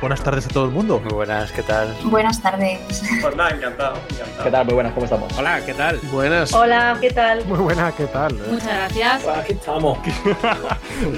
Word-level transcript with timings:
Buenas 0.00 0.22
tardes 0.22 0.46
a 0.46 0.48
todo 0.48 0.64
el 0.66 0.70
mundo. 0.70 1.00
Muy 1.00 1.12
buenas, 1.12 1.50
¿qué 1.50 1.62
tal? 1.62 1.92
Buenas 2.04 2.40
tardes. 2.40 2.78
Pues 3.20 3.34
nada, 3.34 3.50
encantado, 3.50 3.96
encantado. 4.10 4.44
¿Qué 4.44 4.50
tal? 4.50 4.64
Muy 4.66 4.74
buenas, 4.74 4.92
¿cómo 4.92 5.04
estamos? 5.04 5.32
Hola, 5.36 5.60
¿qué 5.66 5.74
tal? 5.74 5.98
Buenas. 6.12 6.52
Hola, 6.52 6.96
¿qué 7.00 7.10
tal? 7.10 7.44
Muy 7.46 7.58
buenas, 7.58 7.94
¿qué 7.94 8.06
tal? 8.06 8.32
Muchas 8.34 8.68
gracias. 8.68 9.22
Pues 9.24 9.36
aquí 9.36 9.52
estamos. 9.54 9.98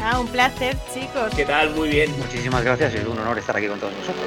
Ah, 0.02 0.18
un 0.18 0.28
placer, 0.28 0.76
chicos. 0.94 1.30
¿Qué 1.36 1.44
tal? 1.44 1.70
Muy 1.74 1.90
bien. 1.90 2.10
Muchísimas 2.18 2.64
gracias 2.64 2.94
y 2.94 2.96
es 2.98 3.06
un 3.06 3.18
honor 3.18 3.38
estar 3.38 3.54
aquí 3.54 3.66
con 3.66 3.78
todos 3.78 3.92
vosotros. 3.94 4.24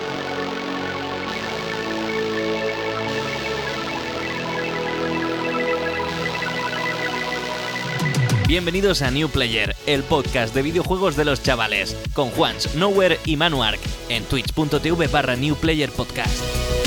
Bienvenidos 8.54 9.01
a 9.01 9.09
New 9.09 9.29
Player, 9.29 9.75
el 9.88 10.04
podcast 10.04 10.53
de 10.53 10.61
videojuegos 10.61 11.15
de 11.15 11.25
los 11.25 11.41
chavales, 11.41 11.98
con 12.13 12.30
Juans, 12.30 12.75
Nowhere 12.75 13.20
y 13.25 13.35
Manuark, 13.35 13.80
en 14.09 14.23
twitch.tv 14.25 15.07
barra 15.07 15.35
New 15.35 15.55
Player 15.55 15.91
Podcast. 15.91 16.83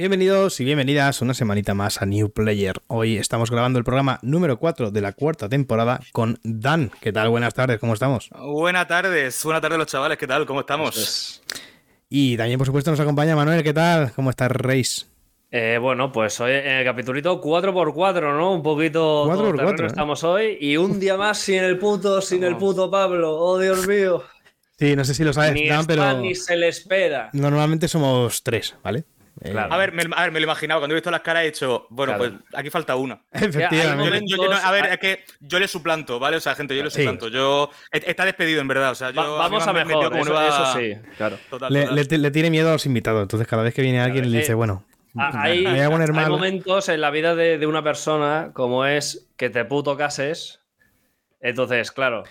Bienvenidos 0.00 0.58
y 0.60 0.64
bienvenidas 0.64 1.20
una 1.20 1.34
semanita 1.34 1.74
más 1.74 2.00
a 2.00 2.06
New 2.06 2.30
Player. 2.30 2.80
Hoy 2.86 3.18
estamos 3.18 3.50
grabando 3.50 3.78
el 3.78 3.84
programa 3.84 4.18
número 4.22 4.58
4 4.58 4.90
de 4.90 5.00
la 5.02 5.12
cuarta 5.12 5.46
temporada 5.46 6.00
con 6.12 6.40
Dan. 6.42 6.90
¿Qué 7.02 7.12
tal? 7.12 7.28
Buenas 7.28 7.52
tardes, 7.52 7.78
¿cómo 7.78 7.92
estamos? 7.92 8.30
Buenas 8.30 8.88
tardes, 8.88 9.44
buenas 9.44 9.60
tardes 9.60 9.76
los 9.76 9.86
chavales, 9.88 10.16
¿qué 10.16 10.26
tal? 10.26 10.46
¿Cómo 10.46 10.60
estamos? 10.60 11.42
Y 12.08 12.34
también, 12.38 12.56
por 12.56 12.66
supuesto, 12.66 12.90
nos 12.90 12.98
acompaña 12.98 13.36
Manuel. 13.36 13.62
¿Qué 13.62 13.74
tal? 13.74 14.10
¿Cómo 14.12 14.30
estás, 14.30 14.50
Reis? 14.50 15.06
Eh, 15.50 15.76
bueno, 15.78 16.10
pues 16.10 16.40
hoy 16.40 16.52
en 16.52 16.66
el 16.66 16.84
capitulito 16.86 17.38
4x4, 17.38 18.38
¿no? 18.38 18.54
Un 18.54 18.62
poquito 18.62 19.26
4x4, 19.26 19.36
todoterreno 19.36 19.82
¿eh? 19.82 19.86
estamos 19.86 20.24
hoy. 20.24 20.56
Y 20.62 20.78
un 20.78 20.98
día 20.98 21.18
más 21.18 21.36
sin 21.40 21.62
el 21.62 21.76
puto, 21.76 22.22
sin 22.22 22.42
el 22.44 22.56
puto 22.56 22.90
Pablo. 22.90 23.36
Oh, 23.36 23.58
Dios 23.58 23.86
mío. 23.86 24.24
Sí, 24.78 24.96
no 24.96 25.04
sé 25.04 25.12
si 25.12 25.24
lo 25.24 25.34
sabes, 25.34 25.52
Ni 25.52 25.68
Dan, 25.68 25.80
está 25.80 25.92
pero 25.94 26.20
ni 26.20 26.34
se 26.34 26.56
le 26.56 26.68
espera. 26.68 27.28
normalmente 27.34 27.86
somos 27.86 28.42
tres, 28.42 28.74
¿vale? 28.82 29.04
Eh, 29.42 29.52
Claro. 29.52 29.72
A 29.72 29.76
ver, 29.78 29.92
me, 29.92 30.02
a 30.14 30.22
ver, 30.22 30.32
me 30.32 30.40
lo 30.40 30.44
imaginaba, 30.44 30.80
cuando 30.80 30.94
he 30.94 30.96
visto 30.98 31.10
las 31.10 31.22
caras 31.22 31.42
he 31.44 31.46
dicho, 31.46 31.86
bueno, 31.90 32.14
Claro. 32.16 32.38
pues 32.38 32.58
aquí 32.60 32.68
falta 32.70 32.94
una. 32.96 33.22
Efectivamente. 33.32 34.20
Yo- 34.26 34.36
yo- 34.36 34.42
yo 34.44 34.50
no- 34.50 34.56
a 34.56 34.70
ver, 34.70 34.86
es 34.86 34.98
que 34.98 35.24
yo 35.40 35.58
le 35.58 35.66
suplanto, 35.68 36.18
¿vale? 36.18 36.36
O 36.36 36.40
sea, 36.40 36.54
gente, 36.54 36.76
yo 36.76 36.82
le 36.84 36.90
Sí. 36.90 36.98
suplanto. 36.98 37.28
Yo, 37.28 37.70
e- 37.90 38.02
está 38.06 38.24
despedido, 38.24 38.60
en 38.60 38.68
verdad. 38.68 38.90
O 38.90 38.94
sea, 38.94 39.10
yo, 39.10 39.20
Va- 39.22 39.38
vamos 39.38 39.66
a 39.66 39.72
mejor, 39.72 40.10
como 40.10 40.22
eso, 40.22 40.32
nueva- 40.32 40.48
eso 40.48 40.78
sí, 40.78 40.94
claro. 41.16 41.38
Total, 41.48 41.72
Le, 41.72 41.80
total. 41.86 41.94
le- 42.10 42.18
le 42.18 42.30
tiene 42.30 42.50
miedo 42.50 42.68
a 42.68 42.72
los 42.72 42.84
invitados, 42.86 43.22
entonces 43.22 43.48
cada 43.48 43.62
vez 43.62 43.72
que 43.72 43.82
viene 43.82 44.00
alguien 44.00 44.24
Claro, 44.24 44.32
le 44.32 44.38
dice, 44.38 44.52
eh, 44.52 44.56
bueno, 44.56 44.84
Ah, 45.16 45.32
Hay, 45.42 45.64
me 45.64 45.70
voy 45.72 45.80
a 45.80 45.90
poner 45.90 46.10
hay 46.10 46.14
mal. 46.16 46.30
momentos 46.30 46.88
en 46.88 47.00
la 47.00 47.10
vida 47.10 47.34
de, 47.34 47.58
de 47.58 47.66
una 47.66 47.82
persona 47.82 48.52
como 48.54 48.86
es 48.86 49.28
que 49.36 49.50
te 49.50 49.64
puto 49.64 49.96
cases. 49.96 50.60
Entonces, 51.40 51.90
claro, 51.90 52.22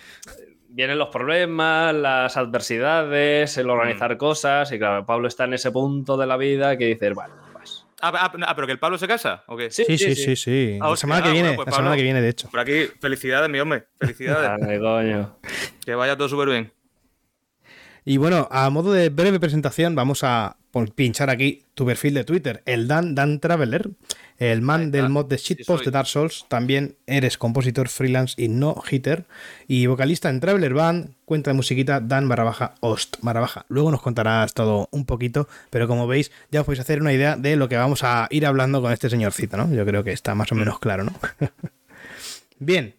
vienen 0.72 0.98
los 0.98 1.08
problemas, 1.08 1.94
las 1.94 2.36
adversidades, 2.36 3.56
el 3.58 3.66
Mm. 3.66 3.70
organizar 3.70 4.16
cosas. 4.16 4.70
Y 4.72 4.78
claro, 4.78 5.04
Pablo 5.06 5.28
está 5.28 5.44
en 5.44 5.54
ese 5.54 5.70
punto 5.70 6.16
de 6.16 6.26
la 6.26 6.36
vida 6.36 6.76
que 6.76 6.86
dices, 6.86 7.12
bueno, 7.14 7.34
pues. 7.52 7.84
Ah, 8.02 8.12
ah, 8.14 8.32
ah, 8.46 8.54
pero 8.54 8.66
que 8.66 8.72
el 8.72 8.78
Pablo 8.78 8.96
se 8.98 9.06
casa, 9.06 9.44
¿o 9.46 9.56
qué? 9.56 9.70
Sí, 9.70 9.84
Sí, 9.86 9.98
sí, 9.98 10.14
sí, 10.14 10.36
sí. 10.36 10.78
Ah, 10.80 10.84
La 10.86 10.90
hostia, 10.90 11.00
semana 11.02 11.22
que 11.22 11.32
viene, 11.32 11.48
bueno, 11.48 11.56
pues, 11.64 11.66
la 11.66 11.76
semana 11.76 11.96
que 11.96 12.02
viene, 12.02 12.22
de 12.22 12.28
hecho. 12.28 12.48
Por 12.50 12.60
aquí, 12.60 12.86
felicidades, 13.00 13.50
mi 13.50 13.60
hombre. 13.60 13.84
Felicidades. 13.98 14.50
Coño. 14.80 15.36
que 15.84 15.94
vaya 15.94 16.16
todo 16.16 16.28
súper 16.28 16.48
bien. 16.48 16.72
Y 18.04 18.16
bueno, 18.16 18.48
a 18.50 18.70
modo 18.70 18.92
de 18.92 19.10
breve 19.10 19.38
presentación, 19.38 19.94
vamos 19.94 20.24
a 20.24 20.56
pinchar 20.94 21.28
aquí 21.30 21.64
tu 21.74 21.84
perfil 21.84 22.14
de 22.14 22.24
Twitter, 22.24 22.62
el 22.64 22.88
Dan 22.88 23.14
Dan 23.14 23.40
Traveler, 23.40 23.90
el 24.40 24.62
man 24.62 24.90
del 24.90 25.10
mod 25.10 25.26
de 25.26 25.36
shitpost 25.36 25.84
de 25.84 25.90
Dark 25.90 26.08
Souls. 26.08 26.46
También 26.48 26.96
eres 27.06 27.36
compositor 27.36 27.88
freelance 27.88 28.34
y 28.42 28.48
no 28.48 28.82
hitter. 28.90 29.26
Y 29.68 29.86
vocalista 29.86 30.30
en 30.30 30.40
Traveler 30.40 30.72
Band, 30.72 31.10
cuenta 31.26 31.50
de 31.50 31.54
musiquita 31.54 32.00
Dan 32.00 32.26
barra 32.28 32.44
baja 32.44 32.74
host 32.80 33.18
barra 33.20 33.40
baja. 33.40 33.66
Luego 33.68 33.90
nos 33.90 34.00
contarás 34.00 34.54
todo 34.54 34.88
un 34.92 35.04
poquito, 35.04 35.46
pero 35.68 35.86
como 35.86 36.06
veis, 36.06 36.32
ya 36.50 36.60
os 36.60 36.66
podéis 36.66 36.80
hacer 36.80 37.02
una 37.02 37.12
idea 37.12 37.36
de 37.36 37.56
lo 37.56 37.68
que 37.68 37.76
vamos 37.76 38.02
a 38.02 38.28
ir 38.30 38.46
hablando 38.46 38.80
con 38.80 38.92
este 38.92 39.10
señorcito, 39.10 39.58
¿no? 39.58 39.72
Yo 39.72 39.84
creo 39.84 40.02
que 40.02 40.12
está 40.12 40.34
más 40.34 40.50
o 40.52 40.54
menos 40.54 40.78
claro, 40.78 41.04
¿no? 41.04 41.12
Bien, 42.58 42.94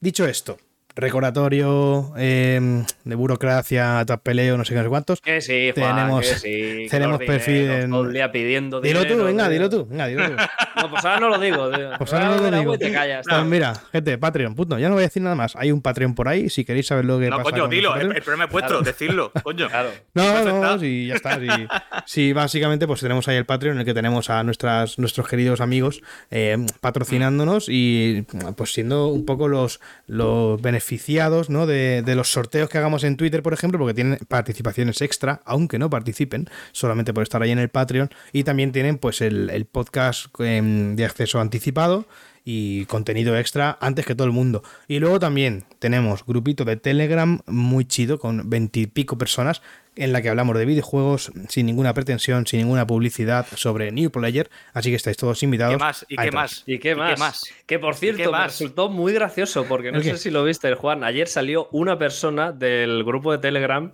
dicho 0.00 0.26
esto, 0.26 0.58
recordatorio 0.94 2.12
eh, 2.16 2.84
de 3.04 3.14
burocracia, 3.14 4.04
peleo, 4.22 4.56
no 4.56 4.64
sé 4.64 4.70
qué, 4.74 4.78
no 4.78 4.82
sé 4.84 4.88
cuántos. 4.88 5.20
Que 5.20 5.40
sí, 5.40 5.72
Juan, 5.74 5.96
Tenemos- 5.96 6.20
que 6.28 6.34
sí, 6.36 6.86
tenemos 6.90 7.18
perfil 7.18 7.54
dineros, 7.62 7.84
en- 7.84 7.90
todo 7.90 8.04
el 8.04 8.12
día 8.12 8.32
pidiendo 8.32 8.80
Dilo 8.80 9.04
tú, 9.06 9.24
venga, 9.24 9.44
tío. 9.44 9.52
dilo 9.52 9.70
tú, 9.70 9.86
venga, 9.86 10.06
dilo 10.06 10.26
tú. 10.28 10.36
No, 10.76 10.90
pues 10.90 11.04
ahora 11.04 11.20
no 11.20 11.28
lo 11.28 11.38
digo. 11.38 11.70
tío. 11.70 11.90
Pues 11.98 12.12
ahora 12.12 12.36
no 12.36 12.50
lo 12.50 12.58
digo. 12.58 12.74
y 12.74 12.78
te 12.78 12.92
callas. 12.92 13.24
Pues 13.28 13.44
mira, 13.44 13.74
gente, 13.92 14.18
Patreon, 14.18 14.54
punto, 14.56 14.76
ya 14.78 14.88
no 14.88 14.94
voy 14.94 15.04
a 15.04 15.06
decir 15.06 15.22
nada 15.22 15.36
más. 15.36 15.54
Hay 15.56 15.70
un 15.70 15.80
Patreon 15.80 16.14
por 16.16 16.26
ahí, 16.28 16.50
si 16.50 16.64
queréis 16.64 16.88
saber 16.88 17.04
lo 17.04 17.18
que 17.20 17.30
No, 17.30 17.36
pasa. 17.38 17.50
coño, 17.50 17.62
con 17.62 17.70
dilo. 17.70 17.90
nuestro 17.90 18.10
El, 18.10 18.16
el 18.16 18.22
problema 18.22 18.44
es 18.46 18.50
vuestro, 18.50 18.82
decirlo, 18.82 19.30
coño. 19.44 19.68
Claro. 19.68 19.90
No, 20.14 20.44
no, 20.44 20.56
está. 20.56 20.78
sí, 20.80 21.06
ya 21.06 21.14
está. 21.14 21.38
Sí, 21.40 21.46
Sí, 22.06 22.32
básicamente, 22.32 22.86
pues 22.86 23.00
tenemos 23.00 23.26
ahí 23.28 23.36
el 23.36 23.46
Patreon 23.46 23.76
en 23.76 23.80
el 23.80 23.86
que 23.86 23.94
tenemos 23.94 24.28
a 24.30 24.42
nuestras, 24.42 24.98
nuestros 24.98 25.28
queridos 25.28 25.60
amigos 25.60 26.02
eh, 26.30 26.58
patrocinándonos 26.80 27.66
y 27.68 28.26
pues 28.56 28.72
siendo 28.72 29.08
un 29.08 29.24
poco 29.24 29.46
los, 29.48 29.80
los 30.06 30.60
¿no? 31.48 31.66
de, 31.66 32.02
los 32.14 32.30
sorteos 32.30 32.68
que 32.68 32.78
hagamos 32.78 33.04
en 33.04 33.16
Twitter, 33.16 33.42
por 33.42 33.52
ejemplo, 33.52 33.78
porque 33.78 33.94
tienen 33.94 34.18
participaciones 34.28 35.00
extra, 35.02 35.40
aunque 35.44 35.78
no 35.78 35.90
participen, 35.90 36.48
solamente 36.72 37.12
por 37.12 37.22
estar 37.22 37.42
ahí 37.42 37.50
en 37.50 37.58
el 37.58 37.68
Patreon. 37.68 38.10
Y 38.32 38.44
también 38.44 38.72
tienen 38.72 38.98
pues 38.98 39.20
el, 39.20 39.50
el 39.50 39.64
podcast 39.64 40.26
em, 40.40 40.96
de 40.96 41.04
acceso 41.04 41.40
anticipado 41.40 42.06
y 42.44 42.84
contenido 42.86 43.36
extra 43.38 43.78
antes 43.80 44.04
que 44.04 44.14
todo 44.14 44.26
el 44.26 44.32
mundo. 44.32 44.62
Y 44.86 44.98
luego 44.98 45.18
también 45.18 45.64
tenemos 45.78 46.24
grupito 46.26 46.64
de 46.64 46.76
Telegram 46.76 47.40
muy 47.46 47.86
chido 47.86 48.18
con 48.18 48.50
veintipico 48.50 49.16
personas 49.16 49.62
en 49.96 50.12
la 50.12 50.22
que 50.22 50.28
hablamos 50.28 50.58
de 50.58 50.64
videojuegos 50.64 51.32
sin 51.48 51.66
ninguna 51.66 51.94
pretensión, 51.94 52.46
sin 52.46 52.60
ninguna 52.60 52.86
publicidad 52.86 53.46
sobre 53.54 53.92
New 53.92 54.10
Player, 54.10 54.50
así 54.72 54.90
que 54.90 54.96
estáis 54.96 55.16
todos 55.16 55.42
invitados. 55.42 55.74
¿Qué 55.74 55.78
más? 55.78 56.06
¿Y 56.08 56.16
qué 56.16 56.22
entrar. 56.24 56.42
más? 56.42 56.62
¿Y 56.66 56.78
qué 56.78 56.94
más? 56.96 57.44
Que 57.66 57.78
por 57.78 57.94
cierto, 57.94 58.18
qué 58.18 58.24
me 58.26 58.32
más? 58.32 58.46
resultó 58.52 58.88
muy 58.88 59.12
gracioso 59.12 59.64
porque 59.66 59.92
no 59.92 59.98
¿El 59.98 60.04
qué? 60.04 60.10
sé 60.10 60.18
si 60.18 60.30
lo 60.30 60.42
viste, 60.44 60.68
el 60.68 60.74
Juan. 60.74 61.04
Ayer 61.04 61.28
salió 61.28 61.68
una 61.72 61.98
persona 61.98 62.52
del 62.52 63.04
grupo 63.04 63.32
de 63.32 63.38
Telegram 63.38 63.92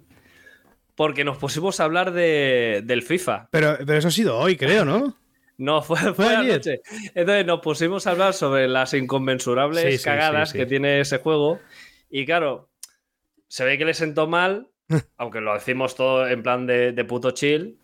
porque 0.94 1.24
nos 1.24 1.38
pusimos 1.38 1.80
a 1.80 1.84
hablar 1.84 2.12
de, 2.12 2.82
del 2.84 3.02
FIFA. 3.02 3.48
Pero, 3.50 3.76
pero 3.86 3.98
eso 3.98 4.08
ha 4.08 4.12
sido 4.12 4.38
hoy, 4.38 4.56
creo, 4.56 4.84
¿no? 4.84 5.16
No, 5.60 5.82
fue, 5.82 6.14
fue 6.14 6.24
ayer? 6.34 6.52
anoche. 6.54 6.80
Entonces 7.14 7.44
nos 7.44 7.60
pusimos 7.60 8.06
a 8.06 8.12
hablar 8.12 8.32
sobre 8.32 8.66
las 8.66 8.94
inconmensurables 8.94 9.84
Sí, 9.92 9.98
sí, 9.98 10.04
cagadas 10.04 10.48
sí, 10.48 10.52
sí. 10.54 10.58
que 10.58 10.64
tiene 10.64 11.00
ese 11.00 11.18
juego. 11.18 11.60
Y 12.08 12.24
claro, 12.24 12.70
se 13.46 13.66
ve 13.66 13.76
que 13.76 13.84
le 13.84 13.92
sentó 13.92 14.26
mal, 14.26 14.68
aunque 15.16 15.40
lo 15.40 15.54
decimos 15.54 15.94
todo 15.94 16.26
en 16.28 16.42
plan 16.42 16.66
de, 16.66 16.92
de 16.92 17.04
puto 17.04 17.30
chill. 17.32 17.78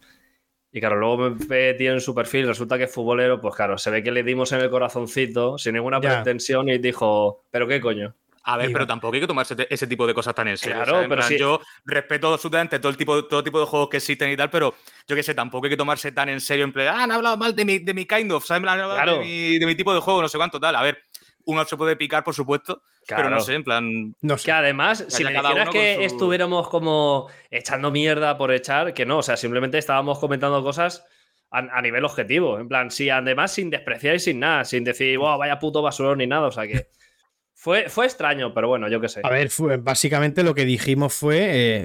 Y 0.72 0.80
claro, 0.80 0.96
luego 0.96 1.16
me 1.16 1.30
metí 1.46 1.86
en 1.86 2.00
su 2.00 2.14
perfil, 2.14 2.46
resulta 2.46 2.76
que 2.76 2.84
es 2.84 2.92
futbolero, 2.92 3.40
pues 3.40 3.54
claro, 3.54 3.78
se 3.78 3.90
ve 3.90 4.02
que 4.02 4.10
le 4.12 4.22
dimos 4.22 4.52
en 4.52 4.60
el 4.60 4.68
corazoncito 4.68 5.56
sin 5.56 5.72
ninguna 5.74 6.00
Ya. 6.02 6.16
pretensión 6.16 6.68
y 6.68 6.76
dijo, 6.78 7.44
¿pero 7.50 7.66
qué 7.66 7.80
coño? 7.80 8.14
A 8.48 8.56
ver, 8.58 8.68
Iba. 8.70 8.78
pero 8.78 8.86
tampoco 8.86 9.14
hay 9.14 9.20
que 9.22 9.26
tomarse 9.26 9.56
ese 9.70 9.86
tipo 9.88 10.06
de 10.06 10.14
cosas 10.14 10.32
tan 10.34 10.46
en 10.48 10.56
serio. 10.58 10.76
Claro, 10.76 11.00
pero 11.08 11.16
plan, 11.16 11.28
sí. 11.28 11.36
Yo 11.38 11.60
respeto 11.84 12.32
absolutamente 12.32 12.78
todo 12.78 12.90
el 12.90 12.96
tipo, 12.96 13.24
todo 13.24 13.42
tipo 13.42 13.58
de 13.58 13.66
juegos 13.66 13.88
que 13.88 13.96
existen 13.96 14.30
y 14.30 14.36
tal, 14.36 14.50
pero 14.50 14.74
yo 15.08 15.16
qué 15.16 15.22
sé, 15.24 15.34
tampoco 15.34 15.66
hay 15.66 15.70
que 15.70 15.76
tomarse 15.76 16.12
tan 16.12 16.28
en 16.28 16.40
serio 16.40 16.64
en 16.64 16.72
plan, 16.72 16.88
ah, 16.88 17.02
han 17.04 17.10
hablado 17.10 17.36
mal 17.38 17.56
de 17.56 17.64
mi, 17.64 17.78
de 17.80 17.92
mi 17.94 18.04
kind 18.04 18.30
of, 18.30 18.44
¿sabes? 18.44 18.62
Han 18.62 18.68
hablado 18.68 18.94
Claro. 18.94 19.12
de, 19.14 19.18
mi, 19.24 19.58
de 19.58 19.66
mi 19.66 19.74
tipo 19.74 19.92
de 19.94 20.00
juego, 20.00 20.22
no 20.22 20.28
sé 20.28 20.36
cuánto, 20.38 20.60
tal. 20.60 20.76
A 20.76 20.82
ver, 20.82 20.98
uno 21.46 21.64
se 21.64 21.76
puede 21.76 21.96
picar, 21.96 22.22
por 22.22 22.34
supuesto, 22.34 22.82
pero 23.08 23.30
no 23.30 23.40
sé, 23.40 23.54
en 23.54 23.64
plan. 23.64 24.14
No 24.20 24.36
Que 24.36 24.52
además, 24.52 25.04
si 25.08 25.22
ya 25.22 25.30
me 25.30 25.34
cada 25.36 25.48
dijeras 25.50 25.70
que 25.70 25.94
su- 25.96 26.00
estuviéramos 26.02 26.68
como 26.68 27.28
echando 27.50 27.90
mierda 27.90 28.36
por 28.36 28.52
echar, 28.52 28.92
que 28.94 29.06
no, 29.06 29.18
o 29.18 29.22
sea, 29.22 29.36
simplemente 29.36 29.78
estábamos 29.78 30.18
comentando 30.18 30.62
cosas 30.62 31.04
a, 31.50 31.58
a 31.58 31.80
nivel 31.82 32.04
objetivo. 32.04 32.58
En 32.58 32.68
plan, 32.68 32.90
sí, 32.90 33.08
además 33.10 33.52
sin 33.52 33.70
despreciar 33.70 34.16
y 34.16 34.18
sin 34.20 34.40
nada, 34.40 34.64
sin 34.64 34.84
decir, 34.84 35.16
wow, 35.18 35.38
vaya 35.38 35.58
puto 35.58 35.80
basurón 35.82 36.18
ni 36.18 36.26
nada. 36.26 36.48
O 36.48 36.52
sea 36.52 36.66
que 36.66 36.88
fue, 37.54 37.88
fue 37.88 38.04
extraño, 38.06 38.52
pero 38.52 38.68
bueno, 38.68 38.88
yo 38.88 39.00
qué 39.00 39.08
sé. 39.08 39.20
A 39.24 39.30
ver, 39.30 39.48
fue- 39.50 39.76
básicamente 39.78 40.42
lo 40.42 40.54
que 40.54 40.64
dijimos 40.64 41.14
fue, 41.14 41.38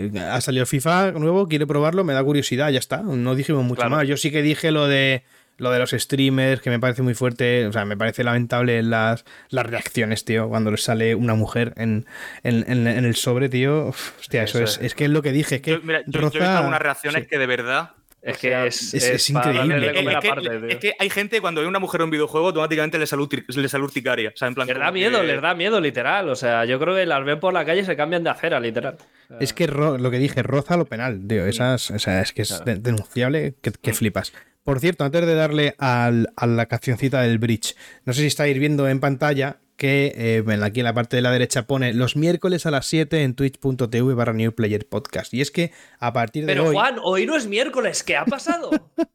eh, 0.08 0.12
ha 0.20 0.42
salido 0.42 0.66
FIFA 0.66 1.12
nuevo, 1.14 1.48
quiere 1.48 1.66
probarlo, 1.68 2.04
me 2.04 2.14
da 2.14 2.24
curiosidad, 2.24 2.70
ya 2.72 2.80
está. 2.80 3.02
No 3.04 3.36
dijimos 3.36 3.64
mucho 3.64 3.82
Claro. 3.82 3.96
más. 3.98 4.08
Yo 4.08 4.18
sí 4.18 4.32
que 4.32 4.42
dije 4.42 4.72
lo 4.72 4.88
de 4.88 5.24
lo 5.58 5.70
de 5.72 5.80
los 5.80 5.92
streamers, 5.92 6.62
que 6.62 6.70
me 6.72 6.80
parece 6.80 7.02
muy 7.04 7.14
fuerte, 7.14 7.68
o 7.68 7.72
sea, 7.72 7.86
me 7.86 7.96
parece 7.96 8.24
lamentable 8.24 8.82
las, 8.82 9.26
las 9.50 9.66
reacciones, 9.66 10.26
tío, 10.26 10.50
cuando 10.50 10.72
les 10.72 10.84
sale 10.84 11.14
una 11.16 11.36
mujer 11.36 11.74
en, 11.78 12.06
en, 12.44 12.66
en- 12.68 12.88
en 12.88 13.06
el 13.06 13.16
sobre, 13.16 13.48
tío. 13.50 13.88
Hostia, 14.20 14.44
eso, 14.44 14.58
Eso 14.58 14.64
es, 14.66 14.78
es. 14.80 14.84
es 14.88 14.96
que 14.96 15.06
es 15.06 15.12
lo 15.12 15.22
que 15.22 15.32
dije, 15.32 15.56
es 15.56 15.62
que 15.62 15.72
Yo, 15.72 15.80
mira, 15.84 16.02
yo, 16.08 16.12
yo 16.14 16.20
he 16.20 16.24
visto 16.24 16.40
roza- 16.40 16.58
algunas 16.58 16.82
reacciones 16.82 17.24
sí. 17.24 17.28
que 17.30 17.38
de 17.38 17.46
verdad. 17.46 17.92
Es 18.24 18.38
o 18.38 18.40
que 18.40 18.50
sea, 18.50 18.66
es, 18.68 18.94
es- 18.94 19.30
increíble. 19.32 19.88
Es, 19.88 19.94
que, 19.94 20.16
aparte, 20.30 20.50
tío. 20.50 20.68
es 20.68 20.76
que 20.78 20.94
hay 21.00 21.10
gente 21.10 21.42
cuando 21.42 21.62
ve 21.62 21.68
una 21.68 21.80
mujer 21.80 22.02
en 22.02 22.06
un 22.06 22.12
videojuego 22.12 22.48
automáticamente 22.50 23.00
le 23.00 23.08
salud, 23.08 23.28
le 23.48 23.80
urticaria. 23.84 24.30
O 24.30 24.38
sea, 24.38 24.48
en 24.48 24.54
plan, 24.54 24.68
Les 24.68 24.78
da 24.78 24.92
miedo, 24.92 25.22
que- 25.22 25.28
les 25.28 25.42
da 25.42 25.56
miedo, 25.56 25.82
literal. 25.82 26.30
O 26.30 26.36
sea, 26.36 26.66
yo 26.66 26.80
creo 26.80 26.96
que 26.96 27.06
las 27.08 27.24
ven 27.26 27.40
por 27.40 27.52
la 27.52 27.66
calle 27.66 27.82
y 27.82 27.86
se 27.86 27.96
cambian 27.96 28.24
de 28.24 28.30
acera, 28.30 28.60
literal. 28.60 28.98
O 29.00 29.28
sea, 29.28 29.38
Es 29.40 29.54
que 29.54 29.66
lo 29.68 30.12
que 30.12 30.20
dije, 30.20 30.44
roza 30.44 30.78
lo 30.78 30.86
penal, 30.86 31.20
tío. 31.28 31.48
Esas, 31.48 31.90
o 31.90 31.98
sea, 31.98 32.22
es 32.22 32.32
que 32.32 32.44
es 32.44 32.62
Claro. 32.64 32.80
denunciable 32.80 33.56
que, 33.62 33.72
que 33.72 33.94
flipas. 33.94 34.34
Por 34.64 34.80
cierto, 34.80 35.04
antes 35.04 35.26
de 35.26 35.34
darle 35.36 35.76
al- 35.80 36.32
a 36.36 36.46
la 36.48 36.66
cancioncita 36.68 37.22
del 37.22 37.40
bridge, 37.40 37.76
no 38.06 38.14
sé 38.14 38.22
si 38.22 38.28
estáis 38.28 38.58
viendo 38.60 38.88
en 38.88 39.00
pantalla 39.00 39.58
que 39.76 40.14
eh, 40.16 40.44
aquí 40.62 40.82
en 40.82 40.84
la 40.84 40.94
parte 40.94 41.16
de 41.16 41.24
la 41.24 41.32
derecha 41.32 41.66
pone 41.66 41.94
los 41.96 42.16
miércoles 42.16 42.68
a 42.68 42.72
las 42.72 42.86
7 42.86 43.24
en 43.24 43.34
twitch.tv 43.34 44.14
barra 44.14 44.34
New 44.34 44.52
Player 44.54 44.88
Podcast. 44.88 45.34
Y 45.34 45.42
es 45.42 45.50
que 45.50 45.72
a 46.00 46.14
partir 46.14 46.46
de 46.46 46.54
Pero 46.54 46.68
hoy... 46.68 46.76
Juan, 46.76 46.98
hoy 47.02 47.26
no 47.26 47.36
es 47.36 47.48
miércoles, 47.48 48.04
¿qué 48.04 48.16
ha 48.16 48.26
pasado? 48.26 48.70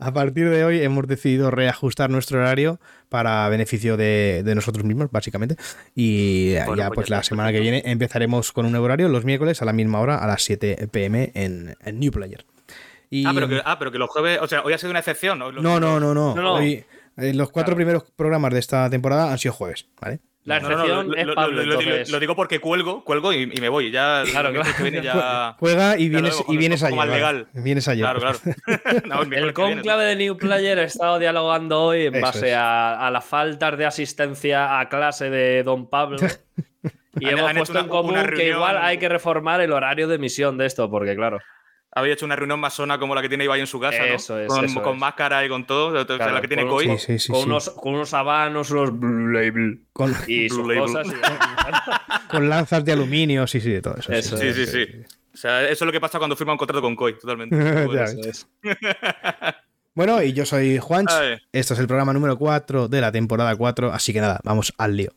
A 0.00 0.12
partir 0.12 0.50
de 0.50 0.64
hoy 0.64 0.82
hemos 0.82 1.06
decidido 1.06 1.50
reajustar 1.52 2.10
nuestro 2.10 2.38
horario 2.40 2.80
para 3.08 3.48
beneficio 3.48 3.96
de, 3.96 4.42
de 4.44 4.54
nosotros 4.54 4.84
mismos, 4.84 5.08
básicamente. 5.10 5.56
Y 5.94 6.54
Bueno, 6.66 6.76
ya 6.76 6.86
pues 6.88 6.94
pues 6.96 7.08
ya 7.08 7.16
la 7.16 7.22
semana 7.22 7.52
que 7.52 7.60
viene 7.60 7.80
empezaremos 7.86 8.52
con 8.52 8.66
un 8.66 8.72
nuevo 8.72 8.84
horario 8.86 9.08
los 9.08 9.24
miércoles 9.24 9.62
a 9.62 9.64
la 9.64 9.72
misma 9.72 10.00
hora, 10.00 10.18
a 10.18 10.26
las 10.26 10.42
7 10.42 10.88
pm 10.90 11.30
en, 11.34 11.76
en 11.80 12.00
New 12.00 12.10
Player. 12.10 12.44
Y- 13.20 13.24
Ah, 13.26 13.32
pero 13.34 13.48
que, 13.48 13.62
ah, 13.64 13.78
pero 13.78 13.92
que 13.92 13.98
los 13.98 14.10
jueves, 14.10 14.38
o 14.42 14.46
sea, 14.46 14.62
hoy 14.62 14.72
ha 14.72 14.78
sido 14.78 14.90
una 14.90 14.98
excepción. 15.00 15.38
¿no? 15.38 15.52
Los- 15.52 15.62
No, 15.62 15.78
no, 15.80 16.00
no, 16.00 16.14
no. 16.14 16.34
No, 16.34 16.42
no. 16.42 16.54
Hoy, 16.54 16.84
eh, 17.16 17.32
los 17.34 17.50
cuatro 17.50 17.76
primeros 17.76 18.04
programas 18.16 18.52
de 18.52 18.58
esta 18.60 18.88
temporada 18.90 19.30
han 19.30 19.38
sido 19.38 19.52
jueves, 19.54 19.86
¿vale? 20.00 20.20
La 20.46 20.60
No, 20.60 20.68
no, 20.68 20.68
no, 20.68 20.74
excepción 20.82 21.08
lo, 21.08 21.16
es 21.16 21.26
lo- 21.26 21.34
Pablo, 21.34 21.56
lo- 21.56 21.62
lo- 21.64 21.80
entonces. 21.80 22.10
lo 22.10 22.20
digo 22.20 22.36
porque 22.36 22.58
cuelgo, 22.58 23.02
cuelgo 23.02 23.32
y, 23.32 23.50
y 23.54 23.60
me 23.62 23.70
voy. 23.70 23.90
Ya, 23.90 24.24
Claro, 24.30 24.52
que 24.52 24.82
viene 24.82 25.00
ya. 25.02 25.56
Juega 25.58 25.96
y 25.98 26.10
vienes, 26.10 26.38
y 26.48 26.56
vienes 26.58 26.82
ayer. 26.82 26.90
como 26.90 27.00
al 27.02 27.08
vale. 27.08 27.18
legal. 27.20 27.46
Vienes 27.54 27.88
ayer. 27.88 28.04
Claro, 28.04 28.20
claro. 28.20 28.38
No, 29.06 29.22
el 29.22 29.52
conclave 29.54 30.04
de 30.04 30.16
New 30.16 30.36
Player 30.36 30.78
ha 30.80 30.82
estado 30.84 31.18
dialogando 31.18 31.80
hoy 31.82 32.06
en 32.06 32.16
Eso 32.16 32.26
base 32.26 32.54
a, 32.54 33.06
a 33.06 33.10
las 33.10 33.24
faltas 33.24 33.78
de 33.78 33.86
asistencia 33.86 34.80
a 34.80 34.88
clase 34.90 35.30
de 35.30 35.62
Don 35.62 35.88
Pablo. 35.88 36.18
Y 37.20 37.28
hemos 37.28 37.52
puesto 37.52 37.72
una- 37.72 37.80
en 37.82 37.88
común 37.88 38.16
que 38.36 38.48
igual 38.48 38.76
hay 38.76 38.98
que 38.98 39.08
reformar 39.08 39.60
el 39.60 39.72
horario 39.72 40.08
de 40.08 40.16
emisión 40.16 40.58
de 40.58 40.66
esto, 40.66 40.90
porque 40.90 41.14
claro. 41.14 41.38
Había 41.96 42.14
hecho 42.14 42.26
una 42.26 42.34
reunión 42.34 42.58
más 42.58 42.74
zona 42.74 42.98
como 42.98 43.14
la 43.14 43.22
que 43.22 43.28
tiene 43.28 43.44
Ibai 43.44 43.60
en 43.60 43.66
su 43.68 43.78
casa, 43.78 43.98
¿no? 43.98 44.14
Eso 44.14 44.38
es, 44.40 44.48
con, 44.48 44.64
eso 44.64 44.82
con 44.82 44.94
es. 44.94 44.98
máscara 45.00 45.44
y 45.44 45.48
con 45.48 45.64
todo. 45.66 45.88
o 45.88 45.92
sea, 45.92 46.04
Claro, 46.04 46.32
la 46.32 46.40
que 46.40 46.48
tiene 46.48 46.66
Koi. 46.66 46.86
Sí, 46.86 46.98
sí, 46.98 47.18
sí. 47.18 47.32
con, 47.32 47.42
sí. 47.42 47.46
Unos, 47.46 47.70
con 47.70 47.94
unos 47.94 48.12
habanos, 48.14 48.70
unos 48.72 48.98
Blue 48.98 49.28
Label 49.28 49.80
Con, 49.92 50.12
y 50.26 50.48
sus 50.48 50.58
Blue 50.58 50.68
Label. 50.74 50.82
cosas. 50.92 51.06
y- 51.06 52.28
con 52.30 52.48
lanzas 52.48 52.84
de 52.84 52.92
aluminio, 52.92 53.46
sí, 53.46 53.60
sí, 53.60 53.70
de 53.70 53.80
todo 53.82 53.94
eso. 53.96 54.12
Eso 54.12 54.36
Sí, 54.36 54.52
sí, 54.52 54.66
sí. 54.66 54.86
O 55.32 55.36
sea, 55.36 55.62
eso 55.62 55.84
es 55.84 55.86
lo 55.86 55.92
que 55.92 56.00
pasa 56.00 56.18
cuando 56.18 56.36
firma 56.36 56.52
un 56.52 56.58
contrato 56.58 56.80
con 56.82 56.96
Koi, 56.96 57.18
totalmente. 57.18 57.56
Ya 57.94 58.04
eso 58.04 58.20
es. 58.28 58.48
Bueno, 59.94 60.20
y 60.22 60.32
yo 60.32 60.44
soy 60.44 60.78
Juanch. 60.78 61.10
Esto 61.52 61.74
es 61.74 61.80
el 61.80 61.86
programa 61.86 62.12
número 62.12 62.36
4 62.36 62.88
de 62.88 63.00
la 63.00 63.12
temporada 63.12 63.54
4, 63.54 63.92
así 63.92 64.12
que 64.12 64.20
nada, 64.20 64.40
vamos 64.42 64.74
al 64.78 64.96
lío. 64.96 65.10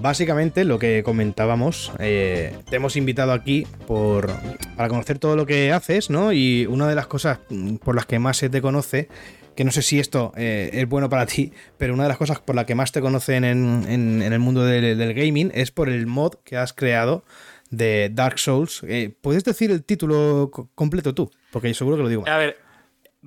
Básicamente 0.00 0.64
lo 0.64 0.78
que 0.78 1.02
comentábamos, 1.02 1.92
eh, 1.98 2.54
te 2.68 2.76
hemos 2.76 2.96
invitado 2.96 3.32
aquí 3.32 3.66
por, 3.86 4.30
para 4.76 4.88
conocer 4.88 5.18
todo 5.18 5.36
lo 5.36 5.46
que 5.46 5.72
haces, 5.72 6.10
¿no? 6.10 6.32
Y 6.32 6.66
una 6.66 6.88
de 6.88 6.94
las 6.94 7.06
cosas 7.06 7.38
por 7.82 7.94
las 7.94 8.06
que 8.06 8.18
más 8.18 8.36
se 8.36 8.48
te 8.48 8.60
conoce, 8.60 9.08
que 9.54 9.64
no 9.64 9.70
sé 9.70 9.80
si 9.82 9.98
esto 9.98 10.32
eh, 10.36 10.70
es 10.72 10.88
bueno 10.88 11.08
para 11.08 11.26
ti, 11.26 11.52
pero 11.78 11.94
una 11.94 12.02
de 12.02 12.08
las 12.10 12.18
cosas 12.18 12.38
por 12.40 12.54
las 12.54 12.66
que 12.66 12.74
más 12.74 12.92
te 12.92 13.00
conocen 13.00 13.44
en, 13.44 13.84
en- 13.88 14.22
el 14.22 14.38
mundo 14.38 14.64
del, 14.64 14.98
del 14.98 15.14
gaming 15.14 15.50
es 15.54 15.70
por 15.70 15.88
el 15.88 16.06
mod 16.06 16.34
que 16.44 16.56
has 16.56 16.72
creado 16.74 17.24
de 17.70 18.10
Dark 18.12 18.38
Souls. 18.38 18.82
Eh, 18.86 19.14
¿Puedes 19.20 19.44
decir 19.44 19.70
el 19.70 19.82
título 19.82 20.50
co- 20.52 20.68
completo 20.74 21.14
tú? 21.14 21.30
Porque 21.50 21.68
yo 21.68 21.74
seguro 21.74 21.96
que 21.96 22.02
lo 22.02 22.08
digo. 22.08 22.24
A 22.28 22.36
ver, 22.36 22.58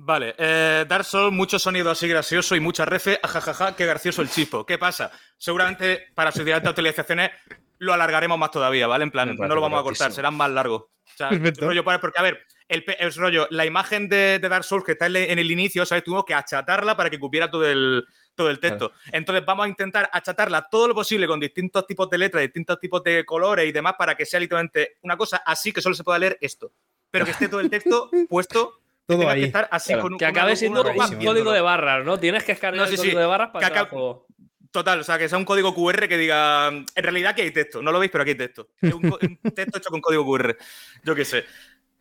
vale. 0.04 0.34
Eh, 0.38 0.84
Dark 0.88 1.04
Souls, 1.04 1.32
mucho 1.32 1.58
sonido 1.58 1.90
así 1.90 2.06
gracioso 2.08 2.56
y 2.56 2.60
mucha 2.60 2.84
refe. 2.84 3.18
Ajajaja, 3.22 3.76
qué 3.76 3.86
gracioso 3.86 4.22
el 4.22 4.30
chispo. 4.30 4.64
¿Qué 4.66 4.78
pasa? 4.78 5.10
Seguramente 5.38 6.08
para 6.14 6.32
sus 6.32 6.40
siguientes 6.42 6.70
utilizaciones 6.70 7.30
lo 7.78 7.92
alargaremos 7.94 8.38
más 8.38 8.50
todavía, 8.50 8.86
¿vale? 8.86 9.04
En 9.04 9.10
plan, 9.10 9.34
no 9.36 9.54
lo 9.54 9.60
vamos 9.60 9.80
a 9.80 9.82
cortar, 9.82 10.12
serán 10.12 10.34
más 10.34 10.50
largos. 10.50 10.82
O 10.82 11.16
sea, 11.16 11.30
Perfecto. 11.30 11.66
rollo, 11.66 11.82
para- 11.84 12.00
porque, 12.00 12.18
a 12.18 12.22
ver, 12.22 12.40
el, 12.68 12.84
el 12.98 13.14
rollo, 13.14 13.46
la 13.50 13.64
imagen 13.64 14.08
de, 14.08 14.38
de 14.38 14.48
Dark 14.48 14.64
Souls 14.64 14.84
que 14.84 14.92
está 14.92 15.06
en 15.06 15.16
el- 15.16 15.30
en 15.30 15.38
el 15.38 15.50
inicio, 15.50 15.84
¿sabes? 15.86 16.04
Tuvimos 16.04 16.24
que 16.26 16.34
achatarla 16.34 16.96
para 16.96 17.08
que 17.10 17.18
cupiera 17.18 17.50
todo 17.50 17.66
el, 17.66 18.04
todo 18.34 18.50
el 18.50 18.60
texto. 18.60 18.92
Entonces 19.12 19.44
vamos 19.46 19.64
a 19.64 19.68
intentar 19.68 20.08
achatarla 20.12 20.68
todo 20.70 20.88
lo 20.88 20.94
posible 20.94 21.26
con 21.26 21.40
distintos 21.40 21.86
tipos 21.86 22.08
de 22.10 22.18
letras, 22.18 22.42
distintos 22.42 22.78
tipos 22.78 23.02
de 23.02 23.24
colores 23.24 23.66
y 23.66 23.72
demás 23.72 23.94
para 23.98 24.14
que 24.14 24.26
sea 24.26 24.40
literalmente 24.40 24.98
una 25.02 25.16
cosa 25.16 25.38
así 25.44 25.72
que 25.72 25.80
solo 25.82 25.94
se 25.94 26.04
pueda 26.04 26.18
leer 26.18 26.36
esto. 26.40 26.72
Pero 27.10 27.24
que 27.24 27.30
esté 27.32 27.48
todo 27.48 27.60
el 27.60 27.70
texto 27.70 28.10
puesto. 28.28 28.74
Que 29.16 29.22
Todo 29.24 29.30
ahí. 29.32 29.40
que 29.40 29.46
estar 29.46 29.68
así 29.70 29.88
Claro, 29.88 30.02
con 30.02 30.12
un- 30.14 30.18
que 30.18 30.26
acabe 30.26 30.56
siendo 30.56 30.82
un 30.82 31.24
código 31.24 31.52
de 31.52 31.60
barras, 31.60 32.04
¿no? 32.04 32.18
Tienes 32.18 32.44
que 32.44 32.52
escanear 32.52 32.82
No, 32.82 32.86
sí, 32.86 32.94
el 32.94 32.98
código 32.98 33.14
sí. 33.14 33.20
de 33.20 33.26
barras 33.26 33.50
para 33.50 33.66
Que 33.68 33.72
acá- 33.78 33.88
juego. 33.90 34.26
Total, 34.70 35.00
o 35.00 35.04
sea, 35.04 35.18
que 35.18 35.28
sea 35.28 35.36
un 35.36 35.44
código 35.44 35.74
QR 35.74 36.06
que 36.08 36.16
diga. 36.16 36.68
En 36.68 36.86
realidad 36.94 37.32
aquí 37.32 37.42
hay 37.42 37.50
texto, 37.50 37.82
no 37.82 37.90
lo 37.90 37.98
veis, 37.98 38.10
pero 38.12 38.22
aquí 38.22 38.30
hay 38.30 38.36
texto. 38.36 38.68
Es 38.80 38.94
un, 38.94 39.04
un 39.42 39.50
texto 39.52 39.78
hecho 39.78 39.90
con 39.90 40.00
código 40.00 40.24
QR. 40.24 40.56
Yo 41.02 41.14
qué 41.16 41.24
sé. 41.24 41.44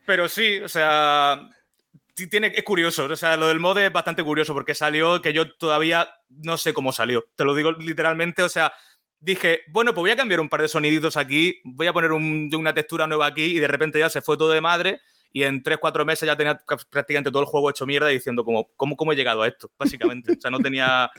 Pero 0.06 0.30
sí, 0.30 0.60
o 0.60 0.70
sea. 0.70 1.50
Tiene, 2.30 2.52
es 2.54 2.64
curioso, 2.64 3.06
o 3.06 3.16
sea, 3.16 3.38
lo 3.38 3.48
del 3.48 3.62
mod 3.62 3.78
es 3.78 3.94
bastante 3.94 4.24
curioso 4.26 4.54
porque 4.54 4.76
salió 4.76 5.22
que 5.22 5.32
yo 5.32 5.54
todavía 5.56 6.10
no 6.28 6.58
sé 6.58 6.74
cómo 6.74 6.92
salió. 6.92 7.26
Te 7.38 7.46
lo 7.46 7.56
digo 7.56 7.72
literalmente, 7.72 8.44
o 8.44 8.50
sea, 8.50 8.74
dije, 9.22 9.62
bueno, 9.70 9.94
pues 9.94 10.02
voy 10.02 10.12
a 10.12 10.18
cambiar 10.18 10.42
un 10.42 10.50
par 10.50 10.62
de 10.62 10.68
soniditos 10.68 11.16
aquí, 11.16 11.62
voy 11.64 11.88
a 11.88 11.94
poner 11.94 12.12
un- 12.12 12.50
una 12.54 12.74
textura 12.74 13.08
nueva 13.08 13.26
aquí 13.28 13.46
y 13.46 13.60
de 13.60 13.70
repente 13.70 14.00
ya 14.00 14.10
se 14.10 14.22
fue 14.22 14.36
todo 14.36 14.52
de 14.52 14.60
madre 14.60 15.00
y 15.32 15.44
en 15.44 15.62
3-4 15.64 16.06
meses 16.06 16.26
ya 16.28 16.36
tenía 16.36 16.58
ca- 16.58 16.78
prácticamente 16.90 17.32
todo 17.32 17.42
el 17.44 17.48
juego 17.48 17.70
hecho 17.70 17.86
mierda 17.86 18.08
diciendo 18.08 18.44
como, 18.44 18.70
¿cómo, 18.76 18.96
cómo 18.96 19.14
he 19.14 19.16
llegado 19.16 19.42
a 19.44 19.48
esto? 19.48 19.70
Básicamente. 19.78 20.34
O 20.38 20.42
sea, 20.42 20.50
no 20.52 20.60
tenía... 20.60 21.10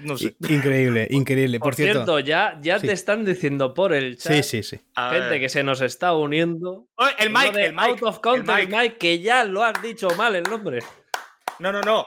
No 0.00 0.18
sé. 0.18 0.34
Increíble, 0.48 1.06
increíble. 1.10 1.58
Por, 1.60 1.66
Por, 1.68 1.74
cierto, 1.76 2.18
ya, 2.18 2.58
ya 2.60 2.80
sí. 2.80 2.88
te 2.88 2.92
están 2.92 3.24
diciendo 3.24 3.72
por 3.74 3.92
el 3.92 4.18
chat, 4.18 4.32
sí, 4.32 4.42
sí, 4.42 4.62
sí. 4.64 4.80
Gente 5.10 5.38
que 5.38 5.48
se 5.48 5.62
nos 5.62 5.80
está 5.80 6.12
uniendo. 6.14 6.88
Oh, 6.96 7.06
el 7.16 7.30
Mike, 7.30 7.66
el. 7.66 7.78
Out 7.78 8.02
of 8.02 8.16
el 8.16 8.20
Context, 8.20 8.48
Mike. 8.70 8.76
Mike, 8.76 8.96
que 8.98 9.20
ya 9.20 9.44
lo 9.44 9.62
has 9.62 9.80
dicho 9.80 10.08
mal 10.16 10.34
el 10.34 10.42
nombre. 10.42 10.80
No, 11.60 11.70
no, 11.70 11.80
no. 11.80 12.06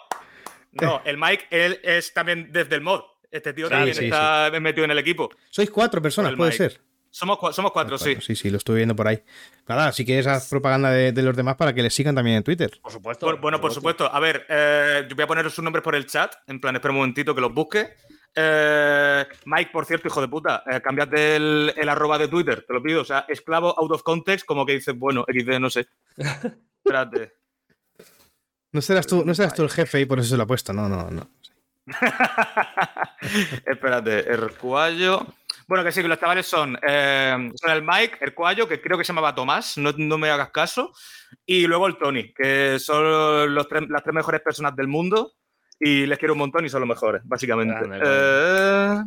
No, 0.74 1.02
el 1.06 1.18
Mike, 1.18 1.46
él 1.50 1.80
es 1.82 2.14
también 2.14 2.52
desde 2.52 2.76
el 2.76 2.82
mod. 2.82 3.02
Este 3.32 3.54
tío 3.54 3.68
Sí, 3.68 3.72
también 3.72 3.96
sí, 3.96 4.06
está 4.06 4.52
metido 4.60 4.84
en 4.84 4.92
el 4.92 4.98
equipo. 5.00 5.30
Sois 5.50 5.70
cuatro 5.72 6.02
personas, 6.02 6.32
el 6.32 6.38
puede 6.38 6.52
Mike. 6.52 6.70
ser. 6.70 6.82
Somos, 7.18 7.40
cua- 7.40 7.52
somos 7.52 7.72
cuatro, 7.72 7.98
sí. 7.98 8.16
Sí, 8.22 8.36
sí, 8.36 8.50
lo 8.52 8.58
estuve 8.58 8.76
viendo 8.78 8.96
por 8.96 9.08
ahí. 9.08 9.24
Nada, 9.68 9.92
si 9.92 10.06
quieres 10.06 10.28
haz 10.28 10.50
propaganda 10.50 10.92
de, 10.92 11.12
de 11.12 11.22
los 11.24 11.36
demás 11.36 11.56
para 11.56 11.74
que 11.74 11.82
les 11.82 11.92
sigan 11.94 12.14
también 12.14 12.38
en 12.38 12.44
Twitter. 12.44 12.80
Por 12.80 12.92
supuesto. 12.92 13.26
Por- 13.26 13.40
bueno, 13.42 13.60
por 13.60 13.74
supuesto. 13.74 14.06
A 14.14 14.20
ver, 14.20 14.46
eh, 14.50 15.06
yo 15.10 15.16
voy 15.16 15.24
a 15.24 15.28
poner 15.28 15.50
sus 15.50 15.64
nombres 15.64 15.84
por 15.84 15.96
el 15.96 16.06
chat. 16.06 16.36
En 16.46 16.62
plan, 16.62 16.76
espera 16.76 16.92
un 16.92 16.98
momentito 16.98 17.34
que 17.34 17.42
los 17.42 17.52
busque. 17.52 17.96
Eh, 18.36 19.26
Mike, 19.46 19.72
por 19.74 19.86
cierto, 19.86 20.08
hijo 20.10 20.22
de 20.22 20.28
puta, 20.28 20.62
eh, 20.70 20.80
cámbiate 20.80 21.38
el, 21.38 21.74
el 21.76 21.90
arroba 21.90 22.20
de 22.20 22.28
Twitter, 22.28 22.64
te 22.68 22.72
lo 22.74 22.84
pido. 22.84 23.02
O 23.02 23.06
sea, 23.06 23.26
esclavo 23.28 23.74
out 23.80 23.92
of 23.94 24.04
context, 24.04 24.46
como 24.46 24.64
que 24.64 24.74
dices, 24.74 24.96
bueno, 24.96 25.26
XD, 25.28 25.60
no 25.60 25.72
sé. 25.72 25.88
Espérate. 26.86 27.34
No 28.74 28.82
serás 28.82 29.08
tú, 29.08 29.26
no 29.26 29.34
serás 29.34 29.56
tú 29.56 29.64
el 29.64 29.72
jefe 29.72 30.02
y 30.02 30.06
por 30.06 30.20
eso 30.20 30.30
se 30.30 30.38
lo 30.38 30.44
ha 30.44 30.48
puesto. 30.48 30.72
No, 30.72 30.88
no, 30.88 31.10
no. 31.10 31.32
Espérate, 33.66 34.20
Ercuayo. 34.32 35.26
Bueno, 35.68 35.84
que 35.84 35.92
sí, 35.92 36.02
que 36.02 36.08
los 36.08 36.20
chavales 36.20 36.46
son, 36.48 36.78
eh, 36.88 37.52
son 37.56 37.72
el 37.72 37.82
Mike, 37.84 38.20
Ercuayo, 38.22 38.68
que 38.68 38.80
creo 38.82 38.98
que 38.98 39.04
se 39.04 39.10
llamaba 39.12 39.36
Tomás, 39.36 39.78
no, 39.78 39.92
no 39.98 40.18
me 40.18 40.30
hagas 40.30 40.50
caso, 40.52 40.94
y 41.46 41.68
luego 41.68 41.88
el 41.88 41.98
Tony, 41.98 42.34
que 42.34 42.80
son 42.80 43.54
los 43.54 43.68
tres- 43.68 43.90
las 43.90 44.02
tres 44.02 44.16
mejores 44.16 44.40
personas 44.42 44.76
del 44.78 44.88
mundo 44.88 45.34
y 45.80 46.06
les 46.06 46.18
quiero 46.18 46.34
un 46.36 46.40
montón 46.40 46.66
y 46.66 46.70
son 46.70 46.80
los 46.82 46.90
mejores, 46.90 47.22
básicamente. 47.26 47.76
Grande, 47.76 48.00
Eh, 48.02 49.04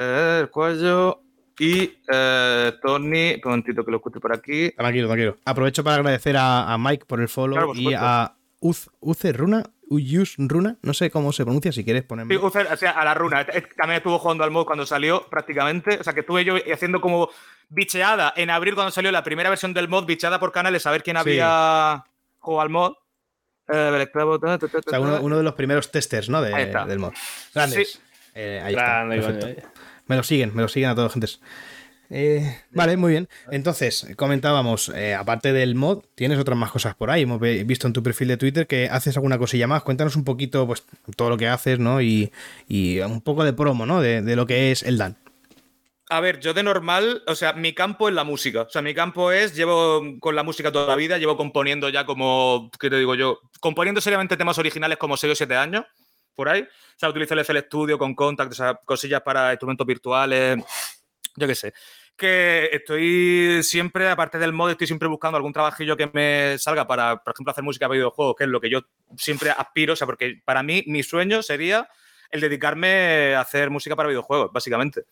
eh, 0.00 0.38
Ercuayo 0.42 1.20
y 1.58 1.98
eh, 2.12 2.72
Tony, 2.80 3.34
un 3.34 3.40
momentito 3.44 3.84
que 3.84 3.90
lo 3.90 3.98
escuche 3.98 4.20
por 4.20 4.32
aquí. 4.32 4.70
Tranquilo, 4.70 5.06
tranquilo. 5.08 5.36
Aprovecho 5.44 5.84
para 5.84 5.96
agradecer 5.96 6.36
a, 6.36 6.72
a 6.72 6.78
Mike 6.78 7.04
por 7.06 7.20
el 7.20 7.28
follow 7.28 7.52
Claro, 7.56 7.68
por 7.68 7.76
y 7.76 7.92
a 7.94 8.32
Uz, 8.60 8.88
Uce 9.00 9.32
Runa, 9.32 9.62
Uyus 9.90 10.34
Runa, 10.38 10.76
no 10.82 10.92
sé 10.94 11.10
cómo 11.10 11.32
se 11.32 11.44
pronuncia, 11.44 11.72
si 11.72 11.84
quieres 11.84 12.02
ponerme. 12.04 12.34
Sí, 12.34 12.40
o 12.42 12.50
sea, 12.76 12.90
a 12.92 13.04
la 13.04 13.14
runa. 13.14 13.42
Eh, 13.42 13.62
También 13.76 13.96
estuvo 13.98 14.18
jugando 14.18 14.44
al 14.44 14.50
mod 14.50 14.66
cuando 14.66 14.84
salió, 14.86 15.26
prácticamente. 15.28 15.98
O 15.98 16.04
sea, 16.04 16.12
que 16.12 16.20
estuve 16.20 16.44
yo 16.44 16.56
haciendo 16.72 17.00
como 17.00 17.30
bicheada 17.68 18.32
en 18.36 18.50
abril 18.50 18.74
cuando 18.74 18.90
salió 18.90 19.10
la 19.12 19.22
primera 19.22 19.48
versión 19.50 19.74
del 19.74 19.88
mod, 19.88 20.04
bicheada 20.06 20.38
por 20.40 20.52
canales, 20.52 20.86
a 20.86 20.90
ver 20.90 21.02
quién 21.02 21.16
Sí. 21.16 21.20
había 21.20 22.04
jugado 22.38 22.60
al 22.62 22.70
mod. 22.70 22.92
Eh, 23.70 24.06
O 24.86 24.90
sea, 24.90 25.00
uno, 25.00 25.36
de 25.36 25.42
los 25.42 25.54
primeros 25.54 25.90
testers, 25.90 26.28
¿no? 26.30 26.40
De- 26.40 26.52
del 26.66 26.98
mod. 26.98 27.12
Grandes. 27.54 27.92
Sí. 27.92 27.98
Eh, 28.34 28.62
ahí 28.64 28.74
Grande, 28.74 29.18
está. 29.18 29.32
perfecto. 29.32 29.68
Me 30.06 30.16
lo 30.16 30.22
siguen, 30.22 30.54
me 30.54 30.62
lo 30.62 30.68
siguen 30.68 30.88
a 30.90 30.94
todos, 30.94 31.12
gentes. 31.12 31.40
Eh, 32.10 32.62
vale, 32.70 32.96
muy 32.96 33.12
bien. 33.12 33.28
Entonces, 33.50 34.06
comentábamos, 34.16 34.88
eh, 34.94 35.14
aparte 35.14 35.52
del 35.52 35.74
mod, 35.74 36.04
tienes 36.14 36.38
otras 36.38 36.56
más 36.56 36.70
cosas 36.70 36.94
por 36.94 37.10
ahí. 37.10 37.22
Hemos 37.22 37.40
visto 37.40 37.86
en 37.86 37.92
tu 37.92 38.02
perfil 38.02 38.28
de 38.28 38.36
Twitter 38.36 38.66
que 38.66 38.88
haces 38.88 39.16
alguna 39.16 39.38
cosilla 39.38 39.66
más. 39.66 39.82
Cuéntanos 39.82 40.16
un 40.16 40.24
poquito, 40.24 40.66
pues, 40.66 40.84
todo 41.16 41.30
lo 41.30 41.36
que 41.36 41.48
haces, 41.48 41.78
¿no? 41.78 42.00
Y, 42.00 42.32
y 42.66 43.00
un 43.00 43.20
poco 43.20 43.44
de 43.44 43.52
promo, 43.52 43.84
¿no? 43.84 44.00
De, 44.00 44.22
de 44.22 44.36
lo 44.36 44.46
que 44.46 44.72
es 44.72 44.82
el 44.82 44.96
Dan. 44.96 45.16
A 46.10 46.20
ver, 46.20 46.40
yo 46.40 46.54
de 46.54 46.62
normal, 46.62 47.22
o 47.26 47.34
sea, 47.34 47.52
mi 47.52 47.74
campo 47.74 48.08
es 48.08 48.14
la 48.14 48.24
música. 48.24 48.62
O 48.62 48.70
sea, 48.70 48.80
mi 48.80 48.94
campo 48.94 49.30
es, 49.30 49.54
llevo 49.54 50.02
con 50.20 50.34
la 50.34 50.42
música 50.42 50.72
toda 50.72 50.86
la 50.86 50.96
vida, 50.96 51.18
llevo 51.18 51.36
componiendo 51.36 51.90
ya 51.90 52.06
como, 52.06 52.70
¿qué 52.80 52.88
te 52.88 52.96
digo 52.96 53.14
yo? 53.14 53.40
Componiendo 53.60 54.00
seriamente 54.00 54.38
temas 54.38 54.56
originales 54.56 54.96
como 54.96 55.18
6 55.18 55.32
o 55.32 55.36
7 55.36 55.54
años, 55.56 55.84
por 56.34 56.48
ahí. 56.48 56.62
O 56.62 56.98
sea, 56.98 57.10
utilizo 57.10 57.34
el 57.34 57.40
FL 57.40 57.58
Studio 57.60 57.98
con 57.98 58.14
Contact, 58.14 58.52
o 58.52 58.54
sea, 58.54 58.74
cosillas 58.86 59.20
para 59.20 59.52
instrumentos 59.52 59.86
virtuales, 59.86 60.58
yo 61.38 61.46
qué 61.46 61.54
sé. 61.54 61.72
Que 62.16 62.68
estoy 62.72 63.62
siempre, 63.62 64.08
aparte 64.08 64.38
del 64.38 64.52
mod, 64.52 64.70
estoy 64.70 64.86
siempre 64.86 65.08
buscando 65.08 65.36
algún 65.36 65.52
trabajillo 65.52 65.96
que 65.96 66.10
me 66.12 66.58
salga 66.58 66.86
para, 66.86 67.22
por 67.22 67.32
ejemplo, 67.34 67.52
hacer 67.52 67.62
música 67.64 67.86
para 67.86 67.96
videojuegos, 67.98 68.34
que 68.36 68.44
es 68.44 68.50
lo 68.50 68.60
que 68.60 68.70
yo 68.70 68.80
siempre 69.16 69.50
aspiro. 69.50 69.92
O 69.92 69.96
sea, 69.96 70.06
porque 70.06 70.40
para 70.44 70.62
mí 70.62 70.82
mi 70.86 71.02
sueño 71.02 71.42
sería 71.42 71.88
el 72.30 72.40
dedicarme 72.40 73.34
a 73.34 73.40
hacer 73.40 73.70
música 73.70 73.94
para 73.96 74.08
videojuegos, 74.08 74.50
básicamente. 74.52 75.04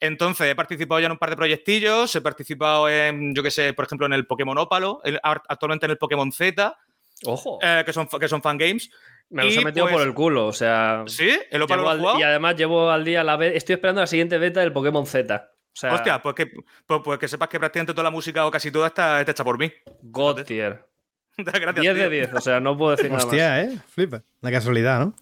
Entonces, 0.00 0.48
he 0.48 0.54
participado 0.54 1.00
ya 1.00 1.06
en 1.06 1.12
un 1.12 1.18
par 1.18 1.30
de 1.30 1.36
proyectillos, 1.36 2.14
he 2.14 2.20
participado 2.20 2.88
en, 2.90 3.34
yo 3.34 3.42
qué 3.42 3.50
sé, 3.50 3.72
por 3.72 3.86
ejemplo, 3.86 4.06
en 4.06 4.12
el 4.12 4.26
Pokémon 4.26 4.58
Ópalo, 4.58 5.00
el- 5.04 5.18
actualmente 5.22 5.86
en 5.86 5.92
el 5.92 5.98
Pokémon 5.98 6.30
Z, 6.30 6.76
Ojo. 7.24 7.58
eh, 7.62 7.82
que, 7.86 7.92
son, 7.92 8.06
que 8.08 8.28
son 8.28 8.42
fangames. 8.42 8.90
me 9.30 9.44
los 9.44 9.56
he 9.56 9.64
metido 9.64 9.86
pues- 9.86 9.94
por 9.96 10.06
el 10.06 10.12
culo. 10.12 10.46
O 10.46 10.52
sea. 10.52 11.04
¿Sí? 11.06 11.30
¿El 11.50 11.62
Ópalo 11.62 11.82
lo 11.84 12.10
al- 12.10 12.20
y 12.20 12.22
además 12.22 12.54
llevo 12.56 12.90
al 12.90 13.02
día 13.04 13.24
la. 13.24 13.34
Estoy 13.46 13.74
esperando 13.74 14.02
la 14.02 14.06
siguiente 14.06 14.36
beta 14.36 14.60
del 14.60 14.72
Pokémon 14.72 15.06
Z. 15.06 15.50
O 15.74 15.76
sea, 15.76 15.92
Hostia, 15.92 16.22
pues 16.22 16.36
que, 16.36 16.46
pues, 16.86 17.00
pues 17.02 17.18
que 17.18 17.26
sepas 17.26 17.48
que 17.48 17.58
prácticamente 17.58 17.92
toda 17.92 18.04
la 18.04 18.10
música 18.10 18.46
o 18.46 18.50
casi 18.50 18.70
toda 18.70 18.86
está, 18.86 19.18
está 19.18 19.32
hecha 19.32 19.42
por 19.42 19.58
mí. 19.58 19.72
God 20.02 20.44
tier. 20.44 20.86
Gracias. 21.36 21.74
10 21.74 21.94
de 21.94 22.00
tío. 22.00 22.10
10. 22.10 22.34
O 22.34 22.40
sea, 22.40 22.60
no 22.60 22.78
puedo 22.78 22.92
decir 22.92 23.10
nada 23.10 23.16
más. 23.16 23.24
Hostia, 23.24 23.62
¿eh? 23.62 23.78
Flipa. 23.88 24.22
La 24.40 24.52
casualidad, 24.52 25.00
¿no? 25.00 25.16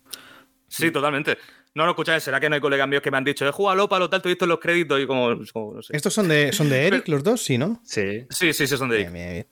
Sí, 0.68 0.90
totalmente. 0.90 1.38
No, 1.74 1.84
no, 1.84 1.90
escucháis, 1.90 2.22
será 2.22 2.38
que 2.38 2.50
no 2.50 2.54
hay 2.54 2.60
colegas 2.60 2.86
míos 2.86 3.00
que 3.00 3.10
me 3.10 3.16
han 3.16 3.24
dicho, 3.24 3.48
he 3.48 3.50
jugado 3.50 3.72
al 3.72 3.80
Ópalo, 3.80 4.10
tal, 4.10 4.20
te 4.20 4.28
he 4.28 4.32
visto 4.32 4.44
en 4.44 4.50
los 4.50 4.58
créditos 4.58 5.00
y 5.00 5.06
como, 5.06 5.34
como, 5.54 5.74
no 5.74 5.82
sé. 5.82 5.96
¿Estos 5.96 6.12
son 6.12 6.28
de, 6.28 6.52
son 6.52 6.68
de 6.68 6.86
Eric, 6.86 7.08
los 7.08 7.24
dos? 7.24 7.42
Sí, 7.42 7.56
¿no? 7.56 7.80
Sí. 7.82 8.26
Sí, 8.28 8.52
sí, 8.52 8.66
sí, 8.66 8.76
son 8.76 8.90
de 8.90 8.96
ahí. 8.96 9.02
Bien, 9.04 9.14
bien, 9.14 9.32
bien. 9.32 9.46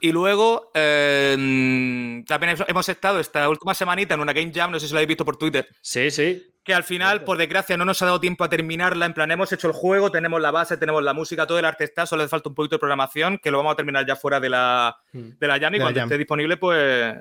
Y 0.00 0.12
luego, 0.12 0.72
eh, 0.74 2.24
también 2.26 2.56
hemos 2.66 2.88
estado 2.88 3.20
esta 3.20 3.48
última 3.48 3.74
semanita 3.74 4.14
en 4.14 4.20
una 4.20 4.32
Game 4.32 4.50
Jam, 4.52 4.72
no 4.72 4.80
sé 4.80 4.86
si 4.86 4.92
lo 4.92 4.98
habéis 4.98 5.08
visto 5.08 5.24
por 5.24 5.36
Twitter, 5.36 5.68
Sí, 5.82 6.10
sí. 6.10 6.50
Que 6.70 6.74
al 6.76 6.84
final, 6.84 7.24
por 7.24 7.36
desgracia, 7.36 7.76
no 7.76 7.84
nos 7.84 8.00
ha 8.02 8.06
dado 8.06 8.20
tiempo 8.20 8.44
a 8.44 8.48
terminarla. 8.48 9.06
En 9.06 9.12
plan, 9.12 9.30
hemos 9.30 9.52
hecho 9.52 9.66
el 9.66 9.72
juego, 9.72 10.10
tenemos 10.12 10.40
la 10.40 10.50
base, 10.52 10.76
tenemos 10.76 11.02
la 11.02 11.12
música, 11.12 11.46
todo 11.46 11.58
el 11.58 11.64
arte 11.64 11.82
está, 11.84 12.06
solo 12.06 12.22
hace 12.22 12.30
falta 12.30 12.48
un 12.48 12.54
poquito 12.54 12.76
de 12.76 12.78
programación, 12.80 13.38
que 13.38 13.50
lo 13.50 13.58
vamos 13.58 13.72
a 13.72 13.76
terminar 13.76 14.06
ya 14.06 14.14
fuera 14.16 14.38
de 14.38 14.48
la, 14.50 14.96
Mm. 15.12 15.30
de 15.38 15.46
la 15.48 15.58
Jam 15.58 15.74
y 15.74 15.78
De 15.78 15.78
la 15.78 15.84
cuando 15.86 16.00
Jam. 16.00 16.08
esté 16.08 16.18
disponible, 16.18 16.56
pues 16.58 17.14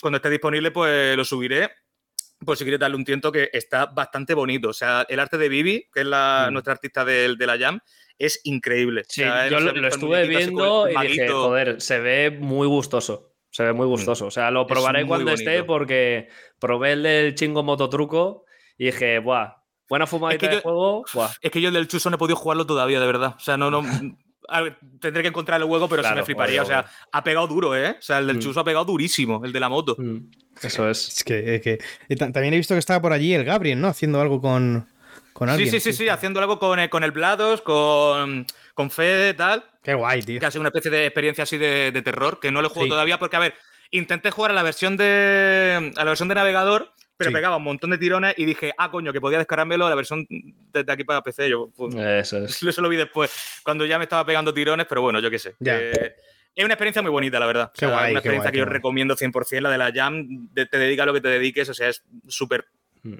cuando 0.00 0.16
esté 0.16 0.30
disponible, 0.30 0.70
pues 0.72 1.16
lo 1.16 1.24
subiré. 1.24 1.70
Pues 2.44 2.58
si 2.58 2.64
quieres 2.64 2.80
darle 2.80 2.96
un 2.96 3.04
tiento 3.04 3.30
que 3.30 3.50
está 3.52 3.86
bastante 3.86 4.34
bonito. 4.34 4.70
O 4.70 4.72
sea, 4.72 5.06
el 5.08 5.20
arte 5.20 5.38
de 5.38 5.48
Vivi, 5.48 5.88
que 5.94 6.00
es 6.00 6.06
la, 6.06 6.48
Mm. 6.50 6.52
nuestra 6.54 6.72
artista 6.72 7.04
del- 7.04 7.36
de, 7.38 7.46
la 7.46 7.56
Jam, 7.56 7.78
es 8.18 8.40
increíble. 8.44 9.04
Sí, 9.08 9.22
O 9.22 9.26
sea, 9.26 9.48
yo 9.48 9.60
lo, 9.60 9.86
estuve 9.86 10.26
viendo 10.26 10.88
y 10.90 11.06
dije, 11.06 11.28
joder, 11.28 11.80
se 11.80 12.00
ve 12.00 12.30
muy 12.32 12.66
gustoso. 12.66 13.28
Se 13.50 13.62
ve 13.64 13.72
muy 13.74 13.86
gustoso. 13.86 14.26
O 14.26 14.30
sea, 14.30 14.50
lo 14.50 14.66
probaré 14.66 15.06
cuando 15.06 15.30
esté 15.30 15.62
porque 15.62 16.28
probé 16.58 16.92
el 16.92 17.02
del 17.02 17.34
chingo 17.34 17.62
mototruco 17.62 18.46
y 18.78 18.86
dije, 18.86 19.18
buah, 19.18 19.54
buena 19.88 20.06
fumadita 20.06 20.46
yo- 20.46 20.56
de 20.56 20.62
juego. 20.62 21.04
Buah. 21.12 21.30
Es 21.40 21.50
que 21.50 21.60
yo 21.60 21.68
el 21.68 21.74
del 21.74 21.88
Chuso 21.88 22.10
no 22.10 22.16
he 22.16 22.18
podido 22.18 22.36
jugarlo 22.36 22.66
todavía, 22.66 23.00
de 23.00 23.06
verdad. 23.06 23.34
O 23.36 23.40
sea, 23.40 23.56
no, 23.56 23.70
no. 23.70 23.82
a 24.48 24.60
ver, 24.60 24.76
tendré 25.00 25.22
que 25.22 25.28
encontrar 25.28 25.60
el 25.60 25.66
juego, 25.66 25.88
pero 25.88 26.02
sí 26.02 26.06
Claro, 26.06 26.16
me 26.20 26.24
fliparía. 26.24 26.62
obvio, 26.62 26.64
o 26.64 26.66
sea, 26.82 26.86
ha 27.12 27.24
pegado 27.24 27.46
duro, 27.46 27.76
¿eh? 27.76 27.96
O 27.98 28.02
sea, 28.02 28.18
el 28.18 28.26
del 28.26 28.36
Mm. 28.36 28.40
Chuso 28.40 28.60
ha 28.60 28.64
pegado 28.64 28.84
durísimo, 28.84 29.44
el 29.44 29.52
de 29.52 29.60
la 29.60 29.68
moto. 29.68 29.94
Mm, 29.98 30.30
Eso 30.62 30.88
es. 30.90 31.08
Es 31.18 31.24
que, 31.24 31.54
es 31.56 31.62
que- 31.62 31.78
ta- 32.16 32.30
también 32.32 32.52
he 32.54 32.56
visto 32.58 32.74
que 32.74 32.78
estaba 32.78 33.00
por 33.00 33.12
allí 33.12 33.32
el 33.34 33.44
Gabriel, 33.44 33.80
¿no? 33.80 33.88
Haciendo 33.88 34.20
algo 34.20 34.40
con, 34.40 34.88
con 35.32 35.48
Sí, 35.48 35.52
alguien. 35.54 35.70
sí, 35.70 35.80
sí, 35.80 35.92
sí, 35.92 36.08
haciendo 36.08 36.40
algo 36.40 36.58
con, 36.58 36.78
el- 36.78 36.90
con 36.90 37.04
el 37.04 37.12
Blados, 37.12 37.62
con, 37.62 38.44
con 38.74 38.90
Fede, 38.90 39.34
tal. 39.34 39.64
Qué 39.82 39.94
guay, 39.94 40.22
tío. 40.22 40.38
Que 40.40 40.46
ha 40.46 40.50
sido 40.50 40.60
una 40.60 40.68
especie 40.68 40.90
de 40.90 41.06
experiencia 41.06 41.44
así 41.44 41.56
de, 41.56 41.90
de 41.92 42.02
terror, 42.02 42.38
que 42.40 42.50
no 42.52 42.60
lo 42.62 42.66
he 42.66 42.70
jugado 42.70 42.84
Sí. 42.86 42.90
todavía, 42.90 43.18
porque, 43.18 43.36
a 43.36 43.40
ver, 43.40 43.54
intenté 43.90 44.30
jugar 44.30 44.50
a 44.50 44.54
la 44.54 44.62
versión 44.62 44.96
de. 44.96 45.92
a 45.96 46.04
la 46.04 46.10
versión 46.10 46.28
de 46.28 46.34
navegador, 46.34 46.92
pero 47.22 47.30
Sí. 47.30 47.34
pegaba 47.34 47.56
un 47.56 47.62
montón 47.64 47.90
de 47.90 47.98
tirones 47.98 48.34
y 48.36 48.44
dije, 48.44 48.72
ah, 48.76 48.90
coño, 48.90 49.12
que 49.12 49.20
podía 49.20 49.38
descargármelo 49.38 49.88
la 49.88 49.94
versión 49.94 50.26
desde 50.28 50.92
aquí 50.92 51.04
para 51.04 51.22
PC. 51.22 51.48
Yo, 51.48 51.70
pues, 51.76 51.94
Eso 51.94 52.38
es. 52.38 52.62
Eso 52.62 52.82
lo 52.82 52.88
vi 52.88 52.96
después, 52.96 53.30
cuando 53.64 53.86
ya 53.86 53.98
me 53.98 54.04
estaba 54.04 54.24
pegando 54.26 54.52
tirones, 54.52 54.86
pero 54.88 55.02
bueno, 55.02 55.20
yo 55.20 55.30
qué 55.30 55.38
sé. 55.38 55.54
Ya. 55.60 55.78
Eh, 55.80 56.14
es 56.54 56.64
una 56.64 56.74
experiencia 56.74 57.00
muy 57.02 57.10
bonita, 57.10 57.40
la 57.40 57.46
verdad. 57.46 57.66
O 57.68 57.72
Qué 57.72 57.78
sea, 57.86 57.88
guay, 57.88 58.10
una 58.10 58.18
experiencia 58.20 58.50
guay, 58.50 58.52
que 58.52 58.58
yo 58.58 58.64
guay. 58.64 58.72
recomiendo 58.74 59.16
100%, 59.16 59.60
la 59.62 59.70
de 59.70 59.78
la 59.78 59.90
Jam. 59.94 60.48
de- 60.52 60.66
te 60.66 60.78
dedica 60.78 61.04
a 61.04 61.06
lo 61.06 61.14
que 61.14 61.20
te 61.22 61.28
dediques, 61.28 61.68
o 61.68 61.74
sea, 61.74 61.88
es 61.88 62.02
súper 62.28 62.66
Mm. 63.02 63.14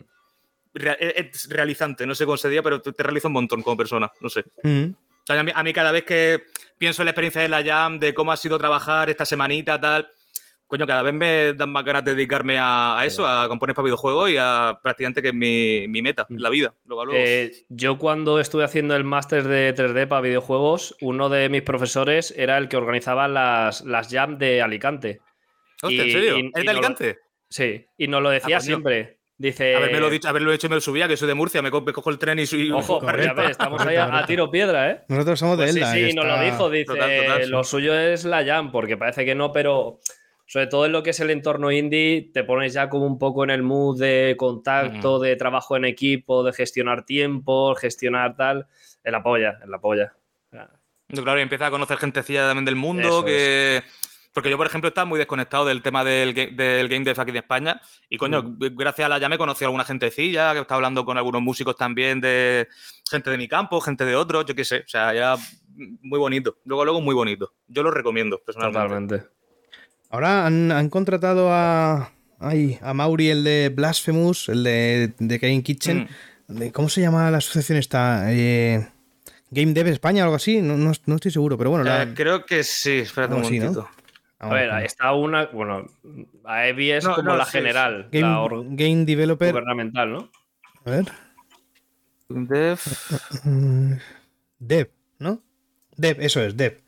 rea- 0.75 0.94
es 0.94 1.49
realizante. 1.49 2.06
No 2.06 2.14
sé 2.14 2.25
cómo 2.25 2.37
se 2.37 2.49
diga, 2.49 2.62
pero 2.62 2.80
te 2.80 2.92
te 2.92 3.02
realiza 3.02 3.28
un 3.28 3.35
montón 3.35 3.62
como 3.62 3.76
persona. 3.76 4.11
No 4.21 4.28
sé. 4.28 4.44
Mm. 4.62 4.85
O 4.90 5.26
sea, 5.26 5.38
a 5.38 5.42
mí, 5.42 5.52
a 5.54 5.62
mí 5.62 5.73
cada 5.73 5.92
vez 5.92 6.04
que 6.04 6.44
pienso 6.78 7.02
en 7.02 7.06
la 7.06 7.11
experiencia 7.12 7.40
de 7.42 7.49
la 7.49 7.62
Jam, 7.64 7.99
de 8.00 8.12
cómo 8.12 8.32
ha 8.32 8.37
sido 8.37 8.59
trabajar 8.59 9.09
esta 9.09 9.25
semanita, 9.25 9.80
tal, 9.80 10.09
coño, 10.73 10.87
cada 10.87 11.02
vez 11.02 11.12
me 11.12 11.52
dan 11.52 11.69
más 11.71 11.85
ganas 11.85 12.02
de 12.02 12.14
dedicarme 12.14 12.57
a, 12.59 12.99
a 12.99 13.05
eso, 13.05 13.26
a 13.26 13.47
componer 13.47 13.76
para 13.76 13.85
videojuegos 13.85 14.31
y 14.31 14.37
a 14.41 14.79
prácticamente 14.83 15.21
que 15.21 15.29
es 15.29 15.35
mi, 15.35 15.87
mi 15.87 16.00
meta 16.00 16.26
en 16.31 16.41
la 16.41 16.49
vida. 16.49 16.73
Luego, 16.87 17.05
luego. 17.05 17.21
Eh, 17.23 17.52
yo 17.69 17.99
cuando 17.99 18.41
estuve 18.41 18.64
haciendo 18.64 18.97
el 18.97 19.05
máster 19.05 19.45
de 19.45 19.75
3D 19.75 20.09
para 20.09 20.23
videojuegos, 20.23 20.97
uno 21.02 21.29
de 21.29 21.50
mis 21.50 21.61
profesores 21.61 22.33
era 22.38 22.57
el 22.57 22.69
que 22.71 22.79
organizaba 22.79 23.29
las, 23.29 23.83
las 23.83 24.09
jam 24.09 24.38
de 24.38 24.62
Alicante. 24.62 25.21
Hostia, 25.83 26.05
¿en 26.05 26.11
serio? 26.11 26.38
y- 26.38 26.47
¿Es 26.47 26.47
y 26.47 26.59
de 26.61 26.64
no 26.64 26.64
lo- 26.64 26.71
Alicante? 26.79 27.19
Sí, 27.50 27.85
y 27.99 28.09
nos 28.09 28.23
lo 28.23 28.31
decía 28.31 28.57
Ah, 28.57 28.61
siempre. 28.61 29.19
Dice, 29.37 29.76
Haberme, 29.76 30.09
dicho, 30.09 30.29
haberlo 30.29 30.52
hecho 30.55 30.69
y 30.69 30.71
me 30.71 30.76
lo 30.76 30.81
subía, 30.81 31.07
que 31.07 31.19
soy 31.19 31.29
de 31.29 31.35
Murcia, 31.35 31.61
me, 31.61 31.71
co- 31.71 31.83
me 31.83 31.93
cojo 31.93 32.09
el 32.09 32.19
tren 32.19 32.38
y 32.38 32.47
soy. 32.47 32.71
ojo, 32.71 32.99
Correcto. 32.99 33.26
ya 33.26 33.43
ves, 33.43 33.50
estamos 33.50 33.79
ahí 33.83 33.97
Correcto, 33.97 34.00
a, 34.00 34.05
a 34.05 34.09
correcto. 34.11 34.26
tiro 34.29 34.50
piedra, 34.50 34.91
¿eh? 34.91 35.00
Nosotros 35.09 35.38
somos 35.38 35.59
de 35.59 35.64
Pues 35.64 35.75
sí, 35.75 35.81
Elda. 35.81 35.93
sí, 35.93 36.00
y 36.11 36.12
nos 36.14 36.25
lo 36.25 36.41
dijo, 36.41 36.71
dice, 36.71 36.85
Total, 36.87 37.17
total, 37.21 37.45
sí. 37.45 37.50
lo 37.50 37.62
suyo 37.64 37.93
es 37.99 38.25
la 38.25 38.43
jam, 38.43 38.73
porque 38.73 38.97
parece 38.97 39.26
que 39.26 39.35
no, 39.35 39.52
pero 39.52 39.99
sobre 40.52 40.66
todo 40.66 40.85
en 40.85 40.92
lo 40.92 41.02
que 41.02 41.11
es 41.11 41.21
el 41.21 41.30
entorno 41.30 41.73
indie, 41.73 42.30
te 42.30 42.44
pones 42.44 42.75
ya 42.75 42.90
como 42.90 43.06
un 43.06 43.18
poco 43.18 43.42
en 43.42 43.49
el 43.49 43.62
mood 43.62 43.99
de 43.99 44.35
contacto, 44.37 45.18
de 45.18 45.35
trabajo 45.37 45.78
en 45.78 45.87
equipo, 45.87 46.42
de 46.44 46.52
gestionar 46.52 47.06
tiempo, 47.06 47.75
gestionar 47.75 48.37
tal, 48.37 48.66
en 49.02 49.12
la 49.12 49.23
polla, 49.23 49.59
en 49.64 49.71
la 49.71 49.80
polla. 49.80 50.12
Claro, 50.50 51.38
y 51.38 51.42
empieza 51.42 51.68
a 51.68 51.71
conocer 51.71 51.97
gentecilla 51.97 52.47
también 52.49 52.66
del 52.66 52.76
mundo, 52.76 53.09
Eso 53.09 53.25
que... 53.25 53.82
Porque 54.35 54.50
yo, 54.50 54.59
por 54.59 54.66
ejemplo, 54.66 54.88
estaba 54.88 55.06
muy 55.06 55.18
desconectado 55.18 55.64
del 55.64 55.80
tema 55.80 56.04
del, 56.04 56.35
del 56.35 56.88
game 56.88 57.04
dev 57.04 57.18
aquí 57.18 57.30
en 57.30 57.37
España. 57.38 57.80
Y, 58.11 58.18
coño, 58.18 58.42
Mm. 58.42 58.76
gracias 58.76 59.06
a 59.06 59.09
la 59.09 59.16
ya 59.18 59.30
me 59.30 59.38
conocí 59.38 59.64
a 59.64 59.68
alguna 59.68 59.85
gentecilla, 59.85 60.52
que 60.52 60.61
estaba 60.61 60.76
hablando 60.76 61.06
con 61.06 61.16
algunos 61.16 61.40
músicos 61.40 61.76
también 61.76 62.21
de 62.21 62.68
gente 63.11 63.30
de 63.30 63.38
mi 63.38 63.49
campo, 63.49 63.80
gente 63.80 64.04
de 64.04 64.16
otros, 64.16 64.44
yo 64.44 64.54
qué 64.54 64.66
sé. 64.66 64.80
O 64.80 64.88
sea, 64.88 65.14
ya 65.14 65.37
muy 65.75 66.18
bonito. 66.18 66.59
Luego, 66.66 66.85
luego, 66.85 67.00
muy 67.00 67.14
bonito. 67.14 67.54
Yo 67.68 67.82
lo 67.82 67.90
recomiendo, 67.90 68.38
personalmente. 68.44 69.16
Totalmente. 69.16 69.41
Ahora 70.12 70.47
han, 70.47 70.71
han 70.71 70.88
contratado 70.90 71.49
a, 71.52 72.12
ay, 72.38 72.78
a 72.83 72.95
Mauri, 72.95 73.31
el 73.31 73.42
de 73.45 73.71
Blasphemous, 73.75 74.49
el 74.50 74.62
de, 74.62 75.12
de 75.19 75.38
Game 75.38 75.62
Kitchen. 75.64 76.07
Mm. 76.49 76.54
De- 76.59 76.71
¿Cómo 76.73 76.88
se 76.88 77.00
llama 77.00 77.31
la 77.31 77.38
asociación 77.38 77.78
esta? 77.78 78.31
Eh, 78.33 78.87
Game 79.50 79.73
Dev 79.73 79.88
España 79.88 80.23
o 80.23 80.25
algo 80.25 80.37
así. 80.37 80.61
No, 80.62 80.76
no- 80.76 80.92
no 81.07 81.14
estoy 81.16 81.31
seguro, 81.31 81.59
pero 81.59 81.71
bueno. 81.71 81.85
la- 81.85 82.02
Eh, 82.04 82.12
creo 82.14 82.45
que 82.47 82.62
sí, 82.62 82.99
espérate 82.99 83.33
un 83.35 83.38
Algo 83.40 83.49
así, 83.49 83.59
¿no? 83.59 83.64
momentito. 83.73 83.90
A 84.38 84.49
ver, 84.52 84.71
ahí 84.73 84.85
está 84.87 85.12
una, 85.14 85.47
bueno, 85.47 85.87
AEBI 86.45 86.90
es 86.90 87.04
No, 87.04 87.14
como 87.14 87.31
no, 87.31 87.37
la 87.37 87.45
sí, 87.45 87.52
general, 87.52 88.09
Game, 88.11 88.26
la 88.26 88.49
Game 88.71 89.04
Developer. 89.04 89.50
gubernamental, 89.52 90.12
¿no? 90.12 90.31
A 90.85 90.90
ver. 90.90 91.04
Dev. 92.28 92.78
Dev, 94.59 94.90
¿no? 95.19 95.42
Dev, 95.97 96.21
eso 96.21 96.40
es, 96.42 96.57
Dev. 96.57 96.81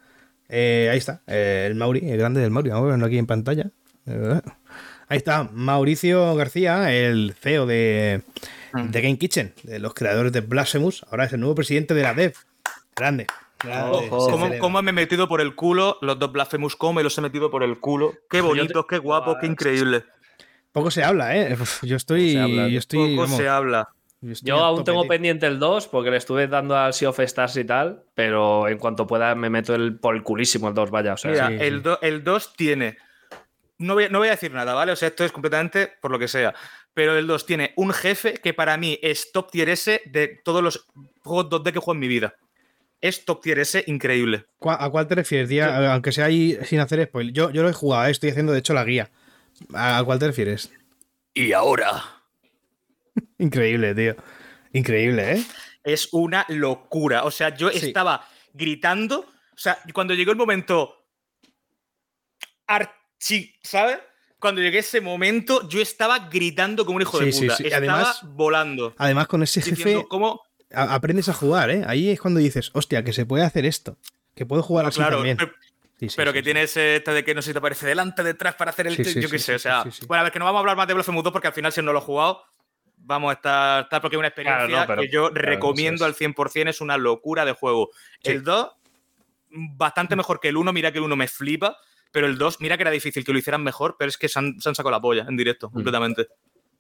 Eh, 0.49 0.89
ahí 0.91 0.99
está, 0.99 1.23
eh, 1.27 1.65
el 1.67 1.75
Mauri, 1.75 2.01
el 2.11 2.19
grande 2.19 2.41
del 2.41 2.51
Mauri. 2.51 2.71
Vamos 2.71 2.89
a 2.89 2.91
verlo 2.93 3.07
aquí 3.07 3.19
en 3.19 3.27
pantalla. 3.27 3.71
Eh, 4.07 4.41
Ahí 5.07 5.19
está, 5.19 5.45
Mauricio 5.53 6.35
García, 6.35 6.91
el 6.93 7.35
CEO 7.39 7.67
de, 7.67 8.23
de 8.73 9.01
Game 9.03 9.19
Kitchen, 9.19 9.53
de 9.63 9.79
los 9.79 9.93
creadores 9.93 10.33
de 10.33 10.41
Blasphemous. 10.41 11.05
Ahora 11.11 11.25
es 11.27 11.33
el 11.35 11.41
nuevo 11.41 11.55
presidente 11.55 11.93
de 11.93 12.03
la 12.03 12.15
Dev. 12.15 12.33
Grande. 12.97 13.27
¿Cómo, 14.61 14.83
me 14.83 14.91
he 14.91 14.93
metido 14.93 15.29
por 15.29 15.41
el 15.43 15.55
culo 15.55 15.99
los 16.01 16.19
dos 16.19 16.33
Blasphemous? 16.33 16.75
¿Cómo 16.77 16.95
me 16.95 17.03
los 17.03 17.17
he 17.19 17.21
metido 17.21 17.51
por 17.51 17.63
el 17.63 17.79
culo? 17.81 18.13
Qué 18.31 18.39
te- 18.39 18.41
bonitos, 18.41 18.87
qué 18.89 18.99
guapos, 18.99 19.37
qué 19.41 19.47
increíble. 19.47 20.05
Poco 20.73 20.91
se 20.91 21.05
habla, 21.05 21.37
¿eh? 21.37 21.57
Yo 21.83 21.97
estoy. 21.97 22.33
se 22.33 22.41
habla, 22.41 22.69
yo 22.69 22.79
estoy, 22.79 23.11
Poco 23.11 23.23
vamos, 23.23 23.37
se 23.37 23.49
habla. 23.49 23.89
Yo 24.43 24.59
aún 24.59 24.85
tengo 24.85 25.07
pendiente 25.07 25.47
el 25.47 25.59
2 25.59 25.89
porque 25.89 26.11
le 26.11 26.17
estuve 26.17 26.47
dando 26.49 26.77
al 26.77 26.95
Sea 26.95 27.11
of 27.11 27.21
Stars 27.21 27.57
y 27.57 27.65
tal, 27.65 28.05
pero 28.15 28.69
en 28.69 28.79
cuanto 28.79 29.07
pueda 29.07 29.35
me 29.35 29.51
meto 29.51 29.75
el, 29.75 29.99
por 29.99 30.15
el 30.17 30.23
culísimo 30.23 30.69
el 30.69 30.75
2, 30.75 30.91
vaya. 30.91 31.15
O 31.15 31.17
sea, 31.17 31.31
Mira, 31.31 31.49
sí, 31.49 31.57
el, 31.61 31.77
sí. 31.77 31.81
do- 31.83 31.99
el 32.03 32.25
2 32.25 32.55
tiene. 32.57 32.97
No 33.79 33.95
voy, 33.95 34.07
no 34.09 34.19
voy 34.21 34.29
a 34.29 34.33
decir 34.33 34.53
nada, 34.53 34.73
¿vale? 34.75 34.93
O 34.93 34.97
sea, 34.97 35.09
esto 35.09 35.25
es 35.25 35.33
completamente 35.33 35.91
por 36.01 36.11
lo 36.11 36.19
que 36.19 36.29
sea. 36.29 36.55
Pero 36.95 37.17
el 37.19 37.27
2 37.27 37.45
tiene 37.45 37.73
un 37.77 37.93
jefe 37.93 38.35
que 38.35 38.55
para 38.55 38.77
mí 38.77 38.99
es 39.03 39.33
top 39.33 39.51
tier 39.51 39.69
S 39.69 40.01
de 40.07 40.29
todos 40.45 40.63
los 40.63 40.87
juegos 41.23 41.51
2D 41.51 41.73
que 41.73 41.79
juego 41.81 41.93
en 41.95 41.99
mi 41.99 42.09
vida. 42.09 42.35
Es 43.01 43.25
top 43.25 43.43
tier 43.43 43.59
S 43.59 43.83
increíble. 43.89 44.47
¿Cuá- 44.59 44.79
¿A 44.83 44.89
cuál 44.91 45.07
te 45.09 45.17
refieres, 45.17 45.49
tía? 45.49 45.93
Aunque 45.93 46.13
sea 46.13 46.27
ahí 46.27 46.57
sin 46.65 46.79
hacer 46.81 47.05
spoiler. 47.05 47.33
Yo, 47.35 47.51
yo 47.51 47.63
lo 47.63 47.69
he 47.69 47.73
jugado, 47.73 48.07
¿eh? 48.07 48.11
estoy 48.13 48.31
haciendo 48.31 48.53
de 48.53 48.61
hecho 48.61 48.73
la 48.75 48.85
guía. 48.85 49.11
¿A 49.75 50.03
cuál 50.05 50.19
te 50.21 50.27
refieres? 50.29 50.73
Y 51.35 51.53
ahora. 51.53 52.03
Increíble, 53.39 53.95
tío. 53.95 54.17
Increíble, 54.73 55.33
¿eh? 55.35 55.45
es 55.85 56.09
una 56.13 56.45
locura. 56.49 57.25
O 57.25 57.31
sea, 57.31 57.55
yo 57.55 57.71
Sí. 57.71 57.87
estaba 57.87 58.27
gritando. 58.53 59.21
O 59.21 59.59
sea, 59.59 59.79
cuando 59.93 60.15
llegó 60.15 60.31
el 60.33 60.37
momento. 60.39 60.97
Archi, 62.67 63.55
¿sabes? 63.63 63.99
Cuando 64.39 64.61
llegué 64.61 64.79
ese 64.79 65.01
momento, 65.01 65.69
yo 65.69 65.81
estaba 65.81 66.19
gritando 66.29 66.85
como 66.85 66.97
un 66.97 67.03
hijo 67.03 67.19
de 67.19 67.33
Sí, 67.33 67.43
puta. 67.43 67.57
sí. 67.57 67.65
Estaba 67.65 67.79
Además- 67.79 68.21
volando. 68.25 68.95
Además, 68.99 69.27
con 69.29 69.43
ese 69.43 69.63
jefe 69.63 70.05
cómo. 70.09 70.43
a- 70.73 70.95
aprendes 70.95 71.29
a 71.29 71.35
jugar, 71.35 71.71
¿eh? 71.71 71.85
Ahí 71.87 72.11
es 72.11 72.21
cuando 72.21 72.41
dices, 72.41 72.71
hostia, 72.75 73.05
que 73.05 73.13
se 73.13 73.27
puede 73.27 73.45
hacer 73.45 73.65
esto. 73.65 73.97
Que 74.35 74.45
puedo 74.45 74.63
jugar 74.63 74.87
así 74.87 74.97
Claro, 74.99 75.17
también. 75.19 75.37
pero, 75.37 75.53
Sí, 76.01 76.09
sí, 76.09 76.17
pero 76.17 76.33
sí, 76.33 76.35
que 76.39 76.43
tienes 76.43 76.77
esta 76.77 77.13
de 77.13 77.25
que 77.25 77.35
no 77.35 77.41
sé 77.43 77.51
si 77.51 77.53
te 77.53 77.59
aparece 77.59 77.87
delante, 77.87 78.23
detrás 78.25 78.57
para 78.57 78.71
hacer 78.73 78.89
el. 78.89 78.97
Yo 78.97 79.31
qué 79.31 79.39
sé, 79.39 79.55
o 79.55 79.59
sea. 79.59 79.85
Bueno, 80.09 80.21
a 80.21 80.25
ver, 80.25 80.33
que 80.33 80.39
no 80.41 80.45
vamos 80.45 80.59
a 80.59 80.61
hablar 80.61 80.77
más 80.77 80.89
de 80.89 80.95
Blasphemous 80.95 81.23
2 81.23 81.33
porque 81.33 81.47
al 81.49 81.55
final, 81.55 81.71
si 81.73 81.81
no 81.83 81.93
lo 81.93 82.01
he 82.01 82.03
jugado, 82.03 82.43
vamos 83.05 83.31
a 83.31 83.35
estar. 83.35 83.83
estar 83.85 84.01
porque 84.01 84.17
es 84.17 84.19
una 84.19 84.29
experiencia 84.29 84.67
Claro, 84.67 84.81
no, 84.83 84.87
pero- 84.87 85.03
que 85.03 85.09
yo 85.09 85.31
claro, 85.31 85.49
recomiendo 85.49 86.05
al 86.05 86.15
100%, 86.15 86.69
es 86.71 86.81
una 86.81 86.97
locura 86.97 87.45
de 87.45 87.53
juego. 87.53 87.91
Sí. 88.23 88.33
El 88.33 88.43
2, 88.45 88.71
bastante 89.51 90.17
mejor 90.17 90.41
que 90.41 90.49
el 90.49 90.57
1, 90.57 90.73
mira 90.73 90.93
que 90.93 90.99
el 90.99 91.05
1 91.05 91.17
me 91.17 91.29
flipa. 91.29 91.77
Pero 92.13 92.27
el 92.29 92.39
2, 92.39 92.61
mira 92.61 92.77
que 92.77 92.85
era 92.85 92.93
difícil 92.93 93.25
que 93.25 93.33
lo 93.33 93.39
hicieran 93.41 93.65
mejor, 93.65 93.97
pero 93.99 94.09
es 94.09 94.17
que 94.17 94.29
se 94.29 94.39
han, 94.39 94.61
se 94.61 94.69
han 94.69 94.77
sacado 94.77 94.93
la 94.93 95.01
polla 95.01 95.27
en 95.29 95.37
directo, 95.37 95.69
completamente. 95.69 96.29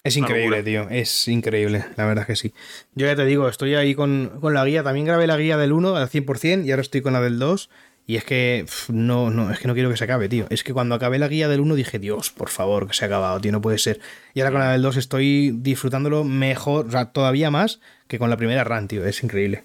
Es 0.04 0.16
increíble, 0.16 0.62
tío. 0.62 0.86
Es 0.90 1.26
increíble, 1.26 1.84
la 1.96 2.06
verdad 2.06 2.24
que 2.26 2.36
sí. 2.36 2.52
Yo 2.94 3.06
ya 3.06 3.16
te 3.16 3.24
digo, 3.24 3.48
estoy 3.48 3.74
ahí 3.74 3.96
con, 3.96 4.38
con 4.40 4.54
la 4.54 4.64
guía. 4.64 4.84
También 4.84 5.06
grabé 5.06 5.26
la 5.26 5.36
guía 5.36 5.56
del 5.56 5.72
1 5.72 5.96
al 5.96 6.08
100% 6.08 6.64
y 6.64 6.70
ahora 6.70 6.82
estoy 6.82 7.00
con 7.00 7.14
la 7.14 7.20
del 7.20 7.38
2. 7.40 7.68
Y 8.06 8.16
es 8.16 8.24
que 8.24 8.66
no, 8.88 9.30
no, 9.30 9.50
es 9.50 9.58
que 9.58 9.66
no 9.66 9.74
quiero 9.74 9.88
que 9.88 9.96
se 9.96 10.04
acabe, 10.04 10.28
tío. 10.28 10.46
Es 10.50 10.62
que 10.62 10.74
cuando 10.74 10.94
acabé 10.94 11.18
la 11.18 11.28
guía 11.28 11.48
del 11.48 11.60
1 11.60 11.74
dije, 11.74 11.98
Dios, 11.98 12.30
por 12.30 12.50
favor, 12.50 12.86
que 12.86 12.92
se 12.92 13.04
ha 13.04 13.06
acabado, 13.06 13.40
tío, 13.40 13.50
no 13.50 13.62
puede 13.62 13.78
ser. 13.78 14.00
Y 14.34 14.40
ahora 14.40 14.50
con 14.50 14.60
la 14.60 14.72
del 14.72 14.82
2 14.82 14.96
estoy 14.98 15.52
disfrutándolo 15.52 16.22
mejor, 16.22 16.88
todavía 17.12 17.50
más 17.50 17.80
que 18.06 18.18
con 18.18 18.28
la 18.28 18.36
primera 18.36 18.62
run, 18.62 18.88
tío. 18.88 19.06
Es 19.06 19.22
increíble. 19.22 19.64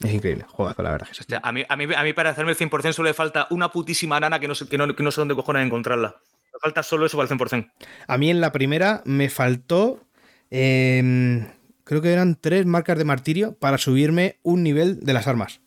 Es 0.00 0.12
increíble. 0.12 0.44
Juegazo, 0.48 0.82
la 0.82 0.90
verdad 0.90 1.08
que 1.08 1.38
a, 1.42 1.52
mí, 1.52 1.64
a, 1.68 1.76
mí, 1.76 1.86
a 1.94 2.02
mí 2.02 2.12
para 2.12 2.30
hacerme 2.30 2.52
el 2.52 2.58
100% 2.58 2.92
solo 2.92 3.08
le 3.08 3.14
falta 3.14 3.46
una 3.50 3.72
putísima 3.72 4.20
nana 4.20 4.38
que 4.38 4.46
no 4.46 4.54
sé, 4.54 4.68
que 4.68 4.78
no, 4.78 4.94
que 4.94 5.02
no 5.02 5.10
sé 5.10 5.20
dónde 5.20 5.34
cojones 5.34 5.64
encontrarla. 5.64 6.16
Me 6.52 6.60
falta 6.60 6.82
solo 6.82 7.06
eso 7.06 7.16
para 7.16 7.28
el 7.28 7.38
100%. 7.38 7.70
A 8.06 8.18
mí 8.18 8.30
en 8.30 8.40
la 8.40 8.52
primera 8.52 9.02
me 9.04 9.28
faltó. 9.28 10.04
em, 10.50 11.46
creo 11.84 12.00
que 12.00 12.12
eran 12.12 12.36
tres 12.40 12.64
marcas 12.66 12.98
de 12.98 13.04
martirio 13.04 13.54
para 13.54 13.78
subirme 13.78 14.38
un 14.42 14.62
nivel 14.62 15.00
de 15.00 15.12
las 15.14 15.26
armas. 15.26 15.60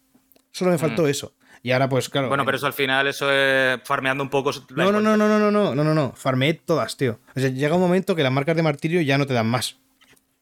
Solo 0.52 0.72
me 0.72 0.78
faltó 0.78 1.08
eso. 1.08 1.34
Y 1.62 1.72
ahora, 1.72 1.90
pues 1.90 2.08
claro. 2.10 2.30
Bueno, 2.30 2.46
pero 2.46 2.58
eso 2.58 2.68
al 2.68 2.74
final, 2.74 3.08
eso 3.08 3.32
es 3.32 3.80
farmeando 3.84 4.24
un 4.24 4.30
poco. 4.30 4.52
No, 4.70 4.92
no, 4.92 5.02
no, 5.02 5.18
no, 5.18 5.28
no, 5.28 5.40
no, 5.40 5.52
no, 5.52 5.76
no, 5.76 5.84
no, 5.84 5.94
no. 5.94 6.14
Farmeé 6.16 6.54
todas, 6.54 6.96
tío. 6.96 7.20
O 7.36 7.40
sea, 7.40 7.50
llega 7.50 7.76
un 7.76 7.82
momento 7.82 8.16
que 8.16 8.24
las 8.24 8.32
marcas 8.32 8.56
de 8.56 8.64
martirio 8.64 9.02
ya 9.02 9.18
no 9.18 9.26
te 9.28 9.34
dan 9.34 9.48
más. 9.48 9.78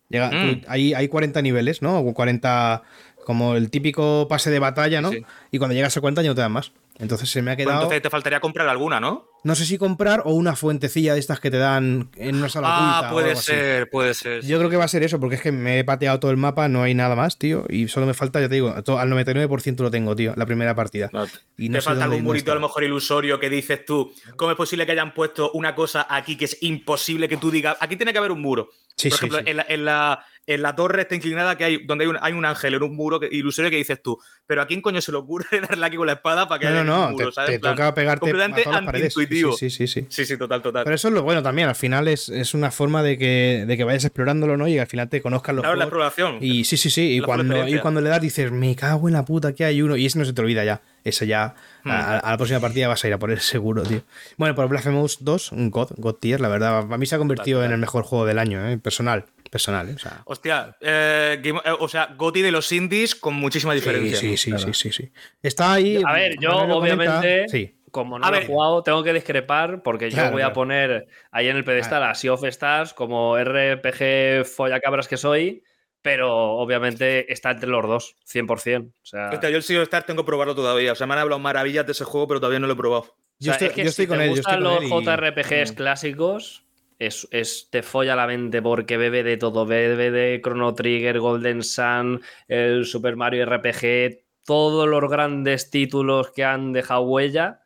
Llega, 0.09 0.29
Mm. 0.31 0.61
hay, 0.67 0.93
hay 0.93 1.07
40 1.07 1.41
niveles, 1.41 1.81
¿no? 1.81 1.99
O 1.99 2.13
40. 2.13 2.83
Como 3.25 3.55
el 3.55 3.69
típico 3.69 4.27
pase 4.29 4.49
de 4.51 4.59
batalla, 4.59 5.01
¿no? 5.01 5.11
Sí. 5.11 5.25
Y 5.51 5.57
cuando 5.57 5.73
llegas 5.73 5.97
a 5.97 6.01
40 6.01 6.21
ya 6.21 6.29
no 6.29 6.35
te 6.35 6.41
dan 6.41 6.51
más. 6.53 6.71
Entonces 6.97 7.29
se 7.29 7.41
me 7.41 7.51
ha 7.51 7.55
Pues 7.55 7.65
quedado. 7.65 7.81
entonces 7.81 8.01
te 8.01 8.09
faltaría 8.09 8.39
comprar 8.39 8.69
alguna, 8.69 8.99
¿no? 9.01 9.25
No 9.47 9.55
sé 9.55 9.65
si 9.65 9.77
comprar 9.77 10.23
o 10.25 10.33
una 10.33 10.57
fuentecilla 10.57 11.13
de 11.13 11.19
estas 11.21 11.39
que 11.39 11.49
te 11.49 11.57
dan 11.57 12.09
en 12.17 12.35
una 12.35 12.49
sala 12.49 12.67
Ah, 12.69 12.89
oculta 12.99 13.09
o 13.09 13.13
puede 13.13 13.31
así. 13.31 13.45
ser, 13.45 13.89
puede 13.89 14.13
ser. 14.13 14.45
Yo 14.45 14.57
creo 14.57 14.69
que 14.69 14.75
va 14.75 14.83
a 14.83 14.87
ser 14.89 15.03
eso, 15.03 15.19
porque 15.21 15.35
es 15.37 15.41
que 15.41 15.53
me 15.53 15.79
he 15.79 15.83
pateado 15.85 16.19
todo 16.19 16.31
el 16.31 16.37
mapa, 16.37 16.67
no 16.67 16.83
hay 16.83 16.93
nada 16.93 17.15
más, 17.15 17.37
tío. 17.39 17.65
Y 17.69 17.87
solo 17.87 18.05
me 18.05 18.13
falta, 18.13 18.41
ya 18.41 18.49
te 18.49 18.55
digo, 18.55 18.73
al 18.75 18.83
99% 19.09 19.77
lo 19.83 19.89
tengo, 19.89 20.15
tío, 20.15 20.33
la 20.35 20.45
primera 20.45 20.75
partida. 20.75 21.09
No, 21.13 21.25
Y 21.57 21.67
te 21.67 21.75
no 21.75 21.81
sé 21.81 21.85
falta 21.85 22.03
algún 22.03 22.35
está. 22.35 22.51
a 22.51 22.55
lo 22.55 22.61
mejor 22.61 22.83
ilusorio, 22.83 23.39
que 23.39 23.49
dices 23.49 23.85
tú. 23.85 24.13
¿Cómo 24.35 24.51
es 24.51 24.57
posible 24.57 24.85
que 24.85 24.91
hayan 24.91 25.13
puesto 25.13 25.49
una 25.53 25.73
cosa 25.73 26.05
aquí 26.09 26.35
que 26.35 26.43
es 26.45 26.57
imposible 26.61 27.29
que 27.29 27.37
tú 27.37 27.49
digas? 27.49 27.77
Aquí 27.79 27.95
tiene 27.95 28.11
que 28.11 28.19
haber 28.19 28.31
un 28.33 28.41
muro. 28.41 28.69
Sí, 28.97 29.09
Por 29.09 29.17
sí, 29.19 29.25
ejemplo, 29.27 29.39
sí. 29.39 29.49
En, 29.51 29.57
la, 29.57 29.65
en, 29.69 29.85
la, 29.85 30.25
en 30.47 30.61
la 30.61 30.75
torre 30.75 31.01
está 31.01 31.13
inclinada 31.13 31.57
que 31.57 31.65
hay, 31.65 31.85
donde 31.85 32.05
hay 32.05 32.09
un, 32.09 32.17
hay 32.21 32.33
un 32.33 32.45
ángel 32.45 32.73
en 32.73 32.81
un 32.81 32.95
muro 32.95 33.19
que, 33.19 33.27
ilusorio 33.29 33.69
que 33.69 33.77
dices 33.77 34.01
tú. 34.01 34.17
Pero 34.45 34.61
a 34.61 34.65
quién 34.65 34.81
coño 34.81 35.01
se 35.01 35.11
le 35.11 35.17
ocurre 35.17 35.45
darle 35.69 35.85
aquí 35.85 35.97
con 35.97 36.07
la 36.07 36.13
espada 36.13 36.47
para 36.47 36.59
que 36.59 36.65
No, 36.67 36.71
no, 36.71 36.79
haya 36.79 36.83
no, 36.85 37.05
un 37.07 37.11
muro, 37.11 37.27
te, 37.27 37.31
¿sabes? 37.33 37.51
te 37.51 37.59
toca 37.59 37.93
pegarte 37.93 38.17
a 38.17 38.19
completamente 38.21 38.63
todas 38.63 38.81
las 38.81 38.85
paredes. 38.85 39.13
Sí, 39.13 39.19
antiintuitivo. 39.19 39.57
Sí, 39.57 39.69
sí, 39.69 39.87
sí. 39.87 40.07
Sí, 40.09 40.25
sí, 40.25 40.37
total, 40.37 40.61
total. 40.61 40.85
Pero 40.85 40.95
eso 40.95 41.09
es 41.09 41.13
lo 41.13 41.21
bueno 41.21 41.43
también, 41.43 41.67
al 41.67 41.75
final 41.75 42.07
es, 42.07 42.29
es 42.29 42.53
una 42.53 42.71
forma 42.71 43.03
de 43.03 43.17
que, 43.17 43.65
de 43.67 43.77
que 43.77 43.83
vayas 43.83 44.05
explorándolo, 44.05 44.57
¿no? 44.57 44.67
Y 44.67 44.79
al 44.79 44.87
final 44.87 45.09
te 45.09 45.21
conozcan 45.21 45.57
los 45.57 45.63
Claro, 45.63 45.75
la 45.77 45.83
exploración. 45.83 46.37
Y 46.41 46.63
sí, 46.63 46.77
sí, 46.77 46.89
sí. 46.89 47.17
Y 47.17 47.19
cuando, 47.21 47.67
y 47.67 47.77
cuando 47.79 47.99
le 48.01 48.09
das 48.09 48.21
dices, 48.21 48.49
me 48.51 48.75
cago 48.75 49.09
en 49.09 49.13
la 49.13 49.25
puta, 49.25 49.53
que 49.53 49.65
hay 49.65 49.81
uno. 49.81 49.97
Y 49.97 50.05
ese 50.05 50.17
no 50.17 50.23
se 50.25 50.31
te 50.33 50.41
olvida 50.41 50.63
ya. 50.63 50.81
Ese 51.03 51.27
ya, 51.27 51.55
Hmm. 51.87 51.91
a, 51.91 52.17
a 52.19 52.31
la 52.31 52.37
próxima 52.37 52.59
partida 52.59 52.87
vas 52.87 53.03
a 53.03 53.07
ir 53.07 53.13
a 53.13 53.19
por 53.19 53.31
él 53.31 53.39
seguro, 53.39 53.83
tío. 53.83 54.01
Bueno, 54.35 54.55
por 54.55 54.67
Blasphemous 54.67 55.19
2, 55.21 55.51
un 55.53 55.71
God, 55.71 55.91
God 55.97 56.15
tier, 56.15 56.41
la 56.41 56.49
verdad. 56.49 56.79
A 56.91 56.97
mí 56.97 57.05
se 57.05 57.15
ha 57.15 57.17
convertido 57.17 57.63
en 57.63 57.71
el 57.71 57.77
mejor 57.77 58.03
juego 58.03 58.25
del 58.25 58.39
año, 58.39 58.67
¿eh? 58.67 58.77
Personal, 58.77 59.25
personal, 59.49 59.89
¿eh? 59.89 59.93
O 59.95 59.99
sea, 59.99 60.21
Hostia, 60.25 60.75
eh, 60.81 61.39
Game- 61.41 61.61
eh, 61.63 61.71
o 61.79 61.87
sea, 61.87 62.13
Goti 62.17 62.41
de 62.41 62.51
los 62.51 62.71
indies 62.71 63.15
con 63.15 63.33
muchísima 63.35 63.73
diferencia. 63.73 64.17
sí, 64.17 64.37
sí, 64.37 64.51
sí, 64.57 64.73
sí, 64.73 64.91
sí. 64.91 65.11
Está 65.41 65.73
ahí. 65.73 66.01
A 66.05 66.13
ver, 66.13 66.35
yo 66.39 66.51
obviamente, 66.57 67.45
Sí. 67.47 67.79
como 67.91 68.19
no 68.19 68.25
A 68.25 68.31
lo 68.31 68.37
he 68.37 68.45
jugado, 68.45 68.83
tengo 68.83 69.03
que 69.03 69.13
discrepar 69.13 69.81
porque 69.83 70.09
Claro, 70.09 70.27
yo 70.27 70.31
voy 70.33 70.39
claro. 70.41 70.51
a 70.51 70.53
poner 70.53 71.07
ahí 71.31 71.47
en 71.47 71.57
el 71.57 71.63
pedestal 71.63 72.03
a 72.03 72.13
Sea 72.15 72.33
of 72.33 72.43
Stars 72.43 72.93
como 72.93 73.37
RPG 73.37 74.45
follacabras 74.45 75.07
que 75.07 75.17
soy, 75.17 75.63
pero 76.01 76.51
obviamente 76.53 77.31
está 77.33 77.51
entre 77.51 77.69
los 77.69 77.85
dos, 77.85 78.15
100%. 78.25 78.87
O 79.01 79.05
sea, 79.05 79.29
Hostia, 79.33 79.49
yo 79.49 79.57
el 79.57 79.63
Sea 79.63 79.77
of 79.79 79.83
Stars 79.83 80.05
tengo 80.05 80.23
que 80.23 80.27
probarlo 80.27 80.55
todavía. 80.55 80.91
O 80.91 80.95
sea, 80.95 81.07
me 81.07 81.13
han 81.13 81.19
hablado 81.19 81.39
maravillas 81.39 81.85
de 81.85 81.91
ese 81.93 82.03
juego, 82.05 82.27
pero 82.27 82.39
todavía 82.39 82.59
no 82.59 82.67
lo 82.67 82.73
he 82.73 82.77
probado. 82.77 83.01
o 83.03 83.15
Yo 83.39 83.45
sea, 83.45 83.53
estoy, 83.53 83.67
es 83.67 83.73
que 83.73 83.83
yo 83.83 83.89
estoy 83.89 84.05
si 84.05 84.09
con 84.09 84.17
te 84.19 84.23
él, 84.25 84.29
yo 84.31 84.35
estoy 84.39 84.53
gustan 84.55 84.63
con 84.63 84.89
los 84.91 85.01
y- 85.03 85.05
JRPGs 85.05 85.71
clásicos, 85.73 86.63
es, 86.99 87.27
es- 87.31 87.69
te 87.71 87.83
folla 87.83 88.15
la 88.15 88.27
mente 88.27 88.61
porque 88.61 88.97
bebe 88.97 89.23
de 89.23 89.37
todo. 89.37 89.65
Bebe 89.65 90.11
de 90.11 90.41
Chrono 90.41 90.73
Trigger, 90.73 91.19
Golden 91.19 91.63
Sun, 91.63 92.21
el 92.47 92.85
Super 92.85 93.15
Mario 93.15 93.43
RPG, 93.43 94.23
todos 94.45 94.87
los 94.87 95.09
grandes 95.09 95.69
títulos 95.69 96.31
que 96.31 96.43
han 96.43 96.73
dejado 96.73 97.01
huella. 97.01 97.61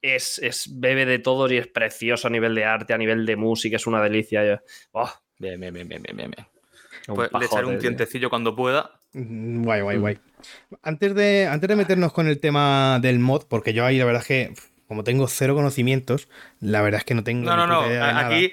Es, 0.00 0.38
es 0.40 0.80
bebe 0.80 1.06
de 1.06 1.20
todo 1.20 1.48
y 1.52 1.58
es 1.58 1.68
precioso 1.68 2.26
a 2.26 2.30
nivel 2.30 2.54
de 2.56 2.64
arte, 2.64 2.92
a 2.92 2.98
nivel 2.98 3.24
de 3.24 3.36
música, 3.36 3.76
es 3.76 3.86
una 3.86 4.02
delicia. 4.02 4.62
Oh, 4.90 5.08
Bien, 5.38 5.60
bien, 5.60 5.72
bien, 5.74 5.88
bien, 5.88 6.02
bien, 6.02 6.16
bien. 6.16 6.46
Pues 7.06 7.30
le 7.32 7.46
echaré 7.46 7.66
un 7.66 7.78
tientecillo 7.78 8.30
cuando 8.30 8.54
pueda. 8.54 8.92
Mm, 9.12 9.64
Guay, 9.64 9.80
guay, 9.82 9.98
guay. 9.98 10.18
Antes 10.82 11.14
de, 11.14 11.46
antes 11.46 11.68
de 11.68 11.76
meternos 11.76 12.12
con 12.12 12.26
el 12.28 12.40
tema 12.40 12.98
del 13.00 13.18
mod, 13.18 13.44
porque 13.48 13.72
yo 13.72 13.84
ahí 13.84 13.98
la 13.98 14.04
verdad 14.04 14.22
es 14.22 14.28
que, 14.28 14.54
como 14.88 15.04
tengo 15.04 15.26
cero 15.28 15.54
conocimientos, 15.54 16.28
la 16.60 16.80
verdad 16.82 16.98
es 16.98 17.04
que 17.04 17.14
no 17.14 17.24
tengo. 17.24 17.44
No, 17.44 17.56
no, 17.56 17.66
ni 17.66 17.72
no. 17.72 17.78
puta 17.80 17.90
idea 17.92 18.06
de 18.06 18.12
nada. 18.12 18.26
Aquí 18.36 18.52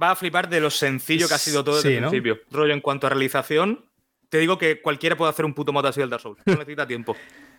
va 0.00 0.12
a 0.12 0.16
flipar 0.16 0.48
de 0.48 0.60
lo 0.60 0.70
sencillo 0.70 1.26
que 1.28 1.34
ha 1.34 1.38
sido 1.38 1.64
todo 1.64 1.76
desde 1.76 1.88
Sí, 1.90 1.94
el 1.96 2.02
¿no? 2.02 2.10
principio. 2.10 2.40
Rollo, 2.50 2.72
en 2.72 2.80
cuanto 2.80 3.06
a 3.06 3.10
realización, 3.10 3.84
te 4.28 4.38
digo 4.38 4.58
que 4.58 4.80
cualquiera 4.80 5.16
puede 5.16 5.30
hacer 5.30 5.44
un 5.44 5.54
puto 5.54 5.72
mod 5.72 5.84
así 5.86 6.00
del 6.00 6.10
Dark 6.10 6.22
Souls. 6.22 6.38
No 6.46 6.54
necesita 6.54 6.86
tiempo. 6.86 7.16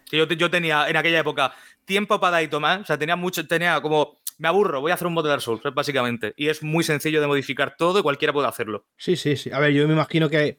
Que 0.10 0.18
yo, 0.18 0.28
yo 0.28 0.50
tenía 0.50 0.88
en 0.90 0.98
aquella 0.98 1.20
época 1.20 1.54
tiempo 1.86 2.20
para 2.20 2.32
dar 2.32 2.44
y 2.44 2.48
tomar. 2.48 2.82
O 2.82 2.86
sea, 2.86 2.98
tenía 2.98 3.16
mucho, 3.16 3.48
tenía 3.48 3.82
como. 3.82 4.22
Me 4.40 4.48
aburro, 4.48 4.82
voy 4.82 4.92
a 4.92 4.96
hacer 4.96 5.08
un 5.08 5.14
mod 5.14 5.24
de 5.24 5.30
Dark 5.30 5.42
Souls, 5.42 5.62
básicamente. 5.76 6.34
Y 6.36 6.50
es 6.50 6.64
muy 6.64 6.84
sencillo 6.84 7.22
de 7.22 7.28
modificar 7.28 7.76
todo 7.78 8.00
y 8.00 8.02
cualquiera 8.02 8.34
puede 8.34 8.48
hacerlo. 8.48 8.86
Sí, 8.98 9.16
sí, 9.16 9.38
sí. 9.38 9.52
A 9.52 9.60
ver, 9.60 9.72
yo 9.74 9.88
me 9.88 9.94
imagino 9.94 10.28
que 10.30 10.58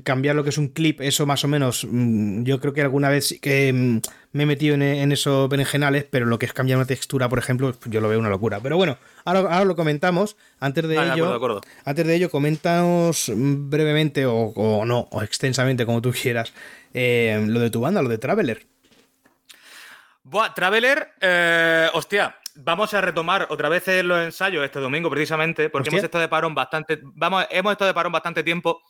cambiar 0.00 0.34
lo 0.34 0.42
que 0.42 0.50
es 0.50 0.58
un 0.58 0.68
clip, 0.68 1.00
eso 1.02 1.26
más 1.26 1.44
o 1.44 1.48
menos, 1.48 1.86
mm, 1.88 2.44
yo 2.44 2.58
creo 2.60 2.72
que 2.72 2.80
alguna 2.80 3.10
vez 3.10 3.28
sí 3.28 3.38
que 3.38 3.72
mm, 3.72 4.00
me 4.32 4.44
he 4.44 4.46
metido 4.46 4.74
en, 4.74 4.82
en 4.82 5.12
esos 5.12 5.48
berenjenales, 5.48 6.04
pero 6.04 6.24
lo 6.24 6.38
que 6.38 6.46
es 6.46 6.52
cambiar 6.52 6.78
una 6.78 6.86
textura, 6.86 7.28
por 7.28 7.38
ejemplo, 7.38 7.74
yo 7.86 8.00
lo 8.00 8.08
veo 8.08 8.18
una 8.18 8.30
locura. 8.30 8.60
Pero 8.60 8.76
bueno, 8.76 8.96
ahora, 9.24 9.40
ahora 9.40 9.64
lo 9.64 9.76
comentamos. 9.76 10.36
Antes 10.60 10.88
de 10.88 10.94
ello, 10.94 11.02
acuerdo, 11.04 11.30
de 11.30 11.36
acuerdo. 11.36 11.60
antes 11.84 12.06
de 12.06 12.14
ello, 12.14 12.30
coméntanos 12.30 13.30
mm, 13.34 13.68
brevemente 13.68 14.24
o, 14.24 14.34
o 14.34 14.84
no, 14.84 15.08
o 15.10 15.22
extensamente, 15.22 15.84
como 15.84 16.00
tú 16.00 16.12
quieras, 16.12 16.52
eh, 16.94 17.44
lo 17.46 17.60
de 17.60 17.70
tu 17.70 17.80
banda, 17.80 18.02
lo 18.02 18.08
de 18.08 18.18
Traveler. 18.18 18.66
Buah, 20.24 20.54
Traveler, 20.54 21.08
eh, 21.20 21.88
hostia, 21.94 22.36
vamos 22.54 22.94
a 22.94 23.00
retomar 23.00 23.46
otra 23.50 23.68
vez 23.68 23.84
los 24.04 24.24
ensayos 24.24 24.64
este 24.64 24.78
domingo, 24.78 25.10
precisamente, 25.10 25.68
porque 25.68 25.88
Hostia. 25.88 25.98
hemos 25.98 26.04
estado 26.04 26.22
de 26.22 26.28
parón 26.28 26.54
bastante. 26.54 27.00
Vamos, 27.02 27.46
hemos 27.50 27.72
estado 27.72 27.88
de 27.88 27.94
parón 27.94 28.12
bastante 28.12 28.42
tiempo, 28.42 28.82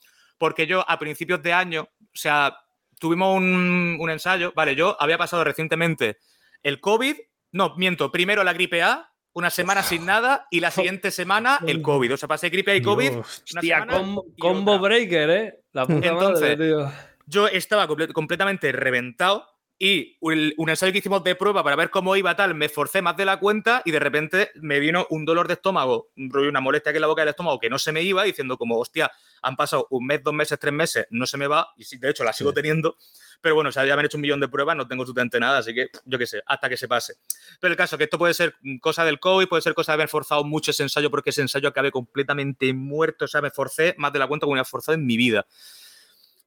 porque 0.42 0.66
yo 0.66 0.84
a 0.90 0.98
principios 0.98 1.40
de 1.40 1.52
año, 1.52 1.82
o 2.00 2.04
sea, 2.12 2.56
tuvimos 2.98 3.36
un, 3.36 3.96
un 4.00 4.10
ensayo. 4.10 4.52
Vale, 4.56 4.74
yo 4.74 4.96
había 4.98 5.16
pasado 5.16 5.44
recientemente 5.44 6.18
el 6.64 6.80
COVID. 6.80 7.14
No, 7.52 7.76
miento, 7.76 8.10
primero 8.10 8.42
la 8.42 8.52
gripe 8.52 8.82
A, 8.82 9.08
una 9.34 9.50
semana 9.50 9.84
sin 9.84 10.04
nada, 10.04 10.48
y 10.50 10.58
la 10.58 10.72
siguiente 10.72 11.12
semana 11.12 11.60
el 11.64 11.80
COVID. 11.80 12.14
O 12.14 12.16
sea, 12.16 12.28
pasé 12.28 12.48
gripe 12.48 12.72
A 12.72 12.74
y 12.74 12.82
COVID. 12.82 13.10
Dios. 13.12 13.42
una 13.52 13.60
Hostia, 13.60 13.78
semana 13.82 13.92
com- 13.98 14.22
y 14.36 14.40
combo 14.40 14.72
otra. 14.72 14.88
breaker, 14.88 15.30
¿eh? 15.30 15.54
La 15.72 15.86
puta 15.86 16.08
Entonces, 16.08 16.58
madre, 16.58 16.66
tío. 16.66 16.92
yo 17.26 17.46
estaba 17.46 17.86
comple- 17.86 18.12
completamente 18.12 18.72
reventado 18.72 19.46
y 19.78 20.16
un, 20.20 20.52
un 20.56 20.70
ensayo 20.70 20.92
que 20.92 20.98
hicimos 20.98 21.24
de 21.24 21.34
prueba 21.34 21.64
para 21.64 21.76
ver 21.76 21.90
cómo 21.90 22.14
iba 22.16 22.36
tal, 22.36 22.54
me 22.54 22.68
forcé 22.68 23.02
más 23.02 23.16
de 23.16 23.24
la 23.24 23.38
cuenta 23.38 23.82
y 23.84 23.90
de 23.90 23.98
repente 23.98 24.50
me 24.56 24.78
vino 24.78 25.06
un 25.10 25.24
dolor 25.24 25.48
de 25.48 25.54
estómago, 25.54 26.10
una 26.16 26.60
molestia 26.60 26.90
aquí 26.90 26.98
en 26.98 27.02
la 27.02 27.08
boca 27.08 27.22
del 27.22 27.30
estómago 27.30 27.58
que 27.58 27.68
no 27.68 27.78
se 27.78 27.92
me 27.92 28.02
iba, 28.02 28.24
diciendo 28.24 28.56
como, 28.56 28.78
hostia, 28.78 29.10
han 29.42 29.56
pasado 29.56 29.88
un 29.90 30.06
mes, 30.06 30.22
dos 30.22 30.34
meses, 30.34 30.58
tres 30.58 30.72
meses, 30.72 31.06
no 31.10 31.26
se 31.26 31.36
me 31.36 31.46
va 31.46 31.72
y 31.76 31.84
sí, 31.84 31.98
de 31.98 32.10
hecho 32.10 32.24
la 32.24 32.32
sigo 32.32 32.52
teniendo. 32.52 32.96
Pero 33.40 33.56
bueno, 33.56 33.70
o 33.70 33.72
sea, 33.72 33.84
ya 33.84 33.96
me 33.96 34.00
han 34.00 34.06
hecho 34.06 34.16
un 34.16 34.22
millón 34.22 34.38
de 34.38 34.46
pruebas, 34.46 34.76
no 34.76 34.86
tengo 34.86 35.02
absolutamente 35.02 35.40
nada, 35.40 35.58
así 35.58 35.74
que 35.74 35.88
yo 36.04 36.16
qué 36.16 36.26
sé, 36.26 36.42
hasta 36.46 36.68
que 36.68 36.76
se 36.76 36.86
pase. 36.86 37.14
Pero 37.60 37.72
el 37.72 37.76
caso, 37.76 37.98
que 37.98 38.04
esto 38.04 38.18
puede 38.18 38.34
ser 38.34 38.54
cosa 38.80 39.04
del 39.04 39.18
COVID, 39.18 39.48
puede 39.48 39.62
ser 39.62 39.74
cosa 39.74 39.92
de 39.92 39.94
haber 39.94 40.08
forzado 40.08 40.44
mucho 40.44 40.70
ese 40.70 40.84
ensayo, 40.84 41.10
porque 41.10 41.30
ese 41.30 41.42
ensayo 41.42 41.68
acabé 41.68 41.90
completamente 41.90 42.72
muerto, 42.72 43.24
o 43.24 43.28
sea, 43.28 43.40
me 43.42 43.50
forcé 43.50 43.96
más 43.98 44.12
de 44.12 44.20
la 44.20 44.28
cuenta 44.28 44.46
que 44.46 44.52
me 44.52 44.60
había 44.60 44.64
forzado 44.64 44.94
en 44.94 45.04
mi 45.04 45.16
vida. 45.16 45.44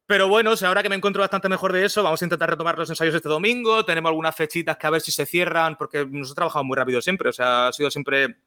Pero 0.08 0.28
bueno, 0.28 0.54
ahora 0.66 0.84
que 0.84 0.90
me 0.90 0.96
encuentro 0.96 1.22
bastante 1.22 1.50
mejor 1.50 1.74
de 1.74 1.86
eso, 1.86 2.04
vamos 2.04 2.22
a 2.22 2.26
intentar 2.26 2.50
retomar 2.50 2.78
los 2.78 2.90
ensayos 2.90 3.16
este 3.16 3.30
domingo. 3.30 3.84
Tenemos 3.84 4.10
algunas 4.10 4.36
fechitas 4.36 4.78
que 4.78 4.88
a 4.88 4.92
ver 4.92 5.02
si 5.02 5.12
se 5.12 5.26
cierran, 5.26 5.76
porque 5.78 6.06
nosotros 6.06 6.36
trabajamos 6.36 6.68
muy 6.68 6.78
rápido 6.78 7.02
siempre. 7.02 7.30
O 7.30 7.34
sea, 7.34 7.70
ha 7.70 7.74
sido 7.74 7.90
siempre 7.90 8.38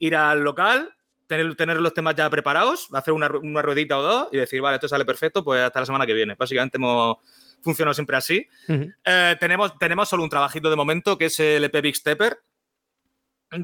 ir 0.00 0.16
al 0.16 0.40
local, 0.40 0.94
tener, 1.28 1.54
tener 1.54 1.80
los 1.80 1.94
temas 1.94 2.16
ya 2.16 2.28
preparados, 2.28 2.88
hacer 2.92 3.14
una, 3.14 3.28
una 3.28 3.62
ruedita 3.62 3.98
o 3.98 4.02
dos 4.02 4.28
y 4.32 4.38
decir, 4.38 4.60
vale, 4.60 4.76
esto 4.76 4.88
sale 4.88 5.04
perfecto, 5.04 5.44
pues 5.44 5.62
hasta 5.62 5.80
la 5.80 5.86
semana 5.86 6.06
que 6.06 6.14
viene. 6.14 6.34
Básicamente 6.36 6.76
hemos 6.76 7.18
funcionado 7.62 7.94
siempre 7.94 8.16
así. 8.16 8.46
Eh, 8.68 9.36
tenemos, 9.38 9.78
tenemos 9.78 10.08
solo 10.08 10.22
un 10.22 10.28
trabajito 10.28 10.70
de 10.70 10.76
momento, 10.76 11.16
que 11.16 11.26
es 11.26 11.38
el 11.40 11.64
EP 11.64 11.80
Big 11.82 11.96
Stepper. 11.96 12.38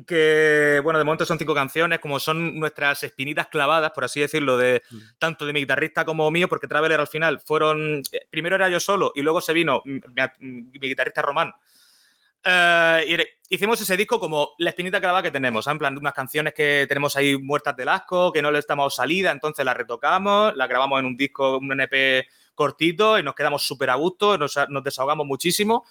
Que, 0.06 0.80
bueno, 0.84 0.98
de 0.98 1.04
momento 1.04 1.24
son 1.26 1.38
cinco 1.38 1.54
canciones, 1.54 1.98
como 1.98 2.20
son 2.20 2.58
nuestras 2.58 3.02
espinitas 3.02 3.48
clavadas, 3.48 3.90
por 3.90 4.04
así 4.04 4.20
decirlo, 4.20 4.56
de 4.56 4.82
tanto 5.18 5.46
de 5.46 5.52
mi 5.52 5.60
guitarrista 5.60 6.04
como 6.04 6.30
mío, 6.30 6.48
porque 6.48 6.68
Traveler 6.68 7.00
al 7.00 7.08
final 7.08 7.40
fueron. 7.40 8.02
eh, 8.12 8.26
Primero 8.30 8.56
era 8.56 8.68
yo 8.68 8.78
solo 8.78 9.12
y 9.14 9.22
luego 9.22 9.40
se 9.40 9.52
vino 9.52 9.82
mi, 9.84 10.00
mi 10.38 10.88
guitarrista 10.88 11.22
Román. 11.22 11.52
Eh, 12.42 13.04
y 13.48 13.54
hicimos 13.54 13.80
ese 13.80 13.96
disco 13.96 14.18
como 14.18 14.50
la 14.58 14.70
espinita 14.70 15.00
clavada 15.00 15.22
que 15.22 15.30
tenemos, 15.30 15.66
en 15.66 15.78
plan, 15.78 15.96
unas 15.98 16.14
canciones 16.14 16.54
que 16.54 16.86
tenemos 16.88 17.16
ahí 17.16 17.36
muertas 17.36 17.76
del 17.76 17.88
asco, 17.88 18.32
que 18.32 18.40
no 18.42 18.50
le 18.50 18.58
estamos 18.60 18.94
salida, 18.94 19.30
entonces 19.30 19.64
las 19.64 19.76
retocamos, 19.76 20.56
las 20.56 20.68
grabamos 20.68 21.00
en 21.00 21.06
un 21.06 21.16
disco, 21.16 21.58
un 21.58 21.72
NP 21.72 22.26
cortito 22.54 23.18
y 23.18 23.22
nos 23.22 23.34
quedamos 23.34 23.66
súper 23.66 23.90
a 23.90 23.94
gusto, 23.94 24.38
nos, 24.38 24.58
nos 24.68 24.84
desahogamos 24.84 25.26
muchísimo. 25.26 25.84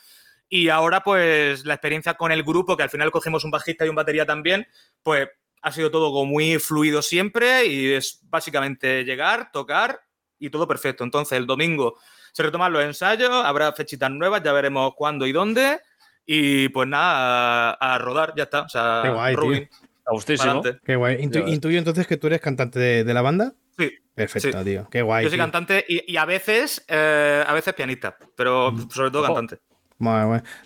Y 0.49 0.69
ahora, 0.69 1.03
pues, 1.03 1.63
la 1.65 1.75
experiencia 1.75 2.15
con 2.15 2.31
el 2.31 2.43
grupo, 2.43 2.75
que 2.75 2.83
al 2.83 2.89
final 2.89 3.11
cogemos 3.11 3.43
un 3.43 3.51
bajista 3.51 3.85
y 3.85 3.89
un 3.89 3.95
batería 3.95 4.25
también, 4.25 4.67
pues 5.03 5.27
ha 5.61 5.71
sido 5.71 5.91
todo 5.91 6.11
como 6.11 6.25
muy 6.25 6.57
fluido 6.57 7.01
siempre 7.01 7.65
y 7.67 7.93
es 7.93 8.19
básicamente 8.23 9.03
llegar, 9.03 9.51
tocar 9.51 10.01
y 10.39 10.49
todo 10.49 10.67
perfecto. 10.67 11.03
Entonces, 11.03 11.37
el 11.37 11.45
domingo 11.45 11.99
se 12.31 12.43
retoman 12.43 12.71
los 12.73 12.83
ensayos, 12.83 13.29
habrá 13.45 13.71
fechitas 13.73 14.09
nuevas, 14.09 14.41
ya 14.41 14.51
veremos 14.53 14.93
cuándo 14.95 15.27
y 15.27 15.31
dónde. 15.31 15.79
Y 16.25 16.69
pues 16.69 16.87
nada, 16.87 17.71
a, 17.71 17.95
a 17.95 17.97
rodar, 17.97 18.33
ya 18.35 18.43
está. 18.43 18.61
O 18.61 18.69
sea, 18.69 19.01
Qué 19.03 19.09
guay. 19.09 19.35
Rubin, 19.35 19.69
A 20.05 20.11
gustísimo. 20.11 20.61
pa'lante. 20.61 20.79
Qué 20.85 20.95
guay. 20.95 21.17
Intu- 21.17 21.47
intuyo 21.47 21.77
entonces 21.77 22.07
que 22.07 22.17
tú 22.17 22.27
eres 22.27 22.39
cantante 22.41 22.79
de, 22.79 23.03
de 23.03 23.13
la 23.13 23.21
banda. 23.21 23.53
Sí, 23.77 23.91
Perfecto, 24.15 24.59
Sí. 24.59 24.65
tío. 24.65 24.87
Qué 24.91 25.01
guay. 25.01 25.23
yo 25.23 25.29
soy 25.29 25.37
tío. 25.37 25.43
cantante 25.43 25.85
y, 25.87 26.11
y 26.13 26.17
a 26.17 26.25
veces, 26.25 26.83
eh, 26.87 27.43
a 27.47 27.53
veces 27.53 27.73
pianista, 27.73 28.17
pero 28.35 28.73
sobre 28.89 29.09
todo 29.11 29.23
Ojo. 29.23 29.33
cantante. 29.35 29.61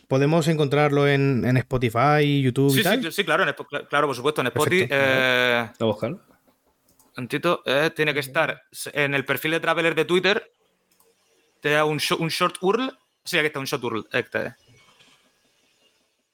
Podemos 0.08 0.48
encontrarlo 0.48 1.08
en, 1.08 1.44
en 1.46 1.58
Spotify, 1.58 2.42
YouTube 2.42 2.72
y 2.74 2.78
Sí, 2.78 2.84
tal. 2.84 3.04
sí, 3.04 3.12
sí, 3.12 3.24
claro, 3.24 3.44
en 3.48 3.54
claro, 3.90 4.08
por 4.08 4.16
supuesto, 4.16 4.42
en 4.42 4.48
Spotify. 4.48 4.88
Eh, 4.90 5.70
a 5.80 5.84
buscarlo. 5.86 6.22
un 7.18 7.28
tito, 7.28 7.62
eh, 7.66 7.92
tiene 7.96 8.14
que 8.14 8.20
estar 8.22 8.62
en 8.94 9.14
el 9.14 9.26
perfil 9.26 9.52
de 9.52 9.60
Traveler 9.60 9.96
de 9.96 10.06
Twitter. 10.06 10.52
Te 11.62 11.70
da 11.72 11.86
un, 11.86 12.00
un 12.20 12.28
short 12.30 12.56
URL. 12.62 12.92
Sí, 13.24 13.38
aquí 13.38 13.48
está, 13.48 13.60
un 13.60 13.66
short 13.66 13.84
URL. 13.84 14.06
Este 14.12 14.48
es. 14.48 14.54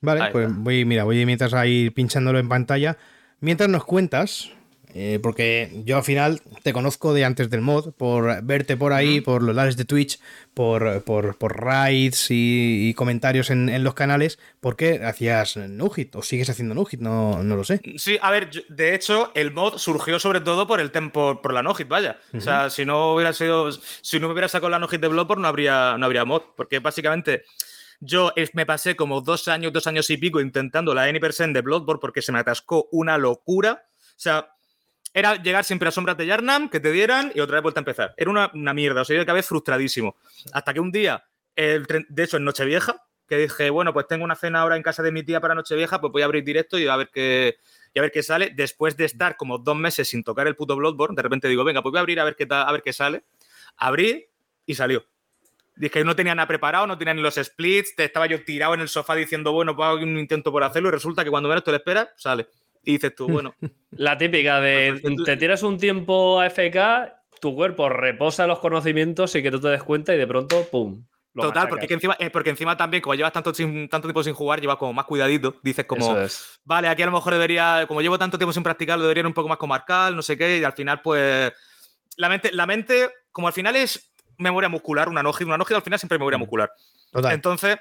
Vale, 0.01 0.21
Ahí 0.21 0.31
pues 0.31 0.47
está. 0.47 0.57
voy, 0.59 0.85
mira, 0.85 1.03
voy 1.03 1.25
mientras 1.25 1.53
ahí 1.53 1.89
pinchándolo 1.89 2.39
en 2.39 2.47
pantalla. 2.49 2.97
Mientras 3.41 3.69
nos 3.69 3.85
cuentas, 3.85 4.51
eh, 4.93 5.19
porque 5.21 5.71
yo 5.85 5.97
al 5.97 6.03
final 6.03 6.41
te 6.63 6.73
conozco 6.73 7.13
de 7.13 7.23
antes 7.25 7.49
del 7.49 7.61
mod, 7.61 7.93
por 7.93 8.41
verte 8.43 8.75
por 8.75 8.91
ahí, 8.93 9.21
por 9.21 9.43
los 9.43 9.55
lives 9.55 9.77
de 9.77 9.85
Twitch, 9.85 10.19
por, 10.53 11.03
por, 11.03 11.37
por 11.37 11.61
raids 11.63 12.31
y, 12.31 12.89
y 12.89 12.93
comentarios 12.95 13.49
en, 13.49 13.69
en 13.69 13.83
los 13.83 13.93
canales, 13.93 14.39
¿por 14.59 14.75
qué 14.75 15.01
hacías 15.05 15.57
Nugit? 15.57 16.15
¿O 16.15 16.21
sigues 16.23 16.49
haciendo 16.49 16.73
Nugit? 16.75 16.99
No, 17.01 17.43
no 17.43 17.55
lo 17.55 17.63
sé. 17.63 17.81
Sí, 17.97 18.17
a 18.21 18.31
ver, 18.31 18.49
yo- 18.49 18.61
de 18.69 18.95
hecho, 18.95 19.31
el 19.35 19.51
mod 19.51 19.77
surgió 19.77 20.19
sobre 20.19 20.41
todo 20.41 20.65
por 20.67 20.79
el 20.79 20.91
tempo, 20.91 21.41
por 21.41 21.53
la 21.53 21.61
no-hit, 21.63 21.87
vaya. 21.87 22.19
O 22.33 22.41
sea, 22.41 22.69
si 22.69 22.85
no 22.85 23.13
hubiera 23.13 23.31
sido, 23.33 23.71
si 23.71 24.19
no 24.19 24.27
me 24.27 24.33
hubiera 24.33 24.47
sacado 24.47 24.69
la 24.69 24.79
no-hit 24.79 24.99
de 25.01 25.07
Bloodborne, 25.07 25.41
no 25.43 25.47
habría, 25.47 25.97
no 25.97 26.05
habría 26.05 26.25
mod. 26.25 26.41
Porque 26.57 26.79
básicamente 26.79 27.43
yo 28.01 28.31
es- 28.35 28.55
me 28.55 28.65
pasé 28.65 28.95
como 28.95 29.21
dos 29.21 29.47
años, 29.47 29.71
dos 29.71 29.85
años 29.87 30.09
y 30.09 30.17
pico 30.17 30.39
intentando 30.41 30.93
la 30.93 31.07
N% 31.09 31.53
de 31.53 31.61
Bloodborne 31.61 31.99
porque 32.01 32.21
se 32.21 32.31
me 32.31 32.39
atascó 32.39 32.87
una 32.91 33.17
locura. 33.17 33.83
O 34.11 34.21
sea, 34.21 34.49
era 35.13 35.35
llegar 35.41 35.63
siempre 35.63 35.89
a 35.89 35.91
sombras 35.91 36.17
de 36.17 36.25
Yarnam, 36.25 36.69
que 36.69 36.79
te 36.79 36.91
dieran 36.91 37.31
y 37.33 37.39
otra 37.39 37.55
vez 37.55 37.63
vuelta 37.63 37.79
a 37.79 37.81
empezar. 37.81 38.13
Era 38.17 38.29
una, 38.29 38.51
una 38.53 38.73
mierda, 38.73 39.01
o 39.01 39.05
sea, 39.05 39.23
yo 39.23 39.33
vez 39.33 39.45
frustradísimo. 39.45 40.15
Hasta 40.53 40.73
que 40.73 40.79
un 40.79 40.91
día, 40.91 41.25
el 41.55 41.85
de 41.85 42.23
hecho 42.23 42.37
en 42.37 42.43
Nochevieja, 42.43 43.05
que 43.27 43.37
dije, 43.37 43.69
bueno, 43.69 43.93
pues 43.93 44.07
tengo 44.07 44.23
una 44.23 44.35
cena 44.35 44.61
ahora 44.61 44.75
en 44.75 44.83
casa 44.83 45.03
de 45.03 45.11
mi 45.11 45.23
tía 45.23 45.39
para 45.39 45.55
Nochevieja, 45.55 46.01
pues 46.01 46.11
voy 46.11 46.23
a 46.23 46.25
abrir 46.25 46.43
directo 46.43 46.79
y 46.79 46.87
a 46.87 46.95
ver 46.95 47.09
qué, 47.13 47.57
y 47.93 47.99
a 47.99 48.01
ver 48.01 48.11
qué 48.11 48.23
sale. 48.23 48.51
Después 48.55 48.97
de 48.97 49.05
estar 49.05 49.37
como 49.37 49.59
dos 49.59 49.75
meses 49.75 50.09
sin 50.09 50.23
tocar 50.23 50.47
el 50.47 50.55
puto 50.55 50.75
Bloodborne, 50.75 51.15
de 51.15 51.21
repente 51.21 51.47
digo, 51.47 51.63
venga, 51.63 51.81
pues 51.81 51.91
voy 51.91 51.99
a 51.99 52.01
abrir 52.01 52.19
a 52.19 52.23
ver 52.23 52.35
qué, 52.35 52.47
a 52.49 52.71
ver 52.71 52.81
qué 52.81 52.91
sale. 52.91 53.23
Abrí 53.77 54.27
y 54.65 54.75
salió. 54.75 55.05
Dije, 55.75 56.03
no 56.03 56.15
tenía 56.15 56.35
nada 56.35 56.47
preparado, 56.47 56.87
no 56.87 56.97
tenía 56.97 57.13
ni 57.13 57.21
los 57.21 57.35
splits, 57.35 57.95
te 57.95 58.03
estaba 58.03 58.25
yo 58.25 58.43
tirado 58.43 58.73
en 58.73 58.81
el 58.81 58.89
sofá 58.89 59.15
diciendo, 59.15 59.53
bueno, 59.53 59.75
pues 59.75 59.87
hago 59.87 59.99
un 59.99 60.17
intento 60.17 60.51
por 60.51 60.63
hacerlo 60.63 60.89
y 60.89 60.91
resulta 60.91 61.23
que 61.23 61.29
cuando 61.29 61.47
menos 61.47 61.63
te 61.63 61.71
lo 61.71 61.77
esperas, 61.77 62.09
sale. 62.17 62.47
Y 62.83 62.93
dices 62.93 63.13
tú, 63.15 63.27
bueno, 63.27 63.55
La 63.91 64.17
típica 64.17 64.59
de 64.61 65.01
te 65.25 65.37
tiras 65.37 65.63
un 65.63 65.77
tiempo 65.77 66.39
a 66.39 66.45
FK, 66.47 67.13
tu 67.41 67.55
cuerpo 67.55 67.89
reposa 67.89 68.45
los 68.47 68.59
conocimientos 68.59 69.35
y 69.35 69.41
que 69.43 69.51
tú 69.51 69.59
te 69.59 69.69
des 69.69 69.83
cuenta 69.83 70.13
y 70.13 70.17
de 70.17 70.27
pronto, 70.27 70.67
¡pum! 70.69 71.03
total, 71.33 71.69
porque, 71.69 71.87
que 71.87 71.93
encima, 71.93 72.15
eh, 72.19 72.29
porque 72.29 72.49
encima 72.49 72.75
también, 72.75 73.01
como 73.01 73.15
llevas 73.15 73.31
tanto, 73.31 73.53
sin- 73.53 73.87
tanto 73.87 74.07
tiempo 74.07 74.23
sin 74.23 74.33
jugar, 74.33 74.59
llevas 74.59 74.77
como 74.77 74.91
más 74.93 75.05
cuidadito. 75.05 75.55
Dices 75.63 75.85
como, 75.85 76.17
es. 76.17 76.59
vale, 76.65 76.87
aquí 76.89 77.01
a 77.01 77.05
lo 77.05 77.11
mejor 77.13 77.33
debería, 77.33 77.85
como 77.87 78.01
llevo 78.01 78.19
tanto 78.19 78.37
tiempo 78.37 78.51
sin 78.51 78.63
practicarlo, 78.63 79.03
debería 79.03 79.21
ir 79.21 79.27
un 79.27 79.33
poco 79.33 79.47
más 79.47 79.57
comarcal, 79.57 80.15
no 80.15 80.21
sé 80.21 80.37
qué, 80.37 80.57
y 80.57 80.63
al 80.63 80.73
final, 80.73 81.01
pues, 81.01 81.53
la 82.17 82.29
mente, 82.29 82.51
la 82.51 82.65
mente 82.65 83.09
como 83.31 83.47
al 83.47 83.53
final 83.53 83.75
es 83.75 84.11
memoria 84.37 84.69
muscular, 84.69 85.07
una 85.07 85.23
nojida, 85.23 85.47
una 85.47 85.57
nojida 85.57 85.77
al 85.77 85.83
final 85.83 85.97
siempre 85.99 86.15
es 86.17 86.19
memoria 86.19 86.37
muscular. 86.37 86.71
Total. 87.11 87.33
Entonces, 87.33 87.77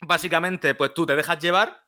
básicamente, 0.00 0.74
pues 0.74 0.94
tú 0.94 1.04
te 1.06 1.14
dejas 1.16 1.38
llevar, 1.38 1.81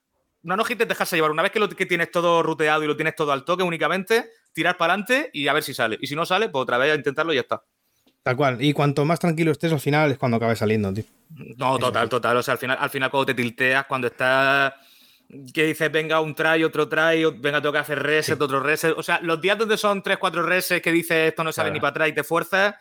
una 0.45 0.57
nojita 0.57 0.85
te 0.85 0.87
dejas 0.91 1.11
llevar, 1.13 1.31
una 1.31 1.43
vez 1.43 1.51
que 1.51 1.59
lo 1.59 1.69
que 1.69 1.87
tienes 1.87 2.11
todo 2.11 2.43
ruteado 2.43 2.85
y 2.85 2.87
lo 2.87 2.95
tienes 2.97 3.17
todo 3.17 3.33
al 3.33 3.45
toque 3.45 3.63
únicamente, 3.63 4.31
tirar 4.53 4.77
para 4.77 4.93
adelante 4.93 5.31
y 5.33 5.49
a 5.49 5.53
ver 5.53 5.63
si 5.63 5.75
sale. 5.75 5.99
Y 6.01 6.07
si 6.07 6.15
no 6.15 6.25
sale, 6.27 6.49
pues 6.49 6.63
otra 6.63 6.79
vez 6.79 6.93
a 6.93 6.95
intentarlo 6.95 7.33
y 7.33 7.37
ya 7.37 7.43
está. 7.43 7.63
Tal 8.23 8.37
cual. 8.37 8.63
Y 8.63 8.73
cuanto 8.73 9.05
más 9.05 9.21
tranquilo 9.21 9.51
estés, 9.51 9.73
al 9.73 9.81
final 9.81 10.13
es 10.13 10.19
cuando 10.19 10.37
acabes 10.37 10.59
saliendo, 10.59 10.93
tío. 10.93 11.05
No, 11.59 11.79
total, 11.79 12.09
total. 12.09 12.37
O 12.39 12.43
sea, 12.43 12.53
al 12.53 12.59
final, 12.59 12.79
al 12.81 12.89
final 12.91 13.11
cuando 13.11 13.27
te 13.27 13.35
tilteas, 13.35 13.87
cuando 13.87 14.07
estás. 14.07 14.73
Que 15.53 15.65
dices, 15.65 15.91
venga, 15.91 16.21
un 16.21 16.35
try, 16.35 16.63
otro 16.65 16.87
try, 16.89 17.25
venga, 17.39 17.61
tengo 17.61 17.73
que 17.73 17.79
hacer 17.79 17.99
reset, 18.03 18.41
otro 18.41 18.61
reset. 18.61 18.95
O 18.97 19.03
sea, 19.03 19.21
los 19.23 19.41
días 19.41 19.59
donde 19.59 19.77
son 19.77 20.03
3, 20.03 20.19
4 20.19 20.43
resets 20.43 20.83
que 20.83 20.93
dices 20.93 21.29
esto 21.29 21.43
no 21.43 21.51
sale 21.51 21.69
Claro. 21.69 21.75
ni 21.75 21.81
para 21.81 21.91
atrás 21.91 22.09
y 22.11 22.13
te 22.13 22.23
fuerzas, 22.23 22.75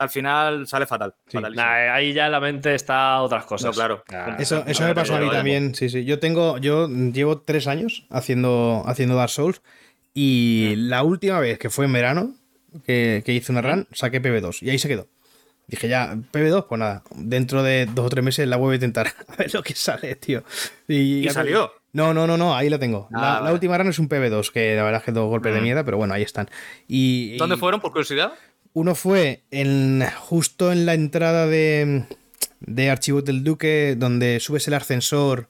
al 0.00 0.08
final 0.08 0.66
sale 0.66 0.86
fatal. 0.86 1.14
Sí. 1.28 1.36
Nah, 1.38 1.94
ahí 1.94 2.12
ya 2.14 2.26
en 2.26 2.32
la 2.32 2.40
mente 2.40 2.74
está 2.74 3.20
otras 3.20 3.44
cosas. 3.44 3.66
No, 3.66 3.72
claro. 3.72 4.02
Ah, 4.10 4.36
Eso, 4.38 4.64
eso 4.66 4.84
me 4.84 4.94
pasó 4.94 5.14
a 5.16 5.20
mí 5.20 5.30
también, 5.30 5.74
sí, 5.74 5.90
sí. 5.90 6.04
Yo 6.06 6.18
tengo, 6.18 6.56
yo 6.58 6.88
llevo 6.88 7.38
tres 7.42 7.66
años 7.66 8.06
haciendo, 8.10 8.82
haciendo 8.86 9.14
Dark 9.14 9.30
Souls 9.30 9.60
y 10.14 10.74
la 10.76 11.02
última 11.02 11.38
vez 11.38 11.58
que 11.58 11.68
fue 11.70 11.84
en 11.84 11.92
verano, 11.92 12.34
que, 12.86 13.22
que 13.24 13.32
hice 13.32 13.52
una 13.52 13.60
run, 13.62 13.86
saqué 13.92 14.22
PB2 14.22 14.62
y 14.62 14.70
ahí 14.70 14.78
se 14.78 14.88
quedó. 14.88 15.06
Dije 15.66 15.86
ya, 15.88 16.16
PB2, 16.32 16.66
pues 16.66 16.78
nada, 16.80 17.02
dentro 17.14 17.62
de 17.62 17.86
dos 17.86 18.06
o 18.06 18.08
tres 18.08 18.24
meses 18.24 18.48
la 18.48 18.56
vuelvo 18.56 18.72
a 18.72 18.74
intentar 18.76 19.06
a 19.28 19.36
ver 19.36 19.54
lo 19.54 19.62
que 19.62 19.74
sale, 19.74 20.16
tío. 20.16 20.42
¿Y 20.88 21.28
salió? 21.28 21.72
No, 21.92 22.14
no, 22.14 22.26
no, 22.26 22.36
no, 22.36 22.56
ahí 22.56 22.70
la 22.70 22.78
tengo. 22.78 23.08
Ah, 23.12 23.40
la, 23.44 23.52
última 23.52 23.76
run 23.78 23.88
es 23.88 23.98
un 23.98 24.08
PB2, 24.08 24.50
que 24.50 24.74
la 24.76 24.82
verdad 24.84 25.00
es 25.00 25.04
que 25.04 25.12
dos 25.12 25.28
golpes 25.28 25.52
de 25.52 25.60
Mm. 25.60 25.62
mierda, 25.62 25.84
pero 25.84 25.96
bueno, 25.96 26.14
ahí 26.14 26.22
están. 26.22 26.48
Y, 26.88 27.36
¿Dónde 27.36 27.56
y 27.56 27.58
fueron, 27.58 27.80
por 27.80 27.90
curiosidad? 27.92 28.32
Uno 28.72 28.94
fue 28.94 29.42
en, 29.50 30.04
justo 30.20 30.70
en 30.72 30.86
la 30.86 30.94
entrada 30.94 31.46
de, 31.46 32.04
de 32.60 32.90
Archivos 32.90 33.24
del 33.24 33.42
Duque, 33.42 33.94
donde 33.98 34.38
subes 34.40 34.66
el 34.68 34.74
ascensor 34.74 35.48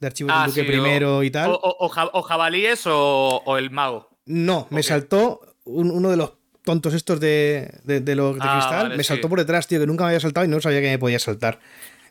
de 0.00 0.06
Archivos 0.08 0.32
Ah, 0.34 0.42
del 0.42 0.50
Duque 0.50 0.62
sí, 0.62 0.66
primero 0.66 1.22
y 1.22 1.30
tal. 1.30 1.50
O, 1.50 1.54
o- 1.54 1.86
o 1.86 1.88
ja- 1.88 2.10
o 2.12 2.22
jabalíes 2.22 2.82
o, 2.86 3.56
el 3.58 3.70
mago. 3.70 4.08
No, 4.26 4.66
me 4.70 4.82
saltó 4.82 5.40
un- 5.64 5.90
uno 5.90 6.10
de 6.10 6.16
los 6.16 6.32
tontos 6.64 6.92
estos 6.94 7.20
de, 7.20 7.72
de, 7.84 8.00
de 8.00 8.14
los 8.16 8.34
de 8.34 8.40
Ah, 8.42 8.52
cristal. 8.58 8.82
vale, 8.84 8.96
me 8.96 9.02
sí. 9.04 9.08
saltó 9.08 9.28
por 9.28 9.38
detrás, 9.38 9.66
tío, 9.66 9.78
que 9.80 9.86
nunca 9.86 10.04
me 10.04 10.08
había 10.10 10.20
saltado 10.20 10.44
y 10.44 10.48
no 10.48 10.60
sabía 10.60 10.80
que 10.80 10.90
me 10.90 10.98
podía 10.98 11.18
saltar. 11.18 11.60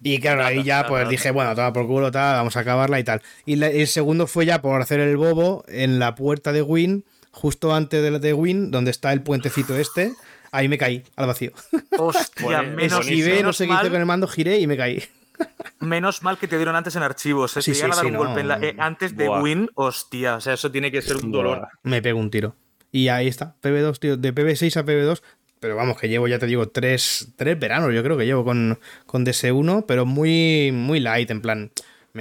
Y 0.02 0.20
claro, 0.20 0.46
ahí 0.46 0.64
ya 0.64 0.88
pues 0.88 1.10
dije, 1.10 1.32
bueno, 1.32 1.54
toma 1.56 1.74
por 1.74 1.86
culo, 1.86 2.10
tal, 2.10 2.36
vamos 2.38 2.56
a 2.56 2.62
acabarla 2.62 3.00
y 3.00 3.04
tal. 3.04 3.22
Y 3.46 3.58
la- 3.58 3.68
el 3.68 3.88
segundo 3.88 4.28
fue 4.28 4.46
ya 4.46 4.62
por 4.62 4.82
hacer 4.82 5.02
el 5.02 5.18
bobo 5.18 5.66
en 5.68 6.00
la 6.00 6.16
puerta 6.16 6.54
de 6.54 6.62
Win, 6.62 7.04
justo 7.32 7.74
antes 7.74 8.02
de, 8.02 8.20
de 8.20 8.34
Win, 8.34 8.72
donde 8.72 8.92
está 8.92 9.14
el 9.14 9.22
puentecito 9.22 9.76
este. 9.78 10.14
Ahí 10.52 10.68
me 10.68 10.78
caí 10.78 11.04
al 11.16 11.28
vacío. 11.28 11.52
Hostia, 11.98 12.44
Bueno, 12.44 12.64
menos, 12.76 13.00
Esquivé, 13.02 13.30
no 13.30 13.36
menos 13.36 13.58
sé 13.58 13.68
qué 13.68 13.74
hice 13.74 13.90
con 13.90 14.00
el 14.00 14.06
mando, 14.06 14.28
giré 14.28 14.60
y 14.60 14.68
me 14.68 14.76
caí. 14.78 15.04
menos 15.80 16.24
mal 16.24 16.38
que 16.38 16.48
te 16.48 16.58
dieron 16.58 16.76
antes 16.76 16.96
en 16.96 17.04
archivos. 17.04 17.56
eh, 17.58 17.62
Sí, 17.62 17.72
te 17.72 17.76
sí, 17.76 17.82
llegan 17.82 17.94
a 17.94 17.96
dar 17.96 18.06
sí, 18.06 18.08
un 18.08 18.14
no. 18.14 18.20
golpe 18.20 18.42
en 18.42 18.48
la- 18.48 18.58
eh, 18.60 18.76
antes 18.80 19.16
de 19.16 19.28
Buah. 19.28 19.42
win, 19.42 19.70
hostia. 19.76 20.36
O 20.36 20.42
sea, 20.42 20.54
eso 20.54 20.72
tiene 20.72 20.92
que 20.92 21.02
ser 21.02 21.18
un 21.18 21.32
dolor. 21.32 21.68
Me 21.84 22.02
pego 22.02 22.20
un 22.20 22.32
tiro. 22.32 22.56
Y 22.92 23.08
ahí 23.10 23.28
está, 23.28 23.56
PB2, 23.62 24.00
tío, 24.00 24.18
de 24.18 24.34
PB6 24.34 24.76
a 24.78 24.84
PB2. 24.86 25.22
Pero 25.60 25.76
vamos, 25.76 26.00
que 26.00 26.08
llevo, 26.08 26.28
ya 26.30 26.40
te 26.40 26.46
digo, 26.46 26.70
tres, 26.70 27.34
tres 27.36 27.60
veranos, 27.60 27.94
yo 27.94 28.02
creo 28.02 28.18
que 28.18 28.26
llevo 28.26 28.46
con, 28.46 28.80
con 29.06 29.26
DS1, 29.26 29.84
pero 29.86 30.06
muy, 30.06 30.72
muy 30.72 31.02
light, 31.02 31.30
en 31.32 31.42
plan. 31.42 31.72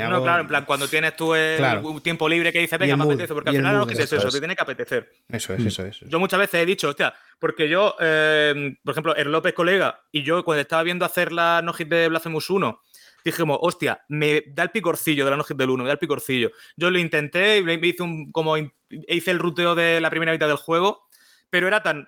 Me 0.04 0.08
No, 0.10 0.16
hago- 0.16 0.24
claro, 0.24 0.40
en 0.42 0.48
plan, 0.48 0.64
cuando 0.64 0.88
tienes 0.88 1.16
tú 1.16 1.34
el 1.34 1.56
Claro. 1.58 2.00
tiempo 2.02 2.28
libre 2.28 2.52
que 2.52 2.58
dices, 2.60 2.78
venga, 2.78 2.96
me 2.96 3.04
mood, 3.04 3.12
apetece, 3.14 3.34
porque 3.34 3.50
al 3.50 3.56
final 3.56 3.76
no 3.76 3.82
es 3.84 3.90
eso, 3.98 4.02
eso 4.02 4.16
eso, 4.16 4.28
es. 4.28 4.34
te 4.34 4.38
tiene 4.40 4.56
que 4.56 4.62
apetecer. 4.62 5.10
Eso 5.28 5.54
es, 5.54 5.64
eso 5.66 5.84
es. 5.84 6.00
Yo 6.00 6.18
muchas 6.18 6.38
veces 6.40 6.62
he 6.62 6.66
dicho, 6.66 6.88
hostia, 6.88 7.14
porque 7.38 7.68
yo, 7.68 7.94
eh, 8.00 8.76
por 8.84 8.92
ejemplo, 8.92 9.14
el 9.16 9.30
López 9.30 9.52
colega 9.54 10.00
y 10.12 10.22
yo 10.22 10.44
cuando 10.44 10.60
estaba 10.62 10.82
viendo 10.82 11.04
hacer 11.04 11.32
la 11.32 11.60
no 11.62 11.72
hit 11.72 11.88
de 11.88 12.08
Blasphemous 12.08 12.50
1, 12.50 12.80
dijimos, 13.24 13.58
hostia, 13.60 14.00
me 14.08 14.42
da 14.48 14.62
el 14.62 14.70
picorcillo 14.70 15.24
de 15.24 15.30
la 15.32 15.36
no 15.36 15.44
hit 15.44 15.56
del 15.56 15.70
1, 15.70 15.82
me 15.84 15.88
da 15.88 15.92
el 15.94 15.98
picorcillo. 15.98 16.50
Yo 16.76 16.90
lo 16.90 16.98
intenté, 16.98 17.62
me 17.62 17.74
hice 17.74 18.02
un, 18.02 18.32
como 18.32 18.56
hice 18.56 19.30
el 19.30 19.38
ruteo 19.38 19.74
de 19.74 20.00
la 20.00 20.08
primera 20.10 20.32
mitad 20.32 20.46
del 20.48 20.56
juego, 20.56 21.06
pero 21.50 21.66
era 21.66 21.82
tan 21.82 22.06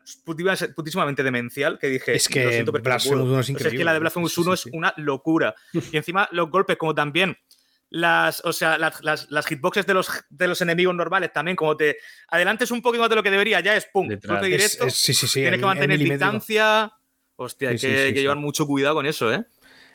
putísimamente 0.74 1.22
demencial 1.22 1.78
que 1.78 1.88
dije, 1.88 2.14
Es 2.14 2.28
que 2.28 2.44
lo 2.44 2.50
siento, 2.50 2.72
pero 2.72 2.82
no 2.84 2.90
Blasphemous 2.90 3.20
puedo. 3.22 3.32
1 3.32 3.40
es 3.40 3.50
O 3.50 3.58
sea, 3.58 3.70
que 3.70 3.84
la 3.84 3.92
de 3.92 3.98
Blasphemous 3.98 4.34
Sí, 4.34 4.40
1 4.42 4.56
sí, 4.56 4.68
es 4.68 4.74
una 4.74 4.92
locura. 4.96 5.54
Y 5.94 5.96
encima 5.96 6.28
los 6.32 6.50
golpes, 6.50 6.76
como 6.76 6.94
también 6.94 7.36
las, 7.90 8.40
o 8.44 8.52
sea, 8.52 8.78
las, 8.78 9.02
las- 9.02 9.30
las 9.30 9.46
hitboxes 9.46 9.86
de 9.86 9.94
los, 9.94 10.08
de 10.30 10.46
los 10.48 10.60
enemigos 10.62 10.94
normales 10.94 11.32
también, 11.32 11.56
como 11.56 11.76
te 11.76 11.96
adelantes 12.28 12.70
un 12.70 12.80
poquito 12.82 13.02
más 13.02 13.10
de 13.10 13.16
lo 13.16 13.22
que 13.22 13.30
debería, 13.30 13.60
ya 13.60 13.76
es 13.76 13.86
pum, 13.92 14.08
golpe 14.08 14.46
Es- 14.46 14.50
directo, 14.50 14.86
es- 14.86 14.94
sí, 14.94 15.12
sí, 15.12 15.26
sí. 15.26 15.34
tienes 15.40 15.54
el- 15.54 15.60
que 15.60 15.66
mantener 15.66 15.98
distancia. 15.98 16.92
Hostia, 17.36 17.70
hay 17.70 17.74
que, 17.76 17.78
sí, 17.78 17.86
sí, 17.86 17.92
hay 17.94 18.08
que 18.12 18.16
sí. 18.18 18.22
llevar 18.22 18.36
mucho 18.36 18.66
cuidado 18.66 18.94
con 18.96 19.06
eso, 19.06 19.32
¿eh? 19.32 19.44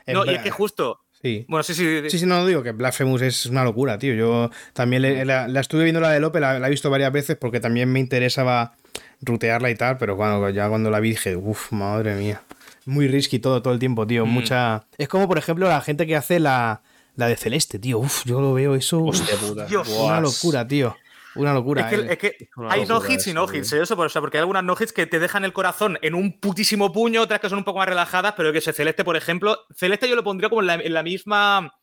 En 0.08 0.14
No, 0.16 0.26
y 0.26 0.30
es 0.36 0.42
que 0.42 0.50
justo. 0.52 1.02
Sí. 1.22 1.46
Bueno, 1.48 1.64
sí, 1.64 1.74
sí. 1.74 2.02
sí. 2.04 2.10
Sí, 2.10 2.20
sí, 2.20 2.26
no 2.26 2.46
digo 2.46 2.62
que 2.64 2.72
Blasphemous 2.72 3.22
es 3.22 3.46
una 3.48 3.64
locura, 3.64 3.98
tío. 3.98 4.14
Yo 4.14 4.50
también 4.74 5.02
le- 5.04 5.26
la, 5.26 5.48
la 5.48 5.60
estuve 5.62 5.84
viendo 5.84 6.00
la 6.02 6.10
de 6.12 6.20
Lope, 6.20 6.40
la, 6.40 6.60
la 6.60 6.68
he 6.68 6.70
visto 6.70 6.90
varias 6.90 7.12
veces 7.12 7.38
porque 7.38 7.60
también 7.60 7.92
me 7.92 8.00
interesaba 8.00 8.74
rutearla 9.22 9.70
y 9.70 9.76
tal, 9.76 9.98
pero 9.98 10.18
cuando, 10.18 10.50
ya 10.50 10.68
cuando 10.70 10.90
la 10.92 11.00
vi 11.00 11.12
dije, 11.12 11.36
uff, 11.36 11.72
madre 11.72 12.16
mía. 12.16 12.42
Muy 12.86 13.08
risky 13.08 13.40
todo, 13.40 13.62
todo 13.62 13.74
el 13.74 13.80
tiempo, 13.80 14.06
tío. 14.06 14.26
Mm. 14.26 14.30
Mucha. 14.30 14.86
Es 14.98 15.08
como, 15.08 15.28
por 15.28 15.38
ejemplo, 15.38 15.68
la 15.68 15.82
gente 15.82 16.06
que 16.06 16.16
hace 16.16 16.40
la, 16.40 16.82
la 17.16 17.28
de 17.28 17.36
Celeste, 17.36 17.80
tío. 17.80 18.00
Uf, 18.00 18.24
yo 18.26 18.42
lo 18.42 18.54
veo 18.54 18.76
eso. 18.76 19.00
uf, 19.00 19.20
Hostia 19.20 19.38
puta. 19.38 19.66
Dios. 19.66 19.88
una 19.90 20.20
locura, 20.20 20.68
tío. 20.68 20.96
Una 21.36 21.54
locura. 21.54 21.90
Es 21.90 21.90
que, 21.90 22.06
eh. 22.06 22.08
es 22.12 22.18
que 22.18 22.50
hay 22.70 22.86
no 22.86 23.02
hits 23.06 23.28
y 23.28 23.34
no 23.34 23.46
hits, 23.52 23.74
¿eh? 23.74 23.82
eso, 23.82 23.96
o 24.00 24.10
sea, 24.10 24.22
porque 24.22 24.38
hay 24.38 24.42
algunas 24.42 24.64
no 24.64 24.76
hits 24.80 24.94
que 24.94 25.06
te 25.06 25.20
dejan 25.20 25.44
el 25.44 25.52
corazón 25.52 26.00
en 26.02 26.16
un 26.16 26.40
putísimo 26.40 26.94
puño, 26.94 27.22
otras 27.22 27.42
que 27.42 27.50
son 27.50 27.58
un 27.58 27.66
poco 27.66 27.80
más 27.80 27.90
relajadas, 27.90 28.34
pero 28.38 28.54
que 28.54 28.60
ese 28.60 28.72
Celeste, 28.72 29.04
por 29.04 29.18
ejemplo, 29.18 29.60
Celeste 29.76 30.08
yo 30.08 30.16
lo 30.16 30.24
pondría 30.24 30.50
como 30.50 30.62
en 30.62 30.68
la, 30.68 30.76
en 30.76 30.94
la 30.94 31.04
misma 31.04 31.74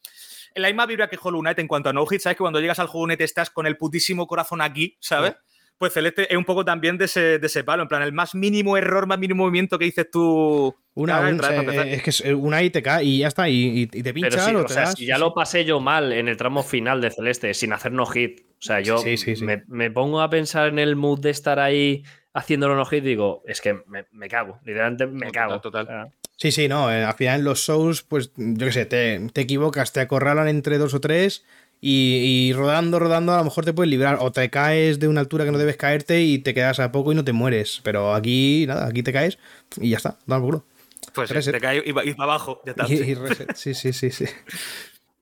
en 0.55 0.63
la 0.63 0.69
misma 0.69 0.87
vibra 0.87 1.09
que 1.09 1.19
Hollow 1.23 1.41
Knight 1.41 1.59
en 1.59 1.69
cuanto 1.69 1.91
a 1.91 1.93
no 1.93 2.07
hits, 2.11 2.23
¿sabes? 2.25 2.37
Que 2.37 2.43
cuando 2.43 2.61
llegas 2.61 2.79
al 2.79 2.89
Hollow 2.91 3.05
Knight 3.05 3.21
estás 3.21 3.51
con 3.51 3.67
el 3.67 3.77
putísimo 3.77 4.27
corazón 4.27 4.61
aquí, 4.61 4.97
¿sabes? 5.01 5.35
Pues 5.83 5.95
Celeste 5.95 6.31
es 6.33 6.39
un 6.39 6.45
poco 6.45 6.65
también 6.65 6.97
de 6.97 7.07
ese, 7.07 7.41
de 7.41 7.47
ese 7.49 7.65
palo, 7.65 7.83
en 7.83 7.89
plan, 7.89 8.03
el 8.03 8.13
más 8.13 8.37
mínimo 8.37 8.77
error, 8.77 9.09
más 9.09 9.19
mínimo 9.19 9.43
movimiento 9.43 9.81
que 9.81 9.87
dices 9.87 10.09
tú. 10.13 10.73
Una, 10.95 11.19
un- 11.29 11.41
sea, 11.43 11.57
empezar. 11.57 11.89
es 11.89 12.03
que 12.05 12.11
es 12.11 12.21
una 12.21 12.63
y 12.63 12.71
te 12.71 12.85
cae 12.85 13.03
y 13.03 13.19
ya 13.19 13.27
está, 13.27 13.49
y, 13.49 13.81
y- 13.81 13.87
te 13.89 14.01
Pero 14.05 14.15
pincha 14.15 14.39
sí, 14.49 14.55
o 14.55 14.61
o 14.61 14.65
te 14.65 14.75
sea, 14.75 14.83
das. 14.85 14.95
si 14.97 15.07
ya 15.07 15.19
lo 15.19 15.35
pasé 15.35 15.65
yo 15.65 15.81
mal 15.81 16.13
en 16.13 16.29
el 16.29 16.37
tramo 16.37 16.63
final 16.63 17.01
de 17.01 17.11
Celeste, 17.11 17.53
sin 17.53 17.73
hacer 17.73 17.91
no 17.91 18.07
hit. 18.07 18.43
O 18.43 18.63
sea, 18.63 18.79
yo 18.79 18.99
Sí, 18.99 19.17
sí, 19.17 19.35
sí. 19.35 19.45
Me, 19.45 19.65
me 19.67 19.91
pongo 19.91 20.21
a 20.21 20.31
pensar 20.31 20.69
en 20.69 20.79
el 20.79 20.95
mood 20.95 21.19
de 21.19 21.31
estar 21.31 21.59
ahí 21.59 22.05
haciéndolo 22.33 22.77
no 22.77 22.85
hit 22.85 23.03
y 23.03 23.09
digo, 23.09 23.43
es 23.49 23.61
que 23.61 23.75
me, 23.89 24.05
me 24.13 24.29
cago. 24.29 24.61
Literalmente 24.65 25.09
me 25.09 25.33
cago. 25.33 25.61
total, 25.61 25.85
total. 25.89 26.05
O 26.05 26.11
sea, 26.11 26.19
Sí, 26.37 26.51
sí, 26.53 26.69
no. 26.69 26.91
eh, 26.93 27.05
Al 27.05 27.15
final 27.15 27.41
en 27.41 27.45
los 27.45 27.65
Souls, 27.65 28.03
pues 28.03 28.33
yo 28.37 28.67
qué 28.67 28.73
sé, 28.73 28.87
te, 28.87 29.21
te 29.33 29.41
equivocas, 29.41 29.93
te 29.93 29.99
acorralan 30.01 30.47
entre 30.47 30.79
dos 30.79 30.95
o 30.95 31.01
tres 31.01 31.45
y, 31.85 32.49
y 32.49 32.53
rodando, 32.53 33.01
rodando, 33.01 33.33
a 33.35 33.39
lo 33.39 33.45
mejor 33.45 33.65
te 33.65 33.73
puedes 33.73 33.91
librar. 33.91 34.19
O 34.21 34.31
te 34.31 34.49
caes 34.51 35.01
de 35.01 35.09
una 35.09 35.21
altura 35.21 35.45
que 35.45 35.51
no 35.51 35.59
debes 35.59 35.77
caerte 35.77 36.23
y 36.23 36.39
te 36.39 36.55
quedas 36.55 36.79
a 36.79 36.93
poco 36.93 37.11
y 37.11 37.17
no 37.17 37.25
te 37.25 37.33
mueres. 37.33 37.81
Pero 37.83 38.15
aquí, 38.15 38.65
nada, 38.69 38.87
aquí 38.87 39.03
te 39.03 39.13
caes 39.13 39.37
y 39.81 39.91
ya 39.91 39.97
está, 39.97 40.17
da 40.27 40.37
por 40.39 40.47
culo. 40.47 40.65
Pues 41.13 41.29
sí, 41.29 41.35
reset. 41.35 41.53
te 41.55 41.61
cae 41.61 41.83
y 41.85 41.91
va, 41.91 42.05
y 42.05 42.13
va 42.13 42.25
abajo, 42.25 42.63
ya 42.65 42.71
está. 42.71 42.85
Y, 42.89 42.97
sí. 42.99 43.05
y 43.11 43.15
reset. 43.15 43.55
Sí, 43.57 43.75
sí, 43.75 43.93
sí, 43.93 44.11
sí. 44.13 44.27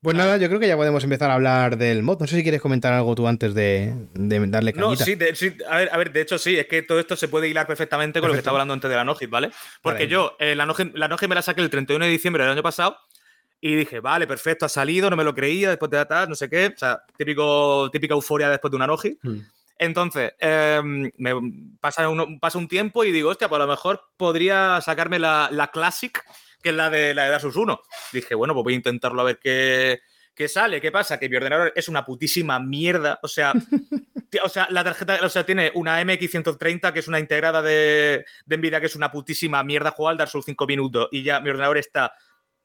Pues 0.03 0.17
nada, 0.17 0.39
yo 0.39 0.49
creo 0.49 0.59
que 0.61 0.67
ya 0.69 0.77
podemos 0.77 1.03
empezar 1.05 1.31
a 1.31 1.35
hablar 1.35 1.77
del 1.77 2.03
mod. 2.03 2.19
No 2.21 2.27
sé 2.27 2.37
si 2.37 2.43
quieres 2.43 2.61
comentar 2.63 2.93
algo 2.93 3.15
tú 3.15 3.27
antes 3.27 3.53
de, 3.55 3.95
de 4.15 4.47
darle 4.47 4.73
No, 4.75 4.89
cañita. 4.89 5.05
sí, 5.05 5.15
de, 5.15 5.35
sí, 5.35 5.55
a, 5.69 5.77
ver, 5.79 5.91
a 5.93 5.97
ver, 5.99 6.13
de 6.13 6.21
hecho 6.23 6.39
sí, 6.39 6.59
es 6.59 6.67
que 6.67 6.83
todo 6.83 7.01
esto 7.01 7.17
se 7.17 7.29
puede 7.29 7.49
hilar 7.49 7.67
perfectamente 7.67 8.21
con 8.21 8.29
lo 8.29 8.35
que 8.35 8.39
estaba 8.39 8.57
hablando 8.57 8.73
antes 8.75 8.89
de 8.89 8.97
la 8.97 9.05
Nogit, 9.05 9.29
¿vale? 9.29 9.51
Porque 9.83 10.05
Vale. 10.05 10.09
yo, 10.09 10.37
eh, 10.39 10.55
la 10.55 10.65
Nogit 10.65 10.95
la 10.95 11.09
Nogit 11.09 11.29
me 11.29 11.35
la 11.35 11.43
saqué 11.43 11.61
el 11.61 11.69
31 11.71 12.05
de 12.05 12.11
diciembre 12.11 12.43
del 12.45 12.53
año 12.53 12.63
pasado 12.63 12.97
y 13.61 13.75
dije, 13.77 14.01
vale, 14.01 14.27
perfecto, 14.27 14.65
ha 14.67 14.69
salido, 14.69 15.11
no 15.11 15.17
me 15.17 15.25
lo 15.25 15.35
creía 15.35 15.69
después 15.69 15.91
de 15.91 16.05
tal, 16.07 16.29
no 16.29 16.35
sé 16.35 16.49
qué, 16.49 16.73
o 16.75 16.79
sea, 16.79 17.03
típico, 17.17 17.91
típica 17.91 18.15
euforia 18.15 18.49
después 18.49 18.71
de 18.71 18.77
una 18.77 18.87
Nogit. 18.87 19.19
Hmm. 19.23 19.41
Entonces, 19.79 20.33
eh, 20.39 20.81
me 21.17 21.33
pasa, 21.81 22.09
uno- 22.09 22.27
pasa 22.39 22.59
un 22.59 22.69
tiempo 22.69 23.03
y 23.05 23.13
digo, 23.13 23.31
hostia, 23.31 23.49
pues 23.49 23.59
a 23.61 23.65
lo 23.65 23.71
mejor 23.71 24.03
podría 24.17 24.81
sacarme 24.83 25.19
la, 25.19 25.49
la 25.53 25.71
Classic, 25.71 26.23
que 26.63 26.69
es 26.69 26.75
la 26.75 26.91
de 26.91 27.15
la 27.15 27.31
de 27.31 27.35
Asus 27.37 27.57
1. 27.57 27.81
Dije, 28.13 28.35
bueno, 28.35 28.53
pues 28.53 28.65
voy 28.65 28.73
a 28.75 28.77
intentarlo 28.77 29.23
a 29.23 29.25
ver 29.25 29.39
qué, 29.39 30.01
qué 30.35 30.49
sale. 30.49 30.83
¿Qué 30.83 30.93
pasa? 30.93 31.19
Que 31.19 31.31
mi 31.31 31.37
ordenador 31.37 31.73
es 31.75 31.89
una 31.89 32.05
putísima 32.05 32.61
mierda. 32.61 33.19
O 33.23 33.29
sea, 33.29 33.55
o 34.45 34.49
sea, 34.51 34.69
la 34.71 34.85
tarjeta, 34.85 35.19
o 35.23 35.29
sea, 35.31 35.47
tiene 35.47 35.73
una 35.75 36.03
MX130, 36.03 36.93
que 36.93 36.99
es 36.99 37.09
una 37.09 37.19
integrada 37.19 37.63
de, 37.63 38.27
de 38.45 38.57
Nvidia, 38.59 38.81
que 38.81 38.87
es 38.87 38.97
una 38.97 39.11
putísima 39.11 39.65
mierda. 39.65 39.93
Juego 39.93 40.11
al 40.11 40.19
Dark 40.19 40.31
Souls 40.31 40.45
5 40.45 40.67
minutos 40.67 41.09
y 41.11 41.23
ya 41.23 41.41
mi 41.41 41.49
ordenador 41.49 41.79
está 41.79 42.13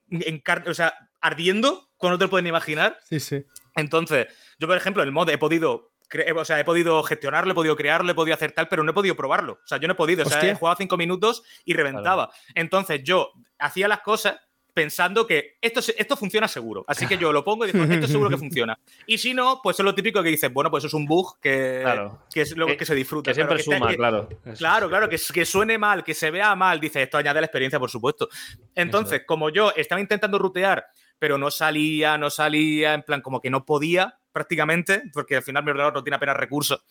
en 0.10 0.44
o 0.68 0.74
sea, 0.74 0.94
ardiendo, 1.22 1.90
como 1.98 2.12
no 2.12 2.18
te 2.18 2.26
lo 2.26 2.30
pueden 2.30 2.48
imaginar. 2.48 2.98
Sí, 3.04 3.20
sí. 3.20 3.44
Entonces, 3.76 4.28
yo, 4.60 4.68
por 4.68 4.78
ejemplo, 4.78 5.04
el 5.04 5.12
mod 5.12 5.30
he 5.30 5.38
podido. 5.38 5.92
cre- 6.10 6.32
O 6.36 6.46
sea, 6.46 6.60
he 6.60 6.64
podido 6.66 7.02
gestionarlo, 7.04 7.52
he 7.52 7.56
podido 7.56 7.76
crearlo, 7.76 8.12
he 8.12 8.16
podido 8.16 8.36
hacer 8.36 8.52
tal, 8.52 8.68
pero 8.68 8.84
no 8.84 8.92
he 8.92 8.94
podido 8.94 9.16
probarlo. 9.16 9.54
O 9.54 9.68
sea, 9.68 9.78
yo 9.80 9.88
no 9.88 9.94
he 9.94 9.98
podido. 9.98 10.24
O 10.24 10.30
sea, 10.30 10.40
he 10.52 10.56
jugado 10.56 10.78
cinco 10.78 10.98
minutos 10.98 11.44
y 11.66 11.74
reventaba. 11.74 12.30
Entonces, 12.54 13.02
yo 13.04 13.32
hacía 13.60 13.88
las 13.88 14.02
cosas 14.02 14.38
pensando 14.76 15.26
que 15.26 15.58
esto, 15.62 15.82
se- 15.82 15.96
esto 15.98 16.18
funciona 16.18 16.48
seguro. 16.50 16.84
Así 16.88 17.08
que 17.08 17.18
yo 17.18 17.32
lo 17.32 17.44
pongo 17.46 17.66
y 17.66 17.72
digo, 17.72 17.84
esto 17.92 18.08
seguro 18.08 18.30
que 18.30 18.38
funciona. 18.38 18.78
Y 19.08 19.18
si 19.18 19.34
no, 19.34 19.62
pues 19.64 19.80
es 19.80 19.86
lo 19.86 19.96
típico 19.96 20.22
que 20.22 20.30
dices, 20.30 20.52
bueno, 20.54 20.70
pues 20.70 20.82
eso 20.82 20.88
es 20.90 20.94
un 20.94 21.06
bug 21.06 21.40
que, 21.40 21.80
Claro. 21.82 22.20
que 22.32 22.42
es 22.42 22.56
lo 22.58 22.68
que, 22.68 22.76
Que- 22.78 22.86
se 22.86 22.94
disfruta. 22.94 23.32
que 23.32 23.36
siempre 23.36 23.56
claro, 23.64 23.78
suma, 23.80 23.90
que- 23.90 23.96
claro. 23.96 24.30
Claro, 24.58 24.90
claro, 24.90 25.10
que, 25.10 25.18
que 25.34 25.46
suene 25.46 25.78
mal, 25.78 26.04
que 26.04 26.14
se 26.14 26.30
vea 26.30 26.54
mal, 26.56 26.80
dice, 26.80 27.02
esto 27.02 27.18
añade 27.18 27.40
la 27.40 27.46
experiencia, 27.48 27.80
por 27.80 27.90
supuesto. 27.90 28.28
Entonces, 28.76 29.24
como 29.26 29.50
yo 29.50 29.72
estaba 29.76 30.02
intentando 30.02 30.38
rutear, 30.38 30.86
pero 31.18 31.38
no 31.38 31.50
salía, 31.50 32.18
no 32.18 32.30
salía, 32.30 32.94
en 32.94 33.04
plan, 33.04 33.22
como 33.22 33.40
que 33.42 33.50
no 33.50 33.64
podía 33.66 34.20
prácticamente, 34.34 35.04
porque 35.14 35.38
al 35.38 35.44
final 35.44 35.64
mi 35.64 35.72
ordenador 35.72 35.94
no 35.94 36.04
tiene 36.04 36.18
apenas 36.18 36.36
recursos, 36.36 36.84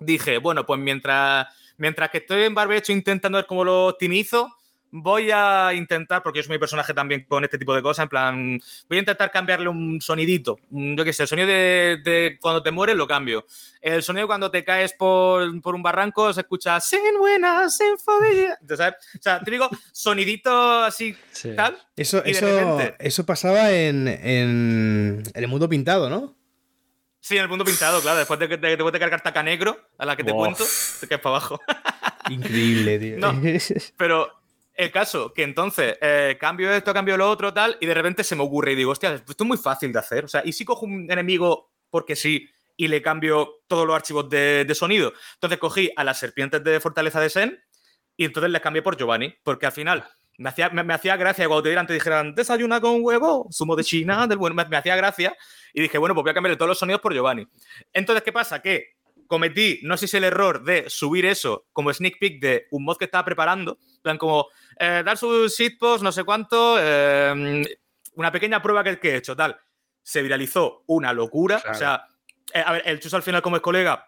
dije, 0.00 0.38
bueno, 0.38 0.66
pues 0.66 0.80
mientras, 0.80 1.46
mientras 1.76 2.10
que 2.10 2.18
estoy 2.18 2.42
en 2.42 2.54
barbecho 2.54 2.90
intentando 2.92 3.38
ver 3.38 3.46
cómo 3.46 3.64
lo 3.64 3.86
optimizo, 3.86 4.52
voy 4.92 5.30
a 5.32 5.72
intentar, 5.74 6.22
porque 6.22 6.38
yo 6.40 6.42
soy 6.44 6.52
mi 6.54 6.58
personaje 6.58 6.92
también 6.92 7.24
con 7.28 7.44
este 7.44 7.58
tipo 7.58 7.74
de 7.74 7.82
cosas, 7.82 8.02
en 8.04 8.08
plan, 8.08 8.60
voy 8.88 8.98
a 8.98 9.00
intentar 9.00 9.30
cambiarle 9.30 9.68
un 9.68 10.00
sonidito. 10.00 10.58
Yo 10.70 11.04
qué 11.04 11.12
sé, 11.12 11.22
el 11.22 11.28
sonido 11.28 11.46
de, 11.48 12.00
de 12.04 12.38
cuando 12.40 12.62
te 12.62 12.70
mueres 12.70 12.96
lo 12.96 13.06
cambio. 13.06 13.46
El 13.80 14.02
sonido 14.02 14.26
cuando 14.26 14.50
te 14.50 14.64
caes 14.64 14.92
por, 14.92 15.60
por 15.62 15.74
un 15.74 15.82
barranco 15.82 16.32
se 16.32 16.40
escucha 16.40 16.80
sin 16.80 17.00
buena 17.18 17.68
sinfonía. 17.70 18.58
¿sabes? 18.76 18.94
O 19.18 19.22
sea, 19.22 19.40
te 19.40 19.50
digo, 19.50 19.68
sonidito 19.92 20.80
así, 20.84 21.16
Sí. 21.32 21.50
tal. 21.56 21.78
Eso, 21.96 22.22
eso, 22.24 22.46
repente- 22.46 22.96
eso 22.98 23.24
pasaba 23.24 23.70
en, 23.72 24.08
en, 24.08 25.22
en 25.34 25.42
el 25.42 25.48
mundo 25.48 25.68
pintado, 25.68 26.10
¿no? 26.10 26.36
Sí, 27.22 27.36
en 27.36 27.42
el 27.42 27.48
mundo 27.48 27.64
pintado, 27.64 28.00
claro. 28.00 28.18
Después 28.18 28.40
de, 28.40 28.48
que- 28.48 28.56
de, 28.56 28.68
después 28.70 28.92
de 28.92 28.98
cargar 28.98 29.20
taca 29.20 29.42
negro, 29.42 29.78
a 29.98 30.06
la 30.06 30.16
que 30.16 30.24
te 30.24 30.32
Uf. 30.32 30.36
cuento, 30.38 30.64
te 31.00 31.06
caes 31.06 31.20
para 31.20 31.36
abajo. 31.36 31.60
Increíble, 32.30 32.98
tío. 32.98 33.18
No. 33.18 33.40
Pero 33.96 34.39
el 34.74 34.90
caso, 34.90 35.32
que 35.34 35.42
entonces 35.42 35.98
eh, 36.00 36.36
cambio 36.40 36.72
esto, 36.72 36.94
cambio 36.94 37.16
lo 37.16 37.28
otro, 37.30 37.52
tal, 37.52 37.76
y 37.80 37.86
de 37.86 37.94
repente 37.94 38.24
se 38.24 38.36
me 38.36 38.42
ocurre 38.42 38.72
y 38.72 38.76
digo, 38.76 38.92
hostia, 38.92 39.14
esto 39.14 39.34
es 39.38 39.46
muy 39.46 39.58
fácil 39.58 39.92
de 39.92 39.98
hacer. 39.98 40.24
O 40.24 40.28
sea, 40.28 40.42
¿y 40.44 40.52
si 40.52 40.64
cojo 40.64 40.86
un 40.86 41.10
enemigo 41.10 41.72
porque 41.90 42.16
sí 42.16 42.48
y 42.76 42.88
le 42.88 43.02
cambio 43.02 43.60
todos 43.66 43.86
los 43.86 43.94
archivos 43.94 44.28
de, 44.30 44.64
de 44.64 44.74
sonido? 44.74 45.12
Entonces 45.34 45.58
cogí 45.58 45.90
a 45.96 46.04
las 46.04 46.18
serpientes 46.18 46.62
de 46.64 46.80
Fortaleza 46.80 47.20
de 47.20 47.30
Sen 47.30 47.62
y 48.16 48.24
entonces 48.24 48.50
les 48.50 48.60
cambié 48.60 48.82
por 48.82 48.96
Giovanni, 48.96 49.34
porque 49.42 49.66
al 49.66 49.72
final 49.72 50.06
me 50.40 50.48
hacía, 50.48 50.70
me, 50.70 50.94
hacía 50.94 51.16
gracia 51.16 51.46
cuando 51.46 51.62
te 51.62 51.68
dieran, 51.68 51.86
te 51.86 51.92
dijeran, 51.92 52.34
desayuna 52.34 52.80
con 52.80 53.04
huevo, 53.04 53.46
zumo 53.52 53.76
de 53.76 53.84
China, 53.84 54.26
del 54.26 54.38
bueno, 54.38 54.56
me, 54.56 54.76
hacía 54.76 54.96
gracia 54.96 55.36
y 55.74 55.82
dije, 55.82 55.98
bueno, 55.98 56.14
pues 56.14 56.24
voy 56.24 56.30
a 56.30 56.34
cambiarle 56.34 56.56
todos 56.56 56.70
los 56.70 56.78
sonidos 56.78 57.02
por 57.02 57.12
Giovanni. 57.12 57.46
Entonces, 57.92 58.22
¿qué 58.22 58.32
pasa? 58.32 58.62
Que 58.62 58.94
cometí, 59.30 59.78
no 59.84 59.96
sé 59.96 60.08
si 60.08 60.16
el 60.16 60.24
error 60.24 60.64
de 60.64 60.90
subir 60.90 61.24
eso 61.24 61.68
como 61.72 61.92
sneak 61.92 62.18
peek 62.18 62.40
de 62.40 62.66
un 62.72 62.82
mod 62.82 62.96
que 62.96 63.04
estaba 63.04 63.24
preparando, 63.24 63.78
plan 64.02 64.18
como 64.18 64.48
eh, 64.76 65.04
dar 65.04 65.16
sus 65.16 65.56
shitpost, 65.56 66.02
no 66.02 66.10
sé 66.10 66.24
cuánto, 66.24 66.78
eh, 66.80 67.62
una 68.16 68.32
pequeña 68.32 68.60
prueba 68.60 68.82
que, 68.82 68.98
que 68.98 69.12
he 69.12 69.16
hecho, 69.18 69.36
tal. 69.36 69.56
Se 70.02 70.20
viralizó 70.20 70.82
una 70.88 71.12
locura. 71.12 71.60
Claro. 71.60 71.76
O 71.76 71.78
sea, 71.78 72.04
eh, 72.52 72.64
a 72.66 72.72
ver, 72.72 72.82
el 72.86 72.98
Chus 72.98 73.14
al 73.14 73.22
final, 73.22 73.40
como 73.40 73.54
es 73.54 73.62
colega, 73.62 74.04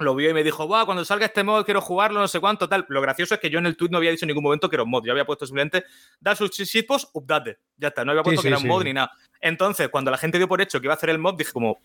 lo 0.00 0.16
vio 0.16 0.30
y 0.30 0.34
me 0.34 0.42
dijo, 0.42 0.66
Buah, 0.66 0.84
cuando 0.84 1.04
salga 1.04 1.26
este 1.26 1.44
mod 1.44 1.64
quiero 1.64 1.80
jugarlo, 1.80 2.18
no 2.18 2.26
sé 2.26 2.40
cuánto, 2.40 2.68
tal. 2.68 2.86
Lo 2.88 3.00
gracioso 3.00 3.34
es 3.34 3.40
que 3.40 3.48
yo 3.48 3.60
en 3.60 3.66
el 3.66 3.76
tweet 3.76 3.90
no 3.90 3.98
había 3.98 4.10
dicho 4.10 4.24
en 4.24 4.28
ningún 4.28 4.42
momento 4.42 4.68
que 4.68 4.74
era 4.74 4.82
un 4.82 4.90
mod. 4.90 5.04
Yo 5.04 5.12
había 5.12 5.24
puesto 5.24 5.46
simplemente 5.46 5.84
dar 6.18 6.36
sus 6.36 6.50
shitpost, 6.50 7.10
update. 7.12 7.60
Ya 7.76 7.88
está, 7.88 8.04
no 8.04 8.10
había 8.10 8.24
puesto 8.24 8.42
sí, 8.42 8.46
que 8.46 8.48
era 8.48 8.58
sí. 8.58 8.64
un 8.64 8.68
mod 8.68 8.82
ni 8.82 8.94
nada. 8.94 9.12
Entonces, 9.40 9.90
cuando 9.90 10.10
la 10.10 10.18
gente 10.18 10.38
dio 10.38 10.48
por 10.48 10.60
hecho 10.60 10.80
que 10.80 10.86
iba 10.86 10.94
a 10.94 10.96
hacer 10.96 11.10
el 11.10 11.20
mod, 11.20 11.36
dije 11.36 11.52
como, 11.52 11.82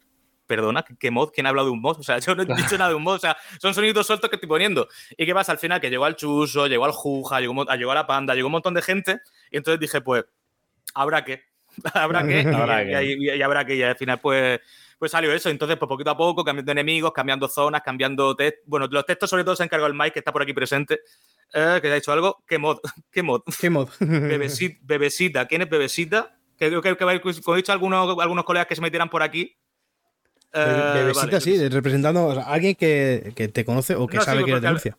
perdona, 0.56 0.84
¿qué- 0.84 0.96
¿qué 1.00 1.12
mod? 1.12 1.30
¿Quién 1.34 1.46
ha 1.46 1.50
hablado 1.50 1.68
de 1.68 1.72
un 1.74 1.82
mod? 1.82 2.00
O 2.00 2.04
sea, 2.04 2.20
yo 2.20 2.36
no 2.36 2.44
he 2.44 2.46
dicho 2.46 2.78
nada 2.78 2.90
de 2.90 2.96
un 2.96 3.04
mod, 3.04 3.16
o 3.16 3.20
sea, 3.20 3.36
son 3.60 3.74
sonidos 3.74 4.06
sueltos 4.06 4.30
que 4.30 4.36
estoy 4.36 4.50
poniendo. 4.50 4.88
¿Y 5.18 5.26
qué 5.26 5.34
pasa? 5.34 5.52
Al 5.54 5.58
final 5.58 5.80
que 5.80 5.90
llegó 5.90 6.06
al 6.06 6.16
Chuso, 6.16 6.68
llegó 6.68 6.86
al 6.86 6.92
Juja, 6.92 7.40
llegó, 7.40 7.66
llegó 7.76 7.92
a 7.92 7.96
la 7.96 8.06
Panda, 8.08 8.36
llegó 8.36 8.48
un 8.48 8.54
montón 8.54 8.74
de 8.74 8.82
gente, 8.82 9.20
y 9.50 9.58
entonces 9.58 9.80
dije, 9.80 10.02
pues, 10.02 10.26
habrá 10.94 11.24
que. 11.24 11.44
habrá 11.94 12.28
que, 12.28 12.40
Habrá 12.56 12.84
y, 12.84 12.88
que. 12.88 13.04
y- 13.04 13.30
y- 13.30 13.38
y 13.38 13.42
habrá 13.42 13.66
que, 13.66 13.76
y 13.76 13.84
al 13.84 13.96
final 13.96 14.20
pues, 14.20 14.60
pues 15.00 15.12
salió 15.12 15.32
eso. 15.34 15.50
Entonces, 15.50 15.78
pues 15.78 15.88
poquito 15.88 16.12
a 16.12 16.18
poco, 16.18 16.44
cambiando 16.44 16.72
enemigos, 16.72 17.12
cambiando 17.14 17.48
zonas, 17.48 17.82
cambiando 17.82 18.36
test. 18.36 18.58
Bueno, 18.66 18.88
los 18.92 19.06
textos 19.06 19.30
sobre 19.30 19.44
todo 19.44 19.56
se 19.56 19.64
ha 19.64 19.66
encargado 19.66 19.88
el 19.88 19.94
Mike, 19.98 20.12
que 20.14 20.20
está 20.20 20.32
por 20.32 20.42
aquí 20.44 20.54
presente, 20.54 21.00
eh, 21.54 21.80
que 21.82 21.92
ha 21.92 21.96
dicho 21.96 22.12
algo. 22.12 22.44
¿Qué 22.48 22.58
mod? 22.58 22.78
¿Qué 23.12 23.24
mod? 23.24 23.42
¿Qué 23.60 23.70
mod? 23.70 23.90
Bebesita, 24.00 24.78
bebesita. 24.84 25.48
¿Quién 25.48 25.62
es 25.64 25.70
Bebesita? 25.70 26.38
Que 26.58 26.68
creo 26.68 26.82
que, 26.84 26.96
que, 26.96 27.42
como 27.42 27.56
he 27.56 27.58
dicho 27.58 27.72
algunos, 27.72 28.20
algunos 28.20 28.46
colegas 28.46 28.68
que 28.68 28.76
se 28.76 28.82
metieran 28.82 29.10
por 29.10 29.24
aquí. 29.24 29.58
Eh, 30.54 30.60
Bebe- 30.66 30.94
Bebesita, 31.00 31.26
vale, 31.28 31.42
sí, 31.42 31.70
representando 31.70 32.32
a 32.32 32.44
alguien 32.44 32.76
que, 32.76 33.32
que 33.36 33.48
te 33.48 33.64
conoce 33.66 33.96
o 33.96 34.08
que 34.08 34.18
No, 34.18 34.22
sí, 34.24 34.26
sabe 34.26 34.44
que 34.46 34.52
eres 34.52 34.62
de 34.62 34.70
Murcia. 34.72 34.98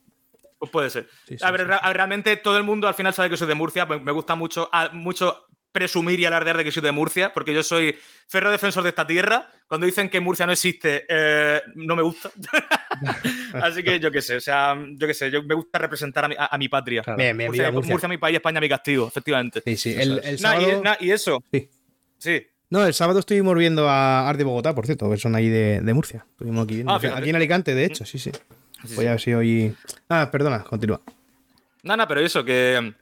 Pues 0.58 0.70
puede 0.70 0.90
ser. 0.90 1.08
Sí, 1.26 1.36
sí, 1.38 1.44
a 1.44 1.50
ver, 1.50 1.66
realmente 1.66 2.36
todo 2.36 2.56
el 2.56 2.62
mundo 2.64 2.86
al 2.88 2.94
final 2.94 3.12
sabe 3.12 3.28
que 3.30 3.36
soy 3.36 3.48
de 3.48 3.54
Murcia. 3.54 3.86
pues 3.86 4.00
Me 4.02 4.12
gusta 4.12 4.34
mucho, 4.36 4.68
a- 4.72 4.90
mucho 4.92 5.46
presumir 5.72 6.20
y 6.20 6.26
alardear 6.26 6.56
de 6.58 6.64
que 6.64 6.70
soy 6.70 6.82
de 6.82 6.92
Murcia, 6.92 7.32
porque 7.32 7.54
yo 7.54 7.62
soy 7.62 7.96
ferro 8.28 8.50
defensor 8.50 8.82
de 8.82 8.90
esta 8.90 9.06
tierra. 9.06 9.50
Cuando 9.66 9.86
dicen 9.86 10.08
que 10.10 10.20
Murcia 10.20 10.44
no 10.46 10.52
existe, 10.52 11.04
eh, 11.08 11.62
no 11.74 11.96
me 11.96 12.02
gusta. 12.02 12.30
Así 13.54 13.82
que 13.82 13.98
yo 13.98 14.10
qué 14.10 14.20
sé, 14.22 14.36
o 14.36 14.40
sea, 14.40 14.76
yo 14.96 15.06
qué 15.06 15.14
sé, 15.14 15.30
yo 15.30 15.42
me 15.42 15.54
gusta 15.54 15.78
representar 15.78 16.26
a 16.26 16.28
mi, 16.28 16.34
a- 16.38 16.46
a 16.46 16.58
mi 16.58 16.68
patria. 16.68 17.02
Claro. 17.02 17.18
Murcia. 17.34 17.70
Murcia, 17.72 18.08
mi 18.08 18.18
país, 18.18 18.36
España, 18.36 18.60
mi 18.60 18.68
castigo, 18.68 19.08
efectivamente. 19.08 19.62
Sí, 19.64 19.76
sí. 19.76 19.94
El, 19.98 20.20
el 20.22 20.40
Nah, 20.42 20.60
y, 20.60 20.80
nah, 20.82 20.94
y 21.00 21.10
eso. 21.10 21.42
Sí. 21.52 21.68
Sí. 22.18 22.46
No, 22.72 22.86
el 22.86 22.94
sábado 22.94 23.18
estuvimos 23.18 23.54
viendo 23.54 23.86
a 23.86 24.26
Art 24.26 24.38
de 24.38 24.44
Bogotá, 24.44 24.74
por 24.74 24.86
cierto, 24.86 25.10
que 25.10 25.18
son 25.18 25.34
ahí 25.34 25.50
de, 25.50 25.82
de 25.82 25.92
Murcia. 25.92 26.24
Estuvimos 26.30 26.64
aquí 26.64 26.76
viendo. 26.76 26.90
Ah, 26.90 27.00
aquí 27.14 27.28
en 27.28 27.36
Alicante, 27.36 27.74
de 27.74 27.84
hecho, 27.84 28.06
sí, 28.06 28.18
sí. 28.18 28.32
Sí, 28.86 28.94
Voy 28.96 29.06
a 29.08 29.10
ver 29.10 29.20
si 29.20 29.34
hoy. 29.34 29.76
Ah, 30.08 30.30
perdona, 30.32 30.64
continúa. 30.64 31.02
No, 31.82 31.98
no, 31.98 32.08
pero 32.08 32.22
eso, 32.22 32.42
que, 32.42 32.94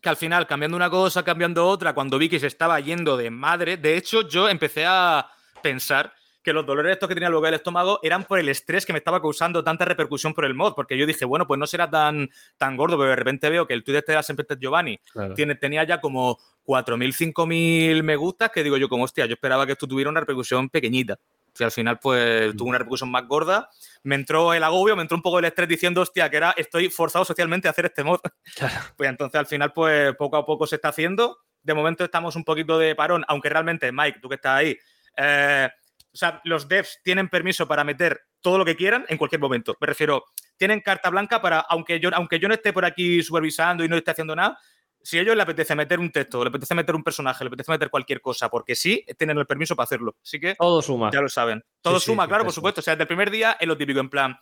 que 0.00 0.08
al 0.08 0.16
final, 0.16 0.46
cambiando 0.46 0.76
una 0.76 0.88
cosa, 0.88 1.24
cambiando 1.24 1.66
otra, 1.66 1.92
cuando 1.92 2.18
vi 2.18 2.28
que 2.28 2.38
se 2.38 2.46
estaba 2.46 2.78
yendo 2.78 3.16
de 3.16 3.30
madre, 3.30 3.78
de 3.78 3.96
hecho, 3.96 4.28
yo 4.28 4.48
empecé 4.48 4.84
a 4.86 5.28
pensar 5.60 6.12
que 6.44 6.52
los 6.52 6.66
dolores 6.66 6.92
estos 6.92 7.08
que 7.08 7.14
tenía 7.14 7.30
luego 7.30 7.46
el 7.46 7.54
estómago 7.54 7.98
eran 8.02 8.24
por 8.24 8.38
el 8.38 8.48
estrés 8.50 8.84
que 8.84 8.92
me 8.92 8.98
estaba 8.98 9.20
causando 9.20 9.64
tanta 9.64 9.84
repercusión 9.86 10.34
por 10.34 10.44
el 10.44 10.54
mod, 10.54 10.74
porque 10.74 10.96
yo 10.96 11.06
dije, 11.06 11.24
bueno, 11.24 11.46
pues 11.46 11.58
no 11.58 11.66
será 11.66 11.90
tan, 11.90 12.28
tan 12.58 12.76
gordo, 12.76 12.98
pero 12.98 13.10
de 13.10 13.16
repente 13.16 13.48
veo 13.48 13.66
que 13.66 13.72
el 13.74 13.82
tweet 13.82 13.96
este 13.98 14.12
de 14.12 14.16
la 14.16 14.22
siempre 14.22 14.46
Giovanni 14.60 14.98
Claro. 15.12 15.34
tiene, 15.34 15.54
tenía 15.54 15.84
ya 15.84 16.00
como 16.00 16.38
4.000, 16.66 17.32
5.000 17.34 18.02
me 18.02 18.16
gustas, 18.16 18.50
que 18.50 18.62
digo 18.62 18.76
yo 18.76 18.88
como, 18.88 19.04
hostia, 19.04 19.26
yo 19.26 19.32
esperaba 19.34 19.64
que 19.66 19.72
esto 19.72 19.88
tuviera 19.88 20.10
una 20.10 20.20
repercusión 20.20 20.68
pequeñita. 20.68 21.18
Si 21.54 21.62
al 21.62 21.70
final, 21.70 21.98
pues, 22.00 22.54
tuvo 22.56 22.68
una 22.68 22.78
repercusión 22.78 23.10
más 23.10 23.26
gorda, 23.26 23.70
me 24.02 24.16
entró 24.16 24.52
el 24.54 24.62
agobio, 24.64 24.96
me 24.96 25.02
entró 25.02 25.16
un 25.16 25.22
poco 25.22 25.38
el 25.38 25.44
estrés 25.46 25.68
diciendo, 25.68 26.00
hostia, 26.02 26.28
que 26.28 26.36
era, 26.36 26.50
estoy 26.56 26.90
forzado 26.90 27.24
socialmente 27.24 27.68
a 27.68 27.70
hacer 27.70 27.86
este 27.86 28.04
mod. 28.04 28.20
Pues 28.96 29.08
entonces 29.08 29.38
al 29.38 29.46
final, 29.46 29.72
pues 29.72 30.14
poco 30.16 30.36
a 30.36 30.44
poco 30.44 30.66
se 30.66 30.76
está 30.76 30.88
haciendo. 30.88 31.38
De 31.62 31.72
momento 31.72 32.04
estamos 32.04 32.36
un 32.36 32.44
poquito 32.44 32.78
de 32.78 32.94
parón, 32.94 33.24
aunque 33.28 33.48
realmente, 33.48 33.90
Mike, 33.92 34.18
tú 34.20 34.28
que 34.28 34.34
estás 34.34 34.58
ahí, 34.58 34.76
eh, 35.16 35.68
o 36.14 36.16
sea, 36.16 36.40
los 36.44 36.68
devs 36.68 37.00
tienen 37.02 37.28
permiso 37.28 37.66
para 37.66 37.82
meter 37.82 38.20
todo 38.40 38.56
lo 38.56 38.64
que 38.64 38.76
quieran 38.76 39.04
en 39.08 39.18
cualquier 39.18 39.40
momento. 39.40 39.76
Me 39.80 39.88
refiero, 39.88 40.26
tienen 40.56 40.80
carta 40.80 41.10
blanca 41.10 41.42
para, 41.42 41.58
aunque 41.60 41.98
yo, 41.98 42.08
aunque 42.14 42.38
yo 42.38 42.46
no 42.46 42.54
esté 42.54 42.72
por 42.72 42.84
aquí 42.84 43.20
supervisando 43.20 43.84
y 43.84 43.88
no 43.88 43.96
esté 43.96 44.12
haciendo 44.12 44.36
nada, 44.36 44.56
si 45.02 45.18
a 45.18 45.22
ellos 45.22 45.34
les 45.34 45.42
apetece 45.42 45.74
meter 45.74 45.98
un 45.98 46.12
texto, 46.12 46.44
les 46.44 46.50
apetece 46.50 46.72
meter 46.74 46.94
un 46.94 47.02
personaje, 47.02 47.42
les 47.42 47.48
apetece 47.48 47.72
meter 47.72 47.90
cualquier 47.90 48.20
cosa, 48.20 48.48
porque 48.48 48.76
sí, 48.76 49.04
tienen 49.18 49.36
el 49.38 49.44
permiso 49.44 49.74
para 49.74 49.84
hacerlo. 49.84 50.16
Así 50.22 50.38
que 50.38 50.54
Todo 50.54 50.80
suma. 50.80 51.10
ya 51.12 51.20
lo 51.20 51.28
saben. 51.28 51.64
Todo 51.82 51.98
sí, 51.98 52.06
suma, 52.06 52.22
sí, 52.24 52.28
claro, 52.28 52.44
por 52.44 52.52
supuesto. 52.52 52.80
O 52.80 52.84
sea, 52.84 52.94
desde 52.94 53.02
el 53.02 53.08
primer 53.08 53.30
día 53.30 53.56
es 53.58 53.66
lo 53.66 53.76
típico, 53.76 53.98
en 53.98 54.08
plan, 54.08 54.38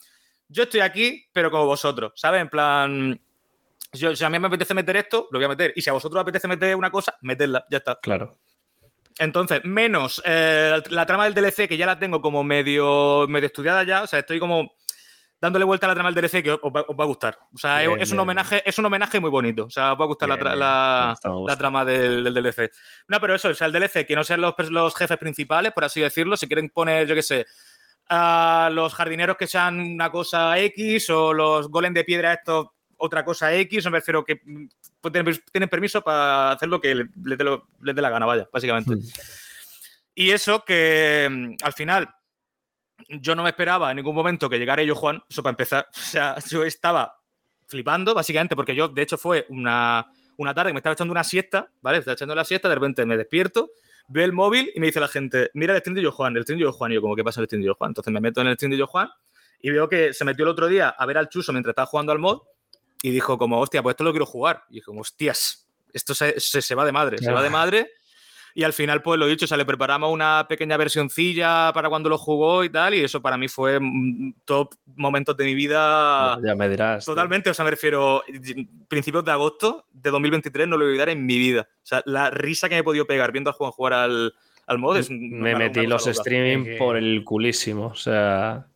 yo 0.49 0.65
estoy 0.65 0.81
aquí, 0.81 1.27
pero 1.33 1.51
como 1.51 1.65
vosotros, 1.65 2.13
¿sabes? 2.17 2.43
En 2.43 2.51
plan, 2.51 3.19
yo, 3.95 4.15
si 4.15 4.25
a 4.25 4.31
mí 4.31 4.39
me 4.39 4.49
apetece 4.49 4.75
meter 4.75 4.97
esto, 4.99 5.27
lo 5.31 5.39
voy 5.39 5.47
a 5.47 5.49
meter. 5.49 5.73
Y 5.75 5.81
si 5.81 5.89
a 5.89 5.95
vosotros 5.95 6.19
os 6.19 6.23
apetece 6.23 6.47
meter 6.47 6.77
una 6.77 6.91
cosa, 6.91 7.17
metedla, 7.23 7.65
ya 7.71 7.79
está. 7.79 7.99
Claro. 8.03 8.39
Entonces, 9.19 9.61
menos 9.65 10.23
eh, 10.25 10.81
la 10.91 11.07
trama 11.07 11.25
del 11.25 11.35
DLC, 11.35 11.69
que 11.69 11.77
ya 11.77 11.87
la 11.87 11.99
tengo 11.99 12.21
como 12.21 12.43
medio, 12.45 13.27
medio 13.29 13.47
estudiada 13.47 13.83
ya, 13.85 14.03
o 14.03 14.07
sea, 14.07 14.21
estoy 14.21 14.39
como 14.41 14.73
dándole 15.41 15.65
vuelta 15.65 15.87
a 15.87 15.89
la 15.89 15.95
trama 15.95 16.11
del 16.13 16.23
DLC 16.23 16.43
que 16.43 16.53
os, 16.53 16.61
va, 16.61 16.85
os 16.87 16.97
va 16.99 17.03
a 17.05 17.07
gustar. 17.07 17.37
O 17.53 17.59
sea, 17.59 17.83
es- 17.83 17.89
Bien, 17.89 18.01
un 18.01 18.07
bien, 18.09 18.19
homenaje, 18.21 18.63
es 18.65 18.79
un 18.79 18.87
homenaje 18.87 19.19
muy 19.21 19.29
bonito. 19.31 19.65
O 19.65 19.71
sea, 19.71 19.93
os 19.93 20.01
va 20.01 20.05
a 20.05 20.07
gustar 20.07 20.29
la, 20.29 20.39
tra- 20.39 20.55
la- 20.55 21.09
gusta, 21.11 21.53
la 21.53 21.59
trama 21.59 21.85
del, 21.85 22.23
del 22.25 22.33
DLC. 22.35 22.71
No, 23.09 23.21
pero 23.21 23.35
eso, 23.35 23.49
o 23.49 23.55
sea, 23.55 23.67
el 23.67 23.73
DLC, 23.73 24.07
que 24.07 24.15
no 24.15 24.23
sean 24.25 24.41
los, 24.41 24.55
los 24.71 24.95
jefes 24.95 25.19
principales, 25.19 25.73
por 25.73 25.85
así 25.85 26.01
decirlo, 26.01 26.37
si 26.37 26.47
quieren 26.47 26.69
poner, 26.71 27.07
yo 27.09 27.15
qué 27.17 27.23
sé, 27.23 27.47
a 28.09 28.71
los 28.73 28.95
jardineros 28.95 29.37
que 29.37 29.47
sean 29.47 29.81
una 29.81 30.11
cosa 30.11 30.59
X 30.59 31.11
o 31.11 31.33
los 31.33 31.69
golem 31.69 31.93
de 31.95 32.05
piedra 32.05 32.35
estos 32.35 32.69
otra 32.97 33.25
cosa 33.25 33.53
X, 33.55 33.85
me 33.87 33.99
refiero 33.99 34.25
que 34.25 34.41
tienen, 35.11 35.35
tienen 35.51 35.69
permiso 35.69 36.03
para 36.03 36.53
hacer 36.53 36.69
lo 36.69 36.81
que 36.81 36.95
les, 36.95 37.09
dé 37.17 38.03
la 38.03 38.11
gana, 38.11 38.27
vaya, 38.27 38.49
básicamente. 38.53 38.95
Y 40.15 40.31
eso 40.31 40.65
que 40.65 41.29
mm, 41.31 41.65
al 41.65 41.73
final 41.73 42.09
yo 43.09 43.35
no 43.35 43.43
me 43.43 43.51
esperaba 43.51 43.91
en 43.91 43.97
ningún 43.97 44.15
momento 44.15 44.49
que 44.49 44.59
llegara 44.59 44.83
yo, 44.83 44.95
Juan, 44.95 45.23
eso 45.29 45.43
para 45.43 45.53
empezar. 45.53 45.89
O 45.97 46.01
sea, 46.01 46.37
yo 46.49 46.65
estaba 46.65 47.17
flipando, 47.67 48.15
básicamente, 48.15 48.55
porque 48.55 48.75
yo, 48.75 48.89
de 48.89 49.03
hecho, 49.03 49.17
fue 49.17 49.47
una, 49.49 50.07
una 50.37 50.55
tarde 50.55 50.71
que 50.71 50.75
me 50.75 50.81
estaba 50.81 50.93
echando 50.93 51.13
una 51.13 51.25
siesta, 51.25 51.71
¿vale? 51.81 51.99
Estaba 51.99 52.15
echando 52.15 52.35
la 52.35 52.45
siesta, 52.45 52.69
de 52.69 52.75
repente 52.75 53.07
me 53.07 53.17
despierto, 53.17 53.71
veo 54.09 54.25
el 54.25 54.33
móvil 54.33 54.71
y 54.75 54.81
me 54.81 54.87
dice 54.87 55.01
la 55.01 55.09
gente, 55.09 55.51
mira 55.55 55.75
el 55.75 55.81
stream 55.81 55.97
de 55.97 56.03
yo, 56.03 56.13
Juan, 56.13 56.37
el 56.37 56.43
stream 56.43 56.59
de 56.59 56.65
yo, 56.65 56.73
Juan. 56.73 56.93
Y 56.93 56.97
yo, 56.97 57.01
como, 57.01 57.17
¿qué 57.17 57.25
pasa 57.25 57.41
en 57.41 57.43
el 57.43 57.47
stream 57.47 57.63
de 57.63 57.67
yo, 57.69 57.75
Juan? 57.75 57.91
Entonces 57.91 58.13
me 58.13 58.21
meto 58.21 58.41
en 58.41 58.49
el 58.49 58.55
stream 58.55 58.73
de 58.73 58.79
yo, 58.79 58.87
Juan, 58.87 59.09
y 59.61 59.71
veo 59.71 59.89
que 59.89 60.13
se 60.13 60.25
metió 60.25 60.45
el 60.45 60.51
otro 60.51 60.69
día 60.69 60.91
a 60.91 61.07
ver 61.07 61.17
al 61.17 61.29
Chuso 61.29 61.53
mientras 61.53 61.73
estaba 61.73 61.87
jugando 61.87 62.13
al 62.13 62.19
mod 62.19 62.43
y 63.03 63.11
dijo 63.11 63.37
como, 63.37 63.59
hostia, 63.61 63.83
pues 63.83 63.95
esto 63.95 64.05
lo 64.05 64.13
quiero 64.13 64.27
jugar. 64.27 64.63
Y 64.71 64.75
dije, 64.75 64.87
como, 64.87 65.01
hostias, 65.01 65.69
esto 65.93 66.15
se, 66.15 66.39
se- 66.41 66.63
se 66.63 66.75
va 66.75 66.85
de 66.85 66.93
madre, 66.93 67.19
se 67.19 67.33
va 67.33 67.43
de 67.43 67.51
madre. 67.51 67.91
Y 68.55 68.65
al 68.65 68.75
final, 68.75 69.01
pues 69.01 69.19
lo 69.19 69.27
dicho, 69.27 69.47
o 69.47 69.49
sea, 69.49 69.57
le 69.57 69.65
preparamos 69.65 70.13
una 70.13 70.45
pequeña 70.47 70.77
versioncilla 70.77 71.73
para 71.73 71.89
cuando 71.89 72.11
lo 72.11 72.19
jugó 72.19 72.63
y 72.65 72.69
tal, 72.69 72.93
y 72.93 73.03
eso 73.03 73.23
para 73.23 73.39
mí 73.39 73.49
fue 73.49 73.79
un 73.79 74.37
top 74.45 74.75
momentos 74.95 75.35
de 75.39 75.45
mi 75.47 75.55
vida. 75.55 76.39
ya 76.45 76.55
me 76.55 76.69
dirás. 76.69 77.03
tío. 77.07 77.15
Totalmente, 77.15 77.49
o 77.49 77.55
sea, 77.55 77.65
me 77.65 77.71
refiero, 77.71 78.23
principios 78.89 79.25
de 79.25 79.31
agosto 79.33 79.87
de 79.91 80.11
2023 80.11 80.69
no 80.69 80.77
lo 80.77 80.81
voy 80.85 80.89
a 80.89 80.91
olvidar 80.91 81.09
en 81.09 81.25
mi 81.25 81.39
vida. 81.39 81.67
O 81.77 81.87
sea, 81.87 82.03
la 82.05 82.29
risa 82.29 82.69
que 82.69 82.75
me 82.75 82.81
he 82.81 82.85
podido 82.85 83.07
pegar 83.07 83.33
viendo 83.33 83.49
a 83.49 83.55
Juan 83.55 83.71
jugar 83.71 83.95
al, 83.95 84.35
al 84.67 84.79
mod 84.79 84.99
es 84.99 85.09
Me 85.11 85.55
metí 85.57 85.87
los 85.87 86.07
streaming 86.07 86.77
por 86.77 86.99
el 86.99 87.25
culísimo. 87.25 87.87
O 87.87 87.95
sea. 87.97 88.67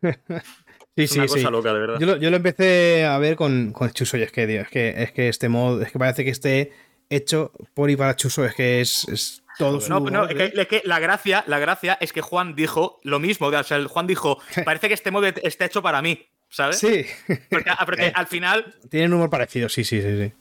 Sí, 0.96 1.02
Es 1.04 1.10
sí, 1.10 1.18
una 1.18 1.28
sí. 1.28 1.34
cosa 1.34 1.50
loca, 1.50 1.72
de 1.72 1.80
verdad. 1.80 1.98
Yo 1.98 2.06
lo, 2.06 2.16
yo 2.16 2.30
lo 2.30 2.36
empecé 2.36 3.04
a 3.04 3.18
ver 3.18 3.34
con, 3.36 3.72
con 3.72 3.90
Chuso 3.90 4.16
y 4.16 4.22
es 4.22 4.30
que, 4.32 4.46
tío, 4.46 4.60
es 4.60 4.68
que, 4.68 4.94
es 5.02 5.12
que 5.12 5.28
este 5.28 5.48
mod, 5.48 5.82
es 5.82 5.90
que 5.90 5.98
parece 5.98 6.24
que 6.24 6.30
esté 6.30 6.72
hecho 7.10 7.52
por 7.74 7.90
y 7.90 7.96
para 7.96 8.14
Chuso, 8.16 8.44
es 8.44 8.54
que 8.54 8.80
es, 8.80 9.06
es 9.08 9.42
todo 9.58 9.80
su 9.80 9.88
No, 9.88 10.00
no, 10.00 10.06
humor, 10.06 10.30
es 10.32 10.52
que, 10.52 10.60
es 10.60 10.68
que 10.68 10.82
la 10.84 11.00
gracia, 11.00 11.44
la 11.48 11.58
gracia 11.58 11.98
es 12.00 12.12
que 12.12 12.20
Juan 12.20 12.54
dijo 12.54 13.00
lo 13.02 13.18
mismo. 13.18 13.48
O 13.48 13.62
sea, 13.64 13.76
el 13.76 13.88
Juan 13.88 14.06
dijo, 14.06 14.38
parece 14.64 14.88
que 14.88 14.94
este 14.94 15.10
mod 15.10 15.24
está 15.42 15.64
hecho 15.64 15.82
para 15.82 16.00
mí, 16.00 16.26
¿sabes? 16.48 16.78
Sí, 16.78 17.04
Porque, 17.50 17.70
porque 17.84 18.12
al 18.14 18.26
final 18.28 18.74
tienen 18.88 19.10
un 19.12 19.16
humor 19.18 19.30
parecido, 19.30 19.68
sí, 19.68 19.82
sí, 19.84 20.00
sí. 20.00 20.16
sí. 20.26 20.32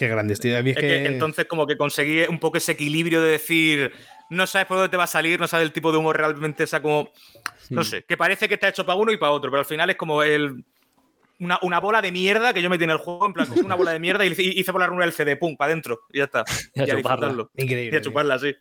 Qué 0.00 0.08
grandes, 0.08 0.40
tío. 0.40 0.56
A 0.56 0.62
mí 0.62 0.70
es 0.70 0.78
Es 0.78 0.80
que... 0.82 0.88
que 0.88 1.06
entonces 1.08 1.44
como 1.44 1.66
que 1.66 1.76
conseguí 1.76 2.22
un 2.22 2.38
poco 2.38 2.56
ese 2.56 2.72
equilibrio 2.72 3.20
de 3.20 3.32
decir, 3.32 3.92
no 4.30 4.46
sabes 4.46 4.66
por 4.66 4.78
dónde 4.78 4.88
te 4.88 4.96
va 4.96 5.04
a 5.04 5.06
salir, 5.06 5.38
no 5.38 5.46
sabes 5.46 5.66
el 5.66 5.72
tipo 5.72 5.92
de 5.92 5.98
humor 5.98 6.16
realmente, 6.16 6.64
o 6.64 6.66
sea, 6.66 6.80
como, 6.80 7.10
no 7.68 7.84
sé, 7.84 8.04
que 8.04 8.16
parece 8.16 8.48
que 8.48 8.54
está 8.54 8.68
hecho 8.70 8.86
para 8.86 8.96
uno 8.96 9.12
y 9.12 9.18
para 9.18 9.32
otro, 9.32 9.50
pero 9.50 9.60
al 9.60 9.66
final 9.66 9.90
es 9.90 9.96
como 9.96 10.22
el... 10.22 10.64
Una, 11.38 11.58
una 11.60 11.80
bola 11.80 12.00
de 12.00 12.12
mierda 12.12 12.54
que 12.54 12.62
yo 12.62 12.70
metí 12.70 12.84
en 12.84 12.90
el 12.90 12.96
juego, 12.96 13.26
en 13.26 13.34
plan, 13.34 13.46
una 13.62 13.74
bola 13.74 13.92
de 13.92 13.98
mierda 13.98 14.24
y 14.24 14.30
hice, 14.30 14.42
hice 14.42 14.72
volar 14.72 14.90
un 14.90 15.02
LCD, 15.02 15.38
pum, 15.38 15.54
para 15.54 15.72
adentro, 15.72 16.00
y 16.10 16.18
ya 16.18 16.24
está. 16.24 16.44
Y 16.74 16.80
a 16.80 16.86
chuparla. 16.86 16.96
disfrutarlo. 16.96 17.50
Increíble. 17.56 17.94
Y 17.94 17.98
a 17.98 18.00
chuparla, 18.00 18.38
sí. 18.38 18.54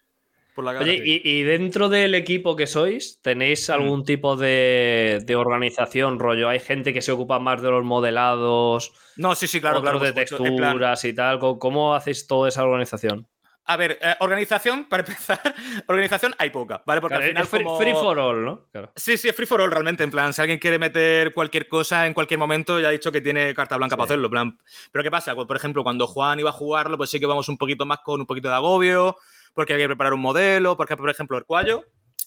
Por 0.56 0.66
la 0.66 0.74
cara. 0.74 0.84
Oye, 0.86 1.02
y, 1.06 1.22
y 1.24 1.44
dentro 1.44 1.88
del 1.90 2.16
equipo 2.16 2.56
que 2.56 2.68
sois, 2.68 3.20
¿tenéis 3.22 3.70
algún 3.70 4.04
tipo 4.04 4.36
de, 4.36 5.20
de 5.26 5.36
organización, 5.36 6.20
rollo? 6.20 6.50
¿Hay 6.50 6.60
gente 6.60 6.94
que 6.94 7.02
se 7.02 7.12
ocupa 7.12 7.40
más 7.40 7.62
de 7.62 7.70
los 7.70 7.84
modelados, 7.84 8.92
No, 9.18 9.36
sí, 9.36 9.48
sí, 9.48 9.62
claro, 9.62 9.80
otros 9.80 9.92
claro. 10.00 10.06
de 10.06 10.14
texturas 10.14 11.06
y 11.06 11.14
tal? 11.14 11.40
¿Cómo, 11.40 11.60
cómo 11.60 11.96
hacéis 11.96 12.28
toda 12.28 12.50
esa 12.50 12.64
organización? 12.64 13.28
a 13.72 13.78
ver, 13.78 14.00
eh, 14.02 14.16
organización, 14.22 14.86
para 14.90 15.02
empezar, 15.08 15.40
organización 15.88 16.34
hay 16.40 16.50
poca, 16.50 16.82
¿vale? 16.88 17.02
Porque 17.02 17.18
Claro, 17.18 17.24
al 17.26 17.30
final 17.30 17.44
es 17.44 17.50
free, 17.50 17.64
como- 17.64 17.78
free 17.78 17.92
for 17.94 18.18
all, 18.18 18.44
¿no? 18.44 18.66
Claro. 18.72 18.92
Sí, 18.96 19.16
sí, 19.16 19.30
es 19.30 19.36
free 19.36 19.46
for 19.46 19.62
all 19.62 19.70
realmente. 19.70 20.04
En 20.04 20.10
plan, 20.10 20.34
si 20.34 20.42
alguien 20.42 20.58
quiere 20.58 20.80
meter 20.80 21.36
cualquier 21.36 21.68
cosa 21.68 22.08
en 22.08 22.16
cualquier 22.16 22.40
momento, 22.40 22.80
ya 22.80 22.88
ha 22.88 22.92
dicho 22.92 23.12
que 23.12 23.22
tiene 23.22 23.54
carta 23.54 23.78
blanca 23.78 23.96
para 23.96 24.06
hacerlo. 24.06 24.28
plan. 24.28 24.58
Pero 24.92 25.04
¿qué 25.04 25.12
pasa? 25.12 25.36
Pues, 25.36 25.46
por 25.46 25.56
ejemplo, 25.56 25.84
cuando 25.84 26.08
Juan 26.08 26.40
iba 26.40 26.50
a 26.50 26.54
jugarlo, 26.54 26.98
pues 26.98 27.12
sí 27.12 27.20
que 27.20 27.28
vamos 27.28 27.48
un 27.48 27.60
poquito 27.60 27.86
más 27.86 28.00
con 28.00 28.20
un 28.22 28.26
poquito 28.26 28.48
de 28.50 28.56
agobio, 28.56 29.18
porque 29.54 29.74
hay 29.74 29.80
que 29.80 29.88
preparar 29.88 30.14
un 30.14 30.22
modelo, 30.22 30.78
porque, 30.78 30.96
por 30.98 31.10
ejemplo, 31.10 31.38
el 31.38 31.46
cuello 31.46 31.84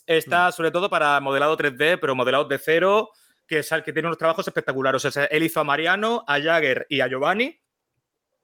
está 0.06 0.52
sobre 0.52 0.70
todo 0.70 0.90
para 0.90 1.20
modelado 1.20 1.56
3D, 1.56 1.98
pero 2.00 2.14
modelado 2.14 2.44
de 2.44 2.58
cero, 2.58 3.10
que, 3.46 3.60
es, 3.60 3.72
el 3.72 3.82
que 3.82 3.92
tiene 3.92 4.08
unos 4.08 4.18
trabajos 4.18 4.46
espectaculares. 4.46 5.04
O 5.04 5.10
sea, 5.10 5.24
él 5.26 5.42
hizo 5.42 5.60
a 5.60 5.64
Mariano, 5.64 6.24
a 6.26 6.40
Jagger 6.40 6.86
y 6.88 7.00
a 7.00 7.08
Giovanni, 7.08 7.58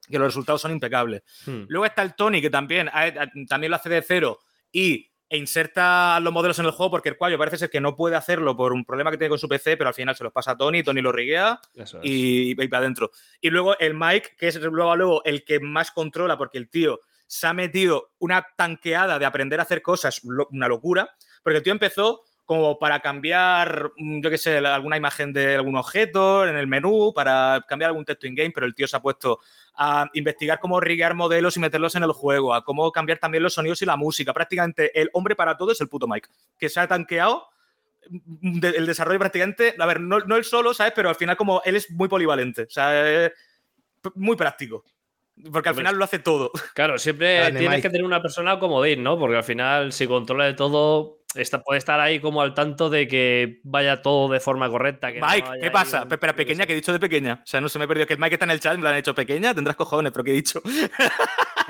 que 0.09 0.19
los 0.19 0.27
resultados 0.27 0.61
son 0.61 0.71
impecables. 0.71 1.23
Hmm. 1.45 1.63
Luego 1.67 1.85
está 1.85 2.01
el 2.01 2.15
Tony, 2.15 2.41
que 2.41 2.49
también, 2.49 2.89
también 3.47 3.71
lo 3.71 3.75
hace 3.75 3.89
de 3.89 4.01
cero 4.01 4.39
y 4.71 5.05
e 5.31 5.37
inserta 5.37 6.19
los 6.21 6.33
modelos 6.33 6.57
en 6.57 6.65
el 6.65 6.71
juego 6.71 6.89
porque 6.89 7.09
el 7.09 7.17
cual 7.17 7.37
parece 7.37 7.59
ser 7.59 7.69
que 7.69 7.79
no 7.79 7.95
puede 7.95 8.15
hacerlo 8.15 8.57
por 8.57 8.73
un 8.73 8.83
problema 8.83 9.11
que 9.11 9.17
tiene 9.17 9.29
con 9.29 9.37
su 9.37 9.47
PC, 9.47 9.77
pero 9.77 9.89
al 9.89 9.93
final 9.93 10.15
se 10.15 10.23
los 10.23 10.33
pasa 10.33 10.51
a 10.51 10.57
Tony, 10.57 10.81
Tony 10.81 11.01
lo 11.01 11.11
riguea 11.11 11.61
es. 11.75 11.95
y, 12.01 12.51
y 12.59 12.67
para 12.67 12.81
adentro. 12.81 13.11
Y 13.39 13.51
luego 13.51 13.77
el 13.77 13.93
Mike, 13.93 14.31
que 14.39 14.47
es 14.47 14.59
luego, 14.59 14.95
luego 14.95 15.23
el 15.25 15.45
que 15.45 15.59
más 15.59 15.91
controla, 15.91 16.35
porque 16.35 16.57
el 16.57 16.67
tío 16.67 16.99
se 17.29 17.45
ha 17.45 17.53
metido 17.53 18.09
una 18.17 18.43
tanqueada 18.57 19.19
de 19.19 19.25
aprender 19.25 19.59
a 19.59 19.63
hacer 19.63 19.83
cosas, 19.83 20.21
una 20.23 20.67
locura, 20.67 21.15
porque 21.43 21.57
el 21.57 21.63
tío 21.63 21.71
empezó 21.71 22.23
como 22.43 22.79
para 22.79 23.01
cambiar, 23.01 23.91
mm, 23.97 24.21
yo 24.21 24.31
qué 24.31 24.39
sé, 24.39 24.57
alguna 24.57 24.97
imagen 24.97 25.31
de 25.31 25.55
algún 25.55 25.77
objeto 25.77 26.47
en 26.47 26.57
el 26.57 26.65
menú, 26.65 27.13
para 27.13 27.63
cambiar 27.67 27.89
algún 27.89 28.03
texto 28.03 28.25
in-game, 28.25 28.49
pero 28.49 28.65
el 28.65 28.73
tío 28.73 28.87
se 28.87 28.97
ha 28.97 28.99
puesto 28.99 29.41
a 29.75 30.09
investigar 30.13 30.59
cómo 30.59 30.79
riguear 30.79 31.13
modelos 31.13 31.55
y 31.55 31.59
meterlos 31.59 31.93
en 31.93 32.01
el 32.01 32.13
juego, 32.13 32.55
a 32.55 32.63
cómo 32.63 32.91
cambiar 32.91 33.19
también 33.19 33.43
los 33.43 33.53
sonidos 33.53 33.83
y 33.83 33.85
la 33.85 33.95
música. 33.95 34.33
Prácticamente 34.33 34.99
el 34.99 35.11
hombre 35.13 35.35
para 35.35 35.55
todo 35.55 35.71
es 35.71 35.81
el 35.81 35.87
puto 35.87 36.07
Mike, 36.07 36.29
que 36.57 36.67
se 36.67 36.79
ha 36.79 36.87
tanqueado 36.87 37.45
mm, 38.09 38.65
el 38.65 38.87
desarrollo 38.87 39.19
prácticamente, 39.19 39.75
a 39.77 39.85
ver, 39.85 40.01
no, 40.01 40.17
no 40.21 40.35
él 40.35 40.45
solo, 40.45 40.73
¿sabes? 40.73 40.93
Pero 40.95 41.09
al 41.09 41.15
final 41.15 41.37
como 41.37 41.61
él 41.63 41.75
es 41.75 41.91
muy 41.91 42.07
polivalente, 42.07 42.63
o 42.63 42.69
sea, 42.71 43.31
muy 44.15 44.35
práctico. 44.35 44.83
Porque 45.51 45.69
al 45.69 45.75
final 45.75 45.95
lo 45.95 46.03
hace 46.03 46.19
todo. 46.19 46.51
Claro, 46.73 46.97
siempre 46.97 47.35
Grande, 47.37 47.59
tienes 47.59 47.77
Mike. 47.77 47.81
que 47.87 47.89
tener 47.91 48.05
una 48.05 48.21
persona 48.21 48.59
comodín, 48.59 49.03
¿no? 49.03 49.17
Porque 49.17 49.37
al 49.37 49.43
final, 49.43 49.93
si 49.93 50.05
controla 50.07 50.45
de 50.45 50.53
todo, 50.53 51.19
está, 51.35 51.61
puede 51.61 51.77
estar 51.77 51.99
ahí 51.99 52.19
como 52.19 52.41
al 52.41 52.53
tanto 52.53 52.89
de 52.89 53.07
que 53.07 53.59
vaya 53.63 54.01
todo 54.01 54.31
de 54.33 54.39
forma 54.39 54.69
correcta. 54.69 55.13
que 55.13 55.21
Mike, 55.21 55.47
¿qué 55.61 55.71
pasa? 55.71 56.03
un- 56.03 56.09
qué 56.09 56.17
pequeña, 56.17 56.65
que 56.65 56.73
he 56.73 56.75
dicho 56.75 56.91
de 56.91 56.99
pequeña. 56.99 57.39
O 57.43 57.47
sea, 57.47 57.61
no 57.61 57.69
se 57.69 57.79
me 57.79 57.85
ha 57.85 57.87
perdido. 57.87 58.05
Que 58.07 58.13
el 58.13 58.19
Mike 58.19 58.35
está 58.35 58.45
en 58.45 58.51
el 58.51 58.59
chat, 58.59 58.75
me 58.77 58.83
lo 58.83 58.89
han 58.89 58.95
hecho 58.95 59.15
pequeña, 59.15 59.53
tendrás 59.53 59.75
cojones, 59.75 60.11
pero 60.11 60.23
¿qué 60.23 60.31
he 60.31 60.35
dicho? 60.35 60.61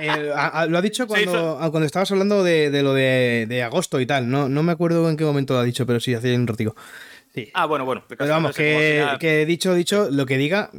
Eh, 0.01 0.32
a- 0.34 0.61
a- 0.61 0.65
lo 0.65 0.78
ha 0.78 0.82
dicho 0.82 1.07
cuando, 1.07 1.30
eso- 1.32 1.59
a- 1.59 1.70
cuando 1.72 1.86
estabas 1.86 2.09
hablando 2.11 2.41
de, 2.41 2.72
de 2.72 2.84
lo 2.84 2.93
de, 2.93 3.45
de 3.49 3.63
agosto 3.63 3.99
y 3.99 4.05
tal. 4.05 4.30
No, 4.30 4.47
no 4.47 4.63
me 4.63 4.72
acuerdo 4.72 5.09
en 5.09 5.17
qué 5.17 5.26
momento 5.26 5.53
lo 5.55 5.59
ha 5.59 5.63
dicho, 5.65 5.86
pero 5.86 5.99
sí, 5.99 6.13
hace 6.13 6.34
un 6.36 6.47
ratico. 6.47 6.74
Sí. 7.36 7.51
Ah, 7.53 7.65
bueno, 7.65 7.84
bueno. 7.84 8.03
Pero 8.07 8.26
vamos, 8.30 8.55
que, 8.55 9.05
que 9.20 9.45
dicho, 9.45 9.74
dicho, 9.76 10.07
lo 10.09 10.26
que 10.26 10.38
diga, 10.38 10.70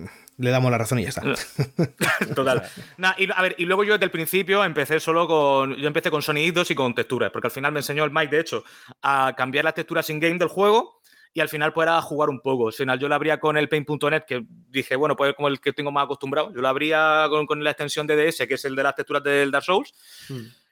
le 0.40 0.50
damos 0.50 0.70
la 0.70 0.78
razón 0.78 0.98
y 0.98 1.02
ya 1.02 1.10
está. 1.10 1.22
Total. 2.34 2.62
Nah, 2.96 3.14
y, 3.16 3.30
a 3.30 3.42
ver, 3.42 3.54
y 3.58 3.64
luego 3.64 3.84
yo 3.84 3.94
desde 3.94 4.04
el 4.04 4.10
principio 4.10 4.64
empecé 4.64 5.00
solo 5.00 5.26
con. 5.26 5.76
Yo 5.76 5.86
empecé 5.86 6.10
con 6.10 6.22
soniditos 6.22 6.70
y 6.70 6.74
con 6.74 6.94
texturas, 6.94 7.30
porque 7.30 7.48
al 7.48 7.52
final 7.52 7.72
me 7.72 7.80
enseñó 7.80 8.04
el 8.04 8.10
Mike, 8.10 8.34
de 8.34 8.40
hecho, 8.40 8.64
a 9.02 9.34
cambiar 9.36 9.64
las 9.64 9.74
texturas 9.74 10.08
in-game 10.10 10.38
del 10.38 10.48
juego 10.48 11.00
y 11.32 11.40
al 11.40 11.48
final 11.48 11.72
poder 11.72 11.90
a 11.90 12.02
jugar 12.02 12.28
un 12.28 12.40
poco. 12.40 12.68
Al 12.68 12.72
final 12.72 12.98
yo 12.98 13.08
lo 13.08 13.14
abría 13.14 13.38
con 13.38 13.56
el 13.56 13.68
Paint.net, 13.68 14.24
que 14.26 14.44
dije, 14.68 14.96
bueno, 14.96 15.16
pues 15.16 15.34
como 15.34 15.48
el 15.48 15.60
que 15.60 15.72
tengo 15.72 15.92
más 15.92 16.04
acostumbrado. 16.04 16.52
Yo 16.52 16.60
lo 16.60 16.68
abría 16.68 17.26
con, 17.28 17.46
con 17.46 17.62
la 17.62 17.70
extensión 17.70 18.06
de 18.06 18.16
DS, 18.16 18.46
que 18.46 18.54
es 18.54 18.64
el 18.64 18.74
de 18.74 18.82
las 18.82 18.94
texturas 18.94 19.22
del 19.22 19.50
Dark 19.50 19.64
Souls. 19.64 19.92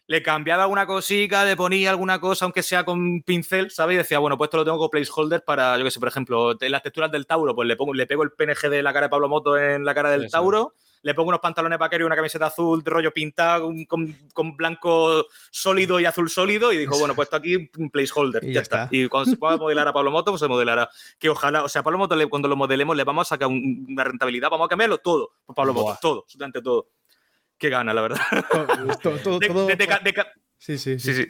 Le 0.08 0.22
cambiaba 0.22 0.62
alguna 0.64 0.86
cosica, 0.86 1.44
le 1.44 1.54
ponía 1.54 1.90
alguna 1.90 2.18
cosa, 2.18 2.46
aunque 2.46 2.62
sea 2.62 2.82
con 2.84 3.22
pincel, 3.22 3.70
¿sabes? 3.70 3.94
Y 3.94 3.98
decía, 3.98 4.18
bueno, 4.18 4.36
pues 4.38 4.48
esto 4.48 4.56
lo 4.56 4.64
tengo 4.64 4.78
como 4.78 4.90
placeholder 4.90 5.44
para, 5.44 5.76
yo 5.78 5.84
qué 5.84 5.90
sé, 5.90 6.00
por 6.00 6.08
ejemplo, 6.08 6.54
de 6.54 6.68
las 6.70 6.82
texturas 6.82 7.12
del 7.12 7.26
Tauro, 7.26 7.54
pues 7.54 7.68
le, 7.68 7.76
pongo, 7.76 7.92
le 7.94 8.06
pego 8.06 8.22
el 8.22 8.30
PNG 8.32 8.70
de 8.70 8.82
la 8.82 8.92
cara 8.94 9.06
de 9.06 9.10
Pablo 9.10 9.28
Moto 9.28 9.56
en 9.58 9.84
la 9.84 9.94
cara 9.94 10.08
del. 10.10 10.22
Tauro, 10.30 10.72
le 11.02 11.12
pongo 11.14 11.28
unos 11.28 11.40
pantalones 11.40 11.78
vaqueros 11.78 12.04
y 12.04 12.06
una 12.06 12.16
camiseta 12.16 12.46
azul 12.46 12.82
de 12.82 12.90
rollo 12.90 13.12
pintado 13.12 13.70
con, 13.86 14.16
con- 14.32 14.56
blanco 14.56 15.26
sólido 15.50 16.00
y 16.00 16.06
azul 16.06 16.30
sólido 16.30 16.72
y 16.72 16.78
dijo, 16.78 16.98
bueno, 16.98 17.14
pues 17.14 17.26
esto 17.26 17.36
aquí 17.36 17.70
un 17.76 17.90
placeholder, 17.90 18.42
Y 18.48 18.54
ya, 18.54 18.62
está. 18.62 18.84
está. 18.84 18.96
Y 18.96 19.08
cuando 19.08 19.30
se 19.30 19.36
pueda 19.36 19.58
modelar 19.58 19.86
a 19.88 19.92
Pablo 19.92 20.10
Moto, 20.10 20.32
pues 20.32 20.40
se 20.40 20.48
modelará. 20.48 20.88
Que 21.18 21.28
ojalá, 21.28 21.64
o 21.64 21.68
sea, 21.68 21.82
Pablo 21.82 21.98
Moto, 21.98 22.16
cuando 22.30 22.48
lo 22.48 22.56
modelemos, 22.56 22.96
le 22.96 23.04
vamos 23.04 23.26
a 23.26 23.28
sacar 23.28 23.48
un- 23.48 23.86
una 23.90 24.04
rentabilidad, 24.04 24.48
vamos 24.48 24.64
a 24.64 24.68
cambiarlo 24.68 24.96
todo 24.98 25.32
por 25.44 25.54
Pablo. 25.54 25.74
Moto, 25.74 25.98
todo, 26.00 26.20
absolutamente 26.24 26.62
todo. 26.62 26.86
Qué 27.58 27.68
gana, 27.68 27.92
la 27.92 28.02
verdad. 28.02 28.20
todo, 29.02 29.16
todo- 29.18 29.38
todo- 29.40 29.68
sí, 30.58 30.78
sí, 30.78 30.98
Sí, 30.98 31.14
sí. 31.14 31.14
sí. 31.14 31.28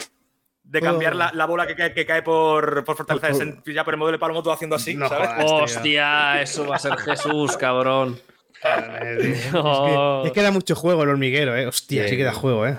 De 0.62 0.80
Todo- 0.80 0.90
cambiar 0.90 1.16
la, 1.16 1.30
la 1.32 1.46
bola 1.46 1.66
que 1.66 1.74
cae, 1.74 1.94
que 1.94 2.04
cae 2.04 2.20
por, 2.22 2.84
por 2.84 2.94
Fortaleza 2.96 3.28
ya 3.66 3.84
por 3.84 3.94
el 3.94 3.98
modelo 3.98 4.16
de 4.16 4.20
Pablo 4.20 4.34
Moto 4.34 4.52
haciendo 4.52 4.76
así, 4.76 4.94
No 4.94 5.08
¿sabes? 5.08 5.30
Hostia, 5.50 6.42
eso 6.42 6.66
va 6.66 6.76
a 6.76 6.78
ser 6.78 6.94
Jesús, 6.98 7.56
cabrón. 7.56 8.20
Es 8.62 9.46
que, 9.50 10.26
es 10.26 10.32
que 10.32 10.42
da 10.42 10.50
mucho 10.50 10.74
juego 10.74 11.04
el 11.04 11.08
hormiguero, 11.08 11.56
¿eh? 11.56 11.66
Hostia, 11.66 12.04
sí, 12.04 12.10
Sí. 12.10 12.16
que 12.18 12.24
da 12.24 12.32
juego, 12.34 12.66
¿eh? 12.66 12.78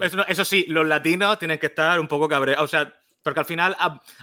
Eso, 0.00 0.26
eso 0.26 0.44
sí, 0.44 0.66
los 0.68 0.86
latinos 0.86 1.38
tienen 1.38 1.58
que 1.58 1.66
estar 1.66 1.98
un 1.98 2.06
poco 2.06 2.28
cabreados. 2.28 2.64
O 2.64 2.68
sea, 2.68 2.92
porque 3.22 3.40
al 3.40 3.46
final 3.46 3.76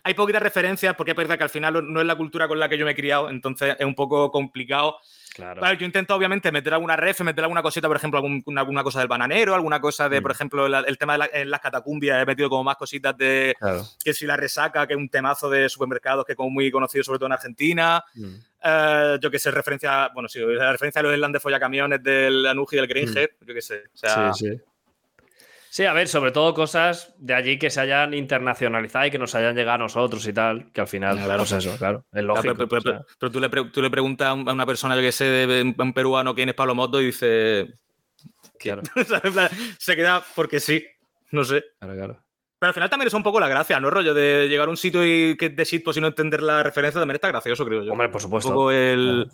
hay 0.04 0.14
poquitas 0.14 0.42
referencias, 0.42 0.96
porque 0.96 1.12
es 1.12 1.18
verdad 1.18 1.38
que 1.38 1.44
al 1.44 1.50
final 1.50 1.92
no 1.92 2.00
es 2.00 2.06
la 2.08 2.16
cultura 2.16 2.48
con 2.48 2.60
la 2.60 2.70
que 2.70 2.78
yo 2.78 2.86
me 2.86 2.92
he 2.92 2.96
criado, 2.96 3.30
entonces 3.30 3.76
es 3.78 3.86
un 3.86 3.96
poco 3.96 4.32
complicado. 4.32 4.98
Claro. 5.34 5.62
Vale, 5.62 5.78
yo 5.78 5.86
intento 5.86 6.16
obviamente 6.16 6.52
meter 6.52 6.74
alguna 6.74 6.96
ref, 6.96 7.22
meter 7.22 7.44
alguna 7.44 7.62
cosita, 7.62 7.88
por 7.88 7.98
ejemplo, 7.98 8.20
algún- 8.20 8.44
alguna 8.58 8.84
cosa 8.84 9.00
del 9.00 9.08
bananero, 9.08 9.56
alguna 9.56 9.80
cosa 9.82 10.08
de, 10.08 10.22
por 10.22 10.32
ejemplo, 10.32 10.68
la- 10.68 10.82
el 10.82 10.98
tema 10.98 11.14
de 11.14 11.20
la- 11.20 11.30
en 11.34 11.50
las 11.50 11.60
catacumbias, 11.60 12.22
he 12.22 12.26
metido 12.26 12.50
como 12.50 12.64
más 12.64 12.76
cositas 12.76 13.18
de 13.18 13.56
Claro. 13.60 13.84
que 14.04 14.14
si 14.14 14.26
la 14.26 14.38
resaca, 14.38 14.86
que 14.86 14.94
es 14.94 14.98
un 14.98 15.10
temazo 15.10 15.50
de 15.50 15.68
supermercados 15.70 16.26
que 16.26 16.34
es 16.34 16.38
como 16.38 16.50
muy 16.52 16.70
conocido 16.70 17.04
sobre 17.04 17.18
todo 17.20 17.28
en 17.28 17.34
Argentina. 17.34 18.04
Mm. 18.14 18.36
Eh, 18.66 19.18
yo 19.22 19.30
que 19.32 19.40
sé, 19.40 19.52
referencia, 19.52 20.10
bueno, 20.14 20.30
sí, 20.30 20.40
la 20.40 20.72
referencia 20.72 21.00
a 21.00 21.04
los 21.04 21.14
Island 21.14 21.34
de 21.34 21.40
Follacamiones 21.40 22.02
del 22.04 22.46
Anuji 22.48 22.76
y 22.76 22.80
del 22.80 22.88
Granger, 22.88 23.36
yo 23.42 23.54
que 23.54 23.62
sé. 23.62 23.84
O 23.94 23.98
sea, 23.98 24.34
sí, 24.34 24.48
sí. 24.50 24.62
Sí, 25.74 25.86
a 25.86 25.94
ver, 25.94 26.08
sobre 26.08 26.30
todo 26.32 26.54
cosas 26.54 27.16
de 27.18 27.34
allí 27.34 27.58
que 27.58 27.72
se 27.72 27.82
hayan 27.82 28.14
internacionalizado 28.14 29.08
y 29.08 29.10
que 29.10 29.18
nos 29.18 29.34
hayan 29.34 29.56
llegado 29.56 29.74
a 29.74 29.78
nosotros 29.80 30.24
y 30.28 30.32
tal, 30.32 30.72
que 30.72 30.82
al 30.82 30.88
final, 30.88 31.16
Claro. 31.18 31.38
pues 31.40 31.52
eso, 31.54 31.76
claro, 31.80 32.06
es 32.14 32.24
lógico. 32.24 32.54
pero, 32.54 32.68
pero- 32.68 32.80
o 32.80 32.84
sea, 32.84 32.92
pero- 33.00 33.06
pero 33.20 33.32
tú, 33.32 33.40
le 33.40 33.50
pre- 33.50 33.66
tú 33.72 33.82
le 33.82 33.90
preguntas 33.90 34.28
a 34.28 34.34
un- 34.36 34.48
una 34.48 34.68
persona, 34.68 34.96
que 35.02 35.12
sé, 35.12 35.74
un 35.76 35.94
peruano 35.94 36.36
quién 36.36 36.50
es 36.50 36.54
Pablo 36.54 36.76
Moto 36.76 37.02
y 37.02 37.06
dice. 37.08 37.74
claro, 38.60 38.84
Se 39.80 39.96
queda 39.96 40.24
porque 40.36 40.60
sí, 40.60 40.86
no 41.32 41.44
sé. 41.44 41.64
claro, 41.80 41.96
claro. 41.96 42.24
Pero 42.60 42.68
al 42.70 42.74
final 42.76 42.90
también 42.92 43.08
es 43.08 43.14
un 43.16 43.24
poco 43.24 43.40
la 43.40 43.48
gracia, 43.48 43.80
¿no? 43.80 43.90
Rollo 43.90 44.14
de 44.14 44.48
llegar 44.50 44.68
a 44.68 44.70
un 44.70 44.78
sitio 44.78 45.04
y 45.04 45.36
que 45.38 45.48
es 45.48 45.56
de 45.56 45.64
shitpost 45.66 45.98
y 45.98 46.02
no 46.02 46.08
entender 46.08 46.44
la 46.44 46.62
referencia 46.62 47.02
también 47.02 47.16
está 47.16 47.30
gracioso, 47.30 47.66
creo 47.66 47.84
yo. 47.84 47.92
Hombre, 47.94 48.10
por 48.10 48.18
un 48.18 48.22
supuesto. 48.22 48.50
poco 48.52 48.70
el. 48.72 49.28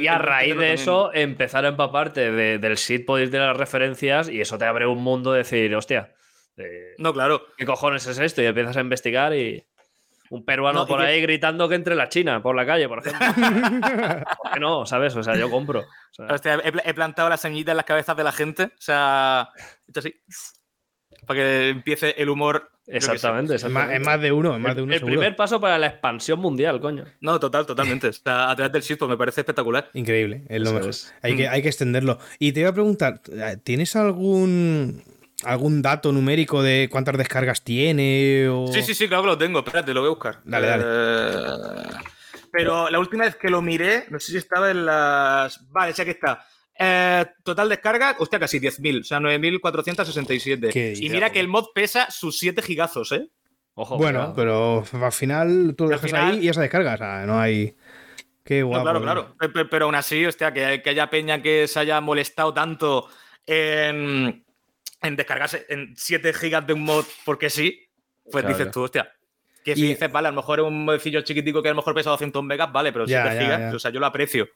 Y 0.00 0.06
a 0.06 0.18
raíz 0.18 0.56
de 0.56 0.72
eso, 0.72 1.12
empezar 1.14 1.64
a 1.64 1.68
empaparte 1.68 2.30
de- 2.32 2.58
del 2.58 2.76
shitpost 2.76 3.24
y 3.24 3.26
de 3.28 3.38
las 3.38 3.56
referencias, 3.56 4.28
y 4.28 4.40
eso 4.40 4.58
te 4.58 4.64
abre 4.64 4.86
un 4.86 5.02
mundo 5.02 5.32
de 5.32 5.38
decir, 5.38 5.74
hostia, 5.74 6.14
eh. 6.56 6.94
No, 6.98 7.12
claro. 7.12 7.42
¿qué 7.56 7.64
cojones 7.64 8.06
es 8.06 8.18
esto? 8.18 8.42
Y 8.42 8.46
empiezas 8.46 8.76
a 8.76 8.80
investigar 8.80 9.34
y 9.34 9.66
un 10.30 10.44
peruano 10.44 10.80
No, 10.80 10.86
por 10.86 11.00
que- 11.00 11.06
ahí 11.06 11.20
gritando 11.20 11.68
que 11.68 11.74
entre 11.74 11.94
la 11.94 12.08
China 12.08 12.42
por 12.42 12.56
la 12.56 12.64
calle, 12.64 12.88
por 12.88 12.98
ejemplo. 13.00 13.26
¿Por 14.42 14.52
qué 14.52 14.60
no? 14.60 14.86
¿Sabes? 14.86 15.14
O 15.16 15.22
sea, 15.22 15.34
yo 15.36 15.50
compro. 15.50 15.80
O 15.80 15.84
sea, 16.14 16.26
Hostia, 16.26 16.54
he, 16.64 16.72
pla- 16.72 16.82
he 16.86 16.94
plantado 16.94 17.28
la 17.28 17.36
semillita 17.36 17.72
en 17.72 17.76
las 17.76 17.86
cabezas 17.86 18.16
de 18.16 18.24
la 18.24 18.32
gente. 18.32 18.64
O 18.64 18.70
sea, 18.80 19.48
hecho 19.88 20.00
así. 20.00 20.14
Para 21.32 21.44
que 21.44 21.68
empiece 21.70 22.14
el 22.18 22.28
humor. 22.28 22.70
exactamente, 22.86 23.54
Es 23.54 23.68
más, 23.68 23.90
es 23.90 24.00
más 24.00 24.20
de 24.20 24.32
uno, 24.32 24.54
es 24.54 24.60
más 24.60 24.76
de 24.76 24.82
uno. 24.82 24.92
el 24.92 24.98
seguro. 24.98 25.14
primer 25.16 25.36
paso 25.36 25.60
para 25.60 25.78
la 25.78 25.86
expansión 25.86 26.38
mundial, 26.40 26.80
coño. 26.80 27.04
No, 27.20 27.38
total, 27.40 27.64
totalmente. 27.66 28.08
O 28.08 28.12
sea, 28.12 28.50
a 28.50 28.56
través 28.56 28.72
del 28.72 28.82
shitpost 28.82 29.10
me 29.10 29.16
parece 29.16 29.40
espectacular. 29.42 29.88
Increíble, 29.94 30.42
es 30.48 30.60
lo 30.60 30.72
mejor. 30.72 30.90
es. 30.90 31.14
Hay, 31.22 31.36
que, 31.36 31.48
hay 31.48 31.62
que 31.62 31.68
extenderlo. 31.68 32.18
Y 32.38 32.52
te 32.52 32.60
iba 32.60 32.70
a 32.70 32.74
preguntar, 32.74 33.20
¿tienes 33.64 33.96
algún 33.96 35.02
algún 35.44 35.82
dato 35.82 36.12
numérico 36.12 36.62
de 36.62 36.88
cuántas 36.90 37.16
descargas 37.18 37.62
tiene? 37.62 38.48
O... 38.48 38.68
Sí, 38.72 38.82
sí, 38.82 38.94
sí, 38.94 39.08
claro 39.08 39.22
que 39.24 39.28
lo 39.28 39.38
tengo. 39.38 39.58
Espérate, 39.60 39.92
lo 39.94 40.00
voy 40.00 40.08
a 40.08 40.10
buscar. 40.10 40.38
Dale, 40.44 40.66
dale. 40.66 40.84
Eh, 40.86 41.90
Pero 42.50 42.90
la 42.90 42.98
última 42.98 43.24
vez 43.24 43.36
que 43.36 43.48
lo 43.48 43.62
miré, 43.62 44.04
no 44.10 44.20
sé 44.20 44.32
si 44.32 44.38
estaba 44.38 44.70
en 44.70 44.84
las. 44.86 45.60
Vale, 45.72 45.92
sí, 45.94 46.02
aquí 46.02 46.10
está. 46.12 46.44
Eh, 46.84 47.26
total 47.44 47.68
descarga, 47.68 48.16
hostia, 48.18 48.38
casi 48.40 48.58
10.000, 48.58 49.00
o 49.00 49.04
sea, 49.04 49.20
9.467. 49.20 50.70
Qué 50.72 50.94
Y 50.96 51.08
mira 51.10 51.30
que 51.30 51.40
el 51.40 51.48
mod 51.48 51.66
pesa 51.74 52.10
sus 52.10 52.38
7 52.38 52.60
gigazos, 52.62 53.12
¿eh? 53.12 53.28
Ojo, 53.74 53.96
Bueno, 53.96 54.34
cuidado. 54.34 54.84
pero 54.90 55.04
al 55.06 55.12
final 55.12 55.74
tú 55.76 55.84
lo 55.84 55.90
dejas 55.90 56.06
final- 56.10 56.32
ahí 56.32 56.40
y 56.44 56.48
esa 56.48 56.60
descarga. 56.60 56.94
O 56.94 56.98
sea, 56.98 57.24
no 57.26 57.38
hay. 57.40 57.74
Qué 58.44 58.62
guapo. 58.62 58.82
claro, 58.82 58.98
¿no? 58.98 59.04
claro. 59.04 59.36
Pe- 59.38 59.48
pe- 59.48 59.64
Pero 59.66 59.84
aún 59.86 59.94
así, 59.94 60.26
hostia, 60.26 60.52
que, 60.52 60.82
que 60.82 60.90
haya 60.90 61.08
peña 61.08 61.40
que 61.40 61.68
se 61.68 61.78
haya 61.78 62.00
molestado 62.00 62.52
tanto 62.52 63.08
en, 63.46 64.44
en 65.00 65.16
descargarse 65.16 65.64
en 65.68 65.94
7 65.96 66.32
gigas 66.34 66.66
de 66.66 66.72
un 66.74 66.82
mod 66.82 67.04
porque 67.24 67.48
sí, 67.48 67.86
pues 68.30 68.42
Claro, 68.42 68.48
dices 68.58 68.72
tú, 68.72 68.82
hostia. 68.82 69.10
Que 69.64 69.76
si 69.76 69.84
Y- 69.84 69.88
dices, 69.90 70.10
vale, 70.10 70.26
a 70.28 70.30
lo 70.32 70.36
mejor 70.36 70.58
es 70.58 70.66
un 70.66 70.84
modecillo 70.84 71.20
chiquitico 71.22 71.62
que 71.62 71.68
a 71.68 71.72
lo 71.72 71.76
mejor 71.76 71.94
pesa 71.94 72.10
200 72.10 72.42
megas, 72.42 72.70
vale, 72.72 72.92
pero 72.92 73.06
Ya, 73.06 73.22
7 73.22 73.36
ya, 73.36 73.42
gigas, 73.42 73.60
ya. 73.70 73.76
o 73.76 73.78
sea, 73.78 73.90
yo 73.92 74.00
lo 74.00 74.06
aprecio. 74.06 74.48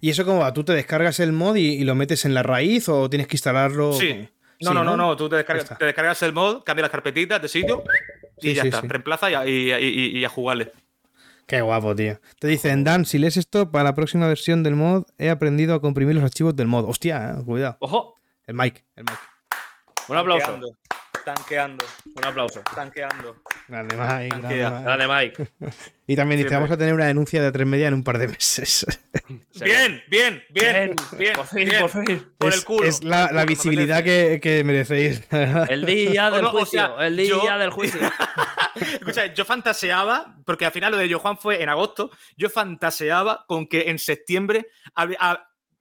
¿Y 0.00 0.10
eso 0.10 0.24
cómo 0.24 0.40
va? 0.40 0.52
¿Tú 0.52 0.64
te 0.64 0.72
descargas 0.72 1.20
el 1.20 1.32
mod 1.32 1.56
y, 1.56 1.68
y 1.74 1.84
lo 1.84 1.94
metes 1.94 2.24
en 2.24 2.34
la 2.34 2.42
raíz 2.42 2.88
o 2.88 3.08
tienes 3.10 3.26
que 3.28 3.36
instalarlo? 3.36 3.92
Sí. 3.92 4.28
No, 4.60 4.70
Sí, 4.70 4.74
no, 4.76 4.84
no, 4.84 4.96
no, 4.96 5.16
tú 5.16 5.28
te 5.28 5.36
descargas, 5.36 5.76
te 5.76 5.84
descargas 5.84 6.22
el 6.22 6.32
mod, 6.32 6.62
cambias 6.62 6.84
las 6.84 6.90
carpetitas 6.92 7.42
de 7.42 7.48
sitio 7.48 7.82
y 8.40 8.48
Sí, 8.50 8.54
ya 8.54 8.62
sí, 8.62 8.68
está. 8.68 8.80
sí. 8.82 8.86
Reemplaza 8.88 9.28
y, 9.30 9.34
a- 9.34 9.46
y- 9.46 9.72
y- 9.72 10.18
y 10.18 10.24
a 10.24 10.28
jugarle. 10.28 10.72
Qué 11.46 11.60
guapo, 11.60 11.96
tío. 11.96 12.20
Te 12.38 12.46
dicen, 12.46 12.84
Dan, 12.84 13.04
si 13.04 13.18
lees 13.18 13.36
esto, 13.36 13.70
para 13.72 13.82
la 13.84 13.94
próxima 13.96 14.28
versión 14.28 14.62
del 14.62 14.76
mod 14.76 15.02
he 15.18 15.30
aprendido 15.30 15.74
a 15.74 15.80
comprimir 15.80 16.14
los 16.14 16.22
archivos 16.24 16.54
del 16.54 16.68
mod. 16.68 16.88
Hostia, 16.88 17.34
eh, 17.40 17.44
cuidado. 17.44 17.76
Ojo, 17.80 18.14
El 18.46 18.54
mic, 18.54 18.84
el 18.94 19.02
mic. 19.04 19.18
un 20.08 20.16
aplauso. 20.16 20.60
Tanqueando, 21.24 21.84
Un 22.16 22.24
aplauso. 22.24 22.62
tanqueando. 22.74 23.36
Grande 23.68 23.96
Mike, 23.96 24.28
grande 24.28 24.40
Tanquea. 24.40 24.70
Mike. 24.70 24.84
Dale, 24.84 25.08
Mike. 25.08 25.48
Y 26.04 26.16
también 26.16 26.38
dice, 26.38 26.48
Siempre. 26.48 26.56
vamos 26.66 26.70
a 26.72 26.76
tener 26.76 26.94
una 26.94 27.06
denuncia 27.06 27.40
de 27.40 27.52
tres 27.52 27.66
media 27.66 27.88
en 27.88 27.94
un 27.94 28.02
par 28.04 28.18
de 28.18 28.28
meses. 28.28 28.84
Bien, 29.62 30.02
bien, 30.08 30.42
bien, 30.50 30.94
bien, 31.16 31.34
Por 31.34 31.46
fin, 31.46 31.68
bien. 31.68 31.80
por 31.80 31.88
fin. 31.90 32.32
Por 32.36 32.48
es, 32.50 32.56
el 32.58 32.64
culo. 32.64 32.86
es 32.88 33.04
la, 33.04 33.44
visibilidad 33.46 34.02
que, 34.02 34.40
que 34.42 34.64
merecéis. 34.64 35.22
El 35.68 35.86
día 35.86 36.30
del 36.30 36.44
juicio. 36.46 36.96
sea, 36.96 37.06
el 37.06 37.16
día 37.16 37.28
yo- 37.28 37.58
del 37.58 37.70
juicio. 37.70 38.00
Escucha, 38.74 39.26
yo 39.32 39.44
fantaseaba, 39.44 40.36
porque 40.44 40.66
al 40.66 40.72
final 40.72 40.92
lo 40.92 40.98
de 40.98 41.10
Johan 41.12 41.38
fue 41.38 41.62
en 41.62 41.68
agosto, 41.68 42.10
yo 42.36 42.50
fantaseaba 42.50 43.44
con 43.46 43.66
que 43.68 43.82
en 43.90 43.98
septiembre 43.98 44.66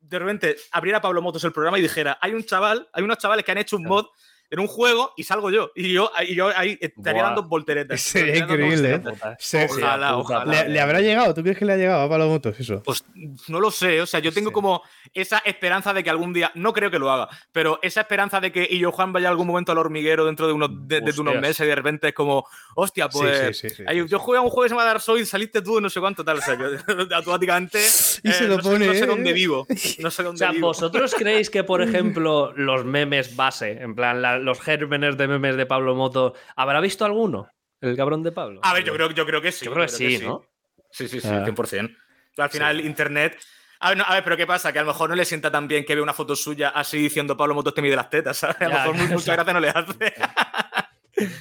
de 0.02 0.20
repente 0.20 0.56
abriera 0.72 1.02
Pablo 1.02 1.22
Motos 1.22 1.44
el 1.44 1.52
programa 1.52 1.80
y 1.80 1.82
dijera, 1.82 2.18
hay 2.22 2.34
un 2.34 2.44
chaval, 2.44 2.88
hay 2.94 3.04
unos 3.04 3.18
chavales 3.18 3.44
que 3.44 3.52
han 3.52 3.58
hecho 3.58 3.76
un 3.78 3.84
mod 3.84 4.06
en 4.52 4.60
un 4.60 4.68
juego 4.68 5.14
y 5.18 5.24
salgo 5.24 5.50
yo. 5.50 5.72
Y 5.76 5.92
yo, 5.94 6.12
y 6.28 6.36
yo 6.36 6.50
ahí 6.56 6.78
estaría 6.80 7.22
Buah. 7.24 7.32
dando 7.32 7.44
volteretas. 7.48 8.00
Sería 8.02 8.38
increíble, 8.38 8.96
¿eh? 8.96 9.02
Se- 9.40 9.66
Ojalá, 9.66 10.18
ojalá. 10.18 10.64
¿Le, 10.66 10.70
le 10.70 10.80
habrá 10.80 11.02
llegado? 11.02 11.34
¿Tú 11.34 11.42
crees 11.42 11.58
que 11.58 11.66
le 11.66 11.74
ha 11.74 11.78
llegado 11.78 12.02
a 12.04 12.10
Pablo 12.10 12.28
Motos 12.28 12.60
eso? 12.60 12.84
Pues 12.84 13.04
no 13.48 13.60
lo 13.60 13.72
sé, 13.72 14.00
o 14.02 14.06
sea, 14.06 14.20
yo 14.20 14.32
tengo 14.32 14.50
Sí. 14.50 14.54
como 14.54 14.84
esa 15.14 15.40
esperanza 15.40 15.94
de 15.94 16.04
que 16.04 16.10
algún 16.10 16.34
día, 16.34 16.52
no 16.56 16.74
creo 16.74 16.92
que 16.92 17.00
lo 17.00 17.10
haga, 17.12 17.30
pero 17.52 17.80
esa 17.82 18.02
esperanza 18.02 18.40
de 18.40 18.52
que 18.52 18.68
y 18.70 18.78
yo 18.80 18.92
Juan 18.92 19.12
vaya 19.14 19.30
algún 19.30 19.48
momento 19.48 19.72
al 19.72 19.78
hormiguero 19.80 20.26
dentro 20.26 20.46
de 20.48 20.54
unos, 20.54 20.70
de, 20.88 21.02
de 21.02 21.20
unos 21.20 21.36
meses 21.40 21.62
y 21.66 21.70
de 21.70 21.76
repente 21.76 22.10
es 22.10 22.14
como, 22.14 22.46
hostia, 22.76 23.08
pues 23.10 23.58
sí, 23.58 23.70
sí, 23.70 23.76
sí, 23.76 23.84
ahí, 23.88 24.02
sí, 24.02 24.08
yo 24.10 24.20
jugué 24.20 24.38
a 24.38 24.42
un 24.42 24.50
juego 24.50 24.64
que 24.64 24.70
se 24.70 24.76
llama 24.76 24.86
Dark 24.86 25.02
Souls, 25.02 25.28
saliste 25.30 25.62
tú, 25.62 25.80
no 25.80 25.90
sé 25.90 26.00
cuánto 26.02 26.24
tal, 26.26 26.38
o 26.38 26.42
sea, 26.42 26.58
que 26.58 26.66
automáticamente 27.16 27.80
Y 28.24 28.32
se 28.32 28.44
eh, 28.44 28.48
lo 28.48 28.58
no, 28.58 28.64
sé, 28.64 28.70
pone, 28.70 28.86
no 28.88 28.94
sé 28.94 29.04
¿eh? 29.04 29.08
dónde 29.08 29.34
vivo, 29.34 29.66
no 30.00 30.12
sé 30.12 30.22
O 30.22 30.26
dónde 30.26 30.40
sea, 30.40 30.52
vivo. 30.52 30.68
¿vosotros 30.68 31.16
creéis 31.18 31.50
que, 31.50 31.64
por 31.64 31.82
ejemplo, 31.88 32.54
los 32.56 32.84
memes 32.86 33.36
base, 33.36 33.72
en 33.82 33.96
plan, 33.96 34.22
la- 34.22 34.40
los 34.42 34.60
gérmenes 34.62 35.18
de 35.18 35.28
memes 35.28 35.56
de 35.58 35.66
Pablo 35.66 35.96
Moto, 35.96 36.34
¿habrá 36.56 36.80
visto 36.82 37.06
alguno? 37.06 37.50
El 37.80 37.96
cabrón 37.96 38.22
de 38.24 38.32
Pablo. 38.32 38.60
A 38.64 38.74
ver, 38.74 38.84
yo 38.84 38.94
creo, 38.94 39.12
yo 39.12 39.26
creo 39.26 39.42
que 39.42 39.52
sí. 39.52 39.66
Yo 39.66 39.72
creo 39.74 39.86
que 39.86 39.92
sí, 39.92 40.20
¿no? 40.20 40.46
Sí, 40.92 41.08
sí, 41.08 41.20
sí, 41.22 41.28
Ah. 41.28 41.44
100%. 41.46 41.96
Al 42.38 42.50
final, 42.50 42.82
Internet. 42.82 43.38
A 43.80 43.90
ver, 43.90 43.98
no, 43.98 44.04
a 44.06 44.14
ver, 44.14 44.24
pero 44.24 44.38
¿qué 44.38 44.46
pasa? 44.46 44.72
Que 44.72 44.78
a 44.80 44.84
lo 44.84 44.90
mejor 44.90 45.10
no 45.10 45.16
le 45.16 45.26
sienta 45.26 45.50
tan 45.52 45.68
bien 45.68 45.84
que 45.86 45.96
ve 45.96 46.02
una 46.02 46.14
foto 46.14 46.36
suya 46.36 46.70
así 46.70 46.98
diciendo 47.00 47.36
Pablo 47.36 47.56
Motos 47.56 47.74
te 47.74 47.82
mide 47.82 47.96
las 47.96 48.10
tetas, 48.12 48.38
¿sabes? 48.38 48.58
A 48.62 48.86
lo 48.86 48.94
mejor 48.94 49.10
mucha 49.10 49.26
ya. 49.26 49.34
gracia 49.34 49.54
no 49.54 49.60
le 49.60 49.70
hace. 49.70 50.14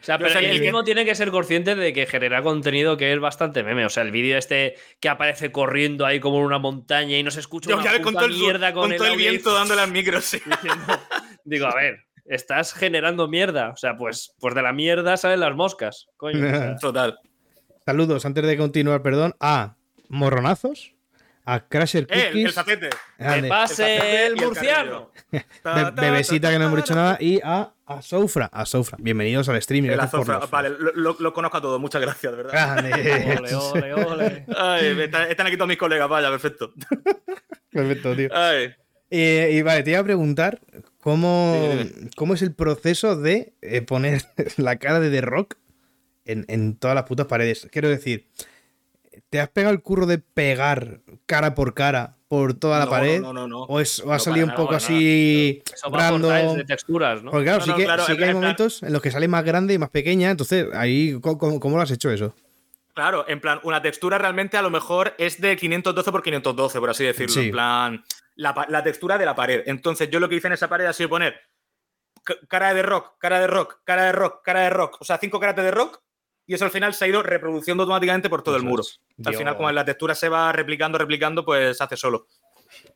O 0.00 0.04
sea, 0.04 0.18
pero 0.18 0.36
el 0.36 0.60
mismo 0.60 0.82
tiene 0.82 1.04
que 1.04 1.14
ser 1.14 1.30
consciente 1.30 1.76
de 1.76 1.92
que 1.92 2.06
genera 2.06 2.42
contenido 2.42 2.96
que 2.96 3.12
es 3.12 3.20
bastante 3.20 3.62
meme. 3.62 3.86
O 3.86 3.88
sea, 3.88 4.02
el 4.02 4.10
vídeo 4.10 4.36
este 4.36 4.74
que 4.98 5.08
aparece 5.08 5.52
corriendo 5.52 6.04
ahí 6.04 6.18
como 6.18 6.38
en 6.40 6.44
una 6.46 6.58
montaña 6.58 7.16
y 7.16 7.22
no 7.22 7.30
se 7.30 7.38
escucha 7.38 7.70
Yo 7.70 7.76
una 7.76 7.84
ya 7.84 7.90
con 8.02 8.08
el, 8.08 8.72
con, 8.74 8.96
todo 8.96 9.06
el 9.06 9.14
y 9.14 9.16
viento 9.16 9.54
dándole 9.54 9.80
al 9.82 9.92
micro, 9.92 10.20
sí. 10.20 10.42
diciendo- 10.44 11.00
Digo, 11.44 11.66
a 11.66 11.74
ver, 11.76 12.04
estás 12.24 12.72
generando 12.74 13.28
mierda. 13.28 13.70
O 13.70 13.76
sea, 13.76 13.96
pues, 13.96 14.34
pues 14.40 14.54
de 14.54 14.62
la 14.62 14.72
mierda 14.72 15.16
salen 15.16 15.40
las 15.40 15.54
moscas. 15.54 16.08
Coño. 16.16 16.44
o 16.46 16.50
sea, 16.50 16.76
Total. 16.80 17.18
Saludos, 17.84 18.24
antes 18.26 18.44
de 18.46 18.56
continuar, 18.56 19.02
perdón, 19.02 19.34
a 19.40 19.76
Morronazos, 20.08 20.94
a 21.44 21.66
Crasher 21.66 22.04
Eh, 22.04 22.06
el, 22.14 22.20
el 22.20 22.26
Cookies, 22.32 22.54
zapete. 22.54 22.90
¡Que 22.90 22.96
grande, 23.24 23.38
El 23.40 23.48
pase 23.48 23.74
zapete 23.98 24.26
el 24.26 24.32
el 24.38 24.44
murciano! 24.46 25.10
Be- 25.32 25.44
Ta, 25.62 25.94
ta, 25.94 26.00
Bebesita 26.02 26.46
ta, 26.48 26.52
que 26.52 26.58
no 26.60 26.66
hemos 26.66 26.76
dicho 26.76 26.94
nada, 26.94 27.16
y 27.18 27.40
a, 27.42 27.72
a 27.86 28.02
Soufra, 28.02 28.46
a 28.52 28.64
Soufra. 28.66 28.98
Bienvenidos 29.00 29.48
al 29.48 29.60
stream. 29.60 29.86
El 29.86 29.92
gracias 29.96 30.10
por 30.24 30.30
azofra. 30.36 30.46
Vale, 30.46 30.70
lo, 30.78 30.92
lo- 30.94 31.16
lo 31.18 31.32
conozco 31.32 31.56
a 31.56 31.60
todos. 31.60 31.80
Muchas 31.80 32.00
gracias, 32.00 32.30
de 32.36 32.42
verdad. 32.44 32.52
Grande. 32.52 33.36
Ole, 33.72 33.94
ole, 33.94 34.04
ole. 34.04 34.46
Ay, 34.56 35.00
están, 35.00 35.28
están 35.28 35.46
aquí 35.48 35.56
todos 35.56 35.68
mis 35.68 35.78
colegas, 35.78 36.08
vaya, 36.08 36.30
perfecto. 36.30 36.72
Perfecto, 37.70 38.14
tío. 38.14 38.28
Ay. 38.32 38.74
Eh, 39.10 39.50
y 39.54 39.62
vale, 39.62 39.82
te 39.82 39.90
iba 39.90 40.00
a 40.00 40.04
preguntar 40.04 40.60
cómo, 41.02 41.54
cómo 42.16 42.34
es 42.34 42.42
el 42.42 42.54
proceso 42.54 43.16
de 43.16 43.52
eh, 43.60 43.82
poner 43.82 44.22
la 44.56 44.76
cara 44.76 45.00
de 45.00 45.10
The 45.10 45.20
Rock 45.20 45.56
en, 46.24 46.44
en 46.48 46.76
todas 46.76 46.94
las 46.94 47.04
putas 47.04 47.26
paredes. 47.26 47.68
Quiero 47.72 47.88
decir, 47.88 48.28
¿te 49.28 49.40
has 49.40 49.48
pegado 49.48 49.74
el 49.74 49.82
curro 49.82 50.06
de 50.06 50.18
pegar 50.18 51.00
cara 51.26 51.54
por 51.54 51.74
cara 51.74 52.16
por 52.28 52.54
toda 52.54 52.78
la 52.78 52.84
No, 52.86 52.90
pared? 52.90 53.20
No, 53.20 53.32
no, 53.32 53.46
no. 53.48 53.62
¿O, 53.64 53.80
es, 53.80 53.98
o 54.00 54.12
ha 54.12 54.18
salido 54.18 54.46
un 54.46 54.54
poco 54.54 54.74
así 54.74 55.62
Eso 55.74 55.90
random? 55.90 56.56
de 56.56 56.64
texturas, 56.64 57.22
¿no? 57.22 57.30
Porque 57.30 57.44
claro, 57.44 57.64
sí, 57.64 57.72
que, 57.74 57.84
claro, 57.84 58.04
sí 58.06 58.16
que 58.16 58.24
hay 58.24 58.30
plan- 58.30 58.40
momentos 58.40 58.82
en 58.82 58.92
los 58.92 59.02
que 59.02 59.10
sale 59.10 59.28
más 59.28 59.44
grande 59.44 59.74
y 59.74 59.78
más 59.78 59.90
pequeña. 59.90 60.30
Entonces, 60.30 60.66
ahí, 60.72 61.18
¿cómo, 61.20 61.36
cómo- 61.38 61.60
cómo 61.60 61.76
lo 61.76 61.82
has 61.82 61.90
hecho 61.90 62.10
eso? 62.10 62.34
Claro, 62.94 63.24
en 63.26 63.40
plan, 63.40 63.58
una 63.64 63.80
textura 63.82 64.18
realmente 64.18 64.56
a 64.58 64.62
lo 64.62 64.68
mejor 64.70 65.14
es 65.18 65.40
de 65.40 65.56
512 65.56 66.12
por 66.12 66.22
512, 66.22 66.78
por 66.78 66.90
así 66.90 67.04
decirlo. 67.04 67.32
Sí. 67.34 67.40
En 67.46 67.50
plan, 67.50 68.04
la, 68.36 68.82
textura 68.82 69.18
de 69.18 69.24
la 69.26 69.34
pared. 69.34 69.62
Entonces, 69.66 70.08
yo 70.10 70.20
lo 70.20 70.28
que 70.28 70.36
hice 70.36 70.46
en 70.46 70.54
esa 70.54 70.68
pared 70.68 70.86
ha 70.86 70.92
sido 70.92 71.08
poner 71.08 71.40
ca- 72.24 72.36
cara 72.48 72.72
de 72.74 72.82
rock, 72.82 73.18
cara 73.18 73.40
de 73.40 73.46
rock, 73.46 73.80
cara 73.84 74.04
de 74.06 74.12
rock, 74.12 74.42
cara 74.44 74.60
de 74.62 74.70
rock. 74.70 74.96
O 75.00 75.04
sea, 75.04 75.18
cinco 75.18 75.38
caras 75.40 75.56
de 75.56 75.70
rock. 75.70 76.00
Y 76.46 76.54
eso 76.54 76.64
al 76.64 76.70
final 76.72 76.92
se 76.92 77.04
ha 77.04 77.08
ido 77.08 77.22
reproduciendo 77.22 77.84
automáticamente 77.84 78.28
por 78.28 78.42
todo 78.42 78.56
el 78.56 78.64
muro. 78.64 78.82
Al 79.24 79.34
final, 79.34 79.56
como 79.56 79.70
la 79.70 79.84
textura 79.84 80.14
se 80.14 80.28
va 80.28 80.50
replicando, 80.52 80.98
replicando, 80.98 81.44
pues 81.44 81.78
se 81.78 81.84
hace 81.84 81.96
solo. 81.96 82.26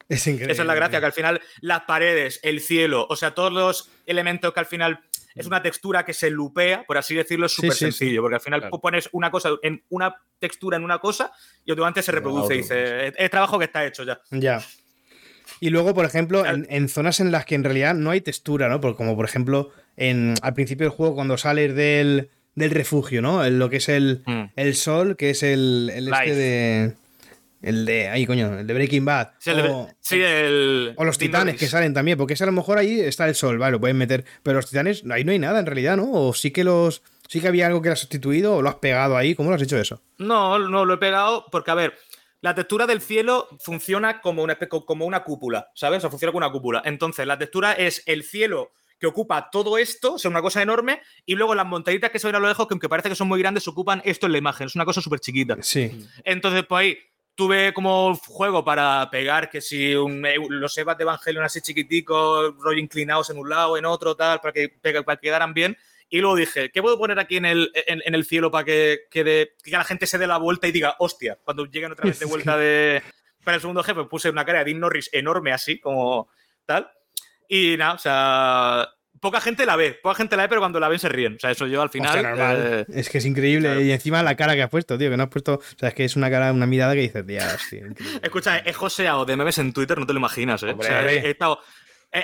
Es 0.09 0.27
increíble. 0.27 0.53
Esa 0.53 0.63
es 0.63 0.67
la 0.67 0.75
gracia, 0.75 0.99
que 1.01 1.07
al 1.07 1.13
final 1.13 1.41
las 1.61 1.83
paredes, 1.83 2.41
el 2.43 2.61
cielo, 2.61 3.07
o 3.09 3.15
sea, 3.15 3.35
todos 3.35 3.53
los 3.53 3.91
elementos 4.05 4.53
que 4.53 4.61
al 4.61 4.67
final 4.67 5.01
es 5.35 5.47
una 5.47 5.63
textura 5.63 6.05
que 6.05 6.15
se 6.15 6.31
lupea, 6.31 6.85
por 6.87 6.97
así 6.99 7.15
decirlo, 7.15 7.47
es 7.47 7.53
súper 7.53 7.73
sí, 7.73 7.79
sí. 7.79 7.85
sencillo, 7.93 8.23
porque 8.23 8.37
al 8.37 8.41
final 8.41 8.61
Claro. 8.63 8.81
pones 8.81 9.09
una 9.13 9.31
cosa 9.31 9.51
en 9.63 9.85
una 9.91 10.17
textura 10.39 10.77
en 10.79 10.85
una 10.85 10.99
cosa 10.99 11.31
y 11.65 11.71
automáticamente 11.71 12.03
se 12.03 12.13
reproduce 12.13 12.55
y 12.55 12.59
dice, 12.59 13.13
es 13.17 13.31
trabajo 13.31 13.59
que 13.59 13.67
está 13.67 13.85
hecho 13.85 14.03
ya. 14.03 14.19
Ya. 14.31 14.65
Y 15.61 15.71
luego, 15.71 15.95
por 15.95 16.05
ejemplo, 16.05 16.45
en, 16.45 16.67
en 16.71 16.89
zonas 16.89 17.21
en 17.21 17.33
las 17.33 17.47
que 17.47 17.55
en 17.55 17.65
realidad 17.65 17.95
no 17.95 18.11
hay 18.11 18.21
textura, 18.21 18.69
¿no? 18.69 18.81
Por- 18.81 18.97
como 18.97 19.17
por 19.17 19.25
ejemplo, 19.25 19.71
en, 19.97 20.35
al 20.43 20.55
principio 20.55 20.85
del 20.87 20.97
juego, 20.97 21.15
cuando 21.15 21.39
sales 21.39 21.75
del, 21.75 22.29
del 22.55 22.71
refugio, 22.71 23.23
¿no? 23.23 23.45
En 23.45 23.59
lo 23.59 23.71
que 23.71 23.77
es 23.79 23.89
el, 23.89 24.23
Mm. 24.27 24.45
el 24.57 24.75
sol, 24.75 25.17
que 25.17 25.31
es 25.31 25.43
el, 25.43 25.91
el 25.95 26.09
este 26.13 26.35
de. 26.35 26.93
El 27.63 27.87
de. 27.87 28.09
Ahí, 28.09 28.27
coño, 28.27 28.59
el 28.61 28.67
de 28.67 28.75
Breaking 28.75 29.05
Bad. 29.07 29.31
Sí, 29.39 29.51
el, 29.51 29.61
o, 29.61 29.89
sí, 30.01 30.21
el- 30.23 30.93
o 30.97 31.05
los 31.05 31.17
titanes 31.19 31.57
que 31.57 31.67
salen 31.67 31.95
también, 31.95 32.19
porque 32.19 32.35
ese 32.35 32.45
a 32.45 32.47
lo 32.47 32.53
mejor 32.53 32.77
ahí 32.79 33.01
está 33.01 33.27
el 33.27 33.35
sol, 33.35 33.57
vale, 33.59 33.73
lo 33.73 33.81
pueden 33.81 33.97
meter. 33.97 34.25
Pero 34.43 34.57
los 34.59 34.69
titanes, 34.69 35.03
ahí 35.11 35.25
no 35.25 35.33
hay 35.33 35.39
nada 35.39 35.59
en 35.59 35.67
realidad, 35.67 35.97
¿no? 35.97 36.11
O 36.13 36.35
sí 36.35 36.51
que 36.51 36.65
los. 36.65 37.03
Sí 37.29 37.41
que 37.41 37.49
había 37.49 37.67
algo 37.67 37.83
que 37.83 37.89
lo 37.89 37.95
has 37.95 37.99
sustituido 37.99 38.55
o 38.55 38.63
lo 38.63 38.69
has 38.69 38.77
pegado 38.77 39.17
ahí. 39.17 39.35
¿Cómo 39.35 39.49
lo 39.51 39.57
has 39.57 39.63
hecho 39.63 39.77
eso? 39.79 40.01
No, 40.19 40.61
no 40.61 40.85
lo 40.85 40.95
he 40.95 40.99
pegado 40.99 41.45
porque, 41.51 41.73
a 41.73 41.75
ver, 41.75 41.95
la 42.41 42.55
textura 42.55 42.87
del 42.87 43.01
cielo 43.01 43.49
funciona 43.61 44.21
como 44.21 44.43
una, 44.43 44.57
como 44.57 45.05
una 45.07 45.25
cúpula, 45.25 45.71
¿sabes? 45.75 45.99
O 45.99 46.01
sea, 46.03 46.11
funciona 46.11 46.33
como 46.33 46.45
una 46.47 46.53
cúpula. 46.53 46.83
Entonces, 46.85 47.27
la 47.27 47.39
textura 47.39 47.73
es 47.73 48.03
el 48.07 48.23
cielo 48.23 48.73
que 48.99 49.07
ocupa 49.07 49.51
todo 49.51 49.77
esto, 49.79 50.15
o 50.15 50.19
sea, 50.19 50.31
una 50.31 50.41
cosa 50.41 50.63
enorme, 50.63 51.03
y 51.27 51.35
luego 51.35 51.55
las 51.55 51.67
montañitas 51.67 52.11
que 52.11 52.19
se 52.19 52.29
ven 52.29 52.37
a 52.37 52.39
lo 52.39 52.49
lejos, 52.49 52.67
que 52.67 52.73
aunque 52.75 52.89
parece 52.89 53.09
que 53.11 53.15
son 53.15 53.29
muy 53.29 53.39
grandes, 53.41 53.69
ocupan 53.69 54.01
esto 54.05 54.27
en 54.27 54.33
la 54.33 54.39
imagen. 54.39 54.67
Es 54.69 54.75
una 54.75 54.85
cosa 54.87 55.01
súper 55.03 55.21
chiquita. 55.21 55.57
Sí. 55.61 56.07
Entonces, 56.25 56.65
pues 56.67 56.81
ahí 56.81 56.99
tuve 57.35 57.75
como 57.75 58.15
juego 58.15 58.65
para 58.65 59.11
pegar 59.11 59.51
que 59.51 59.61
si 59.61 59.95
un- 59.95 60.27
los 60.49 60.79
Evas 60.79 60.97
de 60.97 61.03
Evangelion 61.05 61.45
así 61.45 61.61
chiquiticos, 61.61 62.55
rollo 62.59 62.79
inclinados 62.79 63.29
en 63.29 63.37
un 63.39 63.51
lado, 63.51 63.77
en 63.77 63.85
otro, 63.85 64.17
tal, 64.17 64.41
para 64.41 64.53
que, 64.55 64.71
para 64.71 65.17
que 65.17 65.27
quedaran 65.27 65.53
bien. 65.53 65.77
Y 66.09 66.21
luego 66.21 66.37
dije, 66.37 66.71
¿qué 66.71 66.81
puedo 66.83 66.99
poner 66.99 67.19
aquí 67.19 67.37
en 67.37 67.47
el, 67.47 67.71
en, 67.87 68.01
en 68.05 68.15
el 68.15 68.25
cielo 68.25 68.51
para 68.51 68.65
que, 68.65 69.01
quede, 69.11 69.55
que 69.63 69.71
la 69.73 69.85
gente 69.85 70.07
se 70.07 70.19
dé 70.19 70.27
la 70.27 70.39
vuelta 70.39 70.69
y 70.69 70.73
diga, 70.73 70.95
hostia, 71.01 71.39
cuando 71.45 71.65
lleguen 71.67 71.93
otra 71.93 72.05
vez 72.07 72.19
de 72.21 72.27
vuelta 72.27 72.57
de, 72.57 73.03
para 73.45 73.57
el 73.57 73.61
segundo 73.61 73.83
jefe, 73.83 74.05
puse 74.05 74.31
una 74.31 74.45
cara 74.45 74.61
de 74.61 74.67
Dean 74.67 74.81
Norris 74.81 75.11
enorme 75.13 75.53
así, 75.53 75.81
como 75.81 76.29
tal. 76.65 76.89
Y 77.49 77.77
nada, 77.77 77.95
o 77.95 77.99
sea, 77.99 78.89
poca 79.21 79.41
gente 79.41 79.67
la 79.67 79.75
ve, 79.77 79.99
poca 80.03 80.15
gente 80.17 80.37
la 80.37 80.45
ve, 80.45 80.49
pero 80.49 80.61
cuando 80.61 80.79
la 80.81 80.89
ven 80.89 80.99
se 81.01 81.09
ríen. 81.09 81.35
O 81.35 81.39
sea, 81.41 81.51
eso 81.51 81.67
yo 81.67 81.83
al 81.83 81.91
final... 81.91 82.11
Hostia, 82.15 82.29
normal. 82.29 82.57
eh, 82.61 82.85
Es 82.95 83.09
que 83.09 83.19
es 83.19 83.25
increíble. 83.25 83.69
claro. 83.69 83.81
Y 83.81 83.91
encima 83.93 84.23
la 84.23 84.37
cara 84.37 84.55
que 84.55 84.63
has 84.63 84.71
puesto, 84.71 84.97
tío, 84.99 85.11
que 85.11 85.17
no 85.17 85.25
has 85.25 85.29
puesto. 85.29 85.55
O 85.55 85.79
sea, 85.79 85.89
es 85.89 85.95
que 85.97 86.05
es 86.05 86.15
una 86.17 86.31
cara, 86.31 86.53
una 86.53 86.67
mirada 86.67 86.95
que 86.95 87.01
dices, 87.01 87.25
tío. 87.25 87.87
increíble". 87.87 88.21
Escucha, 88.23 88.59
he 88.59 88.73
joseado 88.73 89.25
de 89.25 89.37
memes 89.37 89.59
en 89.59 89.73
Twitter, 89.73 89.99
no 89.99 90.07
te 90.07 90.13
lo 90.13 90.19
imaginas, 90.21 90.63
¿eh? 90.63 90.71
Hombre, 90.71 90.87
O 90.87 90.91
sea, 90.91 91.11
he, 91.11 91.19
he 91.27 91.31
estado- 91.31 91.61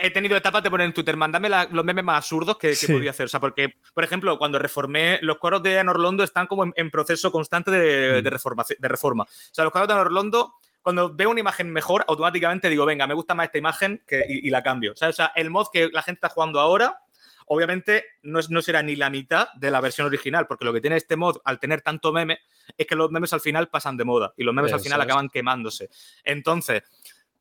he- 0.06 0.10
tenido 0.10 0.36
etapas 0.36 0.62
de 0.62 0.70
poner 0.70 0.86
en 0.86 0.92
Twitter, 0.92 1.16
mandame 1.16 1.48
la- 1.48 1.68
los 1.70 1.84
memes 1.84 2.04
más 2.04 2.18
absurdos 2.18 2.56
que, 2.58 2.68
que 2.70 2.76
Sí. 2.76 2.92
podía 2.92 3.10
hacer. 3.10 3.26
O 3.26 3.28
sea, 3.28 3.40
porque, 3.40 3.74
por 3.94 4.04
ejemplo, 4.04 4.38
cuando 4.38 4.58
reformé, 4.58 5.18
los 5.22 5.38
cuadros 5.38 5.62
de 5.62 5.78
Anorlondo 5.78 6.24
están 6.24 6.46
como 6.46 6.64
en, 6.64 6.72
en 6.76 6.90
proceso 6.90 7.30
constante 7.32 7.70
de, 7.70 8.20
Mm. 8.20 8.24
de 8.24 8.30
reforma, 8.30 8.64
de 8.78 8.88
reforma. 8.88 9.24
O 9.24 9.54
sea, 9.54 9.64
los 9.64 9.72
cuadros 9.72 9.88
de 9.88 9.94
Anorlondo, 9.94 10.54
cuando 10.82 11.14
veo 11.14 11.30
una 11.30 11.40
imagen 11.40 11.70
mejor, 11.70 12.04
automáticamente 12.08 12.68
digo, 12.68 12.84
venga, 12.84 13.06
me 13.06 13.14
gusta 13.14 13.34
más 13.34 13.46
esta 13.46 13.58
imagen 13.58 14.02
que, 14.06 14.24
y, 14.28 14.48
y 14.48 14.50
la 14.50 14.62
cambio. 14.62 14.92
O 14.92 14.96
sea, 14.96 15.08
o 15.08 15.12
sea, 15.12 15.32
el 15.36 15.50
mod 15.50 15.66
que 15.72 15.88
la 15.92 16.02
gente 16.02 16.18
está 16.18 16.28
jugando 16.28 16.58
ahora, 16.60 16.98
obviamente 17.46 18.04
no, 18.22 18.38
es- 18.38 18.50
no 18.50 18.62
será 18.62 18.82
ni 18.82 18.96
la 18.96 19.10
mitad 19.10 19.48
de 19.54 19.70
la 19.70 19.80
versión 19.80 20.06
original, 20.06 20.46
porque 20.46 20.64
lo 20.64 20.72
que 20.72 20.80
tiene 20.80 20.96
este 20.96 21.16
mod, 21.16 21.36
al 21.44 21.58
tener 21.60 21.82
tanto 21.82 22.12
meme, 22.12 22.38
es 22.76 22.86
que 22.86 22.94
los 22.96 23.10
memes 23.10 23.32
al 23.32 23.40
final 23.40 23.68
pasan 23.68 23.96
de 23.96 24.04
moda 24.04 24.32
y 24.36 24.44
los 24.44 24.54
memes 24.54 24.72
al 24.72 24.80
final 24.80 25.00
es. 25.00 25.04
acaban 25.04 25.28
quemándose. 25.28 25.90
Entonces, 26.24 26.82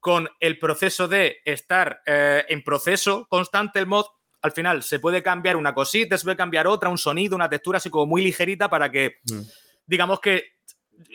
con 0.01 0.27
el 0.41 0.59
proceso 0.59 1.07
de 1.07 1.37
estar 1.45 2.01
eh, 2.05 2.43
en 2.49 2.61
proceso 2.63 3.25
constante 3.29 3.79
el 3.79 3.87
mod, 3.87 4.05
al 4.41 4.51
final 4.51 4.81
se 4.83 4.99
puede 4.99 5.21
cambiar 5.23 5.55
una 5.55 5.73
cosita, 5.73 6.17
se 6.17 6.23
puede 6.25 6.35
cambiar 6.35 6.65
otra, 6.67 6.89
un 6.89 6.97
sonido, 6.97 7.35
una 7.35 7.47
textura 7.49 7.77
así 7.77 7.89
como 7.89 8.07
muy 8.07 8.23
ligerita 8.23 8.67
para 8.69 8.91
que, 8.91 9.19
Mm. 9.31 9.41
digamos 9.85 10.19
que 10.19 10.43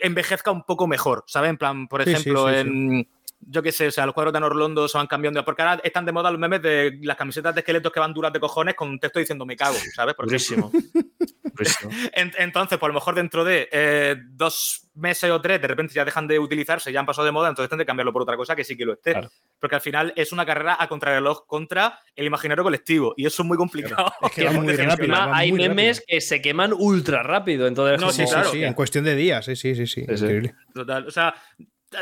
envejezca 0.01 0.51
un 0.51 0.63
poco 0.63 0.87
mejor, 0.87 1.23
¿sabes? 1.27 1.49
En 1.49 1.57
plan, 1.57 1.87
por 1.87 2.03
Sí, 2.03 2.11
ejemplo, 2.11 2.47
sí, 2.47 2.53
sí. 2.53 2.59
en... 2.61 3.07
Yo 3.39 3.61
qué 3.61 3.71
sé, 3.71 3.87
o 3.87 3.91
sea, 3.91 4.05
los 4.07 4.15
cuadros 4.15 4.33
de 4.33 4.37
Anorlondo 4.37 4.87
se 4.87 4.97
van 4.97 5.05
cambiando. 5.05 5.45
Porque 5.45 5.61
ahora 5.61 5.79
están 5.83 6.05
de 6.05 6.11
moda 6.11 6.31
los 6.31 6.39
memes 6.39 6.59
de 6.59 6.97
las 7.03 7.15
camisetas 7.15 7.53
de 7.53 7.61
esqueletos 7.61 7.91
que 7.91 7.99
van 7.99 8.11
duras 8.11 8.33
de 8.33 8.39
cojones 8.39 8.73
con 8.73 8.89
un 8.89 8.99
texto 8.99 9.19
diciendo 9.19 9.45
me 9.45 9.55
cago, 9.55 9.77
¿sabes? 9.93 10.15
Durísimo. 10.17 10.71
Durísimo. 11.53 11.91
En- 12.13 12.31
Entonces, 12.39 12.79
por 12.79 12.89
lo 12.89 12.95
mejor 12.95 13.13
dentro 13.15 13.43
de 13.43 13.69
eh, 13.71 14.15
dos 14.31 14.89
meses 14.95 15.29
o 15.29 15.39
tres, 15.39 15.61
de 15.61 15.67
repente 15.67 15.93
ya 15.93 16.03
dejan 16.03 16.27
de 16.27 16.39
utilizarse, 16.39 16.91
ya 16.91 16.99
han 16.99 17.05
pasado 17.05 17.25
de 17.25 17.31
moda, 17.31 17.49
entonces 17.49 17.69
tendré 17.69 17.85
que 17.85 17.87
cambiarlo 17.87 18.11
por 18.11 18.23
otra 18.23 18.35
cosa 18.37 18.55
que 18.55 18.63
sí 18.63 18.75
que 18.75 18.85
lo 18.85 18.93
esté. 18.93 19.11
Claro. 19.13 19.29
Porque 19.59 19.75
al 19.75 19.81
final 19.81 20.13
es 20.15 20.31
una 20.31 20.45
carrera 20.45 20.77
a 20.79 20.87
contrarreloj 20.87 21.45
contra 21.47 21.99
el 22.15 22.25
imaginario 22.27 22.63
colectivo 22.63 23.13
y 23.17 23.25
eso 23.25 23.41
es 23.41 23.47
muy 23.47 23.57
complicado. 23.57 24.11
Es 24.21 24.31
que 24.31 24.45
va 24.45 24.51
muy 24.51 24.75
rápido, 24.75 25.13
va 25.13 25.35
hay 25.35 25.49
muy 25.51 25.59
memes 25.59 25.97
rápido. 25.97 26.05
que 26.07 26.21
se 26.21 26.41
queman 26.41 26.73
ultra 26.73 27.23
rápido. 27.23 27.65
Entonces, 27.67 27.99
No, 27.99 28.07
como- 28.07 28.13
sí, 28.13 28.25
Sí, 28.27 28.31
claro. 28.33 28.49
sí, 28.51 28.57
sí, 28.57 28.63
en 28.63 28.73
cuestión 28.73 29.03
de 29.05 29.15
días, 29.15 29.45
sí, 29.45 29.55
sí, 29.55 29.73
sí, 29.75 29.87
sí. 29.87 30.01
Increíble. 30.01 30.53
Total. 30.73 31.07
O 31.07 31.11
sea, 31.11 31.33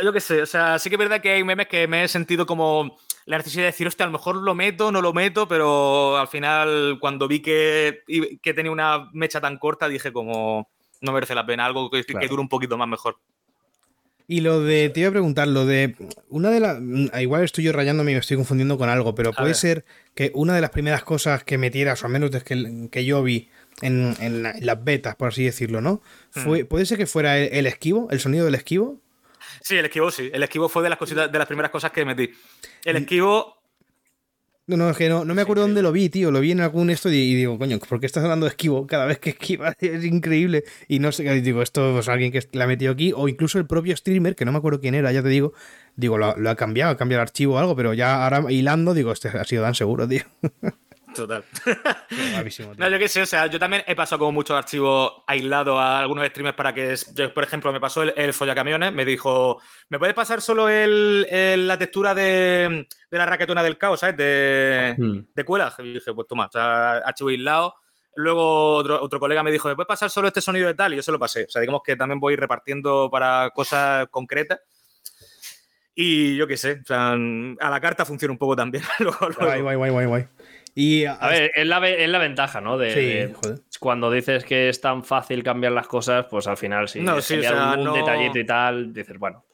yo 0.03 0.11
qué 0.11 0.19
sé, 0.19 0.41
o 0.41 0.45
sea, 0.45 0.79
sí 0.79 0.89
que 0.89 0.95
es 0.95 0.99
verdad 0.99 1.21
que 1.21 1.31
hay 1.31 1.43
memes 1.43 1.67
que 1.67 1.87
me 1.87 2.03
he 2.03 2.07
sentido 2.07 2.45
como 2.45 2.97
la 3.25 3.37
necesidad 3.37 3.63
de 3.63 3.67
decir, 3.67 3.87
hostia, 3.87 4.03
a 4.03 4.07
lo 4.07 4.13
mejor 4.13 4.35
lo 4.35 4.53
meto, 4.53 4.91
no 4.91 5.01
lo 5.01 5.13
meto, 5.13 5.47
pero 5.47 6.17
al 6.17 6.27
final, 6.27 6.97
cuando 6.99 7.27
vi 7.27 7.41
que, 7.41 8.01
que 8.41 8.53
tenía 8.53 8.71
una 8.71 9.09
mecha 9.13 9.39
tan 9.41 9.57
corta, 9.57 9.87
dije 9.87 10.11
como, 10.11 10.69
no 11.01 11.11
merece 11.11 11.33
la 11.35 11.45
pena, 11.45 11.65
algo 11.65 11.89
que, 11.89 12.03
que 12.03 12.27
dure 12.27 12.41
un 12.41 12.49
poquito 12.49 12.77
más 12.77 12.87
mejor. 12.87 13.17
Y 14.27 14.41
lo 14.41 14.61
de, 14.61 14.89
te 14.89 15.01
iba 15.01 15.09
a 15.09 15.11
preguntar, 15.11 15.47
lo 15.47 15.65
de, 15.65 15.95
una 16.29 16.49
de 16.49 16.59
las, 16.59 16.79
igual 17.21 17.43
estoy 17.43 17.63
yo 17.63 17.71
rayándome 17.71 18.11
y 18.11 18.15
me 18.15 18.19
estoy 18.19 18.37
confundiendo 18.37 18.77
con 18.77 18.89
algo, 18.89 19.13
pero 19.13 19.33
puede 19.33 19.53
ser 19.53 19.85
que 20.15 20.31
una 20.33 20.55
de 20.55 20.61
las 20.61 20.71
primeras 20.71 21.03
cosas 21.03 21.43
que 21.43 21.59
metieras, 21.59 22.01
o 22.01 22.07
al 22.07 22.13
menos 22.13 22.31
desde 22.31 22.45
que, 22.45 22.89
que 22.89 23.05
yo 23.05 23.21
vi 23.21 23.49
en, 23.81 24.15
en, 24.19 24.41
las 24.65 24.83
betas, 24.83 25.15
por 25.15 25.27
así 25.27 25.43
decirlo, 25.43 25.81
¿no? 25.81 26.01
Fue, 26.31 26.63
Hmm. 26.63 26.67
¿Puede 26.67 26.85
ser 26.85 26.97
que 26.97 27.05
fuera 27.05 27.37
el, 27.37 27.53
el 27.53 27.67
esquivo, 27.67 28.07
el 28.09 28.19
sonido 28.19 28.45
del 28.45 28.55
esquivo? 28.55 28.99
Sí, 29.61 29.77
el 29.77 29.85
esquivo 29.85 30.11
sí. 30.11 30.29
El 30.33 30.43
esquivo 30.43 30.69
fue 30.69 30.83
de 30.83 30.89
las 30.89 30.97
cositas, 30.97 31.31
de 31.31 31.37
las 31.37 31.47
primeras 31.47 31.71
cosas 31.71 31.91
que 31.91 32.05
metí. 32.05 32.31
El 32.83 32.97
esquivo. 32.97 33.54
No, 34.67 34.77
no, 34.77 34.89
es 34.89 34.97
que 34.97 35.09
no, 35.09 35.23
no 35.25 35.35
me 35.35 35.43
acuerdo 35.43 35.61
dónde 35.61 35.83
lo 35.83 35.91
vi, 35.91 36.09
tío. 36.09 36.31
Lo 36.31 36.39
vi 36.39 36.51
en 36.51 36.59
algún 36.59 36.89
esto 36.89 37.11
y, 37.11 37.15
y 37.17 37.35
digo, 37.35 37.59
coño, 37.59 37.77
¿por 37.77 37.99
qué 37.99 38.07
estás 38.07 38.23
hablando 38.23 38.47
de 38.47 38.49
esquivo 38.49 38.87
cada 38.87 39.05
vez 39.05 39.19
que 39.19 39.29
esquiva? 39.31 39.75
Es 39.79 40.03
increíble. 40.03 40.63
Y 40.87 40.97
no 40.97 41.11
sé, 41.11 41.23
digo, 41.41 41.61
esto 41.61 41.91
pues 41.93 42.09
alguien 42.09 42.31
que 42.31 42.41
la 42.53 42.63
ha 42.63 42.67
metido 42.67 42.91
aquí, 42.91 43.13
o 43.15 43.27
incluso 43.27 43.59
el 43.59 43.67
propio 43.67 43.95
streamer, 43.95 44.35
que 44.35 44.43
no 44.43 44.51
me 44.51 44.57
acuerdo 44.57 44.79
quién 44.81 44.95
era, 44.95 45.11
ya 45.11 45.21
te 45.21 45.29
digo, 45.29 45.53
digo, 45.95 46.17
lo, 46.17 46.35
lo 46.37 46.49
ha 46.49 46.55
cambiado, 46.55 46.91
ha 46.93 46.97
cambiado 46.97 47.21
el 47.21 47.27
archivo 47.27 47.55
o 47.55 47.57
algo, 47.59 47.75
pero 47.75 47.93
ya 47.93 48.23
ahora 48.23 48.51
hilando, 48.51 48.95
digo, 48.95 49.11
este 49.11 49.27
ha 49.29 49.43
sido 49.43 49.63
tan 49.63 49.75
seguro, 49.75 50.07
tío. 50.07 50.23
Total. 51.15 51.43
No, 52.77 52.89
yo 52.89 52.99
qué 52.99 53.07
sé, 53.07 53.21
o 53.21 53.25
sea, 53.25 53.47
yo 53.47 53.57
también 53.57 53.83
he 53.87 53.95
pasado 53.95 54.19
como 54.19 54.31
muchos 54.33 54.55
archivos 54.57 55.23
aislados 55.27 55.79
a 55.79 55.99
algunos 55.99 56.25
streamers 56.27 56.55
para 56.55 56.73
que, 56.73 56.95
yo, 57.13 57.33
por 57.33 57.43
ejemplo, 57.43 57.71
me 57.73 57.79
pasó 57.79 58.03
el, 58.03 58.13
el 58.15 58.33
follacamiones, 58.33 58.93
me 58.93 59.05
dijo, 59.05 59.61
¿me 59.89 59.97
puedes 59.99 60.13
pasar 60.15 60.41
solo 60.41 60.69
el, 60.69 61.25
el- 61.29 61.67
la 61.67 61.77
textura 61.77 62.13
de, 62.13 62.87
de 63.09 63.17
la 63.17 63.25
raquetona 63.25 63.63
del 63.63 63.77
caos, 63.77 63.99
¿sabes? 64.01 64.17
De, 64.17 64.95
Hmm. 64.97 65.19
de 65.33 65.43
cuelas. 65.45 65.75
Y 65.79 65.93
dije, 65.93 66.13
pues 66.13 66.27
toma, 66.27 66.45
o 66.47 66.51
sea, 66.51 66.97
archivo 66.97 67.29
aislado. 67.29 67.75
Luego 68.17 68.75
otro, 68.75 69.01
otro 69.01 69.19
colega 69.19 69.43
me 69.43 69.51
dijo, 69.51 69.67
¿me 69.67 69.75
puedes 69.75 69.87
pasar 69.87 70.09
solo 70.09 70.27
este 70.29 70.39
sonido 70.41 70.67
de 70.67 70.73
tal? 70.73 70.93
Y 70.93 70.97
yo 70.97 71.01
se 71.03 71.11
lo 71.11 71.19
pasé. 71.19 71.45
O 71.45 71.49
sea, 71.49 71.59
digamos 71.61 71.81
que 71.83 71.95
también 71.97 72.19
voy 72.19 72.35
repartiendo 72.35 73.09
para 73.11 73.49
cosas 73.49 74.07
concretas. 74.09 74.59
Y 75.97 76.35
yo 76.35 76.45
qué 76.47 76.57
sé, 76.57 76.79
o 76.81 76.85
sea, 76.85 77.11
a 77.13 77.69
la 77.69 77.79
carta 77.81 78.05
funciona 78.05 78.31
un 78.33 78.37
poco 78.37 78.55
también. 78.55 78.83
Luego- 78.99 79.17
luego- 79.29 79.45
Guay, 79.45 79.61
guay, 79.61 79.75
guay, 79.75 79.91
guay, 79.91 80.05
guay. 80.05 80.27
Y 80.77 81.05
A 81.05 81.27
ver, 81.29 81.51
es 81.55 81.65
la, 81.65 81.87
es 81.89 82.09
la 82.09 82.19
ventaja, 82.19 82.59
¿no? 82.59 82.77
De, 82.77 82.91
Sí, 82.93 82.99
de- 82.99 83.33
joder. 83.33 83.59
cuando 83.79 84.11
dices 84.11 84.43
que 84.43 84.67
es 84.67 84.81
tan 84.81 85.05
fácil 85.05 85.41
cambiar 85.41 85.71
las 85.71 85.87
cosas, 85.87 86.25
pues 86.29 86.47
al 86.47 86.57
final 86.57 86.89
sí. 86.89 86.99
No, 86.99 87.21
sí, 87.21 87.35
o 87.35 87.41
cambiar 87.41 87.53
sea, 87.53 87.73
un, 87.73 87.79
un 87.79 87.85
no- 87.85 87.93
detallito 87.93 88.39
y 88.39 88.45
tal, 88.45 88.93
dices, 88.93 89.17
bueno. 89.17 89.45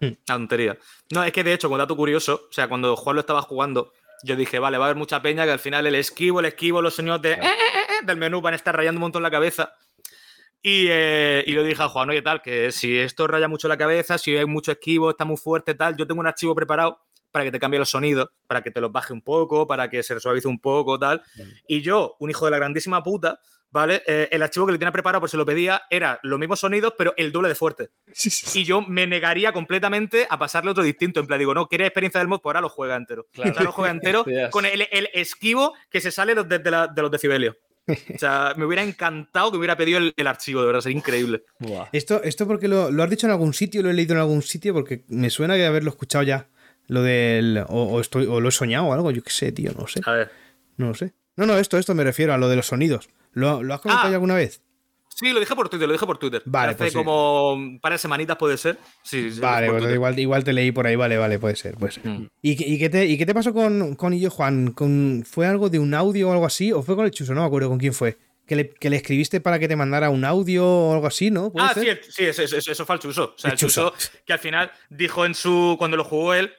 Una 0.00 0.14
tontería. 0.26 0.76
No, 1.12 1.22
es 1.22 1.32
que 1.32 1.44
de 1.44 1.52
hecho, 1.52 1.68
como 1.68 1.78
dato 1.78 1.94
curioso, 1.96 2.46
o 2.50 2.52
sea, 2.52 2.66
cuando 2.68 2.96
Juan 2.96 3.14
lo 3.14 3.20
estaba 3.20 3.40
jugando, 3.42 3.92
yo 4.24 4.34
dije, 4.34 4.58
vale, 4.58 4.76
va 4.78 4.86
a 4.86 4.88
haber 4.88 4.96
mucha 4.98 5.22
peña 5.22 5.44
que 5.44 5.52
al 5.52 5.58
final 5.60 5.86
el 5.86 5.94
esquivo, 5.94 6.40
el 6.40 6.46
esquivo, 6.46 6.82
los 6.82 6.94
señores 6.96 7.22
de, 7.22 7.32
eh, 7.34 7.38
eh, 7.40 7.46
eh, 7.46 7.80
eh, 8.02 8.04
del 8.06 8.16
menú 8.16 8.40
van 8.40 8.54
a 8.54 8.56
estar 8.56 8.74
rayando 8.74 8.98
un 8.98 9.02
montón 9.02 9.22
la 9.22 9.30
cabeza. 9.30 9.74
Y, 10.60 10.86
eh, 10.88 11.44
y 11.46 11.52
le 11.52 11.62
dije 11.62 11.82
a 11.82 11.88
Juan, 11.88 12.08
oye, 12.10 12.22
tal, 12.22 12.40
que 12.42 12.72
si 12.72 12.98
esto 12.98 13.26
raya 13.26 13.46
mucho 13.46 13.68
la 13.68 13.76
cabeza, 13.76 14.16
si 14.18 14.34
hay 14.36 14.46
mucho 14.46 14.72
esquivo, 14.72 15.10
está 15.10 15.24
muy 15.26 15.36
fuerte, 15.36 15.74
tal, 15.74 15.94
yo 15.96 16.06
tengo 16.06 16.20
un 16.20 16.26
archivo 16.26 16.54
preparado 16.54 17.00
para 17.34 17.44
que 17.44 17.50
te 17.50 17.58
cambie 17.58 17.80
los 17.80 17.90
sonidos, 17.90 18.28
para 18.46 18.62
que 18.62 18.70
te 18.70 18.80
los 18.80 18.92
baje 18.92 19.12
un 19.12 19.20
poco, 19.20 19.66
para 19.66 19.90
que 19.90 20.04
se 20.04 20.20
suavice 20.20 20.46
un 20.46 20.60
poco, 20.60 21.00
tal. 21.00 21.20
Y 21.66 21.80
yo, 21.80 22.14
un 22.20 22.30
hijo 22.30 22.44
de 22.44 22.52
la 22.52 22.58
grandísima 22.58 23.02
puta, 23.02 23.40
¿vale? 23.72 24.04
Eh, 24.06 24.28
el 24.30 24.40
archivo 24.40 24.66
que 24.66 24.70
le 24.72 24.78
tenía 24.78 24.92
preparado, 24.92 25.18
pues 25.18 25.32
se 25.32 25.36
lo 25.36 25.44
pedía, 25.44 25.82
era 25.90 26.20
los 26.22 26.38
mismos 26.38 26.60
sonidos, 26.60 26.94
pero 26.96 27.12
el 27.16 27.32
doble 27.32 27.48
de 27.48 27.56
fuerte. 27.56 27.90
Y 28.54 28.62
yo 28.62 28.82
me 28.82 29.08
negaría 29.08 29.50
completamente 29.52 30.28
a 30.30 30.38
pasarle 30.38 30.70
otro 30.70 30.84
distinto. 30.84 31.18
En 31.18 31.26
plan, 31.26 31.40
digo, 31.40 31.52
no, 31.54 31.66
¿quieres 31.66 31.88
experiencia 31.88 32.20
del 32.20 32.28
mod? 32.28 32.38
Pues 32.40 32.50
ahora 32.52 32.60
lo 32.60 32.68
juega 32.68 32.94
entero. 32.94 33.26
Claro. 33.32 33.52
Sea, 33.52 33.62
lo 33.64 33.72
juega 33.72 33.90
entero 33.90 34.24
con 34.52 34.64
el, 34.64 34.86
el 34.92 35.08
esquivo 35.12 35.74
que 35.90 36.00
se 36.00 36.12
sale 36.12 36.36
de, 36.36 36.58
de 36.60 36.70
la- 36.70 36.86
de 36.86 37.02
los 37.02 37.10
decibelios. 37.10 37.56
O 37.86 38.18
sea, 38.18 38.54
me 38.56 38.64
hubiera 38.64 38.82
encantado 38.82 39.50
que 39.50 39.58
hubiera 39.58 39.76
pedido 39.76 39.98
el, 39.98 40.14
el 40.16 40.26
archivo, 40.26 40.60
de 40.60 40.66
verdad, 40.68 40.80
sería 40.80 40.96
increíble. 40.96 41.42
Esto, 41.92 42.22
esto 42.22 42.46
porque 42.46 42.66
lo, 42.66 42.90
lo 42.90 43.02
has 43.02 43.10
dicho 43.10 43.26
en 43.26 43.32
algún 43.32 43.52
sitio, 43.52 43.82
lo 43.82 43.90
he 43.90 43.92
leído 43.92 44.14
en 44.14 44.20
algún 44.20 44.40
sitio, 44.40 44.72
porque 44.72 45.04
me 45.08 45.28
suena 45.28 45.54
que 45.56 45.66
haberlo 45.66 45.90
escuchado 45.90 46.24
ya. 46.24 46.48
Lo 46.88 47.02
del. 47.02 47.64
O, 47.68 47.84
o 47.84 48.00
estoy, 48.00 48.26
o 48.26 48.40
lo 48.40 48.48
he 48.48 48.52
soñado 48.52 48.86
o 48.86 48.92
algo, 48.92 49.10
yo 49.10 49.22
qué 49.22 49.30
sé, 49.30 49.52
tío, 49.52 49.72
no 49.78 49.86
sé. 49.86 50.00
A 50.04 50.12
ver. 50.12 50.30
No 50.76 50.88
lo 50.88 50.94
sé. 50.94 51.14
No, 51.36 51.46
no, 51.46 51.56
esto, 51.58 51.78
esto 51.78 51.94
me 51.94 52.04
refiero 52.04 52.32
a 52.34 52.38
lo 52.38 52.48
de 52.48 52.56
los 52.56 52.66
sonidos. 52.66 53.08
¿Lo, 53.32 53.62
lo 53.62 53.74
has 53.74 53.80
comentado 53.80 54.08
Ah. 54.08 54.10
ya 54.10 54.16
alguna 54.16 54.34
vez? 54.34 54.60
Sí, 55.08 55.32
lo 55.32 55.38
dije 55.38 55.54
por 55.54 55.68
Twitter, 55.68 55.86
lo 55.86 55.92
dije 55.92 56.06
por 56.06 56.18
Twitter. 56.18 56.42
Vale, 56.44 56.70
Hace 56.70 56.78
pues 56.78 56.92
sí. 56.92 56.98
como 56.98 57.52
un 57.52 57.78
par 57.78 57.92
de 57.92 57.98
semanitas 57.98 58.36
puede 58.36 58.56
ser. 58.56 58.78
Sí, 59.04 59.30
sí, 59.30 59.38
Vale, 59.40 59.70
pues 59.70 59.94
igual, 59.94 60.18
igual 60.18 60.42
te 60.42 60.52
leí 60.52 60.72
por 60.72 60.88
ahí, 60.88 60.96
vale, 60.96 61.16
vale, 61.16 61.38
puede 61.38 61.54
ser, 61.54 61.74
puede 61.76 61.92
ser. 61.92 62.04
Mm. 62.06 62.28
¿Y, 62.42 62.56
qué- 62.56 62.64
y 62.66 62.78
qué 62.80 62.88
te, 62.90 63.06
¿Y 63.06 63.16
qué 63.16 63.24
te 63.24 63.32
pasó 63.32 63.52
con, 63.54 63.94
con 63.94 64.12
Illo 64.12 64.30
Juan? 64.30 64.72
¿Con, 64.72 65.24
¿Fue 65.24 65.46
algo 65.46 65.70
de 65.70 65.78
un 65.78 65.94
audio 65.94 66.28
o 66.30 66.32
algo 66.32 66.46
así? 66.46 66.72
¿O 66.72 66.82
fue 66.82 66.96
con 66.96 67.04
el 67.04 67.12
Chuso? 67.12 67.32
No 67.32 67.42
me 67.42 67.46
acuerdo 67.46 67.68
con 67.68 67.78
quién 67.78 67.94
fue. 67.94 68.18
Que 68.46 68.56
le, 68.56 68.70
que 68.70 68.90
le 68.90 68.96
escribiste 68.96 69.40
para 69.40 69.60
que 69.60 69.68
te 69.68 69.76
mandara 69.76 70.10
un 70.10 70.24
audio 70.24 70.66
o 70.66 70.92
algo 70.94 71.06
así, 71.06 71.30
¿no? 71.30 71.50
¿Puede 71.52 71.66
Ah, 71.68 71.74
ser? 71.74 72.00
sí, 72.02 72.10
sí, 72.12 72.24
eso, 72.24 72.42
eso- 72.42 72.72
eso 72.72 72.84
fue 72.84 72.96
el 72.96 73.00
Chuso. 73.00 73.34
O 73.36 73.38
sea, 73.38 73.48
El 73.50 73.52
el 73.52 73.58
Chuso, 73.58 73.90
Chuso. 73.96 74.10
que 74.26 74.32
al 74.32 74.38
final 74.40 74.72
dijo 74.90 75.24
en 75.24 75.34
su. 75.34 75.76
Cuando 75.78 75.96
lo 75.96 76.02
jugó 76.04 76.34
él, 76.34 76.52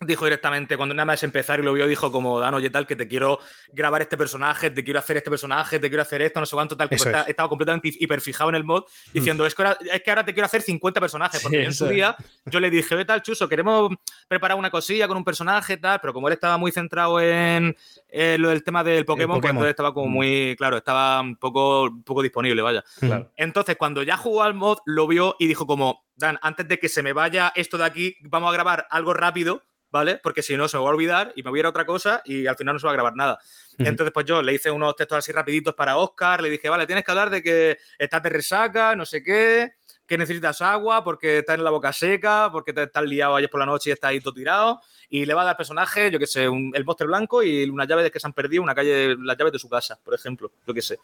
dijo 0.00 0.24
directamente, 0.26 0.76
cuando 0.76 0.94
nada 0.94 1.06
más 1.06 1.22
empezar 1.22 1.58
y 1.58 1.62
lo 1.62 1.72
vio, 1.72 1.86
dijo 1.86 2.12
como, 2.12 2.38
Dan, 2.38 2.52
oye, 2.54 2.68
tal, 2.68 2.86
que 2.86 2.96
te 2.96 3.08
quiero 3.08 3.38
grabar 3.72 4.02
este 4.02 4.16
personaje, 4.18 4.70
te 4.70 4.84
quiero 4.84 4.98
hacer 4.98 5.16
este 5.16 5.30
personaje, 5.30 5.78
te 5.78 5.88
quiero 5.88 6.02
hacer 6.02 6.20
esto, 6.20 6.38
no 6.38 6.44
sé 6.44 6.54
cuánto, 6.54 6.76
tal. 6.76 6.88
que 6.88 6.96
Eso 6.96 7.08
está- 7.08 7.22
es. 7.22 7.28
estaba 7.28 7.48
completamente 7.48 7.90
hiperfijado 7.98 8.50
en 8.50 8.56
el 8.56 8.64
mod, 8.64 8.84
diciendo, 9.14 9.46
es, 9.46 9.54
que 9.54 9.62
ahora, 9.62 9.78
es 9.92 10.02
que 10.02 10.10
ahora 10.10 10.24
te 10.24 10.34
quiero 10.34 10.44
hacer 10.44 10.60
50 10.60 11.00
personajes. 11.00 11.40
Porque 11.42 11.56
Sí, 11.56 11.62
yo 11.62 11.68
en 11.68 11.74
su 11.74 11.86
día, 11.88 12.14
yo 12.44 12.60
le 12.60 12.68
dije, 12.70 12.94
oye, 12.94 13.04
tal, 13.06 13.22
Chuso, 13.22 13.48
queremos 13.48 13.90
preparar 14.28 14.58
una 14.58 14.70
cosilla 14.70 15.08
con 15.08 15.16
un 15.16 15.24
personaje, 15.24 15.78
tal, 15.78 15.98
pero 16.00 16.12
como 16.12 16.28
él 16.28 16.34
estaba 16.34 16.58
muy 16.58 16.72
centrado 16.72 17.18
en, 17.20 17.74
en 18.08 18.42
lo 18.42 18.50
del 18.50 18.62
tema 18.62 18.84
del 18.84 19.06
Pokémon, 19.06 19.36
pues 19.40 19.42
Pokémon. 19.50 19.56
entonces 19.56 19.70
estaba 19.70 19.94
como 19.94 20.08
muy, 20.08 20.54
claro, 20.58 20.76
estaba 20.76 21.20
un 21.22 21.36
poco, 21.36 21.88
poco 22.04 22.22
disponible, 22.22 22.60
vaya. 22.60 22.84
Claro. 23.00 23.32
Entonces, 23.36 23.76
cuando 23.76 24.02
ya 24.02 24.18
jugó 24.18 24.42
al 24.42 24.52
mod, 24.52 24.78
lo 24.84 25.06
vio 25.06 25.36
y 25.38 25.46
dijo 25.46 25.66
como, 25.66 26.04
Dan, 26.18 26.38
antes 26.40 26.66
de 26.66 26.78
que 26.78 26.88
se 26.88 27.02
me 27.02 27.12
vaya 27.12 27.52
esto 27.54 27.76
de 27.76 27.84
aquí, 27.84 28.16
vamos 28.22 28.48
a 28.50 28.52
grabar 28.54 28.86
algo 28.90 29.12
rápido, 29.12 29.62
¿vale? 29.96 30.18
Porque 30.22 30.42
si 30.42 30.56
no, 30.56 30.68
se 30.68 30.76
me 30.76 30.82
va 30.84 30.90
a 30.90 30.92
olvidar 30.92 31.32
y 31.36 31.42
me 31.42 31.50
voy 31.50 31.58
a 31.58 31.60
ir 31.60 31.66
a 31.66 31.70
otra 31.70 31.84
cosa 31.84 32.22
y 32.24 32.46
al 32.46 32.56
final 32.56 32.74
no 32.74 32.78
se 32.78 32.86
va 32.86 32.92
a 32.92 32.94
grabar 32.94 33.16
nada. 33.16 33.38
Entonces, 33.78 34.12
pues 34.12 34.24
yo 34.24 34.40
le 34.42 34.54
hice 34.54 34.70
unos 34.70 34.96
textos 34.96 35.18
así 35.18 35.32
rapiditos 35.32 35.74
para 35.74 35.96
Oscar, 35.98 36.40
le 36.42 36.48
dije, 36.48 36.68
vale, 36.68 36.86
tienes 36.86 37.04
que 37.04 37.10
hablar 37.10 37.28
de 37.30 37.42
que 37.42 37.78
estás 37.98 38.22
de 38.22 38.30
resaca, 38.30 38.96
no 38.96 39.04
sé 39.04 39.22
qué, 39.22 39.74
que 40.06 40.16
necesitas 40.16 40.62
agua 40.62 41.02
porque 41.04 41.38
estás 41.38 41.56
en 41.58 41.64
la 41.64 41.70
boca 41.70 41.92
seca, 41.92 42.48
porque 42.52 42.72
te 42.72 42.84
estás 42.84 43.04
liado 43.04 43.36
ayer 43.36 43.50
por 43.50 43.60
la 43.60 43.66
noche 43.66 43.90
y 43.90 43.92
estás 43.92 44.10
ahí 44.10 44.20
todo 44.20 44.32
tirado. 44.32 44.80
Y 45.10 45.26
le 45.26 45.34
va 45.34 45.42
a 45.42 45.44
dar 45.44 45.56
personaje, 45.56 46.10
yo 46.10 46.18
qué 46.18 46.26
sé, 46.26 46.48
un- 46.48 46.72
el 46.74 46.84
monster 46.84 47.06
blanco 47.06 47.42
y 47.42 47.68
unas 47.68 47.86
llaves 47.86 48.10
que 48.10 48.18
se 48.20 48.26
han 48.26 48.32
perdido, 48.32 48.62
una 48.62 48.74
calle, 48.74 49.16
las 49.18 49.36
llaves 49.36 49.52
de 49.52 49.58
su 49.58 49.68
casa, 49.68 49.98
por 50.02 50.14
ejemplo, 50.14 50.50
yo 50.66 50.72
qué 50.72 50.80
sé. 50.82 50.98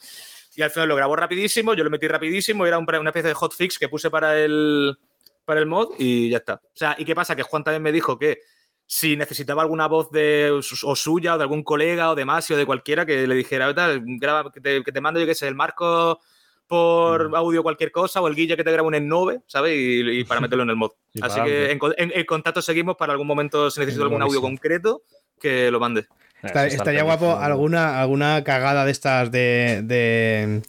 Y 0.57 0.62
al 0.62 0.70
final 0.70 0.88
lo 0.88 0.97
grabó 0.97 1.14
rapidísimo, 1.16 1.74
yo 1.74 1.84
lo 1.84 1.90
metí 1.90 2.09
rapidísimo, 2.09 2.64
era 2.64 2.78
un- 2.78 2.86
una 2.88 3.11
especie 3.11 3.28
de 3.28 3.34
hotfix 3.34 3.78
que 3.78 3.88
puse 3.88 4.09
para 4.11 4.38
el, 4.38 4.97
para 5.45 5.61
el 5.61 5.66
mod 5.66 5.90
y 5.99 6.30
ya 6.30 6.38
está. 6.38 6.55
O 6.55 6.70
sea, 6.72 6.95
¿y 6.99 7.05
qué 7.05 7.14
pasa? 7.14 7.34
Que 7.36 7.43
Juan 7.43 7.64
también 7.64 7.82
me 7.82 7.90
dijo 7.93 8.18
que 8.18 8.40
si 8.86 9.16
necesitaba 9.16 9.62
alguna 9.62 9.86
voz 9.88 10.10
de 10.10 10.50
o 10.84 10.96
suya 10.96 11.34
o 11.34 11.38
de 11.38 11.44
algún 11.44 11.62
colega 11.62 12.10
o 12.10 12.14
de 12.14 12.24
Masi 12.24 12.52
o 12.52 12.56
de 12.56 12.66
cualquiera 12.66 13.06
que 13.06 13.26
le 13.26 13.34
dijera, 13.34 13.66
"Oye, 13.66 13.74
tal, 13.74 14.02
graba, 14.04 14.50
que 14.52 14.60
te, 14.60 14.82
que 14.84 14.92
te 14.92 15.00
mando, 15.00 15.18
yo 15.20 15.26
qué 15.26 15.34
sé, 15.34 15.48
el 15.48 15.54
marco 15.54 16.20
por 16.66 17.28
Mm. 17.30 17.34
audio 17.34 17.62
cualquier 17.62 17.90
cosa 17.92 18.20
o 18.22 18.28
el 18.28 18.34
guille 18.34 18.56
que 18.56 18.64
te 18.64 18.72
grabe 18.72 18.86
un 18.88 18.94
N9, 18.94 19.42
¿sabes? 19.46 19.74
Y, 19.76 20.20
y 20.20 20.24
para 20.24 20.40
meterlo 20.56 20.62
en 20.62 20.70
el 20.70 20.76
mod. 20.76 20.90
Y 21.12 21.20
Así 21.24 21.40
que 21.42 21.70
en, 21.70 21.78
en- 21.98 22.12
en 22.14 22.24
contacto 22.26 22.62
seguimos 22.62 22.96
para 22.96 23.12
algún 23.12 23.26
momento 23.26 23.70
si 23.70 23.80
necesito 23.80 24.04
algún 24.04 24.22
audio 24.22 24.40
concreto 24.40 25.02
que 25.40 25.70
lo 25.70 25.80
mande. 25.80 26.06
Está- 26.42 26.66
estaría 26.66 27.02
guapo 27.02 27.36
alguna, 27.36 28.00
alguna 28.00 28.42
cagada 28.44 28.84
de 28.84 28.90
estas 28.90 29.30
de. 29.30 29.80
de 29.84 30.62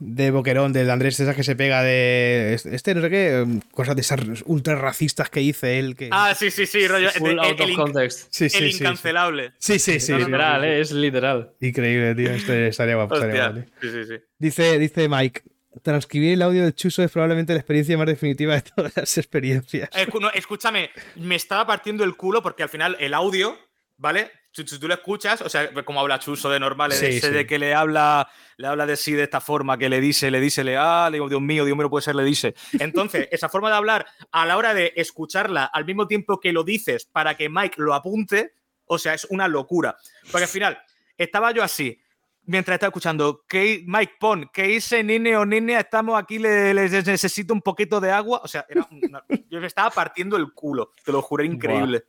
de 0.00 0.30
Boquerón, 0.30 0.72
del 0.72 0.90
Andrés, 0.90 1.18
de 1.18 1.24
esas 1.24 1.36
que 1.36 1.44
se 1.44 1.54
pega 1.54 1.82
de. 1.82 2.54
Este, 2.54 2.94
no 2.94 3.02
sé 3.02 3.10
qué, 3.10 3.46
cosas 3.70 3.94
de 3.94 4.00
esas 4.00 4.20
ultra 4.46 4.74
racistas 4.74 5.28
que 5.28 5.40
dice 5.40 5.78
él. 5.78 5.94
Que... 5.94 6.08
Ah, 6.10 6.34
sí, 6.34 6.50
sí, 6.50 6.66
sí, 6.66 6.88
rollo. 6.88 7.10
Full 7.10 7.30
el, 7.30 7.38
out 7.38 7.60
el 7.60 7.70
of 7.70 7.76
context. 7.76 8.28
sí, 8.30 8.44
el 8.44 8.50
sí, 8.50 8.58
sí, 8.58 8.72
sí. 8.72 8.78
incancelable. 8.82 9.52
Sí, 9.58 9.78
sí, 9.78 10.00
sí. 10.00 10.14
Literal, 10.14 10.64
¿eh? 10.64 10.80
Es 10.80 10.90
literal. 10.90 11.52
Increíble, 11.60 12.14
tío. 12.14 12.30
Este 12.30 12.68
estaría 12.68 12.96
guapo. 12.96 13.14
estaría. 13.14 13.66
Sí, 13.80 13.90
sí, 13.90 14.04
sí. 14.08 14.14
Dice, 14.38 14.78
dice 14.78 15.08
Mike. 15.08 15.42
Transcribir 15.82 16.32
el 16.32 16.42
audio 16.42 16.64
del 16.64 16.74
chuso 16.74 17.00
es 17.04 17.12
probablemente 17.12 17.52
la 17.52 17.60
experiencia 17.60 17.96
más 17.96 18.08
definitiva 18.08 18.54
de 18.54 18.62
todas 18.62 18.96
las 18.96 19.18
experiencias. 19.18 19.88
No, 20.20 20.30
escúchame, 20.32 20.90
me 21.14 21.36
estaba 21.36 21.64
partiendo 21.64 22.02
el 22.02 22.16
culo 22.16 22.42
porque 22.42 22.64
al 22.64 22.68
final 22.68 22.96
el 22.98 23.14
audio, 23.14 23.56
¿vale? 23.96 24.32
Si, 24.52 24.66
si 24.66 24.80
tú 24.80 24.88
lo 24.88 24.94
escuchas, 24.94 25.40
o 25.42 25.48
sea, 25.48 25.72
como 25.84 26.00
habla 26.00 26.18
Chuso 26.18 26.50
de 26.50 26.58
normal, 26.58 26.90
Sí, 26.92 27.06
ese 27.06 27.28
sí. 27.28 27.32
de 27.32 27.46
que 27.46 27.58
le 27.58 27.72
habla, 27.74 28.28
le 28.56 28.66
habla 28.66 28.84
de 28.84 28.96
sí 28.96 29.12
de 29.12 29.22
esta 29.22 29.40
forma, 29.40 29.78
que 29.78 29.88
le 29.88 30.00
dice, 30.00 30.28
le 30.30 30.40
dice, 30.40 30.64
le 30.64 30.76
ah, 30.76 31.08
le 31.08 31.16
digo, 31.16 31.28
Dios 31.28 31.40
mío, 31.40 31.64
Dios 31.64 31.78
mío, 31.78 31.88
puede 31.88 32.02
ser, 32.02 32.16
le 32.16 32.24
dice. 32.24 32.54
Entonces, 32.80 33.28
esa 33.32 33.48
forma 33.48 33.70
de 33.70 33.76
hablar 33.76 34.06
a 34.32 34.46
la 34.46 34.56
hora 34.56 34.74
de 34.74 34.92
escucharla 34.96 35.64
al 35.66 35.84
mismo 35.84 36.08
tiempo 36.08 36.40
que 36.40 36.52
lo 36.52 36.64
dices 36.64 37.06
para 37.06 37.36
que 37.36 37.48
Mike 37.48 37.76
lo 37.78 37.94
apunte, 37.94 38.54
o 38.86 38.98
sea, 38.98 39.14
es 39.14 39.24
una 39.30 39.46
locura. 39.46 39.96
Porque 40.32 40.44
al 40.44 40.50
final, 40.50 40.78
estaba 41.16 41.52
yo 41.52 41.62
así, 41.62 42.00
mientras 42.46 42.74
estaba 42.74 42.88
escuchando, 42.88 43.44
¿qué, 43.48 43.84
Mike 43.86 44.14
Pon, 44.18 44.50
¿qué 44.52 44.64
dice 44.64 45.04
Nine 45.04 45.36
o 45.36 45.46
Nine? 45.46 45.78
Estamos 45.78 46.20
aquí, 46.20 46.40
le, 46.40 46.74
le 46.74 46.88
necesito 46.88 47.54
un 47.54 47.62
poquito 47.62 48.00
de 48.00 48.10
agua. 48.10 48.40
O 48.42 48.48
sea, 48.48 48.66
era 48.68 48.84
una- 48.90 49.22
yo 49.48 49.60
me 49.60 49.68
estaba 49.68 49.90
partiendo 49.90 50.36
el 50.36 50.52
culo, 50.52 50.90
te 51.04 51.12
lo 51.12 51.22
juré, 51.22 51.44
increíble. 51.44 52.02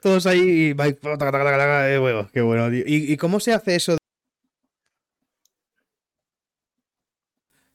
Todos 0.00 0.26
ahí. 0.26 0.70
y 0.70 0.74
qué 2.32 2.40
bueno, 2.42 2.70
tío. 2.70 2.84
¿Y, 2.86 3.12
y 3.12 3.16
cómo 3.16 3.40
se 3.40 3.52
hace 3.52 3.76
eso? 3.76 3.92
de- 3.92 3.98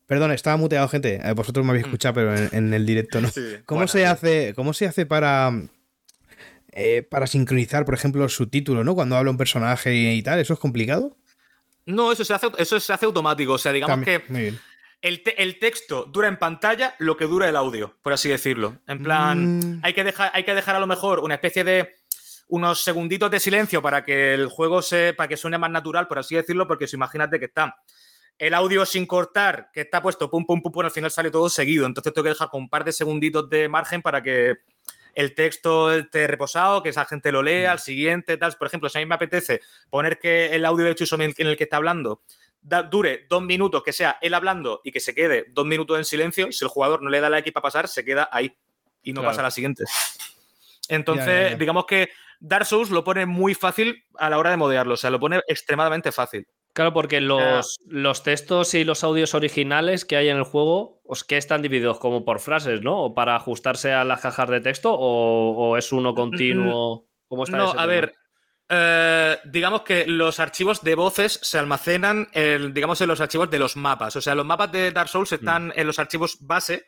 Perdón, 0.05 0.31
estaba 0.31 0.57
muteado, 0.57 0.87
gente. 0.89 1.21
Eh, 1.23 1.33
Vosotros 1.33 1.65
me 1.65 1.71
habéis 1.71 1.85
escuchado, 1.85 2.15
pero 2.15 2.35
en, 2.35 2.49
en 2.51 2.73
el 2.73 2.85
directo 2.85 3.21
no. 3.21 3.27
Sí. 3.31 3.41
¿Cómo 3.65 3.87
se 3.87 4.05
hace, 4.05 4.53
cómo 4.55 4.73
se 4.73 4.85
hace 4.87 5.05
para 5.05 5.51
eh, 6.73 7.03
para 7.03 7.27
sincronizar, 7.27 7.85
por 7.85 7.93
ejemplo, 7.93 8.21
los 8.21 8.33
subtítulos, 8.35 8.85
¿no? 8.85 8.95
Cuando 8.95 9.15
habla 9.17 9.31
un 9.31 9.37
personaje 9.37 9.93
y, 9.95 10.09
y 10.09 10.23
tal, 10.23 10.39
¿eso 10.39 10.53
es 10.53 10.59
complicado? 10.59 11.17
No, 11.85 12.11
eso 12.11 12.23
se 12.23 12.33
hace, 12.33 12.47
eso 12.57 12.79
se 12.79 12.93
hace 12.93 13.05
automático. 13.05 13.53
O 13.53 13.57
sea, 13.57 13.71
digamos 13.71 14.05
También- 14.05 14.21
que 14.27 14.59
el, 15.01 15.23
te- 15.23 15.41
el 15.41 15.57
texto 15.59 16.05
dura 16.05 16.27
en 16.27 16.37
pantalla 16.37 16.93
lo 16.99 17.17
que 17.17 17.25
dura 17.25 17.49
el 17.49 17.55
audio, 17.55 17.97
por 18.03 18.13
así 18.13 18.29
decirlo. 18.29 18.77
En 18.87 19.01
plan, 19.03 19.57
Mm. 19.57 19.79
hay, 19.83 19.93
que 19.93 20.03
dejar, 20.03 20.31
hay 20.33 20.43
que 20.43 20.53
dejar 20.53 20.75
a 20.75 20.79
lo 20.79 20.87
mejor 20.87 21.19
una 21.19 21.35
especie 21.35 21.63
de 21.63 21.95
unos 22.51 22.81
segunditos 22.83 23.31
de 23.31 23.39
silencio 23.39 23.81
para 23.81 24.03
que 24.03 24.33
el 24.33 24.47
juego 24.47 24.81
se, 24.81 25.13
para 25.13 25.27
que 25.27 25.37
suene 25.37 25.57
más 25.57 25.71
natural, 25.71 26.07
por 26.07 26.19
así 26.19 26.35
decirlo, 26.35 26.67
porque 26.67 26.85
si 26.87 26.95
imagínate 26.97 27.39
que 27.39 27.45
está 27.45 27.75
el 28.37 28.53
audio 28.53 28.85
sin 28.85 29.05
cortar, 29.05 29.69
que 29.73 29.81
está 29.81 30.01
puesto 30.01 30.29
pum, 30.29 30.45
pum, 30.45 30.61
pum, 30.61 30.71
pum, 30.71 30.83
al 30.85 30.91
final 30.91 31.11
sale 31.11 31.31
todo 31.31 31.47
seguido. 31.49 31.85
Entonces 31.85 32.11
tengo 32.13 32.23
que 32.23 32.29
dejar 32.29 32.49
con 32.49 32.61
un 32.63 32.69
par 32.69 32.83
de 32.83 32.91
segunditos 32.91 33.49
de 33.49 33.69
margen 33.69 34.01
para 34.01 34.21
que 34.21 34.55
el 35.13 35.33
texto 35.35 35.91
esté 35.93 36.25
reposado, 36.27 36.81
que 36.83 36.89
esa 36.89 37.05
gente 37.05 37.31
lo 37.31 37.41
lea, 37.43 37.71
al 37.71 37.79
siguiente, 37.79 38.35
tal. 38.37 38.53
Por 38.57 38.67
ejemplo, 38.67 38.89
si 38.89 38.97
a 38.97 39.01
mí 39.01 39.05
me 39.05 39.15
apetece 39.15 39.61
poner 39.89 40.17
que 40.19 40.47
el 40.47 40.65
audio 40.65 40.85
de 40.85 40.95
Chuso 40.95 41.15
en 41.21 41.33
el 41.37 41.55
que 41.57 41.63
está 41.65 41.77
hablando 41.77 42.23
da- 42.61 42.83
dure 42.83 43.27
dos 43.29 43.43
minutos, 43.43 43.81
que 43.83 43.93
sea 43.93 44.17
él 44.21 44.33
hablando 44.33 44.81
y 44.83 44.91
que 44.91 44.99
se 44.99 45.13
quede 45.15 45.45
dos 45.49 45.65
minutos 45.65 45.97
en 45.97 46.05
silencio, 46.05 46.51
si 46.51 46.65
el 46.65 46.69
jugador 46.69 47.01
no 47.01 47.09
le 47.09 47.19
da 47.21 47.29
la 47.29 47.39
X 47.39 47.53
para 47.53 47.63
pasar, 47.63 47.87
se 47.87 48.03
queda 48.03 48.27
ahí 48.31 48.53
y 49.03 49.13
no 49.13 49.21
Claro. 49.21 49.31
pasa 49.31 49.41
a 49.41 49.43
la 49.43 49.51
siguiente. 49.51 49.83
Entonces, 50.89 51.25
Ya, 51.25 51.43
ya, 51.43 51.49
ya. 51.51 51.55
digamos 51.57 51.85
que 51.85 52.09
Dark 52.41 52.65
Souls 52.65 52.89
lo 52.89 53.03
pone 53.03 53.25
muy 53.27 53.53
fácil 53.53 54.03
a 54.17 54.29
la 54.29 54.39
hora 54.39 54.49
de 54.49 54.57
modearlo, 54.57 54.95
o 54.95 54.97
sea, 54.97 55.11
lo 55.11 55.19
pone 55.19 55.41
extremadamente 55.47 56.11
fácil. 56.11 56.47
Claro, 56.73 56.93
porque 56.93 57.21
los, 57.21 57.77
los 57.85 58.23
textos 58.23 58.73
y 58.73 58.83
los 58.83 59.03
audios 59.03 59.35
originales 59.35 60.05
que 60.05 60.15
hay 60.15 60.29
en 60.29 60.37
el 60.37 60.43
juego, 60.43 61.01
pues, 61.03 61.23
¿qué 61.23 61.37
están 61.37 61.61
divididos 61.61 61.99
como 61.99 62.25
por 62.25 62.39
frases, 62.39 62.81
¿no? 62.81 63.03
¿O 63.03 63.13
para 63.13 63.35
ajustarse 63.35 63.91
a 63.93 64.05
las 64.05 64.21
cajas 64.21 64.49
de 64.49 64.61
texto 64.61 64.91
o, 64.93 65.51
o 65.53 65.77
es 65.77 65.91
uno 65.91 66.15
continuo? 66.15 67.07
¿Cómo 67.27 67.43
está 67.43 67.57
No, 67.57 67.65
ese 67.65 67.71
a 67.77 67.81
tema? 67.81 67.85
ver, 67.85 68.15
eh, 68.69 69.37
digamos 69.45 69.81
que 69.81 70.07
los 70.07 70.39
archivos 70.39 70.81
de 70.81 70.95
voces 70.95 71.39
se 71.43 71.59
almacenan, 71.59 72.29
en, 72.31 72.73
digamos, 72.73 73.01
en 73.01 73.09
los 73.09 73.19
archivos 73.19 73.51
de 73.51 73.59
los 73.59 73.75
mapas. 73.75 74.15
O 74.15 74.21
sea, 74.21 74.33
los 74.33 74.45
mapas 74.45 74.71
de 74.71 74.91
Dark 74.91 75.09
Souls 75.09 75.33
están 75.33 75.73
en 75.75 75.85
los 75.85 75.99
archivos 75.99 76.37
base, 76.39 76.85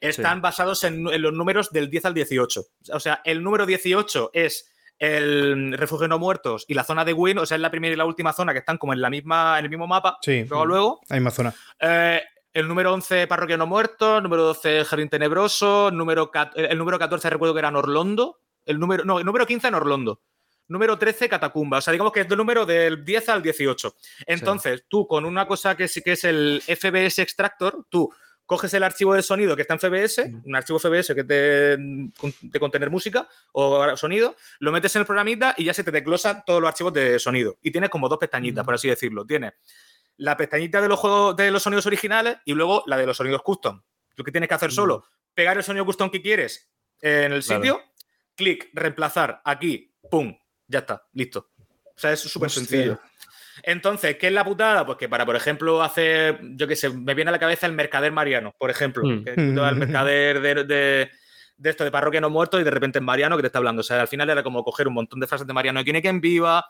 están 0.00 0.40
basados 0.40 0.82
en, 0.84 1.06
en 1.08 1.22
los 1.22 1.34
números 1.34 1.70
del 1.70 1.90
10 1.90 2.06
al 2.06 2.14
18. 2.14 2.62
O 2.90 3.00
sea, 3.00 3.20
el 3.24 3.42
número 3.42 3.66
18 3.66 4.30
es 4.32 4.72
el 4.98 5.74
refugio 5.76 6.08
no 6.08 6.18
muertos 6.18 6.64
y 6.68 6.74
la 6.74 6.84
zona 6.84 7.04
de 7.04 7.12
Win, 7.12 7.38
o 7.38 7.46
sea, 7.46 7.56
es 7.56 7.60
la 7.60 7.70
primera 7.70 7.92
y 7.92 7.96
la 7.96 8.04
última 8.06 8.32
zona 8.32 8.52
que 8.52 8.60
están 8.60 8.78
como 8.78 8.92
en 8.92 9.00
la 9.00 9.10
misma, 9.10 9.58
en 9.58 9.64
el 9.66 9.70
mismo 9.70 9.86
mapa. 9.86 10.18
Sí. 10.22 10.44
Luego, 10.48 10.66
luego, 10.66 11.00
La 11.08 11.16
misma 11.16 11.30
zona. 11.30 11.54
eh, 11.80 12.22
el 12.52 12.66
número 12.68 12.92
11, 12.94 13.26
Parroquia 13.26 13.58
No 13.58 13.66
Muerto. 13.66 14.20
Número 14.22 14.42
12, 14.44 14.84
Jardín 14.86 15.10
Tenebroso. 15.10 15.90
Número 15.90 16.30
cat- 16.30 16.54
el 16.56 16.78
número 16.78 16.98
14, 16.98 17.28
recuerdo 17.28 17.52
que 17.54 17.58
era 17.58 17.70
Norlondo. 17.70 18.38
El 18.64 18.78
número, 18.78 19.04
no, 19.04 19.18
el 19.18 19.26
número 19.26 19.46
15, 19.46 19.70
Norlondo. 19.70 20.22
Número 20.68 20.96
13, 20.98 21.28
Catacumba. 21.28 21.78
O 21.78 21.80
sea, 21.82 21.92
digamos 21.92 22.12
que 22.12 22.20
es 22.22 22.28
del 22.28 22.38
número 22.38 22.64
del 22.66 23.04
10 23.04 23.28
al 23.28 23.42
18. 23.42 23.94
Entonces, 24.26 24.84
tú 24.88 25.06
con 25.06 25.24
una 25.26 25.46
cosa 25.46 25.76
que 25.76 25.86
sí 25.86 26.00
que 26.02 26.12
es 26.12 26.24
el 26.24 26.62
FBS 26.66 27.20
Extractor, 27.22 27.84
tú 27.90 28.10
coges 28.46 28.72
el 28.74 28.84
archivo 28.84 29.14
de 29.14 29.22
sonido 29.22 29.56
que 29.56 29.62
está 29.62 29.74
en 29.74 29.80
FBS, 29.80 30.30
un 30.44 30.54
archivo 30.56 30.78
FBS 30.78 31.14
que 31.14 31.20
es 31.20 31.26
de, 31.28 32.58
contener 32.58 32.90
música 32.90 33.28
o 33.52 33.96
sonido, 33.96 34.36
lo 34.60 34.72
metes 34.72 34.94
en 34.96 35.00
el 35.00 35.06
programita 35.06 35.54
y 35.58 35.64
ya 35.64 35.74
se 35.74 35.84
te 35.84 35.90
desglosa 35.90 36.42
todos 36.46 36.60
los 36.60 36.68
archivos 36.68 36.92
de 36.92 37.18
sonido. 37.18 37.58
Y 37.60 37.72
tienes 37.72 37.90
como 37.90 38.08
dos 38.08 38.18
pestañitas, 38.18 38.64
por 38.64 38.74
así 38.74 38.88
decirlo. 38.88 39.26
Tienes 39.26 39.52
la 40.16 40.36
pestañita 40.36 40.80
de 40.80 40.88
los 40.88 40.98
juegos 40.98 41.36
de 41.36 41.50
los 41.50 41.62
sonidos 41.62 41.86
originales 41.86 42.38
y 42.44 42.54
luego 42.54 42.84
la 42.86 42.96
de 42.96 43.06
los 43.06 43.16
sonidos 43.16 43.42
custom. 43.42 43.82
Lo 44.14 44.24
que 44.24 44.30
tienes 44.30 44.48
que 44.48 44.54
hacer 44.54 44.72
solo, 44.72 45.04
pegar 45.34 45.56
el 45.56 45.64
sonido 45.64 45.84
custom 45.84 46.08
que 46.10 46.22
quieres 46.22 46.70
en 47.00 47.32
el 47.32 47.42
Claro. 47.42 47.62
sitio, 47.62 47.82
clic, 48.34 48.70
reemplazar 48.72 49.42
aquí, 49.44 49.92
pum, 50.10 50.34
ya 50.66 50.78
está, 50.80 51.06
listo. 51.12 51.50
O 51.84 51.98
sea, 51.98 52.12
es 52.12 52.20
súper 52.20 52.50
sencillo. 52.50 53.00
Entonces, 53.66 54.16
¿qué 54.16 54.28
es 54.28 54.32
la 54.32 54.44
putada? 54.44 54.86
Pues 54.86 54.96
que 54.96 55.08
para, 55.08 55.26
por 55.26 55.34
ejemplo, 55.36 55.82
hacer, 55.82 56.38
yo 56.54 56.66
qué 56.68 56.76
sé, 56.76 56.88
me 56.88 57.14
viene 57.14 57.28
a 57.30 57.32
la 57.32 57.38
cabeza 57.38 57.66
el 57.66 57.72
mercader 57.72 58.12
Mariano, 58.12 58.54
por 58.56 58.70
ejemplo. 58.70 59.02
Mm. 59.04 59.24
Que 59.24 59.30
al 59.60 59.76
mercader 59.76 60.40
de, 60.40 60.64
de- 60.64 61.10
de 61.58 61.70
esto 61.70 61.84
de 61.84 61.90
parroquia 61.90 62.20
no 62.20 62.28
muerto 62.30 62.60
y 62.60 62.64
de 62.64 62.70
repente 62.70 62.98
es 62.98 63.04
Mariano 63.04 63.34
que 63.36 63.42
te 63.42 63.46
está 63.48 63.58
hablando. 63.58 63.80
O 63.80 63.82
sea, 63.82 64.00
al 64.00 64.08
final 64.08 64.28
era 64.30 64.42
como 64.42 64.62
coger 64.62 64.86
un 64.88 64.94
montón 64.94 65.18
de 65.20 65.26
frases 65.26 65.46
de 65.46 65.52
Mariano 65.54 65.82
tiene 65.82 66.00
que 66.02 66.08
en 66.08 66.20
viva, 66.20 66.64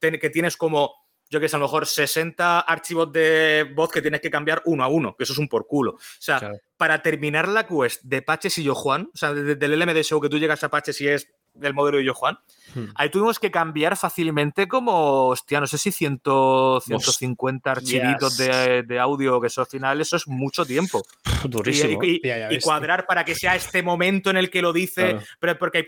que 0.00 0.30
tienes 0.30 0.56
como, 0.56 0.94
yo 1.28 1.38
que 1.40 1.48
sé, 1.48 1.56
a 1.56 1.58
lo 1.58 1.66
mejor 1.66 1.86
60 1.86 2.60
archivos 2.60 3.12
de 3.12 3.70
voz 3.76 3.92
que 3.92 4.00
tienes 4.00 4.20
que 4.22 4.30
cambiar 4.30 4.62
uno 4.64 4.82
a 4.82 4.88
uno, 4.88 5.14
que 5.14 5.24
eso 5.24 5.34
es 5.34 5.38
un 5.38 5.46
por 5.46 5.66
culo. 5.66 5.92
O 5.92 5.98
sea, 6.18 6.38
Claro. 6.38 6.56
para 6.78 7.02
terminar 7.02 7.48
la 7.48 7.66
quest 7.66 8.02
de 8.02 8.22
Paches 8.22 8.56
y 8.58 8.64
Yo 8.64 8.74
Juan, 8.74 9.10
o 9.12 9.16
sea, 9.16 9.32
desde 9.34 9.56
del 9.56 9.78
LMD 9.78 10.02
Show 10.02 10.20
que 10.22 10.30
tú 10.30 10.38
llegas 10.38 10.64
a 10.64 10.70
Paches 10.70 10.98
y 11.02 11.08
es 11.08 11.30
el 11.60 11.74
modelo 11.74 11.98
de 11.98 12.04
Yo 12.04 12.14
Juan, 12.14 12.38
Hmm. 12.74 12.84
ahí 12.94 13.08
tuvimos 13.10 13.38
que 13.40 13.50
cambiar 13.50 13.96
fácilmente 13.96 14.68
como, 14.68 15.26
hostia, 15.28 15.58
no 15.60 15.66
sé 15.66 15.76
si 15.78 15.90
100, 15.90 16.20
150 16.24 17.70
archivitos 17.72 18.36
de, 18.36 18.82
de 18.84 18.98
audio, 18.98 19.40
que 19.40 19.48
eso 19.48 19.60
al 19.62 19.66
final, 19.66 20.00
eso 20.00 20.16
es 20.16 20.26
mucho 20.28 20.64
tiempo. 20.64 21.02
Y, 21.44 21.48
Durísimo. 21.48 22.02
y- 22.04 22.20
Ya, 22.22 22.38
ya 22.38 22.46
y 22.52 22.54
ves. 22.56 22.64
cuadrar 22.64 23.06
para 23.06 23.24
que 23.24 23.34
sea 23.34 23.56
este 23.56 23.82
momento 23.82 24.30
en 24.30 24.36
el 24.36 24.50
que 24.50 24.62
lo 24.62 24.72
dice, 24.72 25.10
Claro. 25.10 25.22
pero 25.40 25.58
porque 25.58 25.78
hay 25.78 25.84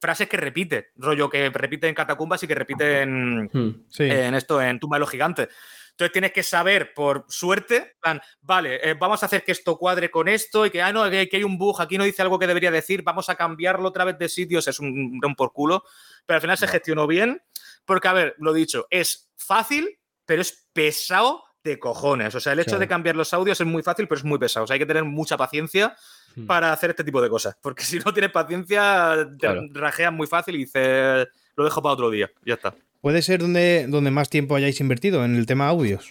frases 0.00 0.28
que 0.28 0.36
repite, 0.36 0.88
rollo 0.96 1.28
que 1.30 1.48
repite 1.50 1.88
en 1.88 1.94
catacumbas 1.94 2.42
y 2.42 2.46
que 2.46 2.54
repite 2.54 3.02
en, 3.02 3.44
Hmm. 3.52 3.84
Sí. 3.88 4.04
en 4.04 4.34
esto, 4.34 4.60
en 4.62 4.78
Tumba 4.78 4.96
de 4.96 5.00
los 5.00 5.10
Gigantes. 5.10 5.48
Entonces 5.94 6.12
tienes 6.12 6.32
que 6.32 6.42
saber, 6.42 6.92
por 6.92 7.24
suerte, 7.28 7.94
plan, 8.00 8.20
vale, 8.40 8.80
eh, 8.82 8.94
vamos 8.94 9.22
a 9.22 9.26
hacer 9.26 9.44
que 9.44 9.52
esto 9.52 9.76
cuadre 9.78 10.10
con 10.10 10.26
esto 10.26 10.66
y 10.66 10.70
que, 10.70 10.82
ah, 10.82 10.92
no, 10.92 11.08
que, 11.08 11.28
que 11.28 11.36
hay 11.36 11.44
un 11.44 11.56
bug, 11.56 11.80
aquí 11.80 11.96
no 11.96 12.02
dice 12.04 12.20
algo 12.20 12.36
que 12.38 12.48
debería 12.48 12.72
decir, 12.72 13.02
vamos 13.02 13.28
a 13.28 13.36
cambiarlo 13.36 13.88
otra 13.88 14.04
vez 14.04 14.18
de 14.18 14.28
sitios, 14.28 14.66
es 14.66 14.80
un, 14.80 15.20
un 15.24 15.34
por 15.36 15.52
culo. 15.52 15.84
Pero 16.26 16.36
al 16.36 16.40
final 16.40 16.58
se 16.58 16.66
gestionó 16.66 17.06
bien, 17.06 17.40
porque, 17.84 18.08
a 18.08 18.12
ver, 18.12 18.34
lo 18.38 18.52
dicho, 18.52 18.86
es 18.90 19.30
fácil, 19.36 20.00
pero 20.26 20.42
es 20.42 20.66
pesado 20.72 21.44
de 21.62 21.78
cojones. 21.78 22.34
O 22.34 22.40
sea, 22.40 22.54
el 22.54 22.58
hecho 22.58 22.70
Claro. 22.70 22.80
de 22.80 22.88
cambiar 22.88 23.14
los 23.16 23.32
audios 23.32 23.60
es 23.60 23.66
muy 23.66 23.82
fácil, 23.84 24.08
pero 24.08 24.18
es 24.18 24.24
muy 24.24 24.38
pesado. 24.38 24.64
O 24.64 24.66
sea, 24.66 24.74
hay 24.74 24.80
que 24.80 24.86
tener 24.86 25.04
mucha 25.04 25.36
paciencia 25.36 25.96
Hmm. 26.36 26.46
para 26.46 26.72
hacer 26.72 26.90
este 26.90 27.04
tipo 27.04 27.22
de 27.22 27.30
cosas. 27.30 27.56
Porque 27.62 27.84
si 27.84 28.00
no 28.00 28.12
tienes 28.12 28.32
paciencia, 28.32 29.14
te 29.30 29.36
Claro. 29.38 29.62
rajeas 29.72 30.12
muy 30.12 30.26
fácil 30.26 30.56
y 30.56 30.64
dices, 30.64 31.28
lo 31.54 31.62
dejo 31.64 31.80
para 31.80 31.92
otro 31.92 32.10
día. 32.10 32.28
Ya 32.44 32.54
está. 32.54 32.74
¿Puede 33.04 33.20
ser 33.20 33.40
donde, 33.42 33.84
donde 33.86 34.10
más 34.10 34.30
tiempo 34.30 34.56
hayáis 34.56 34.80
invertido 34.80 35.26
en 35.26 35.36
el 35.36 35.44
tema 35.44 35.68
audios? 35.68 36.10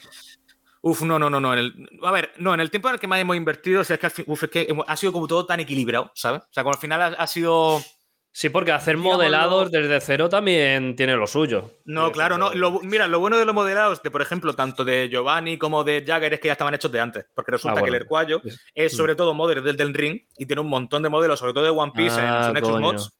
Uf, 0.84 1.02
no, 1.02 1.18
no, 1.18 1.28
no, 1.28 1.39
no. 1.39 1.54
en 1.54 1.58
el- 1.60 1.89
a 2.04 2.12
ver, 2.12 2.30
no, 2.38 2.54
en 2.54 2.60
el 2.60 2.70
tiempo 2.70 2.88
en 2.88 2.94
el 2.94 3.00
que 3.00 3.08
más 3.08 3.20
hemos 3.20 3.36
invertido, 3.36 3.82
o 3.82 3.84
sea, 3.84 3.96
es 3.96 4.00
que, 4.00 4.06
al 4.06 4.12
fin- 4.12 4.26
uf, 4.28 4.44
es 4.44 4.50
que 4.52 4.68
ha 4.86 4.96
sido 4.96 5.12
como 5.12 5.26
todo 5.28 5.44
tan 5.48 5.60
equilibrado, 5.60 6.12
¿sabes? 6.14 6.44
O 6.44 6.54
sea, 6.54 6.62
como 6.62 6.76
al 6.76 6.80
final 6.80 7.02
ha, 7.02 7.08
ha 7.08 7.26
sido. 7.26 7.82
Sí, 8.36 8.50
porque 8.50 8.72
hacer 8.72 8.98
modelados 8.98 9.72
desde 9.72 10.00
cero 10.02 10.30
también 10.30 10.96
tiene 10.96 11.16
lo 11.16 11.26
suyo. 11.26 11.72
No, 11.86 12.12
claro, 12.12 12.38
no. 12.38 12.54
Lo- 12.54 12.80
mira, 12.82 13.08
lo 13.08 13.20
bueno 13.20 13.39
de 13.39 13.46
los 13.46 13.56
modelados, 13.56 14.04
de, 14.04 14.12
por 14.12 14.22
ejemplo, 14.22 14.54
tanto 14.54 14.86
de 14.86 15.10
Giovanni 15.12 15.58
como 15.58 15.84
de 15.84 16.04
Jagger, 16.06 16.36
es 16.36 16.39
que 16.39 16.48
ya 16.50 16.52
estaban 16.54 16.76
hechos 16.76 16.91
de 16.91 17.00
antes. 17.00 17.26
Porque 17.34 17.52
resulta 17.54 17.80
Ah, 17.80 17.84
que 17.84 17.89
el. 17.89 17.96
Hercuayo 17.96 18.39
es 18.76 18.96
sobre 18.96 19.16
todo 19.16 19.34
modelo 19.34 19.64
del 19.64 19.78
del 19.78 19.96
Ring 19.96 20.20
y 20.38 20.46
tiene 20.46 20.62
un 20.62 20.70
montón 20.70 21.02
de 21.02 21.10
modelos, 21.10 21.39
sobre 21.39 21.54
todo 21.54 21.64
de 21.64 21.72
One 21.72 21.91
Piece 21.96 22.20
Ah, 22.22 22.38
en 22.41 22.46
su 22.50 22.54
Nexus 22.54 22.72
coño. 22.72 22.82
Mods. 22.94 23.12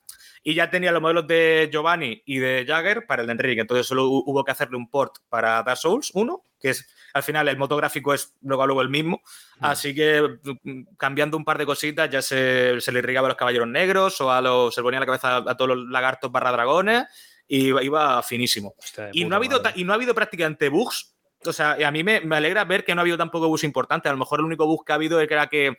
Y 0.46 0.54
ya 0.56 0.70
tenía 0.70 0.91
los 0.91 1.02
modelos 1.02 1.26
de 1.26 1.70
Giovanni 1.72 2.22
y 2.26 2.38
de 2.39 2.66
Jagger 2.68 3.06
para 3.08 3.22
el 3.22 3.28
Den 3.30 3.39
Ring. 3.39 3.60
Entonces 3.60 3.88
solo 3.88 4.06
hu- 4.10 4.24
hubo 4.26 4.44
que 4.44 4.52
hacerle 4.52 4.76
un 4.76 4.89
port 4.89 5.16
para 5.30 5.64
Dark 5.64 5.78
Souls 5.78 6.12
1, 6.14 6.44
que 6.60 6.72
es 6.72 6.86
al 7.14 7.24
final 7.24 7.48
el 7.48 7.58
motográfico 7.58 8.14
es 8.14 8.34
luego 8.41 8.64
a 8.64 8.66
luego 8.66 8.82
el 8.82 8.89
mismo. 8.89 9.22
Así 9.62 9.96
que 9.96 10.22
mm, 10.64 10.96
cambiando 10.98 11.38
un 11.38 11.46
par 11.46 11.58
de 11.58 11.66
cositas 11.66 12.10
ya 12.10 12.22
se, 12.22 12.82
se 12.82 12.91
le 12.91 13.00
irrigaba 13.00 13.28
a 13.28 13.30
los 13.30 13.38
caballeros 13.38 13.68
negros 13.70 14.20
o 14.20 14.32
a 14.32 14.41
los, 14.41 14.76
se 14.76 14.82
le 14.82 14.84
ponía 14.84 15.00
la 15.00 15.06
cabeza 15.06 15.38
a, 15.38 15.52
a 15.52 15.56
todos 15.56 15.78
los 15.78 15.88
lagartos 15.89 16.30
barra 16.32 16.52
dragones 16.52 17.06
y 17.48 17.68
iba, 17.68 17.82
iba 17.84 18.22
finísimo. 18.24 18.74
Hostia, 18.78 19.06
de 19.06 19.12
Y 19.14 19.24
no, 19.26 19.36
ha 19.36 19.38
habido 19.38 19.62
y 19.76 19.84
no 19.86 19.94
ha 19.94 19.96
habido 19.96 20.14
prácticamente 20.14 20.68
bugs. 20.70 21.16
O 21.46 21.54
sea, 21.54 21.78
a 21.86 21.91
mí 21.91 22.04
me, 22.04 22.20
me 22.22 22.36
alegra 22.38 22.66
ver 22.66 22.84
que 22.84 22.96
no 22.96 23.02
ha 23.02 23.04
habido 23.04 23.18
tampoco 23.18 23.48
bugs 23.48 23.64
importantes. 23.64 24.10
A 24.10 24.14
lo 24.14 24.20
mejor 24.20 24.39
el 24.39 24.46
único 24.46 24.66
bug 24.66 24.84
que 24.86 24.91
ha 24.91 24.96
habido 24.96 25.20
era 25.22 25.48
que, 25.48 25.78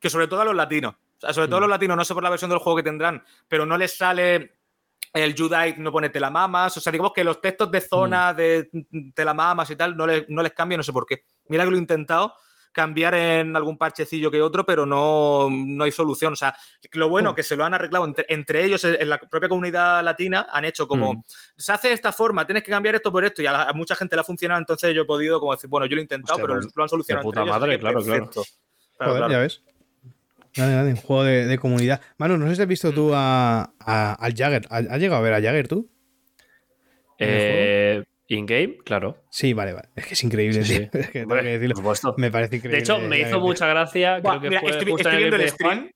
que 0.00 0.10
sobre 0.10 0.26
todo 0.28 0.40
a 0.40 0.44
los 0.44 0.54
latinos, 0.56 0.94
o 1.22 1.26
sea, 1.26 1.32
sobre 1.34 1.48
todo 1.48 1.58
Mm. 1.58 1.62
los 1.62 1.70
latinos, 1.70 1.96
no 1.96 2.04
sé 2.04 2.14
por 2.14 2.22
la 2.22 2.30
versión 2.30 2.50
del 2.50 2.58
juego 2.58 2.76
que 2.76 2.82
tendrán, 2.82 3.22
pero 3.48 3.64
no 3.66 3.76
les 3.78 3.96
sale 3.96 4.56
el 5.12 5.34
Judite, 5.36 5.76
no 5.78 5.92
pone 5.92 6.08
telamamas. 6.08 6.76
O 6.76 6.80
sea, 6.80 6.90
digamos 6.90 7.12
que 7.12 7.22
los 7.24 7.40
textos 7.40 7.70
de 7.70 7.78
Mm. 7.78 7.82
zona 7.88 8.34
de 8.34 8.68
telamamas 9.14 9.70
y 9.70 9.76
tal 9.76 9.96
no 9.96 10.06
les, 10.06 10.28
no 10.28 10.42
les 10.42 10.52
cambia, 10.52 10.76
no 10.78 10.82
sé 10.82 10.92
por 10.92 11.06
qué. 11.06 11.24
Mira 11.48 11.64
que 11.64 11.70
lo 11.70 11.76
he 11.76 11.80
intentado, 11.80 12.34
cambiar 12.72 13.12
en 13.14 13.54
algún 13.54 13.76
parchecillo 13.76 14.30
que 14.30 14.40
otro, 14.40 14.64
pero 14.64 14.86
no, 14.86 15.48
no 15.50 15.84
hay 15.84 15.92
solución. 15.92 16.32
O 16.32 16.36
sea, 16.36 16.56
lo 16.92 17.10
bueno 17.10 17.34
que 17.34 17.42
se 17.42 17.54
lo 17.54 17.66
han 17.66 17.74
arreglado 17.74 18.06
entre, 18.06 18.24
entre 18.30 18.64
ellos 18.64 18.82
en 18.84 19.06
la 19.10 19.18
propia 19.18 19.50
comunidad 19.50 20.02
latina, 20.02 20.46
han 20.50 20.64
hecho 20.64 20.88
como, 20.88 21.12
Mm. 21.12 21.22
se 21.58 21.70
hace 21.72 21.88
de 21.88 21.94
esta 21.94 22.12
forma, 22.12 22.46
tienes 22.46 22.62
que 22.62 22.70
cambiar 22.70 22.94
esto 22.94 23.12
por 23.12 23.22
esto, 23.26 23.42
y 23.42 23.46
a, 23.46 23.52
la- 23.52 23.62
a 23.64 23.72
mucha 23.74 23.94
gente 23.94 24.16
le 24.16 24.20
ha 24.20 24.24
funcionado, 24.24 24.58
entonces 24.58 24.94
yo 24.94 25.02
he 25.02 25.04
podido 25.04 25.38
como 25.38 25.52
decir, 25.52 25.68
bueno, 25.68 25.84
yo 25.84 25.96
lo 25.96 26.00
he 26.00 26.04
intentado, 26.04 26.36
Hostia, 26.36 26.46
pero 26.46 26.60
pues, 26.62 26.74
lo 26.74 26.82
han 26.82 26.88
solucionado. 26.88 27.22
de 27.22 27.24
puta 27.30 27.40
entre 27.40 27.52
madre, 27.52 27.78
claro, 27.78 28.00
claro. 28.02 28.24
perfecto. 28.24 28.42
Claro, 28.96 29.12
Joder, 29.12 29.20
claro. 29.26 29.32
ya 29.32 29.38
ves. 29.40 29.62
Vale, 30.56 30.74
vale, 30.76 30.90
un 30.90 30.96
juego 30.96 31.24
de, 31.24 31.46
de 31.46 31.58
comunidad. 31.58 32.00
Manu, 32.18 32.36
no 32.36 32.48
sé 32.48 32.56
si 32.56 32.62
has 32.62 32.68
visto 32.68 32.92
tú 32.92 33.12
a, 33.14 33.72
a- 33.80 34.12
al 34.14 34.34
Jagger. 34.34 34.66
¿Has 34.70 34.98
llegado 34.98 35.16
a 35.16 35.20
ver 35.22 35.32
a 35.34 35.40
Jagger 35.40 35.66
tú? 35.68 35.90
¿En 37.18 37.28
el 37.28 37.36
Eh, 37.38 38.04
In-game, 38.28 38.78
claro. 38.84 39.22
Sí, 39.30 39.52
vale, 39.52 39.72
vale. 39.74 39.88
Es 39.94 40.06
que 40.06 40.14
es 40.14 40.24
increíble, 40.24 40.64
Sí, 40.64 40.78
tío. 40.78 40.88
sí. 40.92 40.98
Es 40.98 41.06
que 41.10 41.20
tengo 41.20 41.32
Hombre, 41.34 41.42
que 41.42 41.50
decirlo. 41.58 41.74
por 41.74 41.96
supuesto. 41.96 42.14
Me 42.18 42.30
parece 42.30 42.56
increíble. 42.56 42.76
De 42.78 42.82
hecho, 42.82 42.98
me 42.98 43.18
hizo 43.20 43.40
mucha 43.40 43.66
gracia. 43.66 44.20
Buah, 44.20 44.32
creo 44.38 44.40
que 44.42 44.48
mira, 44.48 44.60
fue 44.60 44.70
estoy, 44.70 44.84
viendo 45.18 45.36
el 45.36 45.42
Juan. 45.42 45.48
stream. 45.50 45.90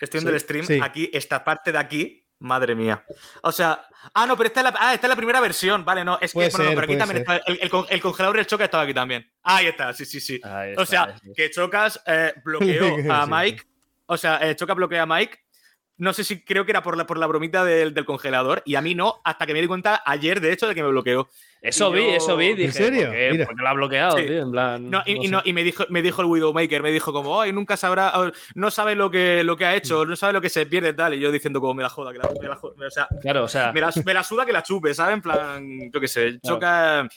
Estoy 0.00 0.18
viendo 0.20 0.30
el 0.34 0.40
stream. 0.40 0.64
Sí. 0.66 0.80
Aquí, 0.82 1.10
esta 1.12 1.44
parte 1.44 1.72
de 1.72 1.78
aquí, 1.78 2.26
madre 2.40 2.74
mía. 2.74 3.04
O 3.42 3.52
sea, 3.52 3.86
ah, 4.14 4.26
no, 4.26 4.36
pero 4.36 4.48
esta 4.48 4.60
es 4.60 4.64
la, 4.64 4.74
ah, 4.78 4.94
esta 4.94 5.06
es 5.06 5.08
la 5.08 5.16
primera 5.16 5.40
versión. 5.40 5.84
Vale, 5.84 6.04
no, 6.04 6.18
es 6.20 6.32
que 6.32 6.36
bueno, 6.38 6.50
no, 6.58 6.64
ser, 6.64 6.74
pero 6.74 6.82
aquí 6.84 6.96
también 6.98 7.24
ser. 7.24 7.36
está. 7.36 7.50
El, 7.52 7.58
el 7.60 7.70
el 7.90 8.00
congelador 8.00 8.36
del 8.36 8.46
choque 8.46 8.64
estaba 8.64 8.82
aquí 8.82 8.94
también. 8.94 9.30
Ah, 9.42 9.56
ahí 9.58 9.66
está, 9.66 9.92
sí, 9.92 10.04
sí, 10.04 10.20
sí. 10.20 10.40
O 10.76 10.84
sea, 10.86 11.14
que 11.34 11.50
chocas, 11.50 12.02
eh, 12.06 12.32
bloqueó 12.44 12.96
a 13.12 13.24
Sí. 13.26 13.30
Mike. 13.30 13.62
O 14.06 14.16
sea, 14.16 14.38
eh, 14.48 14.54
choca 14.56 14.74
bloquea 14.74 15.02
a 15.02 15.06
Mike. 15.06 15.38
No 15.96 16.12
sé 16.12 16.24
si 16.24 16.44
creo 16.44 16.64
que 16.64 16.72
era 16.72 16.82
por 16.82 16.96
la, 16.96 17.06
por 17.06 17.18
la 17.18 17.26
bromita 17.28 17.64
del, 17.64 17.94
del 17.94 18.04
congelador. 18.04 18.62
Y 18.64 18.74
a 18.74 18.80
mí 18.80 18.96
no, 18.96 19.20
hasta 19.24 19.46
que 19.46 19.52
me 19.52 19.60
di 19.60 19.68
cuenta 19.68 20.02
ayer, 20.04 20.40
de 20.40 20.52
hecho, 20.52 20.66
de 20.66 20.74
que 20.74 20.82
me 20.82 20.88
bloqueó. 20.88 21.28
Eso 21.62 21.90
Y 21.94 21.98
vi, 22.00 22.04
yo- 22.10 22.16
eso 22.16 22.36
vi. 22.36 22.46
¿En 22.48 22.56
Dije, 22.56 22.72
serio? 22.72 23.06
¿por 23.06 23.12
qué, 23.14 23.28
Mira. 23.30 23.46
por 23.46 23.54
qué 23.56 23.62
lo 23.62 23.68
ha 23.68 23.72
bloqueado, 23.74 24.16
Sí. 24.18 24.26
tío? 24.26 24.42
En 24.42 24.50
plan. 24.50 24.90
No, 24.90 25.02
y, 25.06 25.14
no 25.14 25.20
y 25.22 25.24
sé. 25.26 25.30
no- 25.30 25.42
y 25.44 25.52
me, 25.52 25.62
dijo, 25.62 25.84
me 25.90 26.02
dijo 26.02 26.20
el 26.20 26.26
Widowmaker, 26.26 26.82
me 26.82 26.90
dijo 26.90 27.12
como, 27.12 27.40
ay, 27.40 27.52
nunca 27.52 27.76
sabrá, 27.76 28.12
no 28.56 28.70
sabe 28.72 28.96
lo 28.96 29.08
que, 29.08 29.44
lo 29.44 29.56
que 29.56 29.66
ha 29.66 29.76
hecho, 29.76 30.04
no 30.04 30.16
sabe 30.16 30.32
lo 30.32 30.40
que 30.40 30.48
se 30.50 30.66
pierde 30.66 30.94
tal. 30.94 31.14
Y 31.14 31.20
yo 31.20 31.30
diciendo 31.30 31.60
como, 31.60 31.74
me 31.74 31.84
la 31.84 31.88
joda, 31.90 32.12
que 32.12 32.18
la, 32.18 32.28
me 32.42 32.48
la 32.48 32.56
joda. 32.56 32.74
O 32.84 32.90
sea, 32.90 33.06
Claro, 33.22 33.44
o 33.44 33.48
sea. 33.48 33.70
me 33.72 33.80
la, 33.80 33.92
me 34.04 34.14
la 34.14 34.24
suda 34.24 34.44
que 34.44 34.52
la 34.52 34.64
chupe, 34.64 34.92
¿sabes? 34.94 35.14
En 35.14 35.22
plan, 35.22 35.64
yo 35.92 36.00
qué 36.00 36.08
sé, 36.08 36.40
choca. 36.44 37.08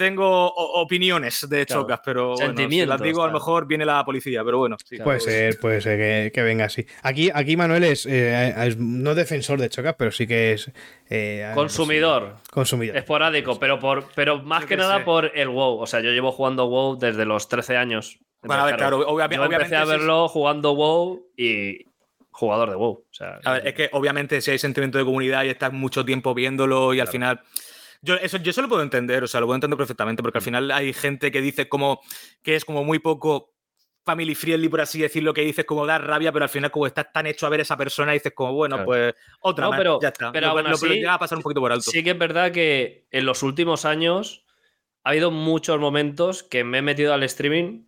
Tengo 0.00 0.50
opiniones 0.54 1.46
de 1.46 1.66
Claro. 1.66 1.82
chocas, 1.82 2.00
pero 2.02 2.34
bueno, 2.34 2.54
si 2.70 2.86
las 2.86 3.02
digo, 3.02 3.22
a 3.22 3.26
lo 3.26 3.34
mejor 3.34 3.66
viene 3.66 3.84
la 3.84 4.02
policía, 4.02 4.42
pero 4.42 4.56
bueno. 4.56 4.78
sí. 4.82 4.96
Puede 4.96 5.20
ser, 5.20 5.60
puede 5.60 5.82
ser 5.82 5.98
que, 5.98 6.32
que 6.32 6.42
venga 6.42 6.64
así. 6.64 6.86
Aquí, 7.02 7.30
aquí 7.34 7.54
Manuel 7.54 7.84
es, 7.84 8.06
eh, 8.06 8.54
es 8.66 8.78
no 8.78 9.14
defensor 9.14 9.60
de 9.60 9.68
chocas, 9.68 9.94
pero 9.98 10.10
sí 10.10 10.26
que 10.26 10.52
es. 10.54 10.70
eh, 11.10 11.50
Consumidor. 11.54 12.36
Consumidor. 12.50 12.96
Esporádico, 12.96 13.58
pero 13.58 13.78
por 13.78 14.06
pero 14.14 14.42
más 14.42 14.62
Yo 14.62 14.68
que 14.68 14.76
nada 14.78 14.98
sé. 15.00 15.04
por 15.04 15.30
el 15.36 15.48
WoW. 15.48 15.80
O 15.80 15.86
sea, 15.86 16.00
yo 16.00 16.10
llevo 16.12 16.32
jugando 16.32 16.66
WoW 16.66 16.98
desde 16.98 17.26
los 17.26 17.46
13 17.48 17.76
años. 17.76 18.18
Bueno, 18.42 18.62
a 18.62 18.64
ver, 18.64 18.74
Entonces, 18.76 18.88
claro, 18.96 19.04
yo 19.06 19.14
obviamente. 19.14 19.54
empecé 19.54 19.76
a 19.76 19.84
verlo 19.84 20.28
jugando 20.28 20.74
WoW 20.74 21.26
y 21.36 21.84
jugador 22.30 22.70
de 22.70 22.76
WoW. 22.76 23.04
O 23.04 23.04
sea, 23.12 23.38
A 23.44 23.52
ver, 23.52 23.66
es 23.68 23.74
que 23.74 23.90
obviamente 23.92 24.40
si 24.40 24.50
hay 24.52 24.58
sentimiento 24.58 24.96
de 24.96 25.04
comunidad 25.04 25.44
y 25.44 25.48
estás 25.50 25.74
mucho 25.74 26.06
tiempo 26.06 26.32
viéndolo 26.32 26.94
y 26.94 27.00
al 27.00 27.08
final. 27.08 27.42
Yo 28.02 28.14
eso, 28.14 28.38
yo 28.38 28.50
eso 28.50 28.62
lo 28.62 28.68
puedo 28.68 28.82
entender, 28.82 29.22
o 29.22 29.26
sea, 29.26 29.40
lo 29.40 29.46
puedo 29.46 29.56
entender 29.56 29.76
perfectamente, 29.76 30.22
Mm. 30.22 30.24
porque 30.24 30.38
al 30.38 30.44
final 30.44 30.70
hay 30.70 30.92
gente 30.92 31.30
que 31.30 31.40
dice 31.40 31.68
como 31.68 32.00
que 32.42 32.56
es 32.56 32.64
como 32.64 32.82
muy 32.84 32.98
poco 32.98 33.54
family 34.06 34.34
friendly, 34.34 34.68
por 34.70 34.80
así 34.80 34.98
decirlo, 35.00 35.34
que 35.34 35.42
dices 35.42 35.66
como 35.66 35.84
dar 35.84 36.04
rabia, 36.06 36.32
pero 36.32 36.44
al 36.44 36.48
final 36.48 36.70
como 36.70 36.86
estás 36.86 37.12
tan 37.12 37.26
hecho 37.26 37.46
a 37.46 37.50
ver 37.50 37.60
a 37.60 37.62
esa 37.64 37.76
persona, 37.76 38.12
dices 38.12 38.32
como, 38.34 38.54
bueno, 38.54 38.76
Claro. 38.76 38.86
pues 38.86 39.14
otra 39.40 39.64
No, 39.66 39.70
más, 39.72 39.78
pero- 39.78 39.98
ya 40.00 40.08
está. 40.08 40.32
pero 40.32 40.48
lo, 40.48 40.54
lo- 40.56 40.62
lo 40.70 40.74
así, 40.74 40.88
llega 40.88 41.14
a 41.14 41.18
pasar 41.18 41.36
un 41.36 41.42
poquito 41.42 41.60
por 41.60 41.70
alto. 41.72 41.90
sí 41.90 42.02
que 42.02 42.10
es 42.10 42.18
verdad 42.18 42.50
que 42.50 43.06
en 43.10 43.26
los 43.26 43.42
últimos 43.42 43.84
años 43.84 44.46
ha 45.04 45.10
habido 45.10 45.30
muchos 45.30 45.78
momentos 45.78 46.42
que 46.42 46.64
me 46.64 46.78
he 46.78 46.82
metido 46.82 47.12
al 47.12 47.22
streaming 47.24 47.84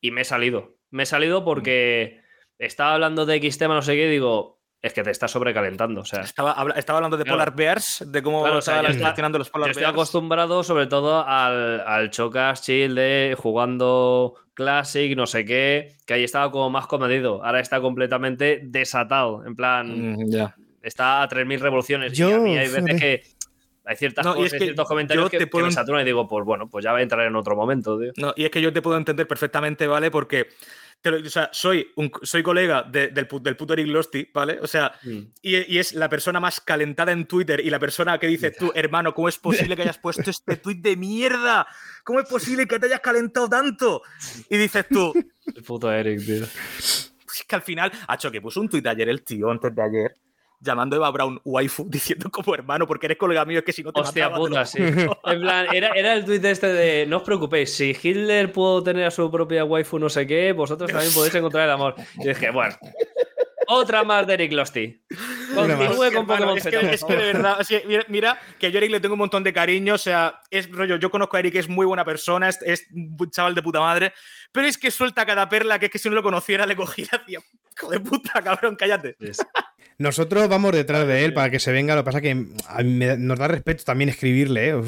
y 0.00 0.10
me 0.10 0.22
he 0.22 0.24
salido. 0.24 0.76
Me 0.90 1.02
he 1.02 1.06
salido 1.06 1.44
porque 1.44 2.22
estaba 2.58 2.94
hablando 2.94 3.26
de 3.26 3.36
X 3.36 3.58
tema, 3.58 3.74
no 3.74 3.82
sé 3.82 3.94
qué, 3.96 4.06
y 4.06 4.10
digo, 4.10 4.57
es 4.80 4.92
que 4.92 5.02
te 5.02 5.10
estás 5.10 5.30
sobrecalentando. 5.30 6.02
O 6.02 6.04
sea, 6.04 6.20
Estaba, 6.20 6.54
estaba 6.76 6.98
hablando 6.98 7.16
de 7.16 7.24
Claro. 7.24 7.36
Polar 7.38 7.56
Bears, 7.56 8.04
de 8.06 8.22
cómo 8.22 8.42
Claro, 8.42 8.58
o 8.58 8.62
sea, 8.62 8.74
estaban 8.74 8.92
yo 8.92 8.96
está- 8.96 9.06
gestionando 9.08 9.38
los 9.38 9.48
Yo 9.48 9.52
Polar 9.52 9.70
estoy 9.70 9.80
Bears. 9.82 9.92
acostumbrado 9.92 10.62
sobre 10.62 10.86
todo 10.86 11.24
al, 11.26 11.80
al 11.80 12.10
Chocas 12.10 12.62
Chill 12.62 12.94
de 12.94 13.36
jugando 13.38 14.34
Classic, 14.54 15.16
no 15.16 15.26
sé 15.26 15.44
qué, 15.44 15.96
que 16.06 16.14
ahí 16.14 16.24
estaba 16.24 16.50
como 16.50 16.70
más 16.70 16.86
comedido. 16.86 17.44
Ahora 17.44 17.60
está 17.60 17.80
completamente 17.80 18.60
desatado. 18.64 19.44
En 19.44 19.54
plan, 19.56 20.14
Mm, 20.16 20.30
ya. 20.30 20.54
está 20.82 21.22
a 21.22 21.28
3.000 21.28 21.60
revoluciones. 21.60 22.12
Yo, 22.12 22.30
y 22.30 22.32
a 22.34 22.38
mí 22.38 22.56
hay 22.58 22.68
veces 22.68 23.00
que 23.00 23.22
hay 23.84 23.96
ciertas 23.96 24.24
No, 24.24 24.32
y 24.32 24.34
cosas, 24.34 24.46
es 24.48 24.52
hay 24.54 24.58
que 24.58 24.64
ciertos 24.66 24.86
comentarios 24.88 25.24
yo 25.24 25.30
que, 25.30 25.38
te 25.38 25.44
que 25.44 25.50
puedo 25.50 25.64
me 25.64 25.70
en- 25.70 25.74
saturan 25.74 26.02
y 26.02 26.04
digo, 26.04 26.28
pues 26.28 26.44
bueno, 26.44 26.68
pues 26.68 26.84
ya 26.84 26.92
va 26.92 26.98
a 26.98 27.02
entrar 27.02 27.26
en 27.26 27.34
otro 27.36 27.56
momento, 27.56 27.98
tío. 27.98 28.12
No, 28.16 28.32
y 28.36 28.44
es 28.44 28.50
que 28.50 28.60
yo 28.60 28.72
te 28.72 28.82
puedo 28.82 28.96
entender 28.96 29.26
perfectamente, 29.26 29.86
¿vale? 29.86 30.10
Porque 30.10 30.48
te 31.00 31.10
lo- 31.10 31.18
o 31.26 31.30
sea, 31.30 31.48
soy, 31.52 31.86
un, 31.96 32.10
soy 32.22 32.42
colega 32.42 32.82
de- 32.82 33.08
del, 33.08 33.28
del 33.42 33.56
puto 33.56 33.72
Eric 33.72 33.86
Losty, 33.86 34.28
¿vale? 34.34 34.58
O 34.60 34.66
sea, 34.66 34.92
Mm. 35.04 35.18
y, 35.42 35.74
y 35.74 35.78
es 35.78 35.92
la 35.94 36.08
persona 36.08 36.40
más 36.40 36.60
calentada 36.60 37.12
en 37.12 37.26
Twitter 37.26 37.60
y 37.64 37.70
la 37.70 37.78
persona 37.78 38.18
que 38.18 38.26
dices 38.26 38.56
tú, 38.56 38.72
hermano, 38.74 39.14
¿cómo 39.14 39.28
es 39.28 39.38
posible 39.72 39.76
que 39.76 39.82
hayas 39.82 39.98
puesto 39.98 40.28
este 40.30 40.56
tweet 40.56 40.76
de 40.80 40.96
mierda? 40.96 41.66
¿Cómo 42.04 42.20
es 42.20 42.28
posible 42.30 42.66
que 42.66 42.78
te 42.78 42.86
hayas 42.86 43.00
calentado 43.00 43.48
tanto? 43.48 44.02
Y 44.50 44.56
dices 44.56 44.86
tú, 44.90 45.12
El 45.54 45.62
puto 45.62 45.90
Eric, 45.92 46.24
tío. 46.24 46.40
pues 46.46 47.12
es 47.40 47.44
que 47.46 47.54
al 47.56 47.62
final, 47.62 47.92
hecho 48.12 48.30
que 48.30 48.40
puso 48.40 48.60
un 48.60 48.68
tweet 48.68 48.82
ayer 48.86 49.08
el 49.08 49.22
tío, 49.22 49.50
antes 49.50 49.74
de 49.74 49.82
ayer, 49.82 50.14
llamando 50.60 50.96
a 50.96 50.98
Eva 50.98 51.10
Brown 51.10 51.40
waifu, 51.44 51.84
diciendo 51.88 52.30
como 52.30 52.54
hermano, 52.54 52.86
porque 52.86 53.06
eres 53.06 53.18
colega 53.18 53.44
mío, 53.44 53.58
es 53.58 53.64
que 53.64 53.72
si 53.72 53.82
no 53.82 53.92
te 53.92 54.00
Hostia 54.00 54.28
mataba, 54.28 54.44
te 54.44 54.48
puta, 54.48 54.66
sí. 54.66 54.78
En 55.24 55.40
plan, 55.40 55.66
era, 55.72 55.88
era 55.90 56.14
el 56.14 56.24
tuit 56.24 56.44
este 56.44 56.72
de 56.72 57.06
no 57.06 57.18
os 57.18 57.22
preocupéis, 57.22 57.74
si 57.74 57.96
Hitler 58.00 58.52
pudo 58.52 58.82
tener 58.82 59.04
a 59.06 59.10
su 59.10 59.30
propia 59.30 59.64
waifu 59.64 59.98
no 59.98 60.08
sé 60.08 60.26
qué, 60.26 60.52
vosotros 60.52 60.90
también 60.90 61.12
podéis 61.12 61.34
encontrar 61.34 61.64
el 61.64 61.70
amor. 61.70 61.94
Y 62.16 62.28
dije, 62.28 62.50
bueno, 62.50 62.76
otra 63.68 64.02
más 64.02 64.26
de 64.26 64.34
Eric 64.34 64.52
Losty. 64.52 65.04
Continúe 65.54 66.12
con 66.14 66.26
Pokémon 66.26 66.56
es, 66.56 66.64
que, 66.64 66.70
Z. 66.70 66.92
es 66.92 67.04
que 67.04 67.16
de 67.16 67.32
verdad, 67.32 67.60
o 67.60 67.64
sea, 67.64 67.80
mira, 67.86 68.04
mira, 68.08 68.40
que 68.58 68.70
yo 68.70 68.78
a 68.78 68.78
Eric 68.78 68.92
le 68.92 69.00
tengo 69.00 69.14
un 69.14 69.18
montón 69.18 69.44
de 69.44 69.52
cariño, 69.52 69.94
o 69.94 69.98
sea, 69.98 70.40
es 70.50 70.70
rollo, 70.70 70.96
yo 70.96 71.10
conozco 71.10 71.36
a 71.36 71.40
Eric, 71.40 71.56
es 71.56 71.68
muy 71.68 71.84
buena 71.84 72.04
persona, 72.04 72.48
es, 72.48 72.60
es 72.62 72.86
un 72.90 73.30
chaval 73.30 73.54
de 73.54 73.62
puta 73.62 73.80
madre, 73.80 74.14
pero 74.52 74.66
es 74.66 74.78
que 74.78 74.90
suelta 74.90 75.26
cada 75.26 75.48
perla 75.48 75.78
que 75.78 75.86
es 75.86 75.92
que 75.92 75.98
si 75.98 76.08
no 76.08 76.14
lo 76.14 76.22
conociera 76.22 76.64
le 76.64 76.76
cogiera, 76.76 77.22
tío, 77.26 77.40
hijo 77.76 77.90
de 77.90 78.00
puta, 78.00 78.42
cabrón, 78.42 78.74
cállate. 78.74 79.16
Nosotros 79.98 80.48
vamos 80.48 80.72
detrás 80.72 81.06
de 81.06 81.24
él 81.24 81.34
para 81.34 81.50
que 81.50 81.58
se 81.58 81.72
venga. 81.72 81.94
Lo 81.96 82.02
que 82.02 82.06
pasa 82.06 82.20
que 82.20 82.30
a 82.68 82.82
mí 82.82 82.92
me- 82.94 83.16
nos 83.16 83.38
da 83.38 83.48
respeto 83.48 83.82
también 83.84 84.08
escribirle, 84.10 84.68
¿eh? 84.68 84.80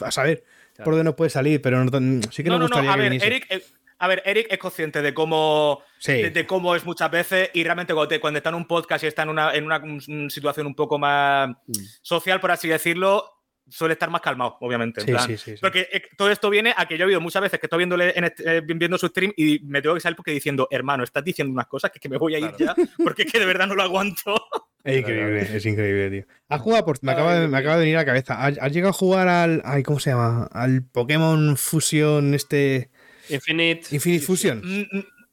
A 0.00 0.10
saber 0.10 0.44
por 0.82 0.94
dónde 0.94 1.04
no 1.04 1.14
puede 1.14 1.30
salir, 1.30 1.60
pero 1.60 1.84
no- 1.84 2.22
sí 2.30 2.42
que 2.42 2.48
No, 2.48 2.58
nos 2.58 2.70
no, 2.70 2.76
no, 2.76 2.82
gustaría 2.82 2.90
a 2.92 2.94
que 3.10 3.18
ver. 3.18 3.22
Eric, 3.24 3.46
eh, 3.50 3.62
a 3.98 4.08
ver, 4.08 4.22
Eric 4.24 4.46
es 4.50 4.58
consciente 4.58 5.02
de 5.02 5.12
cómo, 5.12 5.82
Sí. 5.98 6.12
de, 6.12 6.30
de 6.30 6.46
cómo 6.46 6.74
es 6.74 6.86
muchas 6.86 7.10
veces 7.10 7.50
y 7.52 7.62
realmente 7.64 7.92
cuando, 7.92 8.08
te- 8.08 8.18
cuando 8.18 8.38
está 8.38 8.48
en 8.48 8.54
un 8.54 8.66
podcast 8.66 9.04
y 9.04 9.08
está 9.08 9.24
en 9.24 9.28
una, 9.28 9.52
en 9.54 9.64
una 9.66 9.82
situación 10.30 10.66
un 10.66 10.74
poco 10.74 10.98
más 10.98 11.50
Mm. 11.50 11.72
social, 12.00 12.40
por 12.40 12.50
así 12.50 12.66
decirlo, 12.66 13.39
suele 13.70 13.92
estar 13.94 14.10
más 14.10 14.20
calmado, 14.20 14.56
obviamente. 14.60 15.00
en 15.00 15.06
Sí, 15.06 15.12
plan, 15.12 15.26
sí, 15.26 15.36
sí, 15.38 15.52
sí. 15.52 15.58
Porque 15.60 15.88
eh, 15.92 16.02
todo 16.16 16.30
esto 16.30 16.50
viene 16.50 16.74
a 16.76 16.86
que 16.86 16.98
yo 16.98 17.02
he 17.02 17.04
habido 17.04 17.20
muchas 17.20 17.40
veces 17.42 17.58
que 17.58 17.66
estoy 17.66 17.78
viéndole 17.78 18.12
en 18.16 18.24
este- 18.24 18.56
eh, 18.58 18.60
viendo 18.62 18.98
su 18.98 19.06
stream 19.08 19.32
y 19.36 19.60
me 19.60 19.80
tengo 19.80 19.94
que 19.94 20.00
salir 20.00 20.16
porque 20.16 20.32
diciendo, 20.32 20.68
hermano, 20.70 21.04
estás 21.04 21.24
diciendo 21.24 21.52
unas 21.52 21.66
cosas 21.66 21.90
que, 21.90 21.98
es 21.98 22.02
que 22.02 22.08
me 22.08 22.18
voy 22.18 22.34
a 22.34 22.38
ir 22.40 22.52
ya 22.58 22.74
porque 23.02 23.22
es 23.22 23.32
que 23.32 23.38
de 23.38 23.46
verdad 23.46 23.66
no 23.66 23.74
lo 23.74 23.82
aguanto. 23.82 24.34
Es 24.82 24.96
increíble, 25.00 25.42
es 25.42 25.66
increíble, 25.66 26.10
tío. 26.10 26.34
¿Has 26.48 26.62
jugado 26.62 26.86
por- 26.86 26.98
me, 27.04 27.12
acaba 27.12 27.34
de, 27.38 27.48
me 27.48 27.58
acaba 27.58 27.74
de 27.74 27.80
venir 27.80 27.96
a 27.96 28.00
la 28.00 28.06
cabeza. 28.06 28.42
¿Has, 28.46 28.56
has 28.58 28.72
llegado 28.72 28.88
a 28.88 28.94
jugar 28.94 29.28
al. 29.28 29.60
Ay, 29.62 29.82
¿Cómo 29.82 30.00
se 30.00 30.08
llama? 30.08 30.48
Al 30.52 30.82
Pokémon 30.84 31.54
Fusion 31.58 32.32
este. 32.32 32.88
Infinite. 33.28 33.82
Infinite 33.94 34.24
Fusion. 34.24 34.62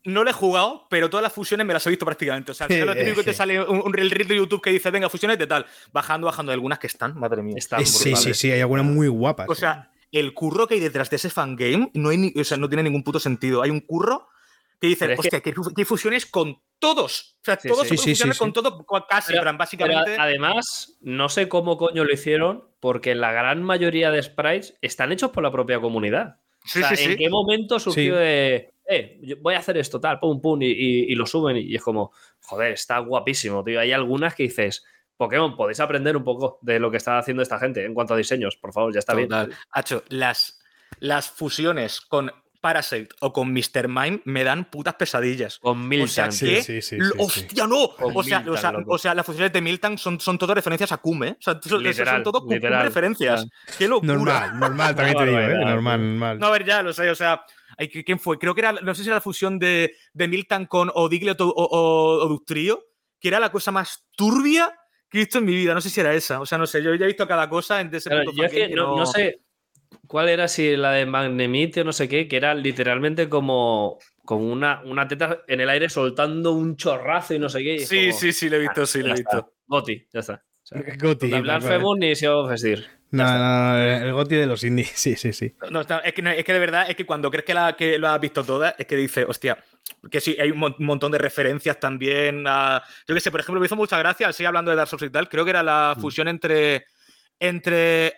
No 0.07 0.23
lo 0.23 0.29
he 0.29 0.33
jugado, 0.33 0.87
pero 0.89 1.09
todas 1.09 1.21
las 1.21 1.33
fusiones 1.33 1.67
me 1.67 1.73
las 1.73 1.85
he 1.85 1.89
visto 1.89 2.05
prácticamente. 2.05 2.51
O 2.51 2.55
sea, 2.55 2.65
al 2.67 2.73
final 2.73 2.87
lo 2.87 2.95
típico 2.95 3.17
que 3.17 3.23
te 3.25 3.33
sale 3.33 3.61
un, 3.61 3.81
un 3.85 3.91
reel 3.93 4.09
de 4.09 4.35
YouTube 4.37 4.61
que 4.61 4.69
dice, 4.71 4.89
venga, 4.89 5.09
fusiones 5.09 5.37
de 5.37 5.47
tal. 5.47 5.65
Bajando, 5.91 6.25
bajando. 6.27 6.51
Algunas 6.53 6.79
que 6.79 6.87
están, 6.87 7.17
madre 7.19 7.41
mía. 7.43 7.55
Están 7.57 7.81
Eh, 7.81 7.85
sí, 7.85 8.15
sí, 8.15 8.33
sí, 8.33 8.51
hay 8.51 8.61
algunas 8.61 8.85
muy 8.85 9.07
guapas. 9.09 9.47
O 9.49 9.55
sea, 9.55 9.91
el 10.11 10.33
curro 10.33 10.65
que 10.67 10.75
hay 10.75 10.79
detrás 10.79 11.09
de 11.09 11.17
ese 11.17 11.29
fangame 11.29 11.91
no, 11.93 12.09
hay 12.09 12.17
ni- 12.17 12.33
o 12.39 12.43
sea, 12.43 12.57
no 12.57 12.69
tiene 12.69 12.83
ningún 12.83 13.03
puto 13.03 13.19
sentido. 13.19 13.61
Hay 13.61 13.69
un 13.69 13.81
curro 13.81 14.29
que 14.79 14.87
dice, 14.87 15.05
Pero 15.07 15.13
es 15.13 15.29
que- 15.29 15.35
hostia, 15.37 15.73
que... 15.75 15.85
fusiones 15.85 16.25
con 16.25 16.57
todos. 16.79 17.35
O 17.41 17.43
sea, 17.43 17.59
Sí, 17.59 17.67
todos 17.67 17.87
sí. 17.87 17.89
se 17.89 17.95
Sí, 17.97 17.97
pueden 17.97 18.05
sí, 18.05 18.11
fusionar 18.11 18.35
sí, 18.35 18.39
con 18.39 18.53
todo, 18.53 18.85
casi, 19.09 19.33
Pero- 19.33 19.57
básicamente. 19.57 20.15
además, 20.17 20.97
no 21.01 21.27
sé 21.29 21.49
cómo 21.49 21.77
coño 21.77 22.03
lo 22.05 22.13
hicieron, 22.13 22.63
porque 22.79 23.13
la 23.15 23.31
gran 23.33 23.61
mayoría 23.63 24.11
de 24.11 24.21
sprites 24.23 24.75
están 24.81 25.11
hechos 25.11 25.31
por 25.31 25.43
la 25.43 25.51
propia 25.51 25.79
comunidad. 25.81 26.37
sí, 26.63 26.79
O 26.81 26.87
sea, 26.87 26.95
sí, 26.97 27.03
¿En 27.05 27.11
sí. 27.11 27.17
qué 27.17 27.29
momento 27.29 27.79
surgió 27.79 28.13
Sí. 28.15 28.19
de, 28.19 28.73
eh, 28.87 29.19
yo 29.21 29.35
voy 29.41 29.53
a 29.55 29.59
hacer 29.59 29.77
esto, 29.77 29.99
tal, 29.99 30.19
pum, 30.19 30.39
pum, 30.41 30.61
y, 30.61 30.67
y- 30.67 31.11
y 31.11 31.15
lo 31.15 31.25
suben? 31.25 31.57
Y 31.57 31.75
es 31.75 31.81
como, 31.81 32.11
joder, 32.41 32.71
está 32.73 32.99
guapísimo, 32.99 33.63
tío. 33.63 33.79
Hay 33.79 33.91
algunas 33.91 34.33
que 34.35 34.43
dices, 34.43 34.83
Pokémon, 35.17 35.55
podéis 35.57 35.79
aprender 35.79 36.15
un 36.15 36.23
poco 36.23 36.59
de 36.61 36.79
lo 36.79 36.89
que 36.91 36.97
está 36.97 37.17
haciendo 37.17 37.43
esta 37.43 37.59
gente 37.59 37.83
en 37.85 37.93
cuanto 37.93 38.13
a 38.13 38.17
diseños, 38.17 38.55
por 38.57 38.71
favor, 38.73 38.93
ya 38.93 38.99
está 38.99 39.13
bien. 39.13 39.29
Hacho, 39.71 40.03
las, 40.09 40.59
las 40.99 41.29
fusiones 41.29 42.01
con 42.01 42.31
Parasite 42.61 43.09
o 43.21 43.31
con 43.31 43.53
Mr. 43.53 43.87
Mime 43.87 44.21
me 44.25 44.43
dan 44.43 44.65
putas 44.65 44.95
pesadillas. 44.95 45.59
Con 45.59 45.77
O 45.79 46.07
sea, 46.07 46.25
Milton. 46.25 46.31
sí, 46.31 46.61
sí, 46.61 46.81
sí. 46.81 46.97
¡Hostia, 47.19 47.67
no! 47.67 47.83
O 47.99 48.23
sea, 48.23 48.43
o, 48.47 48.57
sea, 48.57 48.71
loco. 48.71 48.93
o 48.93 48.97
sea, 48.97 49.13
las 49.13 49.25
funciones 49.25 49.53
de 49.53 49.61
Milton 49.61 49.97
son, 49.97 50.19
son 50.19 50.37
todo 50.39 50.53
referencias 50.55 50.91
a 50.91 50.97
Cume. 50.97 51.27
¿eh? 51.29 51.35
O 51.39 51.41
sea, 51.41 51.59
son, 51.61 51.83
Literal, 51.83 52.15
son 52.15 52.23
todo 52.23 52.45
referencias. 52.83 53.45
¡Qué 53.77 53.87
locura! 53.87 54.13
Normal, 54.13 54.59
normal, 54.59 54.95
también 54.95 55.17
te 55.17 55.25
digo, 55.25 55.39
¿eh? 55.39 55.65
Normal, 55.65 55.99
normal. 55.99 56.39
No, 56.39 56.47
a 56.47 56.51
ver, 56.51 56.65
ya 56.65 56.81
lo 56.81 56.93
sé, 56.93 57.09
o 57.09 57.15
sea, 57.15 57.33
ay, 57.33 57.39
¿qui- 57.39 57.56
¿quién 57.77 58.19
fue? 58.19 58.39
Creo 58.39 58.55
que 58.55 58.61
era, 58.61 58.73
no 58.73 58.95
sé 58.95 59.03
si 59.03 59.09
era 59.09 59.17
la 59.17 59.21
fusión 59.21 59.59
de, 59.59 59.93
de 60.13 60.27
Milton 60.27 60.65
con 60.65 60.91
Odiglio 60.93 61.35
o, 61.39 61.45
o, 61.45 62.25
o 62.25 62.27
Ductrio, 62.27 62.83
que 63.19 63.27
era 63.27 63.39
la 63.39 63.51
cosa 63.51 63.71
más 63.71 64.07
turbia 64.15 64.73
que 65.09 65.19
he 65.19 65.21
visto 65.21 65.37
en 65.37 65.45
mi 65.45 65.55
vida. 65.55 65.73
No 65.73 65.81
sé 65.81 65.89
si 65.89 65.99
era 65.99 66.13
esa, 66.13 66.41
o 66.41 66.45
sea, 66.45 66.57
no 66.57 66.65
sé, 66.65 66.81
yo 66.83 66.93
ya 66.95 67.05
he 67.05 67.07
visto 67.07 67.27
cada 67.27 67.49
cosa 67.49 67.81
en 67.81 67.93
ese 67.93 68.09
Claro, 68.09 68.25
puto 68.25 68.37
yo 68.37 68.43
es 68.45 68.51
que 68.51 68.69
no, 68.69 68.95
no 68.97 69.05
sé 69.05 69.41
cuál 70.07 70.29
era, 70.29 70.47
si 70.47 70.75
la 70.75 70.91
de 70.91 71.05
Magnemite 71.05 71.81
o 71.81 71.83
no 71.83 71.93
sé 71.93 72.07
qué, 72.07 72.27
que 72.27 72.37
era 72.37 72.53
literalmente 72.53 73.29
como, 73.29 73.99
como 74.25 74.51
una, 74.51 74.81
una 74.83 75.07
teta 75.07 75.43
en 75.47 75.61
el 75.61 75.69
aire 75.69 75.89
soltando 75.89 76.53
un 76.53 76.75
chorrazo 76.75 77.33
y 77.33 77.39
no 77.39 77.49
sé 77.49 77.63
qué. 77.63 77.79
Sí, 77.79 78.07
como, 78.07 78.19
sí, 78.19 78.33
sí, 78.33 78.49
lo 78.49 78.57
he 78.57 78.59
visto, 78.59 78.85
sí, 78.85 78.99
lo 78.99 79.07
ya 79.07 79.13
he 79.13 79.17
visto. 79.17 79.37
está. 79.37 79.51
Goti, 79.67 80.07
ya 80.11 80.19
está. 80.19 80.33
O 80.33 80.65
sea, 80.65 80.83
Goti, 80.99 81.33
hablar 81.33 81.61
tal 81.61 81.69
cual. 81.69 81.79
Femun 81.79 82.03
y 82.03 82.15
No, 83.11 83.23
no, 83.23 83.37
no, 83.73 83.77
el 83.79 84.11
Goti 84.13 84.35
de 84.35 84.45
los 84.45 84.63
indies, 84.63 84.91
sí, 84.95 85.15
sí, 85.15 85.31
sí. 85.33 85.55
No, 85.71 85.81
es, 85.81 85.87
que, 86.13 86.21
es 86.37 86.43
que 86.45 86.53
de 86.53 86.59
verdad, 86.59 86.89
es 86.89 86.95
que 86.95 87.05
cuando 87.05 87.31
crees 87.31 87.45
que, 87.45 87.53
la, 87.53 87.73
que 87.75 87.97
lo 87.97 88.09
has 88.09 88.19
visto 88.19 88.43
todas, 88.43 88.75
es 88.77 88.85
que 88.85 88.95
dice, 88.97 89.23
hostia, 89.23 89.57
que 90.11 90.19
sí, 90.19 90.35
hay 90.39 90.51
un 90.51 90.59
mon- 90.59 90.75
montón 90.79 91.11
de 91.13 91.17
referencias 91.17 91.79
también 91.79 92.43
a... 92.47 92.83
Yo 93.07 93.15
que 93.15 93.21
sé, 93.21 93.31
por 93.31 93.39
ejemplo, 93.39 93.59
me 93.61 93.65
hizo 93.65 93.75
mucha 93.77 93.97
gracia, 93.97 94.27
así 94.27 94.43
hablando 94.43 94.71
de 94.71 94.77
Dark 94.77 94.89
Souls 94.89 95.03
y 95.03 95.09
tal, 95.09 95.29
creo 95.29 95.43
que 95.45 95.51
era 95.51 95.63
la 95.63 95.93
Mm. 95.97 96.01
fusión 96.01 96.27
entre... 96.27 96.85
Entre 97.39 98.13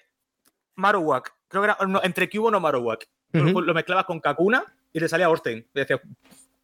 Marowak, 0.75 1.33
creo 1.47 1.61
que 1.63 1.65
era 1.71 1.77
no, 1.87 2.01
entre 2.03 2.29
Cubo 2.29 2.49
no 2.49 2.59
Marowak. 2.59 3.05
Lo-. 3.33 3.61
Lo 3.61 3.73
mezclabas 3.73 4.05
con 4.05 4.19
Kakuna 4.19 4.63
y 4.93 4.99
le 4.99 5.09
salía 5.09 5.29
Orstein. 5.29 5.59
Y 5.73 5.79
decía, 5.79 5.99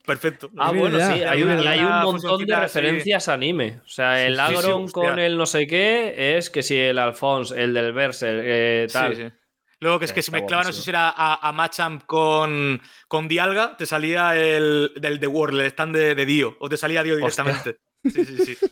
perfecto. 0.06 0.50
Ah, 0.58 0.72
Es 0.74 0.80
bueno, 0.80 0.98
verdad. 0.98 1.16
sí, 1.16 1.24
hay 1.24 1.44
hay 1.44 1.80
un 1.84 2.02
montón 2.04 2.46
de 2.46 2.56
referencias 2.56 3.28
a 3.28 3.34
anime. 3.34 3.82
O 3.86 3.88
sea, 3.88 4.26
el 4.26 4.36
Sí, 4.36 4.42
sí, 4.42 4.52
sí, 4.52 4.58
Agron 4.58 4.88
con 4.90 5.20
el 5.20 5.38
no 5.38 5.46
sé 5.46 5.68
qué 5.68 6.38
es 6.38 6.50
que 6.50 6.64
si 6.64 6.78
el 6.78 6.98
Alphonse, 7.00 7.62
el 7.62 7.74
del 7.74 7.94
Berser, 7.94 8.42
eh, 8.44 8.86
Sí, 8.88 8.94
tal. 8.94 9.16
sí. 9.16 9.24
Luego 9.82 10.00
que 10.00 10.06
es 10.06 10.14
que 10.14 10.22
si 10.22 10.32
mezclaba, 10.32 10.64
no 10.64 10.72
sé 10.72 10.82
si 10.82 10.90
era 10.90 11.10
a, 11.10 11.48
a 11.48 11.52
Machamp 11.52 12.06
con, 12.06 12.82
con 13.10 13.28
Dialga, 13.28 13.76
te 13.78 13.86
salía 13.86 14.36
el 14.36 14.92
del 14.96 15.20
The 15.20 15.28
World, 15.28 15.60
el 15.60 15.66
stand 15.68 15.96
de, 15.96 16.16
de 16.16 16.26
Dio, 16.26 16.56
o 16.60 16.70
te 16.70 16.78
salía 16.78 17.04
Dio 17.04 17.16
Hostia. 17.24 17.44
directamente. 17.44 17.80
Sí, 18.04 18.24
sí, 18.26 18.56
sí. 18.56 18.58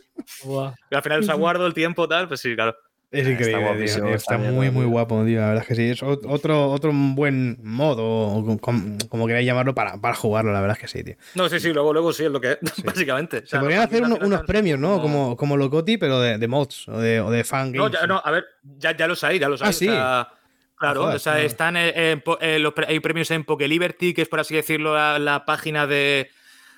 Y 0.90 0.94
al 0.94 1.02
final 1.02 1.22
el 1.22 1.30
aguardo, 1.30 1.66
el 1.66 1.74
tiempo, 1.74 2.08
tal, 2.08 2.26
pues 2.28 2.40
sí, 2.40 2.54
claro. 2.54 2.74
Es 3.14 3.20
Está 3.20 3.30
increíble, 3.32 3.58
tío, 3.58 3.68
guapísimo, 3.68 4.06
tío, 4.08 4.14
está 4.16 4.38
muy, 4.38 4.70
muy 4.70 4.84
guapo, 4.86 5.24
tío. 5.24 5.40
La 5.40 5.46
verdad 5.48 5.62
es 5.62 5.68
que 5.68 5.74
sí. 5.76 5.90
Es 5.90 6.02
ot- 6.02 6.26
otro, 6.28 6.70
otro 6.70 6.90
buen 6.92 7.58
modo, 7.62 8.02
o 8.04 8.58
com- 8.58 8.98
como 9.08 9.26
queráis 9.26 9.46
llamarlo, 9.46 9.74
para, 9.74 9.98
para 10.00 10.14
jugarlo. 10.14 10.52
La 10.52 10.60
verdad 10.60 10.76
es 10.76 10.80
que 10.82 10.88
sí, 10.98 11.04
tío. 11.04 11.14
No, 11.34 11.48
sí, 11.48 11.60
sí, 11.60 11.72
luego, 11.72 11.92
luego 11.92 12.12
sí 12.12 12.24
es 12.24 12.30
lo 12.30 12.40
que 12.40 12.52
es, 12.52 12.58
básicamente. 12.84 13.38
O 13.38 13.46
Se 13.46 13.58
podrían 13.58 13.82
hacer 13.82 14.02
uno- 14.02 14.18
unos 14.20 14.42
premios, 14.42 14.78
¿no? 14.78 15.00
como- 15.00 15.14
Como, 15.14 15.36
como 15.36 15.56
los 15.56 15.70
GOTY, 15.70 15.96
pero 15.98 16.20
de, 16.20 16.38
de 16.38 16.48
mods 16.48 16.88
o 16.88 16.98
de, 17.00 17.20
o 17.20 17.30
de 17.30 17.44
fangames. 17.44 17.78
No, 17.78 17.88
ya, 17.90 18.06
no, 18.06 18.20
a 18.24 18.30
ver, 18.32 18.44
ya, 18.78 18.96
ya 18.96 19.06
los 19.06 19.22
hay, 19.22 19.38
ya 19.38 19.48
los 19.48 19.62
Ah, 19.62 19.66
hay. 19.68 19.72
sí. 19.72 19.88
O 19.88 19.92
sea, 19.92 20.28
claro, 20.76 21.04
o 21.04 21.18
sea, 21.20 21.34
no. 21.34 21.38
están 21.40 21.76
en, 21.76 21.96
en 21.96 22.20
po- 22.20 22.38
en 22.40 22.62
los 22.62 22.72
pre- 22.74 22.86
hay 22.88 22.98
premios 23.00 23.30
en 23.30 23.44
Poké 23.44 23.68
Liberty, 23.68 24.12
que 24.12 24.22
es 24.22 24.28
por 24.28 24.40
así 24.40 24.54
decirlo 24.56 24.92
la, 24.94 25.18
la 25.20 25.44
página 25.44 25.86
de, 25.86 26.30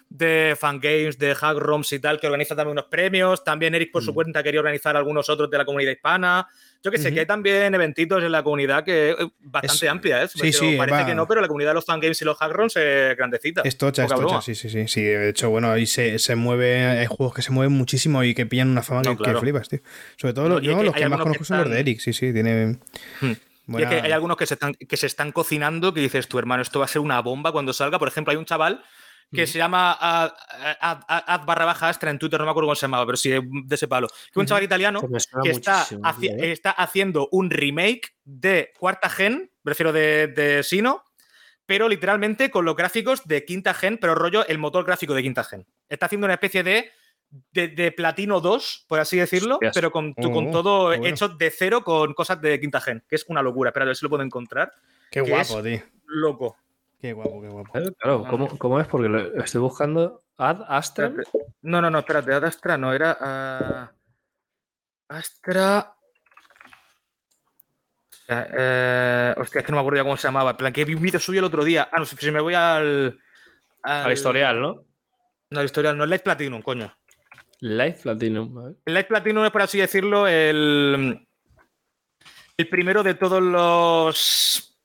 de 0.08 0.56
fangames, 0.58 1.18
de 1.18 1.34
hack 1.34 1.58
ROMs 1.58 1.92
y 1.92 1.98
tal, 1.98 2.18
que 2.20 2.26
organiza 2.26 2.54
también 2.54 2.72
unos 2.72 2.84
premios. 2.86 3.42
También 3.44 3.74
Eric, 3.74 3.90
por 3.92 4.02
su 4.02 4.12
Mm. 4.12 4.14
cuenta, 4.14 4.42
quería 4.42 4.60
organizar 4.60 4.96
algunos 4.96 5.28
otros 5.28 5.50
de 5.50 5.58
la 5.58 5.64
comunidad 5.64 5.92
hispana. 5.92 6.46
Yo 6.82 6.90
que 6.92 6.98
sé, 6.98 7.12
que 7.12 7.20
hay 7.20 7.26
también 7.26 7.74
eventitos 7.74 8.22
en 8.22 8.30
la 8.30 8.44
comunidad 8.44 8.84
que 8.84 9.10
es 9.10 9.16
bastante 9.40 9.86
Es- 9.86 9.90
amplia, 9.90 10.22
¿eh? 10.22 10.28
sí, 10.28 10.52
sí, 10.52 10.76
Parece 10.78 10.98
va- 10.98 11.06
que 11.06 11.14
no, 11.16 11.26
pero 11.26 11.40
la 11.40 11.48
comunidad 11.48 11.70
de 11.70 11.74
los 11.74 11.84
fangames 11.84 12.22
y 12.22 12.24
los 12.24 12.38
hack 12.38 12.52
ROMs 12.52 12.76
es 12.76 13.16
grandecita. 13.16 13.62
Es 13.64 13.76
tocha, 13.76 14.04
es 14.04 14.10
tocha, 14.10 14.40
sí, 14.40 14.54
sí, 14.54 14.68
sí, 14.70 14.86
sí. 14.86 15.02
De 15.02 15.30
hecho, 15.30 15.50
bueno, 15.50 15.72
ahí 15.72 15.86
se, 15.86 16.18
se 16.20 16.36
mueve, 16.36 16.84
hay 16.84 17.06
juegos 17.06 17.34
que 17.34 17.42
se 17.42 17.50
mueven 17.50 17.72
muchísimo 17.72 18.22
y 18.22 18.34
que 18.34 18.46
pillan 18.46 18.68
una 18.68 18.82
fama 18.82 19.02
No, 19.04 19.16
que, 19.18 19.34
flipas, 19.34 19.68
tío. 19.68 19.80
Sobre 20.16 20.34
todo 20.34 20.48
No, 20.48 20.58
yo 20.60 20.80
los 20.82 20.94
que 20.94 21.08
más 21.08 21.20
conozco 21.20 21.42
son 21.44 21.58
los 21.58 21.70
de 21.70 21.80
Eric, 21.80 21.98
sí, 21.98 22.12
sí, 22.12 22.32
tiene 22.32 22.78
Hmm. 23.20 23.32
Y 23.68 23.72
buena- 23.72 23.90
es 23.90 24.00
que 24.02 24.06
hay 24.06 24.12
algunos 24.12 24.36
que 24.36 24.46
se, 24.46 24.54
están, 24.54 24.74
que 24.74 24.96
se 24.96 25.06
están 25.06 25.32
cocinando 25.32 25.92
que 25.92 26.00
dices, 26.00 26.28
tu 26.28 26.38
hermano, 26.38 26.62
esto 26.62 26.78
va 26.78 26.84
a 26.84 26.88
ser 26.88 27.00
una 27.02 27.20
bomba 27.20 27.50
cuando 27.50 27.72
salga. 27.72 27.98
Por 27.98 28.06
ejemplo, 28.06 28.30
hay 28.30 28.36
un 28.36 28.44
chaval 28.44 28.84
que 29.32 29.46
se 29.46 29.58
llama 29.58 29.92
Ad, 30.00 30.32
Ad- 30.80 31.02
Ad- 31.08 31.24
Ad 31.26 31.44
barra 31.46 31.64
baja 31.64 31.88
Astra 31.88 32.10
en 32.10 32.18
Twitter, 32.18 32.38
no 32.38 32.46
me 32.46 32.50
acuerdo 32.50 32.68
cómo 32.68 32.74
se 32.76 32.82
llamaba, 32.82 33.04
pero 33.06 33.16
sí 33.16 33.30
de 33.30 33.74
ese 33.74 33.88
palo. 33.88 34.08
Que 34.32 34.40
un 34.40 34.46
chaval 34.46 34.64
italiano 34.64 35.00
Que 35.42 35.50
está, 35.50 35.84
haci- 35.84 36.30
¿eh? 36.30 36.52
está 36.52 36.70
haciendo 36.70 37.28
un 37.32 37.50
remake 37.50 38.14
de 38.24 38.72
cuarta 38.78 39.10
gen, 39.10 39.50
prefiero 39.62 39.92
de, 39.92 40.28
de 40.28 40.62
Sino, 40.62 41.02
pero 41.66 41.88
literalmente 41.88 42.50
con 42.50 42.64
los 42.64 42.76
gráficos 42.76 43.26
de 43.26 43.44
quinta 43.44 43.74
gen, 43.74 43.98
pero 43.98 44.14
rollo 44.14 44.46
el 44.46 44.58
motor 44.58 44.84
gráfico 44.84 45.12
de 45.14 45.22
quinta 45.22 45.42
gen. 45.44 45.66
Está 45.88 46.06
haciendo 46.06 46.26
una 46.26 46.34
especie 46.34 46.62
de, 46.62 46.92
de, 47.50 47.68
de 47.68 47.90
Platino 47.90 48.40
2, 48.40 48.84
por 48.88 49.00
así 49.00 49.16
decirlo, 49.18 49.54
Hostias. 49.56 49.74
pero 49.74 49.90
con, 49.90 50.14
tu- 50.14 50.30
con 50.32 50.46
Oh, 50.48 50.50
todo 50.52 50.86
bueno. 50.86 51.04
hecho 51.06 51.28
de 51.28 51.50
cero 51.50 51.82
con 51.82 52.14
cosas 52.14 52.40
de 52.40 52.60
quinta 52.60 52.80
gen, 52.80 53.04
que 53.08 53.16
es 53.16 53.24
una 53.28 53.42
locura. 53.42 53.70
Espera, 53.70 53.82
a 53.82 53.86
ver 53.88 53.96
si 53.96 54.04
lo 54.04 54.10
puedo 54.10 54.22
encontrar. 54.22 54.72
Qué 55.10 55.20
guapo, 55.20 55.60
tío. 55.62 55.82
Loco. 56.06 56.56
Qué 56.98 57.12
guapo, 57.12 57.42
qué 57.42 57.48
guapo. 57.48 57.72
Claro, 57.98 58.24
¿cómo, 58.28 58.58
cómo 58.58 58.80
es? 58.80 58.86
Porque 58.86 59.08
lo 59.08 59.42
estoy 59.42 59.60
buscando. 59.60 60.22
Ad 60.38 60.62
Astra. 60.68 61.06
Espérate. 61.06 61.38
No, 61.62 61.80
no, 61.80 61.90
no, 61.90 61.98
espérate, 62.00 62.32
Ad 62.32 62.44
Astra 62.44 62.76
no, 62.78 62.92
era. 62.92 63.16
ah, 63.20 63.92
Astra. 65.08 65.92
O 68.10 68.26
sea, 68.26 68.48
eh, 68.50 69.34
hostia, 69.36 69.60
es 69.60 69.66
que 69.66 69.72
no 69.72 69.76
me 69.76 69.80
acuerdo 69.80 69.98
ya 69.98 70.02
cómo 70.04 70.16
se 70.16 70.26
llamaba. 70.26 70.50
En 70.52 70.56
plan, 70.56 70.72
que 70.72 70.84
vi 70.84 70.94
un 70.94 71.02
vídeo 71.02 71.20
suyo 71.20 71.38
el 71.38 71.44
otro 71.44 71.64
día. 71.64 71.88
Ah, 71.92 71.98
no 71.98 72.04
sé, 72.04 72.16
si 72.16 72.30
me 72.30 72.40
voy 72.40 72.54
al. 72.54 73.18
Al 73.82 74.12
historial, 74.12 74.60
¿no? 74.60 74.84
No, 75.50 75.60
al 75.60 75.66
historial, 75.66 75.96
no, 75.96 76.04
el 76.04 76.10
Light 76.10 76.22
Platinum, 76.24 76.60
coño. 76.60 76.92
Life 77.60 78.00
Platinum. 78.02 78.58
a 78.58 78.64
ver. 78.64 78.76
El 78.84 78.94
Light 78.94 79.06
Platinum 79.06 79.44
es, 79.44 79.50
por 79.52 79.62
así 79.62 79.78
decirlo, 79.78 80.26
el. 80.26 81.26
El 82.56 82.68
primero 82.68 83.02
de 83.02 83.14
todos 83.14 83.40
los. 83.42 84.75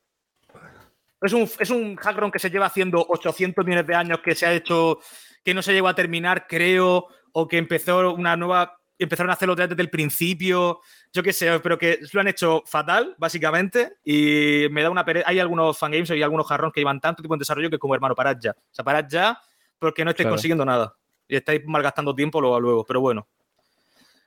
Es 1.21 1.33
un, 1.33 1.49
es 1.59 1.69
un 1.69 1.95
hackron 1.95 2.31
que 2.31 2.39
se 2.39 2.49
lleva 2.49 2.65
haciendo 2.65 3.05
800 3.07 3.63
millones 3.65 3.85
de 3.87 3.95
años, 3.95 4.19
que 4.23 4.33
se 4.35 4.45
ha 4.45 4.53
hecho. 4.53 4.99
que 5.43 5.53
no 5.53 5.61
se 5.61 5.73
llegó 5.73 5.87
a 5.87 5.95
terminar, 5.95 6.45
creo, 6.47 7.07
o 7.31 7.47
que 7.47 7.57
empezó 7.57 8.13
una 8.13 8.35
nueva. 8.35 8.77
Empezaron 8.99 9.31
a 9.31 9.33
hacerlo 9.33 9.55
desde 9.55 9.81
el 9.81 9.89
principio, 9.89 10.79
yo 11.11 11.23
qué 11.23 11.33
sé, 11.33 11.59
pero 11.61 11.75
que 11.79 11.97
lo 12.13 12.21
han 12.21 12.27
hecho 12.27 12.61
fatal, 12.67 13.15
básicamente, 13.17 13.93
y 14.03 14.67
me 14.69 14.83
da 14.83 14.91
una 14.91 15.03
pereza. 15.03 15.27
Hay 15.27 15.39
algunos 15.39 15.75
fangames 15.79 16.11
y 16.11 16.21
algunos 16.21 16.45
jarrones 16.47 16.71
que 16.73 16.81
llevan 16.81 16.99
tanto 17.01 17.23
tiempo 17.23 17.33
en 17.33 17.39
desarrollo 17.39 17.71
que 17.71 17.79
como 17.79 17.95
hermano, 17.95 18.13
parad 18.13 18.37
ya. 18.39 18.51
O 18.51 18.55
sea, 18.69 18.85
parad 18.85 19.05
ya 19.09 19.39
porque 19.79 20.05
no 20.05 20.11
estáis 20.11 20.25
Claro. 20.25 20.35
consiguiendo 20.35 20.63
nada. 20.65 20.95
Y 21.27 21.35
estáis 21.35 21.61
malgastando 21.65 22.13
tiempo 22.13 22.39
luego, 22.39 22.59
luego, 22.59 22.85
pero 22.85 23.01
bueno. 23.01 23.27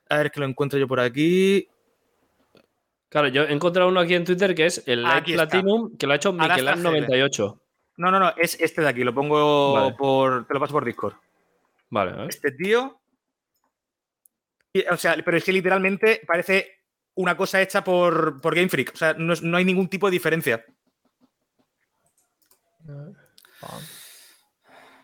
A 0.08 0.16
ver 0.18 0.32
que 0.32 0.40
lo 0.40 0.46
encuentro 0.46 0.76
yo 0.76 0.88
por 0.88 0.98
aquí. 0.98 1.68
Claro, 3.14 3.28
yo 3.28 3.44
he 3.44 3.52
encontrado 3.52 3.88
uno 3.90 4.00
aquí 4.00 4.12
en 4.16 4.24
Twitter 4.24 4.56
que 4.56 4.66
es 4.66 4.82
el 4.88 5.04
está. 5.06 5.22
Platinum, 5.22 5.96
que 5.96 6.04
lo 6.04 6.14
ha 6.14 6.16
hecho 6.16 6.30
Adastra 6.36 6.74
GL. 6.74 7.06
Mikelan98. 7.06 7.60
No, 7.98 8.10
no, 8.10 8.18
no, 8.18 8.34
es 8.36 8.58
este 8.60 8.82
de 8.82 8.88
aquí, 8.88 9.04
lo 9.04 9.14
pongo 9.14 9.74
Vale. 9.74 9.94
por. 9.96 10.48
Te 10.48 10.54
lo 10.54 10.58
paso 10.58 10.72
por 10.72 10.84
Discord. 10.84 11.14
Vale. 11.90 12.26
Este 12.28 12.50
tío. 12.50 13.00
y, 14.72 14.84
o 14.88 14.96
sea, 14.96 15.14
pero 15.24 15.36
es 15.36 15.44
que 15.44 15.52
literalmente 15.52 16.22
parece 16.26 16.80
una 17.14 17.36
cosa 17.36 17.62
hecha 17.62 17.84
por, 17.84 18.40
por 18.40 18.52
Game 18.56 18.68
Freak. 18.68 18.90
O 18.94 18.96
sea, 18.96 19.14
no, 19.14 19.32
es- 19.32 19.42
no 19.42 19.58
hay 19.58 19.64
ningún 19.64 19.86
tipo 19.86 20.08
de 20.08 20.12
diferencia. 20.14 20.64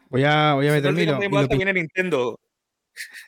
Voy 0.08 0.24
a, 0.24 0.54
voy 0.54 0.66
a 0.66 0.72
meter 0.72 0.92
viene 0.92 1.72
Nintendo. 1.72 2.40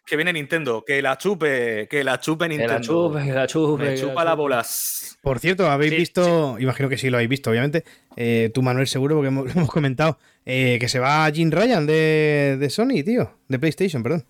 Que 0.07 0.17
viene 0.17 0.33
Nintendo. 0.33 0.85
Que 0.87 1.01
la 1.03 1.17
chupe. 1.19 1.87
Que 1.89 2.03
la 2.05 2.19
chupe 2.21 2.45
Que 2.45 2.49
Nintendo. 2.51 2.75
la 2.75 2.81
chupe, 2.81 3.25
que 3.25 3.33
la 3.33 3.47
chupe. 3.47 3.83
Me 3.85 3.95
que 3.95 4.01
chupa 4.01 4.25
la 4.25 4.31
chupe. 4.33 4.41
bolas. 4.43 5.19
Por 5.23 5.39
cierto, 5.39 5.71
habéis 5.71 5.93
Sí, 5.93 5.97
visto, 5.99 6.57
imagino 6.59 6.89
que 6.89 6.99
sí 6.99 7.09
lo 7.11 7.17
habéis 7.19 7.31
visto, 7.31 7.51
obviamente. 7.51 7.85
eh, 8.17 8.51
tú, 8.53 8.63
Manuel, 8.63 8.87
seguro, 8.87 9.17
porque 9.17 9.29
hemos 9.59 9.71
comentado. 9.71 10.19
eh, 10.45 10.79
que 10.81 10.89
se 10.89 10.99
va 10.99 11.31
Jim 11.33 11.51
Ryan 11.51 11.87
de, 11.87 12.57
de 12.59 12.71
Sony, 12.71 13.03
tío. 13.05 13.37
De 13.49 13.59
PlayStation, 13.59 14.03
perdón. 14.03 14.25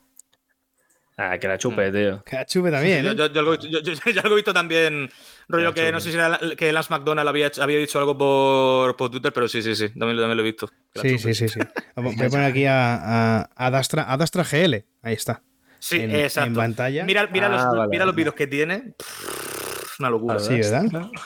Ah, 1.18 1.38
que 1.38 1.46
la 1.46 1.58
chupe, 1.58 1.92
tío. 1.92 2.22
Que 2.24 2.36
la 2.36 2.46
chupe 2.46 2.70
también. 2.70 3.04
yo, 3.04 3.10
¿eh? 3.12 3.14
yo- 3.16 3.26
yo 3.32 3.40
algo 3.40 3.52
he 3.54 3.56
visto- 3.58 3.68
yo- 3.70 3.80
yo- 3.80 3.92
yo 4.12 4.20
algo 4.22 4.32
he 4.34 4.36
visto 4.36 4.54
también. 4.54 5.10
Rollo 5.48 5.74
que 5.74 5.92
no 5.92 6.00
sé 6.00 6.10
si 6.10 6.16
era 6.16 6.28
la- 6.30 6.56
que 6.56 6.72
Lance 6.72 6.88
McDonald 6.92 7.28
había, 7.28 7.48
hecho- 7.48 7.62
había 7.62 7.78
dicho 7.78 7.98
algo 7.98 8.16
por, 8.16 8.96
por 8.96 9.10
Twitter, 9.10 9.32
pero 9.32 9.46
sí, 9.48 9.60
sí, 9.62 9.74
sí. 9.76 9.88
También, 9.90 10.16
lo- 10.16 10.22
también 10.22 10.36
lo 10.38 10.42
he 10.42 10.46
visto. 10.46 10.68
Sí, 10.94 11.18
sí, 11.18 11.34
sí, 11.34 11.48
sí. 11.48 11.60
Voy 11.96 12.14
a 12.18 12.28
poner 12.30 12.46
aquí 12.46 12.64
a, 12.64 12.94
a, 12.94 13.40
a 13.54 13.66
Adastra, 13.66 14.10
Adastra 14.10 14.42
GL. 14.44 14.84
Ahí 15.02 15.14
está. 15.14 15.42
Sí, 15.78 16.00
en, 16.00 16.14
exacto. 16.14 16.48
en 16.48 16.54
pantalla. 16.54 17.04
Mira, 17.04 17.26
mira 17.32 17.46
Ah, 17.46 17.50
los, 17.50 17.76
vale, 17.76 17.88
mira 17.90 18.04
los 18.06 18.14
vídeos 18.14 18.34
que 18.34 18.46
tiene. 18.46 18.94
Pff, 18.96 20.00
una 20.00 20.10
locura. 20.10 20.38
Sí, 20.38 20.54
¿verdad? 20.54 20.84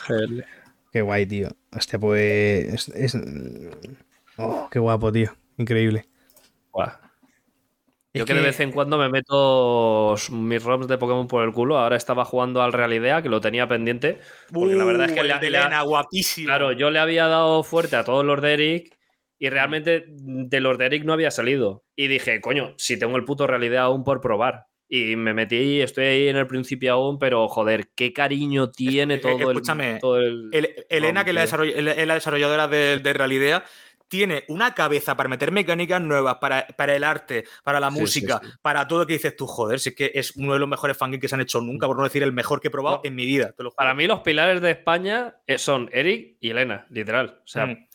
GL. 0.09 0.45
Qué 0.93 1.03
guay, 1.03 1.27
tío. 1.27 1.49
Hostia, 1.73 1.99
pues. 1.99 2.89
Es, 2.89 2.89
es- 2.89 3.19
Oh, 4.39 4.69
qué 4.71 4.79
guapo, 4.79 5.13
tío. 5.13 5.35
Increíble. 5.59 6.09
Buah. 6.73 6.89
Es 6.89 7.06
Yo 8.19 8.25
que, 8.25 8.35
de 8.35 8.41
vez 8.41 8.61
en 8.61 8.73
cuando 8.73 8.99
me 8.99 9.09
meto 9.09 10.15
mis 10.31 10.63
ROMs 10.63 10.89
de 10.89 10.99
Pokémon 10.99 11.27
por 11.27 11.45
el 11.45 11.53
culo. 11.53 11.79
Ahora 11.79 11.97
estaba 11.97 12.25
jugando 12.25 12.63
al 12.63 12.73
Realidea, 12.73 13.23
que 13.23 13.29
lo 13.29 13.41
tenía 13.41 13.67
pendiente. 13.69 14.19
Porque 14.53 14.75
la 14.75 14.85
verdad 14.85 15.07
es 15.07 15.13
que 15.13 15.21
Uh, 15.21 15.25
le- 15.25 15.47
Elena, 15.47 15.83
guapísimo. 15.83 16.47
Claro, 16.47 16.73
yo 16.73 16.91
le 16.91 16.99
había 16.99 17.27
dado 17.27 17.63
fuerte 17.63 17.97
a 17.97 18.05
todos 18.05 18.25
los 18.25 18.41
de 18.43 18.55
Eric 18.55 18.97
Y 19.39 19.51
realmente 19.51 20.05
de 20.09 20.61
los 20.61 20.79
de 20.79 20.87
Eric 20.87 21.05
no 21.05 21.13
había 21.13 21.31
salido. 21.31 21.85
Y 21.95 22.09
dije, 22.09 22.41
coño, 22.41 22.75
si 22.79 22.99
tengo 22.99 23.17
el 23.17 23.25
puto 23.25 23.47
realidad 23.47 23.85
aún 23.85 24.03
por 24.05 24.21
probar. 24.21 24.67
Y 24.89 25.17
me 25.17 25.35
metí, 25.35 25.81
estoy 25.81 26.05
ahí 26.05 26.29
en 26.29 26.37
el 26.37 26.47
principio 26.47 26.93
aún, 26.93 27.19
pero 27.19 27.49
joder, 27.49 27.89
qué 27.97 28.13
cariño 28.13 28.71
tiene 28.71 29.19
todo, 29.19 29.51
escúchame, 29.51 29.95
el, 29.95 29.99
todo 29.99 30.19
el. 30.19 30.49
El- 30.53 30.87
Elena, 30.89 31.25
que 31.25 31.33
la, 31.33 31.45
desarroll- 31.45 31.75
es 31.97 32.07
la 32.07 32.15
desarrolladora 32.15 32.69
de, 32.69 32.99
de 33.01 33.13
Realidea, 33.13 33.65
tiene 34.09 34.45
una 34.49 34.75
cabeza 34.75 35.17
para 35.17 35.29
meter 35.29 35.51
mecánicas 35.53 36.01
nuevas, 36.01 36.37
para, 36.37 36.67
para 36.69 36.95
el 36.95 37.05
arte, 37.05 37.45
para 37.65 37.81
la 37.81 37.91
Sí, 37.91 38.01
música, 38.01 38.41
sí. 38.43 38.51
para 38.63 38.87
todo 38.87 39.07
que 39.07 39.15
dices 39.15 39.37
tú, 39.37 39.47
joder, 39.47 39.81
si 39.81 39.89
es 39.91 39.95
que 39.97 40.11
es 40.15 40.37
uno 40.37 40.53
de 40.53 40.59
los 40.59 40.69
mejores 40.69 40.97
fangames 40.97 41.21
que 41.21 41.29
se 41.29 41.35
han 41.35 41.41
hecho 41.41 41.61
nunca, 41.61 41.87
por 41.87 41.97
no 41.97 42.05
decir 42.05 42.23
el 42.23 42.33
mejor 42.33 42.61
que 42.61 42.69
he 42.69 42.71
probado 42.71 42.97
No. 42.97 43.03
en 43.05 43.15
mi 43.15 43.27
vida. 43.27 43.53
te 43.57 43.63
lo 43.63 43.71
juro. 43.71 43.77
Para 43.77 43.95
mí, 43.95 44.07
los 44.07 44.21
pilares 44.21 44.61
de 44.61 44.71
España 44.71 45.37
eh, 45.47 45.59
son 45.59 45.89
Eric 45.93 46.37
y 46.41 46.51
Elena, 46.51 46.87
literal. 46.91 47.41
O 47.45 47.47
sea, 47.47 47.67
Mm. 47.67 47.87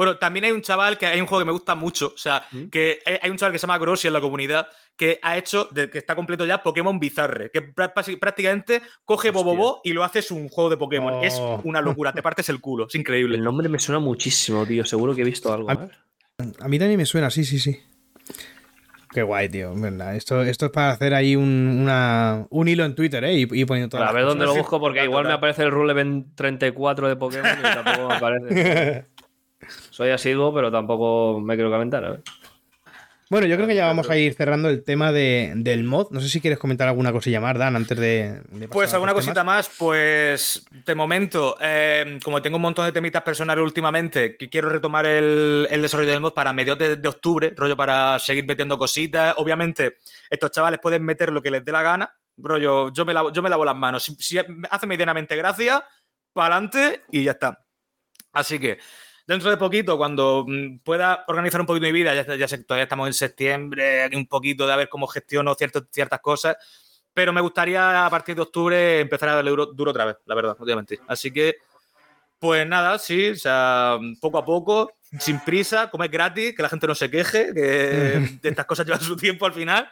Bueno, 0.00 0.16
también 0.16 0.46
hay 0.46 0.52
un 0.52 0.62
chaval 0.62 0.96
que 0.96 1.04
hay 1.04 1.20
un 1.20 1.26
juego 1.26 1.40
que 1.42 1.44
me 1.44 1.52
gusta 1.52 1.74
mucho. 1.74 2.12
O 2.14 2.16
sea, 2.16 2.42
¿Mm? 2.52 2.68
que 2.70 3.00
hay 3.20 3.28
un 3.30 3.36
chaval 3.36 3.52
que 3.52 3.58
se 3.58 3.66
llama 3.66 3.76
Grossi 3.76 4.06
en 4.06 4.14
la 4.14 4.20
comunidad 4.22 4.66
que 4.96 5.18
ha 5.22 5.36
hecho, 5.36 5.68
de- 5.72 5.90
que 5.90 5.98
está 5.98 6.14
completo 6.16 6.46
ya, 6.46 6.62
Pokémon 6.62 6.98
Bizarre. 6.98 7.50
Que 7.52 7.74
prá- 7.74 7.92
prá- 7.92 8.18
prácticamente 8.18 8.80
coge 9.04 9.28
Hostia. 9.28 9.32
Bobobo 9.42 9.80
y 9.84 9.92
lo 9.92 10.02
haces 10.02 10.30
un 10.30 10.48
juego 10.48 10.70
de 10.70 10.78
Pokémon. 10.78 11.22
Es 11.22 11.34
Oh. 11.38 11.60
una 11.64 11.82
locura, 11.82 12.14
te 12.14 12.22
partes 12.22 12.48
el 12.48 12.62
culo. 12.62 12.86
Es 12.88 12.94
increíble. 12.94 13.36
el 13.36 13.44
nombre 13.44 13.68
me 13.68 13.78
suena 13.78 13.98
muchísimo, 13.98 14.64
tío. 14.64 14.86
Seguro 14.86 15.14
que 15.14 15.20
he 15.20 15.24
visto 15.24 15.52
algo. 15.52 15.68
A- 15.70 15.74
¿eh? 15.74 15.88
A 16.60 16.68
mí 16.68 16.78
también 16.78 16.96
me 16.96 17.04
suena, 17.04 17.28
sí, 17.28 17.44
sí, 17.44 17.58
sí. 17.58 17.78
Qué 19.12 19.22
guay, 19.22 19.48
tío. 19.48 19.72
en 19.72 19.82
verdad. 19.82 20.14
Esto, 20.16 20.40
esto 20.42 20.66
es 20.66 20.72
para 20.72 20.92
hacer 20.92 21.12
ahí 21.14 21.34
un, 21.36 21.78
una- 21.82 22.46
un 22.48 22.68
hilo 22.68 22.84
en 22.84 22.94
Twitter, 22.94 23.22
¿eh? 23.24 23.34
Y, 23.34 23.42
y 23.52 23.64
poniendo 23.66 23.90
Para 23.98 24.06
las 24.06 24.14
ver 24.14 24.24
dónde 24.24 24.44
lo 24.46 24.54
busco, 24.54 24.78
porque 24.80 25.02
igual 25.04 25.26
me 25.26 25.32
aparece 25.32 25.64
el 25.64 25.70
Rule 25.72 25.92
Event 25.92 26.34
34 26.36 27.08
de 27.08 27.16
Pokémon 27.16 27.50
y 27.58 27.62
tampoco 27.62 28.08
me 28.08 28.14
aparece. 28.14 29.06
Soy 30.00 30.08
asiduo, 30.12 30.54
pero 30.54 30.72
tampoco 30.72 31.40
me 31.42 31.56
quiero 31.56 31.70
calentar. 31.70 32.02
A 32.06 32.10
ver. 32.12 32.22
Bueno, 33.28 33.46
yo 33.46 33.56
creo 33.56 33.68
que 33.68 33.74
ya 33.74 33.84
vamos 33.86 34.08
a 34.08 34.16
ir 34.16 34.32
cerrando 34.32 34.70
el 34.70 34.82
tema 34.82 35.12
de- 35.12 35.52
del 35.56 35.84
mod. 35.84 36.06
No 36.10 36.20
sé 36.22 36.30
si 36.30 36.40
quieres 36.40 36.58
comentar 36.58 36.88
alguna 36.88 37.12
cosilla 37.12 37.38
más, 37.38 37.58
Dan, 37.58 37.76
antes 37.76 37.98
de. 37.98 38.40
de 38.48 38.66
pasar 38.66 38.68
Pues 38.70 38.94
alguna 38.94 39.12
cosita 39.12 39.34
temas. 39.42 39.68
más, 39.68 39.76
pues 39.78 40.66
de 40.86 40.94
momento, 40.94 41.54
eh, 41.60 42.18
como 42.24 42.40
tengo 42.40 42.56
un 42.56 42.62
montón 42.62 42.86
de 42.86 42.92
temitas 42.92 43.20
personales 43.22 43.62
últimamente, 43.62 44.38
que 44.38 44.48
quiero 44.48 44.70
retomar 44.70 45.04
el, 45.04 45.68
el 45.70 45.82
desarrollo 45.82 46.12
del 46.12 46.20
mod 46.22 46.32
para 46.32 46.54
mediados 46.54 46.78
de, 46.78 46.96
de 46.96 47.08
octubre, 47.10 47.52
rollo 47.54 47.76
para 47.76 48.18
seguir 48.20 48.46
metiendo 48.46 48.78
cositas. 48.78 49.34
Obviamente, 49.36 49.98
estos 50.30 50.50
chavales 50.50 50.80
pueden 50.80 51.04
meter 51.04 51.30
lo 51.30 51.42
que 51.42 51.50
les 51.50 51.62
dé 51.62 51.72
la 51.72 51.82
gana, 51.82 52.10
rollo, 52.38 52.90
yo 52.90 53.04
me 53.04 53.12
lavo, 53.12 53.30
yo 53.34 53.42
me 53.42 53.50
lavo 53.50 53.66
las 53.66 53.76
manos. 53.76 54.02
Si, 54.02 54.14
si 54.14 54.38
hace 54.70 54.86
medianamente 54.86 55.36
gracia, 55.36 55.84
para 56.32 56.54
adelante 56.56 57.02
y 57.12 57.22
ya 57.22 57.32
está. 57.32 57.62
Así 58.32 58.58
que 58.58 58.78
dentro 59.30 59.50
de 59.50 59.56
poquito, 59.56 59.96
cuando 59.96 60.44
mm, 60.46 60.78
pueda 60.80 61.24
organizar 61.28 61.60
un 61.60 61.66
poquito 61.66 61.86
mi 61.86 61.92
vida, 61.92 62.14
ya, 62.14 62.34
ya 62.36 62.48
sé, 62.48 62.58
todavía 62.64 62.82
estamos 62.84 63.06
en 63.06 63.14
septiembre, 63.14 64.10
un 64.16 64.26
poquito 64.26 64.66
de 64.66 64.72
a 64.72 64.76
ver 64.76 64.88
cómo 64.88 65.06
gestiono 65.06 65.54
cierto- 65.54 65.86
ciertas 65.90 66.20
cosas, 66.20 66.56
pero 67.14 67.32
me 67.32 67.40
gustaría 67.40 68.04
a 68.06 68.10
partir 68.10 68.34
de 68.34 68.42
octubre 68.42 69.00
empezar 69.00 69.28
a 69.30 69.34
darle 69.36 69.50
duro, 69.50 69.66
duro 69.66 69.90
otra 69.92 70.04
vez, 70.04 70.16
la 70.26 70.34
verdad, 70.34 70.50
no 70.50 70.56
te 70.56 70.62
voy 70.64 70.72
a 70.72 70.76
mentir. 70.76 71.00
Así 71.06 71.30
que, 71.32 71.56
pues 72.38 72.66
nada, 72.66 72.98
sí, 72.98 73.30
o 73.30 73.36
sea, 73.36 73.98
poco 74.20 74.38
a 74.38 74.44
poco, 74.44 74.92
sin 75.18 75.40
prisa, 75.40 75.90
como 75.90 76.04
es 76.04 76.10
gratis, 76.10 76.54
que 76.54 76.62
la 76.62 76.68
gente 76.68 76.86
no 76.86 76.94
se 76.94 77.10
queje, 77.10 77.52
que 77.54 78.20
estas 78.42 78.66
cosas 78.66 78.86
llevan 78.86 79.00
su 79.00 79.16
tiempo 79.16 79.46
al 79.46 79.52
final. 79.52 79.88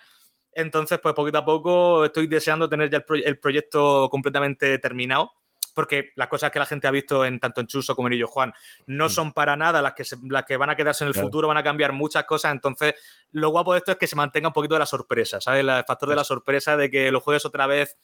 Entonces, 0.52 0.98
pues 1.00 1.14
poquito 1.14 1.38
a 1.38 1.44
poco 1.44 2.04
estoy 2.04 2.26
deseando 2.26 2.68
tener 2.68 2.90
ya 2.90 2.98
el, 2.98 3.04
proye- 3.06 3.22
el 3.26 3.38
proyecto 3.38 4.08
completamente 4.10 4.78
terminado, 4.78 5.30
porque 5.78 6.10
las 6.16 6.26
cosas 6.26 6.50
que 6.50 6.58
la 6.58 6.66
gente 6.66 6.88
ha 6.88 6.90
visto 6.90 7.24
en 7.24 7.38
tanto 7.38 7.60
en 7.60 7.68
Chuso 7.68 7.94
como 7.94 8.08
en 8.08 8.14
Illo 8.14 8.26
Juan 8.26 8.52
no 8.86 9.08
son 9.08 9.32
para 9.32 9.54
nada 9.56 9.80
las 9.80 9.92
que, 9.92 10.02
se- 10.04 10.16
las 10.28 10.44
que 10.44 10.56
van 10.56 10.70
a 10.70 10.74
quedarse 10.74 11.04
en 11.04 11.08
el 11.08 11.12
Claro. 11.14 11.28
futuro, 11.28 11.46
van 11.46 11.56
a 11.56 11.62
cambiar 11.62 11.92
muchas 11.92 12.24
cosas. 12.24 12.50
Entonces, 12.50 12.94
lo 13.30 13.50
guapo 13.50 13.74
de 13.74 13.78
esto 13.78 13.92
es 13.92 13.96
que 13.96 14.08
se 14.08 14.16
mantenga 14.16 14.48
un 14.48 14.52
poquito 14.52 14.74
de 14.74 14.80
la 14.80 14.86
sorpresa, 14.86 15.40
¿sabes? 15.40 15.60
El 15.60 15.68
factor 15.86 16.08
de 16.08 16.16
la 16.16 16.24
sorpresa 16.24 16.76
de 16.76 16.90
que 16.90 17.12
lo 17.12 17.20
juegues 17.20 17.44
otra 17.44 17.68
vez 17.68 17.96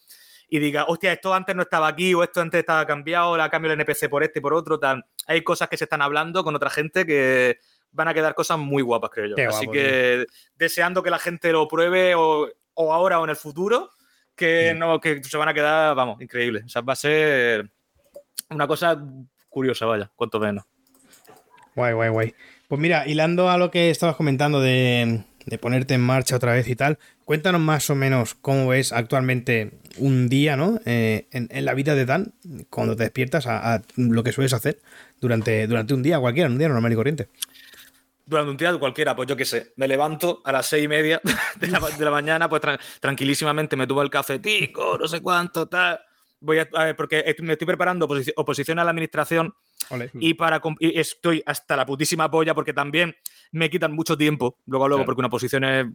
y 0.49 0.61
diga, 0.61 0.85
hostia, 0.87 1.13
esto 1.13 1.35
antes 1.35 1.57
no 1.57 1.63
estaba 1.63 1.89
aquí 1.89 2.15
o 2.15 2.23
esto 2.23 2.41
antes 2.41 2.61
estaba 2.61 2.87
cambiado, 2.87 3.37
la 3.37 3.51
cambio 3.51 3.73
el 3.73 3.81
NPC 3.81 4.09
por 4.09 4.23
este 4.23 4.39
y 4.39 4.43
por 4.43 4.55
otro. 4.55 4.79
Tal. 4.79 5.05
Hay 5.27 5.43
cosas 5.43 5.69
que 5.69 5.77
se 5.77 5.83
están 5.85 6.01
hablando 6.01 6.45
con 6.45 6.55
otra 6.55 6.71
gente 6.71 7.05
que 7.05 7.59
van 7.91 8.07
a 8.07 8.15
quedar 8.15 8.37
cosas 8.37 8.57
muy 8.57 8.83
guapas, 8.85 9.11
creo 9.11 9.27
yo. 9.27 9.35
Qué 9.35 9.47
Así 9.47 9.65
guapo, 9.67 9.73
que 9.73 10.27
deseando 10.55 11.03
que 11.03 11.11
la 11.11 11.19
gente 11.19 11.51
lo 11.51 11.67
pruebe 11.67 12.15
o, 12.15 12.49
o 12.75 12.93
ahora 12.93 13.19
o 13.19 13.25
en 13.25 13.31
el 13.31 13.37
futuro, 13.37 13.91
que, 14.35 14.75
no, 14.75 15.01
que 15.01 15.23
se 15.23 15.37
van 15.37 15.49
a 15.49 15.55
quedar, 15.55 15.95
vamos, 15.95 16.21
increíble. 16.21 16.63
O 16.65 16.69
sea, 16.69 16.83
va 16.83 16.95
a 16.95 16.97
ser 16.97 17.71
una 18.51 18.67
cosa 18.67 19.03
curiosa, 19.49 19.87
vaya, 19.87 20.11
cuanto 20.17 20.41
menos. 20.41 20.65
Guay, 21.75 21.93
guay, 21.93 22.11
guay. 22.11 22.35
Pues 22.69 22.81
mira, 22.81 23.07
hilando 23.07 23.51
a 23.51 23.59
lo 23.59 23.71
que 23.71 23.91
estabas 23.91 24.17
comentando 24.17 24.61
de, 24.61 25.25
de 25.47 25.59
ponerte 25.59 25.95
en 25.95 26.01
marcha 26.01 26.37
otra 26.37 26.53
vez 26.53 26.69
y 26.69 26.77
tal, 26.77 26.99
cuéntanos 27.25 27.61
más 27.61 27.89
o 27.91 27.95
menos 27.95 28.35
cómo 28.35 28.73
es 28.73 28.93
actualmente 28.93 29.73
un 29.99 30.29
día, 30.29 30.57
¿no? 30.57 30.81
Eh, 30.85 31.27
en, 31.31 31.49
en 31.51 31.65
la 31.65 31.75
vida 31.75 31.95
de 31.95 32.07
Dan, 32.07 32.35
cuando 32.71 32.97
te 32.97 33.05
despiertas 33.05 33.47
a, 33.47 33.75
a 33.75 33.83
lo 33.97 34.23
que 34.25 34.33
sueles 34.33 34.53
hacer 34.53 34.79
durante, 35.21 35.67
durante 35.67 35.95
un 35.95 36.03
día 36.03 36.19
cualquiera, 36.19 36.49
un 36.49 36.59
día 36.59 36.69
normal 36.69 36.93
y 36.93 36.97
corriente. 36.97 37.29
Durante 38.27 38.51
un 38.51 38.57
día 38.57 38.77
cualquiera, 38.79 39.15
pues 39.15 39.29
yo 39.29 39.37
qué 39.37 39.45
sé, 39.45 39.73
me 39.77 39.87
levanto 39.87 40.41
a 40.45 40.53
las 40.53 40.67
seis 40.67 40.85
y 40.85 40.89
media 40.89 41.21
de 41.61 41.67
la, 41.69 41.81
de 41.81 42.05
la 42.05 42.11
mañana, 42.11 42.49
pues 42.49 42.63
tran- 42.63 42.79
tranquilísimamente 43.01 43.77
me 43.77 43.87
tomo 43.87 44.03
el 44.03 44.11
cafetico, 44.11 44.97
no 44.99 45.07
sé 45.07 45.21
cuánto, 45.21 45.67
tal. 45.67 46.01
Voy 46.41 46.59
a, 46.59 46.69
a 46.75 46.85
ver, 46.85 46.97
porque 46.97 47.23
est- 47.27 47.41
me 47.41 47.53
estoy 47.53 47.67
preparando 47.67 48.07
oposici- 48.09 48.33
oposición 48.37 48.79
a 48.79 48.85
la 48.85 48.91
administración 48.91 49.55
y 50.21 50.35
para 50.35 50.61
y 50.81 50.99
estoy 50.99 51.43
hasta 51.45 51.77
la 51.77 51.85
putísima 51.85 52.31
polla 52.31 52.55
porque 52.55 52.73
también 52.73 53.15
me 53.53 53.69
quitan 53.69 53.93
mucho 53.93 54.17
tiempo, 54.17 54.59
luego 54.67 54.89
luego 54.89 55.01
Claro. 55.01 55.07
porque 55.07 55.21
una 55.21 55.29
oposición 55.29 55.65
es 55.65 55.87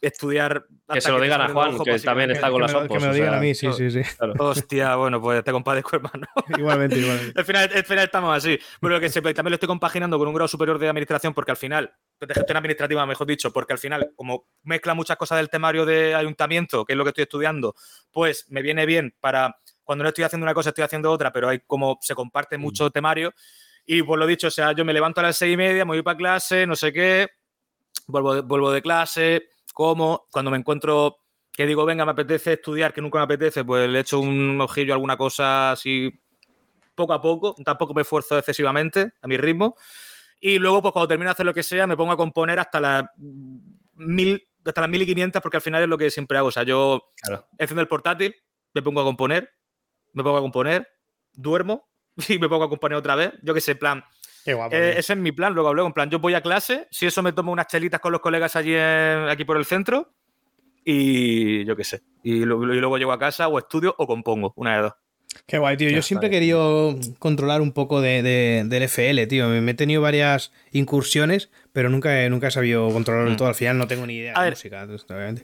estudiar 0.00 0.66
Que 0.92 1.00
se 1.00 1.10
lo 1.10 1.20
digan 1.20 1.40
a 1.40 1.48
Juan, 1.48 1.78
que 1.78 1.98
también 2.00 2.30
está 2.30 2.50
con 2.50 2.66
que 2.66 2.72
las 2.72 2.82
me 2.82 2.88
que 2.88 2.94
me 2.98 3.06
lo 3.06 3.10
o 3.10 3.14
digan 3.14 3.30
sea, 3.30 3.38
a 3.38 3.40
mí, 3.40 3.54
sí, 3.54 3.72
sí, 3.72 3.90
sí. 3.90 4.02
claro. 4.16 4.34
Hostia, 4.38 4.96
bueno, 4.96 5.20
pues 5.20 5.44
te 5.44 5.52
compadezco, 5.52 5.90
hermano. 5.96 6.26
Igualmente, 6.56 6.98
igualmente. 6.98 7.38
Al 7.38 7.44
final, 7.44 7.70
al 7.74 7.84
final 7.84 8.04
estamos 8.04 8.36
así. 8.36 8.58
Pero 8.80 8.94
lo 8.94 9.00
que 9.00 9.08
se, 9.08 9.20
también 9.20 9.50
lo 9.50 9.54
estoy 9.54 9.68
compaginando 9.68 10.18
con 10.18 10.28
un 10.28 10.34
grado 10.34 10.48
superior 10.48 10.78
de 10.78 10.88
administración 10.88 11.34
porque 11.34 11.50
al 11.50 11.56
final, 11.56 11.92
de 12.20 12.34
gestión 12.34 12.56
administrativa, 12.56 13.06
mejor 13.06 13.26
dicho, 13.26 13.52
porque 13.52 13.72
al 13.72 13.78
final, 13.78 14.12
como 14.16 14.48
mezcla 14.62 14.94
muchas 14.94 15.16
cosas 15.16 15.38
del 15.38 15.48
temario 15.48 15.84
de 15.86 16.14
ayuntamiento, 16.14 16.84
que 16.84 16.92
es 16.92 16.96
lo 16.96 17.04
que 17.04 17.10
estoy 17.10 17.22
estudiando, 17.22 17.74
pues 18.10 18.46
me 18.48 18.62
viene 18.62 18.86
bien 18.86 19.14
para 19.20 19.56
cuando 19.86 20.02
no 20.02 20.08
estoy 20.08 20.24
haciendo 20.24 20.44
una 20.44 20.54
cosa, 20.54 20.70
estoy 20.70 20.84
haciendo 20.84 21.10
otra, 21.12 21.32
pero 21.32 21.48
hay 21.48 21.60
como 21.60 21.98
se 22.00 22.14
comparte 22.14 22.58
mucho 22.58 22.90
temario. 22.90 23.32
Y 23.86 24.02
por 24.02 24.18
lo 24.18 24.26
dicho, 24.26 24.48
o 24.48 24.50
sea, 24.50 24.72
yo 24.72 24.84
me 24.84 24.92
levanto 24.92 25.20
a 25.20 25.24
las 25.24 25.36
seis 25.36 25.54
y 25.54 25.56
media, 25.56 25.84
me 25.84 25.92
voy 25.92 26.02
para 26.02 26.16
clase, 26.16 26.66
no 26.66 26.74
sé 26.74 26.92
qué, 26.92 27.28
vuelvo 28.08 28.34
de, 28.34 28.40
vuelvo 28.40 28.72
de 28.72 28.82
clase, 28.82 29.48
como, 29.76 30.26
cuando 30.30 30.50
me 30.50 30.56
encuentro 30.56 31.18
que 31.52 31.66
digo, 31.66 31.84
venga, 31.84 32.06
me 32.06 32.12
apetece 32.12 32.54
estudiar, 32.54 32.94
que 32.94 33.02
nunca 33.02 33.18
me 33.18 33.24
apetece, 33.24 33.62
pues 33.62 33.86
le 33.90 34.00
echo 34.00 34.20
un 34.20 34.58
ojillo 34.58 34.94
a 34.94 34.96
alguna 34.96 35.18
cosa 35.18 35.72
así 35.72 36.10
poco 36.94 37.12
a 37.12 37.20
poco, 37.20 37.54
tampoco 37.62 37.92
me 37.92 38.00
esfuerzo 38.00 38.38
excesivamente 38.38 39.12
a 39.20 39.26
mi 39.28 39.36
ritmo. 39.36 39.76
Y 40.40 40.58
luego, 40.58 40.80
pues 40.80 40.92
cuando 40.92 41.08
termino 41.08 41.28
de 41.28 41.32
hacer 41.32 41.44
lo 41.44 41.52
que 41.52 41.62
sea, 41.62 41.86
me 41.86 41.94
pongo 41.94 42.12
a 42.12 42.16
componer 42.16 42.58
hasta 42.58 42.80
las 42.80 43.04
mil, 43.96 44.48
hasta 44.64 44.80
las 44.80 44.88
1500, 44.88 45.42
porque 45.42 45.58
al 45.58 45.62
final 45.62 45.82
es 45.82 45.88
lo 45.90 45.98
que 45.98 46.10
siempre 46.10 46.38
hago. 46.38 46.48
O 46.48 46.52
sea, 46.52 46.62
yo 46.62 47.12
Claro. 47.22 47.46
enciendo 47.58 47.82
el 47.82 47.88
portátil, 47.88 48.34
me 48.72 48.80
pongo 48.80 49.02
a 49.02 49.04
componer, 49.04 49.50
me 50.14 50.22
pongo 50.22 50.38
a 50.38 50.40
componer, 50.40 50.88
duermo 51.34 51.86
y 52.30 52.38
me 52.38 52.48
pongo 52.48 52.64
a 52.64 52.70
componer 52.70 52.96
otra 52.96 53.14
vez. 53.14 53.34
Yo 53.42 53.52
que 53.52 53.60
sé, 53.60 53.72
en 53.72 53.78
plan, 53.78 54.04
Qué 54.46 54.54
guapo. 54.54 54.76
eh, 54.76 54.94
ese 54.96 55.14
es 55.14 55.18
mi 55.18 55.32
plan, 55.32 55.52
luego 55.54 55.74
luego, 55.74 55.88
en 55.88 55.92
plan, 55.92 56.08
yo 56.08 56.20
voy 56.20 56.34
a 56.34 56.40
clase, 56.40 56.86
si 56.92 57.04
eso 57.04 57.20
me 57.20 57.32
tomo 57.32 57.50
unas 57.50 57.66
chelitas 57.66 57.98
con 58.00 58.12
los 58.12 58.20
colegas 58.20 58.54
allí 58.54 58.74
en- 58.74 59.28
aquí 59.28 59.44
por 59.44 59.56
el 59.56 59.64
centro 59.64 60.12
y 60.84 61.64
yo 61.64 61.74
qué 61.76 61.84
sé. 61.84 62.02
Y, 62.22 62.44
lo- 62.44 62.62
y 62.72 62.78
luego 62.78 62.96
llego 62.98 63.12
a 63.12 63.18
casa 63.18 63.48
o 63.48 63.58
estudio 63.58 63.94
o 63.98 64.06
compongo, 64.06 64.52
una 64.56 64.76
de 64.76 64.82
dos. 64.82 64.92
Qué 65.46 65.58
guay, 65.58 65.76
tío. 65.76 65.90
Yo 65.90 66.00
siempre 66.00 66.28
he 66.28 66.30
querido 66.30 66.96
controlar 67.18 67.60
un 67.60 67.72
poco 67.72 68.00
de, 68.00 68.22
de- 68.22 68.62
del 68.66 68.82
FL, 68.84 69.26
tío. 69.26 69.48
Me 69.48 69.70
he 69.72 69.74
tenido 69.74 70.00
varias 70.00 70.52
incursiones, 70.72 71.50
pero 71.72 71.90
nunca 71.90 72.22
he, 72.24 72.30
nunca 72.30 72.48
he 72.48 72.50
sabido 72.50 72.88
controlarlo 72.90 73.32
Mm. 73.32 73.36
todo. 73.36 73.48
Al 73.48 73.54
final 73.54 73.76
no 73.76 73.86
tengo 73.86 74.06
ni 74.06 74.14
idea 74.14 74.32
A 74.34 74.40
de 74.42 74.46
ver. 74.46 74.52
música, 74.54 74.84
obviamente. 74.84 75.42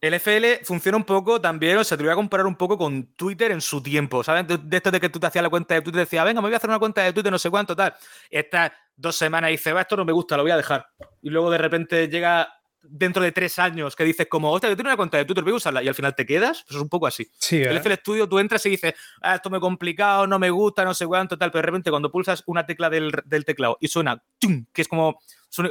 El 0.00 0.14
FL 0.14 0.60
funciona 0.64 0.98
un 0.98 1.04
poco 1.04 1.40
también, 1.40 1.78
o 1.78 1.84
sea, 1.84 1.96
te 1.96 2.02
lo 2.02 2.08
voy 2.08 2.12
a 2.12 2.16
comparar 2.16 2.46
un 2.46 2.56
poco 2.56 2.76
con 2.76 3.14
Twitter 3.14 3.50
en 3.50 3.60
su 3.60 3.82
tiempo, 3.82 4.22
¿sabes? 4.22 4.46
De, 4.46 4.58
de 4.58 4.76
esto 4.76 4.90
de 4.90 5.00
que 5.00 5.08
tú 5.08 5.18
te 5.18 5.26
hacías 5.26 5.42
la 5.42 5.48
cuenta 5.48 5.74
de 5.74 5.80
Twitter 5.80 6.00
y 6.00 6.04
decías, 6.04 6.24
venga, 6.24 6.40
me 6.40 6.48
voy 6.48 6.54
a 6.54 6.58
hacer 6.58 6.68
una 6.68 6.78
cuenta 6.78 7.02
de 7.02 7.12
Twitter, 7.12 7.32
no 7.32 7.38
sé 7.38 7.50
cuánto, 7.50 7.74
tal. 7.74 7.94
Estas 8.30 8.72
dos 8.94 9.16
semanas 9.16 9.50
dices, 9.50 9.74
va, 9.74 9.80
esto 9.80 9.96
no 9.96 10.04
me 10.04 10.12
gusta, 10.12 10.36
lo 10.36 10.42
voy 10.42 10.52
a 10.52 10.56
dejar. 10.56 10.86
Y 11.22 11.30
luego 11.30 11.50
de 11.50 11.58
repente 11.58 12.08
llega 12.08 12.52
dentro 12.88 13.22
de 13.22 13.32
tres 13.32 13.58
años 13.58 13.96
que 13.96 14.04
dices 14.04 14.26
como, 14.28 14.52
hostia, 14.52 14.68
yo 14.68 14.76
tengo 14.76 14.88
una 14.88 14.96
cuenta 14.96 15.18
de 15.18 15.24
Twitter, 15.24 15.42
voy 15.42 15.54
a 15.54 15.56
usarla, 15.56 15.82
y 15.82 15.88
al 15.88 15.94
final 15.94 16.14
te 16.14 16.24
quedas, 16.24 16.62
pues 16.66 16.76
es 16.76 16.82
un 16.82 16.88
poco 16.88 17.06
así. 17.06 17.28
Sí, 17.38 17.56
El 17.56 17.68
¿verdad? 17.68 17.82
FL 17.82 17.94
Studio 17.94 18.28
tú 18.28 18.38
entras 18.38 18.64
y 18.66 18.70
dices, 18.70 18.94
ah, 19.22 19.36
esto 19.36 19.50
me 19.50 19.58
complicado, 19.60 20.26
no 20.26 20.38
me 20.38 20.50
gusta, 20.50 20.84
no 20.84 20.94
sé 20.94 21.06
cuánto, 21.06 21.36
tal, 21.36 21.50
pero 21.50 21.62
de 21.62 21.66
repente 21.66 21.90
cuando 21.90 22.10
pulsas 22.10 22.42
una 22.46 22.64
tecla 22.64 22.88
del, 22.90 23.12
del 23.24 23.44
teclado 23.44 23.76
y 23.80 23.88
suena, 23.88 24.22
tum, 24.38 24.66
que 24.72 24.82
es 24.82 24.88
como 24.88 25.18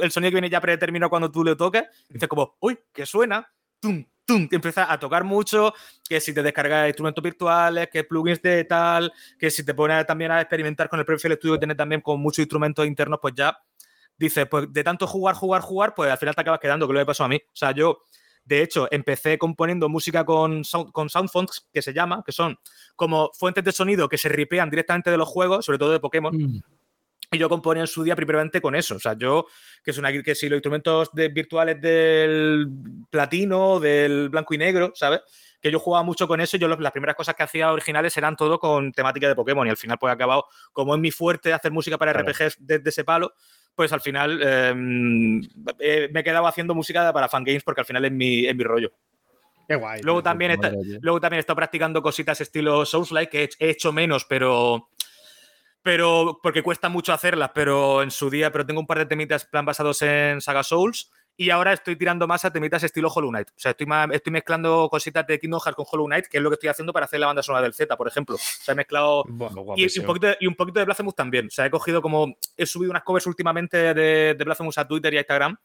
el 0.00 0.10
sonido 0.10 0.30
que 0.30 0.34
viene 0.34 0.50
ya 0.50 0.60
predeterminado 0.60 1.10
cuando 1.10 1.30
tú 1.30 1.44
le 1.44 1.56
tocas, 1.56 1.84
dices 2.08 2.28
como, 2.28 2.56
uy, 2.60 2.78
que 2.92 3.06
suena, 3.06 3.50
tum, 3.80 4.04
tum, 4.26 4.48
que 4.48 4.56
empieza 4.56 4.92
a 4.92 4.98
tocar 4.98 5.24
mucho, 5.24 5.72
que 6.06 6.20
si 6.20 6.34
te 6.34 6.42
descargas 6.42 6.88
instrumentos 6.88 7.22
virtuales, 7.22 7.88
que 7.90 8.04
plugins 8.04 8.42
de 8.42 8.64
tal, 8.64 9.12
que 9.38 9.50
si 9.50 9.64
te 9.64 9.72
pones 9.72 10.04
también 10.06 10.32
a 10.32 10.40
experimentar 10.40 10.88
con 10.88 10.98
el 10.98 11.06
propio 11.06 11.18
FL 11.18 11.36
Studio 11.36 11.54
que 11.54 11.60
tiene 11.60 11.74
también 11.74 12.00
con 12.00 12.20
muchos 12.20 12.40
instrumentos 12.40 12.86
internos, 12.86 13.20
pues 13.22 13.34
ya 13.36 13.56
dices, 14.18 14.46
pues 14.50 14.72
de 14.72 14.84
tanto 14.84 15.06
jugar, 15.06 15.34
jugar, 15.34 15.62
jugar, 15.62 15.94
pues 15.94 16.10
al 16.10 16.18
final 16.18 16.34
te 16.34 16.40
acabas 16.40 16.60
quedando, 16.60 16.86
que 16.86 16.92
lo 16.92 17.00
que 17.00 17.06
pasó 17.06 17.24
a 17.24 17.28
mí. 17.28 17.36
O 17.36 17.56
sea, 17.56 17.72
yo, 17.72 18.02
de 18.44 18.62
hecho, 18.62 18.88
empecé 18.90 19.38
componiendo 19.38 19.88
música 19.88 20.24
con, 20.24 20.62
con 20.92 21.08
soundfonts, 21.08 21.68
que 21.72 21.82
se 21.82 21.92
llama, 21.92 22.22
que 22.24 22.32
son 22.32 22.58
como 22.94 23.30
fuentes 23.32 23.64
de 23.64 23.72
sonido 23.72 24.08
que 24.08 24.18
se 24.18 24.28
ripean 24.28 24.70
directamente 24.70 25.10
de 25.10 25.16
los 25.16 25.28
juegos, 25.28 25.64
sobre 25.64 25.78
todo 25.78 25.92
de 25.92 26.00
Pokémon. 26.00 26.36
Mm. 26.36 26.62
Y 27.32 27.38
yo 27.38 27.48
componía 27.48 27.82
en 27.82 27.86
su 27.88 28.04
día 28.04 28.14
primeramente 28.14 28.60
con 28.60 28.74
eso. 28.76 28.94
O 28.96 29.00
sea, 29.00 29.14
yo, 29.18 29.46
que 29.82 29.90
es 29.90 29.98
una 29.98 30.12
que 30.22 30.34
si 30.34 30.48
los 30.48 30.58
instrumentos 30.58 31.10
de- 31.12 31.28
virtuales 31.28 31.80
del 31.80 32.68
platino, 33.10 33.80
del 33.80 34.28
blanco 34.28 34.54
y 34.54 34.58
negro, 34.58 34.92
¿sabes? 34.94 35.20
Que 35.60 35.70
yo 35.72 35.80
jugaba 35.80 36.04
mucho 36.04 36.28
con 36.28 36.40
eso 36.40 36.56
yo 36.56 36.68
los- 36.68 36.78
las 36.78 36.92
primeras 36.92 37.16
cosas 37.16 37.34
que 37.34 37.42
hacía 37.42 37.72
originales 37.72 38.16
eran 38.16 38.36
todo 38.36 38.58
con 38.60 38.92
temática 38.92 39.26
de 39.26 39.34
Pokémon. 39.34 39.66
Y 39.66 39.70
al 39.70 39.76
final, 39.76 39.98
pues 39.98 40.10
he 40.10 40.14
acabado, 40.14 40.46
como 40.72 40.94
es 40.94 41.00
mi 41.00 41.10
fuerte 41.10 41.52
hacer 41.52 41.72
música 41.72 41.98
para 41.98 42.12
Claro. 42.12 42.28
RPGs 42.30 42.58
desde 42.60 42.90
ese 42.90 43.02
palo, 43.02 43.32
pues 43.74 43.92
al 43.92 44.00
final 44.00 44.40
eh, 44.42 44.74
eh, 45.80 46.08
me 46.12 46.20
he 46.20 46.24
quedado 46.24 46.46
haciendo 46.46 46.74
música 46.74 47.12
para 47.12 47.28
fangames 47.28 47.64
porque 47.64 47.80
al 47.80 47.86
final 47.86 48.04
es 48.04 48.12
mi, 48.12 48.46
es 48.46 48.54
mi 48.54 48.62
rollo. 48.64 48.92
Qué 49.68 49.74
guay. 49.74 50.00
Luego 50.02 50.20
tío. 50.20 50.24
también, 50.30 50.52
está- 50.52 50.72
luego 51.00 51.20
también 51.20 51.38
he 51.38 51.40
estado 51.40 51.56
practicando 51.56 52.00
cositas 52.00 52.40
estilo 52.40 52.86
Souls-like, 52.86 53.30
que 53.48 53.50
he 53.66 53.70
hecho 53.70 53.92
menos, 53.92 54.24
pero. 54.24 54.88
Pero. 55.86 56.40
Porque 56.42 56.64
cuesta 56.64 56.88
mucho 56.88 57.12
hacerlas, 57.12 57.52
pero 57.54 58.02
en 58.02 58.10
su 58.10 58.28
día. 58.28 58.50
Pero 58.50 58.66
tengo 58.66 58.80
un 58.80 58.88
par 58.88 58.98
de 58.98 59.06
temitas 59.06 59.44
plan 59.44 59.64
basados 59.64 60.02
en 60.02 60.40
Saga 60.40 60.64
Souls. 60.64 61.12
Y 61.36 61.50
ahora 61.50 61.72
estoy 61.72 61.94
tirando 61.94 62.26
más 62.26 62.44
a 62.44 62.52
temitas 62.52 62.82
estilo 62.82 63.08
Hollow 63.08 63.30
Knight. 63.30 63.50
O 63.50 63.58
sea, 63.58 63.70
estoy, 63.70 63.86
estoy 64.10 64.32
mezclando 64.32 64.88
cositas 64.90 65.24
de 65.28 65.38
Kingdom 65.38 65.60
Hearts 65.60 65.76
con 65.76 65.86
Hollow 65.88 66.06
Knight, 66.06 66.26
que 66.26 66.38
es 66.38 66.42
lo 66.42 66.50
que 66.50 66.54
estoy 66.54 66.70
haciendo 66.70 66.92
para 66.92 67.04
hacer 67.04 67.20
la 67.20 67.26
banda 67.26 67.42
sonora 67.42 67.62
del 67.62 67.72
Z, 67.72 67.96
por 67.96 68.08
ejemplo. 68.08 68.34
O 68.34 68.38
sea, 68.38 68.72
he 68.72 68.74
mezclado 68.74 69.22
Buah. 69.28 69.52
y, 69.76 69.84
y 69.84 69.98
un 70.00 70.06
poquito 70.06 70.26
de, 70.26 70.36
y 70.40 70.46
un 70.48 70.56
poquito 70.56 70.80
de 70.80 70.86
Blasphemous 70.86 71.14
también. 71.14 71.46
O 71.46 71.50
sea, 71.50 71.66
he 71.66 71.70
cogido 71.70 72.02
como. 72.02 72.36
He 72.56 72.66
subido 72.66 72.90
unas 72.90 73.04
covers 73.04 73.26
últimamente 73.28 73.94
de, 73.94 74.34
de 74.34 74.44
Blasphemous 74.44 74.78
a 74.78 74.88
Twitter 74.88 75.14
y 75.14 75.18
a 75.18 75.20
Instagram, 75.20 75.56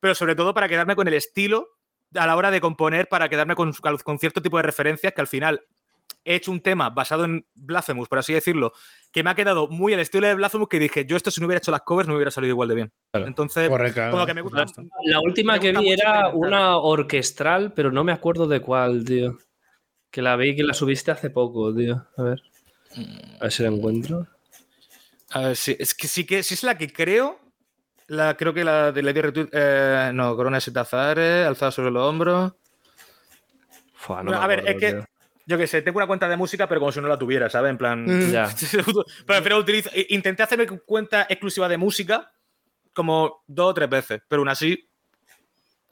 pero 0.00 0.12
sobre 0.16 0.34
todo 0.34 0.52
para 0.52 0.68
quedarme 0.68 0.96
con 0.96 1.06
el 1.06 1.14
estilo 1.14 1.68
a 2.16 2.26
la 2.26 2.34
hora 2.34 2.50
de 2.50 2.60
componer, 2.60 3.06
para 3.08 3.28
quedarme 3.28 3.54
con, 3.54 3.72
con 3.72 4.18
cierto 4.18 4.42
tipo 4.42 4.56
de 4.56 4.64
referencias 4.64 5.12
que 5.12 5.20
al 5.20 5.28
final 5.28 5.62
he 6.24 6.34
hecho 6.34 6.50
un 6.50 6.60
tema 6.60 6.90
basado 6.90 7.24
en 7.24 7.46
Blasphemous, 7.54 8.08
por 8.08 8.18
así 8.18 8.32
decirlo, 8.34 8.72
que 9.12 9.22
me 9.22 9.30
ha 9.30 9.34
quedado 9.34 9.68
muy 9.68 9.94
al 9.94 10.00
estilo 10.00 10.26
de 10.26 10.34
Blasphemous 10.34 10.68
que 10.68 10.78
dije, 10.78 11.06
yo 11.06 11.16
esto 11.16 11.30
si 11.30 11.40
no 11.40 11.46
hubiera 11.46 11.58
hecho 11.58 11.70
las 11.70 11.82
covers 11.82 12.06
no 12.06 12.12
me 12.12 12.16
hubiera 12.18 12.30
salido 12.30 12.52
igual 12.52 12.68
de 12.68 12.74
bien. 12.74 12.92
Claro. 13.12 13.26
Entonces, 13.26 13.68
Correcto. 13.68 14.10
como 14.10 14.26
que 14.26 14.34
me 14.34 14.42
gusta. 14.42 14.66
La 15.04 15.20
última 15.20 15.54
Me 15.54 15.60
que 15.60 15.72
vi 15.72 15.90
era 15.92 16.28
una 16.28 16.76
orquestral, 16.78 17.72
pero 17.72 17.90
no 17.90 18.04
me 18.04 18.12
acuerdo 18.12 18.46
de 18.46 18.60
cuál, 18.60 19.04
tío. 19.04 19.38
Que 20.10 20.22
la 20.22 20.36
vi 20.36 20.54
que 20.56 20.62
la 20.64 20.74
subiste 20.74 21.10
hace 21.10 21.30
poco, 21.30 21.74
tío. 21.74 22.06
A 22.16 22.22
ver. 22.22 22.42
A 23.40 23.44
ver 23.44 23.52
si 23.52 23.62
la 23.62 23.68
encuentro. 23.68 24.26
A 25.30 25.40
ver, 25.40 25.56
sí, 25.56 25.76
es 25.78 25.94
que 25.94 26.08
sí 26.08 26.24
que 26.26 26.42
sí 26.42 26.54
es 26.54 26.62
la 26.62 26.76
que 26.78 26.92
creo. 26.92 27.38
La, 28.06 28.34
creo 28.36 28.54
que 28.54 28.64
la 28.64 28.90
de 28.90 29.02
Lady 29.02 29.20
Retweet. 29.20 29.48
eh, 29.52 30.10
no, 30.14 30.34
Corona 30.34 30.60
Setazare, 30.60 31.44
alzada 31.44 31.70
sobre 31.70 31.90
los 31.90 32.02
hombros. 32.02 32.54
Fua, 33.94 34.22
no 34.22 34.30
No, 34.32 34.38
me 34.38 34.44
a 34.44 34.46
ver, 34.46 34.60
acuerdo, 34.60 34.78
es 34.78 34.80
que 34.80 34.92
tío. 34.98 35.04
Yo 35.48 35.56
qué 35.56 35.66
sé, 35.66 35.80
tengo 35.80 35.96
una 35.96 36.06
cuenta 36.06 36.28
de 36.28 36.36
música, 36.36 36.68
pero 36.68 36.78
como 36.78 36.92
si 36.92 37.00
no 37.00 37.08
la 37.08 37.18
tuviera, 37.18 37.48
¿sabes? 37.48 37.70
En 37.70 37.78
plan. 37.78 38.04
Mm. 38.04 38.30
Ya. 38.30 38.54
Prefiero 39.26 39.56
utilizar. 39.56 39.90
Intenté 40.10 40.42
hacerme 40.42 40.66
cuenta 40.66 41.22
exclusiva 41.26 41.66
de 41.70 41.78
música 41.78 42.30
como 42.92 43.42
dos 43.46 43.70
o 43.70 43.74
tres 43.74 43.88
veces, 43.88 44.20
pero 44.28 44.40
aún 44.42 44.50
así, 44.50 44.90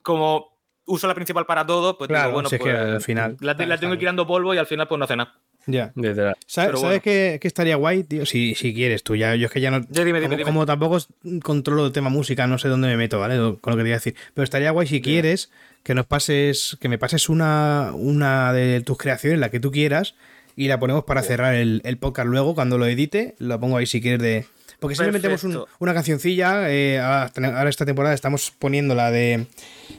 como 0.03 0.61
uso 0.85 1.07
la 1.09 1.15
principal 1.15 1.47
para 1.47 1.67
todo, 1.67 1.97
pues 1.97 2.09
Claro, 2.09 2.25
digo, 2.29 2.35
bueno, 2.35 2.49
si 2.51 2.57
es 2.57 2.63
que 2.63 2.71
pues, 2.71 2.81
al 2.81 3.01
final- 3.01 3.37
La, 3.41 3.55
la 3.55 3.79
tengo 3.79 3.97
tirando 3.97 4.27
polvo 4.27 4.53
y 4.53 4.59
al 4.59 4.67
final, 4.67 4.87
pues 4.87 4.99
no 4.99 5.05
hace 5.07 5.17
nada. 5.17 5.41
Ya. 5.67 5.93
¿Sabes, 5.95 6.27
Pero 6.27 6.37
¿sabes 6.47 6.81
bueno. 6.81 7.01
qué, 7.03 7.39
qué 7.41 7.49
estaría 7.49 7.77
guay, 7.77 8.05
tío? 8.05 8.25
Si, 8.27 8.55
si 8.55 8.73
quieres 8.73 9.03
tú, 9.03 9.17
ya, 9.17 9.35
yo 9.35 9.47
es 9.47 9.53
que 9.53 9.61
ya 9.61 9.71
no. 9.71 9.81
Ya, 9.91 10.05
dime, 10.05 10.21
dime, 10.21 10.23
como, 10.23 10.37
dime. 10.37 10.45
como 10.45 10.67
tampoco 10.67 10.99
controlo 11.43 11.87
el 11.87 11.93
tema 11.93 12.09
música, 12.09 12.47
no 12.47 12.59
sé 12.59 12.69
dónde 12.69 12.89
me 12.89 12.97
meto, 12.97 13.19
¿vale? 13.19 13.37
Con 13.61 13.73
lo 13.73 13.77
que 13.77 13.83
te 13.83 13.89
iba 13.89 13.97
a 13.97 13.99
decir. 13.99 14.15
Pero 14.35 14.45
estaría 14.45 14.71
guay 14.71 14.87
si 14.87 15.01
quieres 15.01 15.51
que 15.83 15.95
nos 15.95 16.07
pases, 16.07 16.77
que 16.81 16.89
me 16.89 16.99
pases 16.99 17.29
una, 17.29 17.91
una 17.95 18.53
de 18.53 18.81
tus 18.81 18.97
creaciones, 18.99 19.39
la 19.39 19.51
que 19.51 19.61
tú 19.61 19.71
quieras, 19.71 20.15
y 20.57 20.69
la 20.69 20.79
ponemos 20.81 21.05
para 21.05 21.23
cerrar 21.23 21.55
el, 21.55 21.81
el 21.85 21.97
podcast 21.99 22.29
luego, 22.29 22.55
cuando 22.55 22.79
lo 22.79 22.87
edite, 22.87 23.35
lo 23.39 23.59
pongo 23.61 23.77
ahí 23.77 23.87
si 23.87 24.01
quieres 24.01 24.21
de. 24.21 24.47
Porque 24.81 24.95
siempre 24.95 25.13
metemos 25.13 25.43
un- 25.45 25.65
una 25.79 25.95
cancioncilla. 25.95 26.71
eh, 26.71 26.99
ahora, 26.99 27.31
ahora 27.59 27.71
esta 27.71 27.87
temporada 27.87 28.15
estamos 28.15 28.53
poniendo 28.59 28.95
la 28.95 29.11
de. 29.11 29.47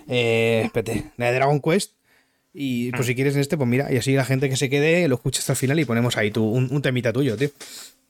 Eh, 0.07 0.61
espérate, 0.65 1.05
la 1.17 1.27
de 1.27 1.33
Dragon 1.35 1.59
Quest. 1.61 1.93
Y 2.59 2.91
pues 2.91 3.05
si 3.05 3.13
quieres 3.13 3.35
en 3.35 3.41
este, 3.41 3.55
pues 3.55 3.69
mira, 3.69 3.91
y 3.91 3.97
así 3.97 4.15
la 4.15 4.25
gente 4.25 4.49
que 4.49 4.55
se 4.55 4.67
quede 4.67 5.07
lo 5.07 5.15
escucha 5.15 5.39
hasta 5.39 5.51
el 5.53 5.57
final 5.57 5.79
y 5.79 5.85
ponemos 5.85 6.17
ahí 6.17 6.31
tú, 6.31 6.43
un, 6.43 6.67
un 6.71 6.81
temita 6.81 7.13
tuyo, 7.13 7.37
tío. 7.37 7.49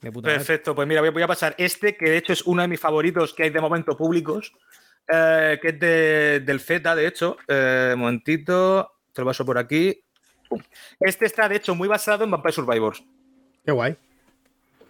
De 0.01 0.09
puta 0.11 0.27
madre. 0.29 0.37
Perfecto, 0.39 0.73
pues 0.73 0.87
mira, 0.87 1.01
voy 1.01 1.09
a- 1.09 1.11
voy 1.11 1.21
a 1.23 1.27
pasar 1.27 1.53
este, 1.57 1.97
que 1.97 2.09
de 2.09 2.17
hecho 2.17 2.31
es 2.31 2.43
uno 2.43 2.61
de 2.61 2.69
mis 2.69 2.79
favoritos 2.79 3.33
que 3.33 3.43
hay 3.43 3.49
de 3.49 3.59
momento 3.59 3.97
públicos, 3.97 4.53
eh, 5.11 5.59
que 5.61 5.67
es 5.69 5.79
de- 5.81 6.39
del 6.45 6.61
Z, 6.61 6.95
de 6.95 7.07
hecho. 7.07 7.35
Eh, 7.47 7.91
un 7.93 7.99
momentito, 7.99 8.89
te 9.11 9.21
lo 9.21 9.27
paso 9.27 9.43
por 9.45 9.57
aquí. 9.57 9.99
Este 11.01 11.25
está, 11.25 11.49
de 11.49 11.57
hecho, 11.57 11.75
muy 11.75 11.89
basado 11.89 12.23
en 12.23 12.31
Vampire 12.31 12.53
Survivors. 12.53 13.03
Qué 13.65 13.71
guay. 13.73 13.97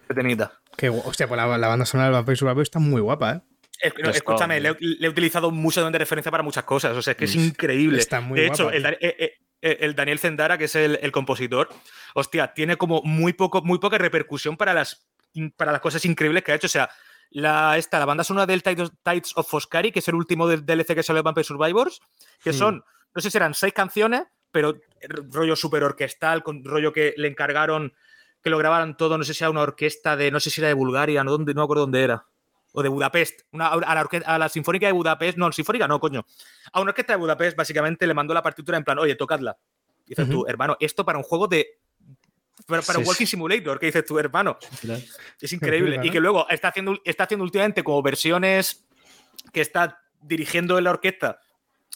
Qué 0.06 0.14
temita. 0.14 0.52
Qué 0.76 0.88
Hostia, 0.88 1.26
pues 1.26 1.36
la, 1.36 1.58
la 1.58 1.66
banda 1.66 1.84
sonora 1.84 2.10
de 2.10 2.12
Vampire 2.14 2.36
Survivor 2.36 2.62
está 2.62 2.78
muy 2.78 3.00
guapa, 3.00 3.32
¿eh? 3.32 3.40
Es- 3.80 3.92
no, 3.94 3.98
Está 4.04 4.10
escúchame, 4.18 4.60
le, 4.60 4.76
he 5.00 5.08
utilizado 5.08 5.50
mucho 5.50 5.88
de 5.90 5.98
referencia 5.98 6.30
para 6.30 6.44
muchas 6.44 6.62
cosas. 6.64 6.96
O 6.96 7.02
sea, 7.02 7.12
es 7.12 7.16
que 7.16 7.24
es 7.24 7.34
increíble. 7.34 7.98
Está 7.98 8.20
muy 8.20 8.38
de 8.40 8.46
guapa, 8.48 8.62
hecho, 8.62 8.70
el, 8.70 8.86
eh, 8.86 8.98
eh, 9.00 9.16
eh, 9.18 9.32
el 9.60 9.94
Daniel 9.94 10.18
Zendara, 10.18 10.58
que 10.58 10.64
es 10.64 10.74
el, 10.76 10.98
el 11.02 11.12
compositor, 11.12 11.68
hostia, 12.14 12.54
tiene 12.54 12.76
como 12.76 13.02
muy, 13.02 13.32
poco, 13.32 13.62
muy 13.62 13.78
poca 13.78 13.98
repercusión 13.98 14.56
para 14.56 14.74
las, 14.74 15.08
para 15.56 15.72
las 15.72 15.80
cosas 15.80 16.04
increíbles 16.04 16.42
que 16.42 16.52
ha 16.52 16.54
hecho. 16.54 16.66
O 16.66 16.70
sea, 16.70 16.90
la, 17.30 17.76
esta, 17.76 17.98
la 17.98 18.04
banda 18.06 18.24
sonora 18.24 18.46
del 18.46 18.62
Tides, 18.62 19.36
of 19.36 19.48
Foscari, 19.48 19.92
que 19.92 19.98
es 19.98 20.08
el 20.08 20.14
último 20.14 20.46
del 20.46 20.64
DLC 20.64 20.94
que 20.94 21.02
salió 21.02 21.18
de 21.18 21.24
Vampire 21.24 21.44
Survivors, 21.44 22.00
que 22.42 22.50
Hmm. 22.50 22.54
son, 22.54 22.84
no 23.14 23.20
sé 23.20 23.30
si 23.30 23.36
eran 23.36 23.54
seis 23.54 23.72
canciones, 23.72 24.22
pero 24.50 24.80
rollo 25.30 25.56
súper 25.56 25.82
orquestal, 25.82 26.42
con 26.42 26.64
rollo 26.64 26.92
que 26.92 27.14
le 27.16 27.28
encargaron 27.28 27.92
que 28.42 28.50
lo 28.50 28.58
grabaran 28.58 28.96
todo, 28.96 29.18
no 29.18 29.24
sé 29.24 29.34
si 29.34 29.42
era 29.42 29.50
una 29.50 29.62
orquesta 29.62 30.16
de, 30.16 30.30
no 30.30 30.38
sé 30.40 30.50
si 30.50 30.60
era 30.60 30.68
de 30.68 30.74
Bulgaria, 30.74 31.24
no, 31.24 31.36
no 31.36 31.44
me 31.44 31.62
acuerdo 31.62 31.82
dónde 31.82 32.02
era. 32.02 32.24
O 32.78 32.82
de 32.82 32.88
Budapest. 32.88 33.40
Una- 33.50 33.68
a, 33.68 33.94
la 33.94 34.00
orque- 34.04 34.22
a 34.24 34.38
la 34.38 34.48
Sinfónica 34.48 34.86
de 34.86 34.92
Budapest. 34.92 35.36
No, 35.36 35.50
Sinfónica 35.50 35.88
no, 35.88 35.98
coño. 35.98 36.24
A 36.72 36.80
una 36.80 36.90
orquesta 36.90 37.14
de 37.14 37.18
Budapest, 37.18 37.56
básicamente, 37.56 38.06
le 38.06 38.14
mandó 38.14 38.32
la 38.34 38.42
partitura 38.42 38.78
en 38.78 38.84
plan, 38.84 38.98
oye, 38.98 39.16
tocadla. 39.16 39.56
Y 40.06 40.10
dices 40.10 40.28
tú, 40.30 40.44
hermano, 40.46 40.76
esto 40.78 41.04
para 41.04 41.18
un 41.18 41.24
juego 41.24 41.48
de. 41.48 41.66
Para, 42.66 42.82
para 42.82 42.98
un 42.98 43.04
Sí, 43.04 43.08
Walking 43.08 43.26
sí. 43.26 43.30
Simulator, 43.32 43.78
¿qué 43.80 43.86
dices 43.86 44.04
tú, 44.04 44.18
hermano? 44.18 44.58
Es 45.40 45.52
increíble. 45.52 46.00
y 46.02 46.10
que 46.10 46.20
luego 46.20 46.48
está 46.48 46.68
haciendo, 46.68 46.98
está 47.04 47.24
haciendo 47.24 47.44
últimamente 47.44 47.82
como 47.82 48.00
versiones 48.02 48.84
que 49.52 49.60
está 49.60 50.00
dirigiendo 50.20 50.78
en 50.78 50.84
la 50.84 50.90
orquesta. 50.90 51.40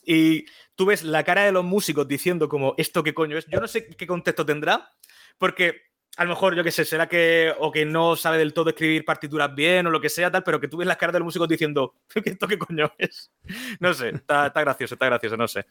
Y 0.05 0.47
tú 0.75 0.87
ves 0.87 1.03
la 1.05 1.23
cara 1.25 1.43
de 1.45 1.53
los 1.53 1.65
músicos 1.65 2.09
diciendo 2.09 2.49
como, 2.49 2.75
¿esto 2.77 3.03
qué 3.03 3.15
coño 3.15 3.39
es? 3.39 3.47
Yo 3.47 3.61
no 3.61 3.69
sé 3.69 3.87
qué 3.87 4.07
contexto 4.07 4.45
tendrá, 4.45 4.91
porque 5.39 5.92
a 6.17 6.25
lo 6.25 6.31
mejor, 6.31 6.55
yo 6.55 6.63
qué 6.63 6.71
sé, 6.71 6.85
será 6.85 7.09
que 7.09 7.53
o 7.59 7.73
que 7.73 7.85
no 7.85 8.17
sabe 8.17 8.39
del 8.39 8.53
todo 8.53 8.71
escribir 8.71 9.05
partituras 9.05 9.55
bien 9.55 9.87
o 9.87 9.91
lo 9.91 10.01
que 10.01 10.09
sea, 10.11 10.31
tal, 10.31 10.43
pero 10.45 10.61
que 10.61 10.69
tú 10.69 10.77
ves 10.77 10.87
las 10.87 10.97
caras 10.99 11.15
de 11.15 11.19
los 11.21 11.27
músicos 11.27 11.49
diciendo, 11.49 11.95
¿esto 12.25 12.47
qué 12.47 12.59
coño 12.59 12.93
es? 12.99 13.31
No 13.81 13.95
sé, 13.95 14.11
está, 14.11 14.49
está 14.49 14.61
gracioso, 14.61 14.95
está 14.95 15.07
gracioso, 15.07 15.37
no 15.37 15.49
sé. 15.49 15.65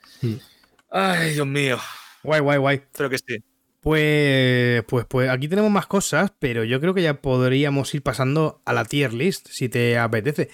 Ay, 0.90 1.34
Dios 1.34 1.48
mío, 1.48 1.78
Guay, 2.24 2.40
guay, 2.40 2.58
guay. 2.58 2.82
creo 2.92 3.10
que 3.10 3.18
sí. 3.18 3.44
Pues, 3.82 4.84
pues, 4.84 5.06
pues 5.08 5.30
aquí 5.30 5.48
tenemos 5.48 5.72
más 5.72 5.88
cosas, 5.88 6.32
pero 6.38 6.64
yo 6.64 6.80
creo 6.80 6.94
que 6.94 7.02
ya 7.02 7.16
podríamos 7.16 7.94
ir 7.96 8.04
pasando 8.04 8.62
a 8.66 8.74
la 8.74 8.86
tier 8.86 9.12
list, 9.12 9.48
si 9.50 9.70
te 9.70 9.98
apetece. 9.98 10.50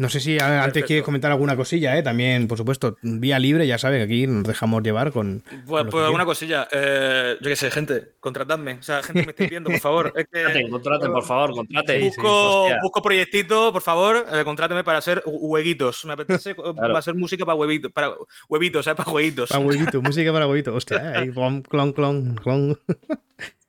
No 0.00 0.08
sé 0.08 0.18
si 0.18 0.32
antes 0.38 0.48
Perfecto. 0.64 0.86
quieres 0.86 1.04
comentar 1.04 1.30
alguna 1.30 1.56
cosilla, 1.56 1.98
¿eh? 1.98 2.02
También, 2.02 2.48
por 2.48 2.56
supuesto, 2.56 2.96
vía 3.02 3.38
libre, 3.38 3.66
ya 3.66 3.76
sabes 3.76 3.98
que 3.98 4.04
aquí 4.04 4.26
nos 4.26 4.44
dejamos 4.44 4.82
llevar 4.82 5.12
con... 5.12 5.42
Pues, 5.66 5.82
con 5.82 5.90
pues 5.90 6.04
alguna 6.06 6.24
cosilla, 6.24 6.66
eh, 6.72 7.36
yo 7.38 7.48
qué 7.50 7.54
sé, 7.56 7.70
gente, 7.70 8.12
contratadme. 8.18 8.72
O 8.78 8.82
sea, 8.82 9.02
gente 9.02 9.20
que 9.20 9.26
me 9.26 9.30
estéis 9.32 9.50
viendo, 9.50 9.68
por 9.70 9.78
favor. 9.80 10.12
Es 10.16 10.24
que- 10.32 10.42
Contraten, 10.42 10.70
contraten, 10.70 11.12
por 11.12 11.24
favor, 11.24 11.50
contraten. 11.54 12.00
busco, 12.06 12.68
busco 12.82 13.02
proyectito, 13.02 13.72
por 13.74 13.82
favor, 13.82 14.24
eh, 14.32 14.42
contráteme 14.42 14.82
para 14.84 14.98
hacer 14.98 15.22
hu- 15.26 15.38
hueguitos. 15.38 16.04
Me 16.06 16.14
apetece 16.14 16.52
eh, 16.52 16.54
para 16.74 16.98
hacer 16.98 17.14
música 17.14 17.44
para 17.44 17.56
huevitos, 17.56 17.92
para 17.92 18.14
huevitos, 18.48 18.86
¿sabes? 18.86 18.96
Para 18.96 19.10
jueguitos. 19.10 19.50
Para 19.50 19.62
huevito, 19.62 20.00
música 20.00 20.32
para 20.32 20.46
huevito. 20.46 20.74
Hostia, 20.74 20.96
¿eh? 20.96 21.12
ahí, 21.18 21.30
clon, 21.30 21.60
clon, 21.60 21.92
clon, 21.92 22.34
clon. 22.42 22.78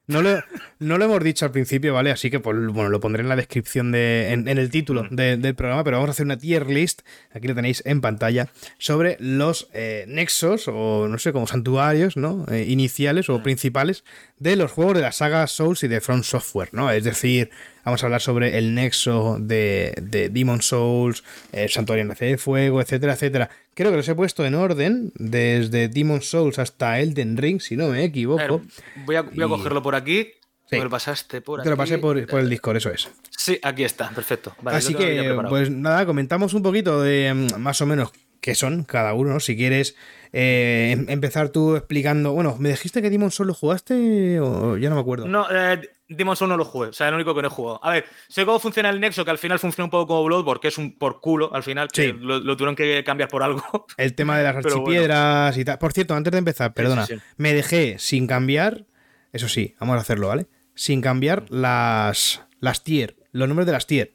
No 0.08 0.22
lo, 0.22 0.42
no 0.80 0.98
lo 0.98 1.06
hemos 1.06 1.24
dicho 1.24 1.46
al 1.46 1.52
principio, 1.52 1.94
¿vale? 1.94 2.12
Así 2.12 2.30
que 2.30 2.40
pues, 2.42 2.58
bueno, 2.58 2.90
lo 2.90 3.00
pondré 3.00 3.22
en 3.22 3.30
la 3.30 3.36
descripción 3.38 3.92
de, 3.94 4.32
en, 4.34 4.48
en 4.50 4.58
el 4.58 4.70
título 4.70 5.08
de- 5.10 5.38
del 5.38 5.56
programa, 5.56 5.84
pero 5.86 5.98
vamos 5.98 6.10
a 6.10 6.12
hacer 6.12 6.26
una 6.26 6.38
tier 6.38 6.68
list, 6.68 7.02
aquí 7.32 7.48
lo 7.48 7.56
tenéis 7.56 7.82
en 7.86 8.02
pantalla, 8.02 8.50
sobre 8.78 9.16
los 9.20 9.70
eh, 9.74 10.04
nexos 10.08 10.68
o 10.68 11.08
no 11.08 11.18
sé, 11.18 11.32
como 11.32 11.48
santuarios, 11.48 12.18
¿no? 12.18 12.46
Eh, 12.52 12.66
iniciales 12.68 13.30
o 13.30 13.42
principales 13.42 14.04
de 14.38 14.56
los 14.58 14.72
juegos 14.72 14.96
de 14.96 15.02
la 15.02 15.12
saga 15.14 15.48
Souls 15.48 15.84
y 15.84 15.88
de 15.88 16.02
From 16.02 16.24
Software, 16.24 16.70
¿no? 16.74 16.92
Es 16.92 17.04
decir, 17.06 17.50
vamos 17.86 18.04
a 18.04 18.06
hablar 18.08 18.22
sobre 18.22 18.58
el 18.58 18.74
nexo 18.76 19.38
de, 19.40 19.94
de 20.02 20.30
Demon 20.30 20.62
Souls, 20.62 21.24
el 21.52 21.70
santuario 21.70 22.06
nace 22.06 22.26
de 22.26 22.38
fuego, 22.38 22.82
etcétera, 22.82 23.14
etcétera. 23.14 23.50
Creo 23.74 23.92
que 23.92 23.98
los 23.98 24.08
he 24.10 24.16
puesto 24.16 24.46
en 24.46 24.56
orden, 24.56 25.12
desde 25.16 25.88
Demon 25.88 26.22
Souls 26.22 26.60
hasta 26.60 27.00
Elden 27.00 27.38
Ring, 27.38 27.62
si 27.62 27.76
no 27.78 27.86
me 27.88 27.90
A 27.90 27.96
ver, 27.98 28.04
equivoco. 28.06 28.62
voy, 29.06 29.16
a, 29.16 29.22
voy 29.22 29.44
a 29.44 29.46
Y- 29.46 29.50
cogerlo 29.50 29.82
por 29.82 29.96
aquí. 29.96 30.28
Sí. 30.70 30.78
Me 30.78 30.84
lo 30.86 30.90
pasaste 30.90 31.42
por 31.42 31.62
Te 31.64 31.70
lo 31.70 31.76
pasé 31.76 31.98
por, 31.98 32.26
por 32.28 32.40
el 32.40 32.50
Discord, 32.50 32.78
eso 32.78 32.92
es. 32.92 33.10
Sí, 33.30 33.60
aquí 33.62 33.84
está, 33.84 34.10
perfecto. 34.12 34.56
Vale, 34.62 34.78
Así 34.78 34.94
que, 34.94 35.36
pues 35.50 35.70
nada, 35.70 36.06
comentamos 36.06 36.54
un 36.54 36.64
poquito 36.64 37.02
de 37.02 37.34
mm, 37.34 37.60
más 37.60 37.82
o 37.82 37.86
menos 37.86 38.12
qué 38.40 38.56
son 38.56 38.86
cada 38.86 39.14
uno. 39.14 39.42
Si 39.42 39.58
quieres 39.58 39.96
eh, 40.32 40.92
em- 40.94 41.08
empezar 41.10 41.50
tú 41.50 41.76
explicando. 41.76 42.32
Bueno, 42.32 42.56
¿me 42.58 42.70
dijiste 42.70 43.02
que 43.02 43.10
Demon 43.10 43.32
Souls 43.32 43.48
lo 43.50 43.54
jugaste 43.54 44.40
o 44.40 44.78
ya 44.78 44.88
no 44.90 44.96
me 44.96 45.02
acuerdo? 45.02 45.28
No, 45.28 45.46
eh, 45.52 45.82
Demon's 46.16 46.40
Souls 46.40 46.50
no 46.50 46.58
lo 46.58 46.66
jugué, 46.66 46.90
o 46.90 46.94
sea, 46.94 47.08
es 47.08 47.12
lo 47.12 47.18
único 47.18 47.34
que 47.34 47.42
no 47.42 47.48
he 47.48 47.52
jugado. 47.52 47.80
A 47.84 47.92
ver, 47.92 48.06
sé 48.28 48.46
cómo 48.46 48.60
funciona 48.60 48.90
el 48.90 49.00
Nexo, 49.00 49.24
que 49.26 49.32
al 49.32 49.38
final 49.38 49.60
funciona 49.60 49.86
un 49.86 49.90
poco 49.92 50.08
como 50.08 50.24
Bloodborne, 50.26 50.60
que 50.62 50.68
es 50.68 50.78
un 50.78 50.98
por 50.98 51.20
culo 51.22 51.54
al 51.54 51.64
final, 51.64 51.88
que 51.90 52.02
Sí. 52.12 52.14
lo, 52.20 52.40
lo 52.40 52.56
tuvieron 52.58 52.76
que 52.76 53.04
cambiar 53.04 53.30
por 53.30 53.44
algo. 53.44 53.64
El 53.98 54.14
tema 54.14 54.38
de 54.38 54.44
las 54.44 54.54
bueno. 54.56 54.70
archipiedras 54.70 55.58
y 55.58 55.66
tal. 55.66 55.78
Por 55.78 55.94
cierto, 55.94 56.14
antes 56.16 56.32
de 56.32 56.38
empezar, 56.40 56.74
perdona, 56.74 57.06
sí, 57.06 57.16
sí. 57.16 57.22
me 57.38 57.54
dejé 57.54 57.98
sin 58.00 58.28
cambiar. 58.28 58.86
Eso 59.34 59.48
sí, 59.48 59.76
vamos 59.80 59.96
a 59.98 60.00
hacerlo, 60.02 60.28
¿vale? 60.28 60.48
Sin 60.76 61.02
cambiar 61.02 61.46
las, 61.50 62.44
las 62.60 62.84
tier, 62.84 63.16
los 63.32 63.48
nombres 63.48 63.66
de 63.66 63.72
las 63.72 63.88
tier. 63.88 64.14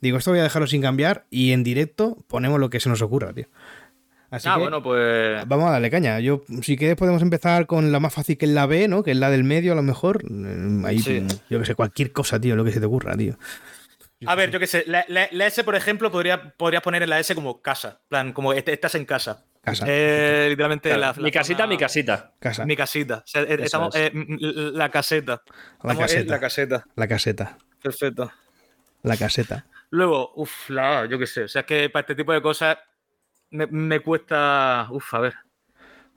Digo, 0.00 0.18
esto 0.18 0.30
voy 0.32 0.40
a 0.40 0.42
dejarlo 0.44 0.66
sin 0.66 0.82
cambiar 0.82 1.26
y 1.30 1.52
en 1.52 1.62
directo 1.62 2.24
ponemos 2.28 2.58
lo 2.58 2.70
que 2.70 2.80
se 2.80 2.88
nos 2.88 3.02
ocurra, 3.02 3.32
tío. 3.32 3.46
Así 4.32 4.48
ah, 4.48 4.54
que 4.54 4.60
bueno, 4.60 4.82
pues. 4.82 5.46
vamos 5.46 5.68
a 5.68 5.72
darle 5.72 5.90
caña. 5.90 6.18
Yo, 6.18 6.42
si 6.62 6.76
quieres, 6.76 6.96
podemos 6.96 7.20
empezar 7.22 7.66
con 7.66 7.92
la 7.92 8.00
más 8.00 8.12
fácil 8.14 8.36
que 8.38 8.46
es 8.46 8.50
la 8.50 8.66
B, 8.66 8.88
¿no? 8.88 9.02
Que 9.04 9.10
es 9.12 9.16
la 9.16 9.30
del 9.30 9.44
medio, 9.44 9.72
a 9.72 9.76
lo 9.76 9.82
mejor. 9.82 10.24
Mm, 10.28 10.84
Ahí, 10.86 10.98
Sí. 11.00 11.24
yo 11.50 11.60
que 11.60 11.66
sé, 11.66 11.74
cualquier 11.74 12.12
cosa, 12.12 12.40
tío, 12.40 12.56
lo 12.56 12.64
que 12.64 12.72
se 12.72 12.80
te 12.80 12.86
ocurra, 12.86 13.14
tío. 13.16 13.36
A 14.24 14.34
ver, 14.34 14.50
yo 14.50 14.58
qué 14.58 14.66
sé, 14.66 14.84
la, 14.86 15.04
la- 15.08 15.28
la 15.32 15.46
S, 15.46 15.62
por 15.64 15.74
ejemplo, 15.74 16.10
podría, 16.10 16.52
podrías 16.56 16.82
poner 16.82 17.02
en 17.02 17.10
la 17.10 17.18
S 17.20 17.34
como 17.34 17.60
casa. 17.60 17.98
En 18.04 18.08
plan, 18.08 18.32
como 18.32 18.52
est- 18.52 18.68
estás 18.68 18.94
en 18.94 19.04
casa. 19.04 19.44
Casa. 19.62 19.84
Eh, 19.88 20.46
literalmente 20.48 20.88
Claro, 20.88 21.00
la, 21.00 21.12
la 21.16 21.22
mi 21.22 21.30
casita, 21.30 21.58
zona- 21.58 21.66
mi 21.68 21.76
casita. 21.76 22.32
Casa. 22.40 22.64
Mi 22.64 22.74
casita. 22.76 23.16
O 23.18 23.22
sea, 23.26 23.42
eh, 23.42 23.58
estamos, 23.60 23.94
es. 23.94 24.00
eh, 24.02 24.10
m- 24.14 24.26
m- 24.28 24.38
la 24.72 24.88
caseta. 24.90 25.42
La 25.46 25.92
Estamos 25.92 25.98
caseta. 25.98 26.32
La 26.32 26.40
caseta. 26.40 26.84
La 26.96 27.06
caseta. 27.08 27.58
Perfecto. 27.82 28.32
La 29.02 29.16
caseta. 29.16 29.66
Luego, 29.90 30.32
uff, 30.36 30.70
la 30.70 31.06
yo 31.06 31.18
qué 31.18 31.26
sé. 31.26 31.42
O 31.44 31.48
sea, 31.48 31.60
es 31.60 31.66
que 31.66 31.90
para 31.90 32.00
este 32.00 32.14
tipo 32.14 32.32
de 32.32 32.40
cosas 32.40 32.78
me, 33.52 33.66
me 33.68 34.00
cuesta. 34.00 34.88
Uff, 34.90 35.14
a 35.14 35.20
ver. 35.20 35.34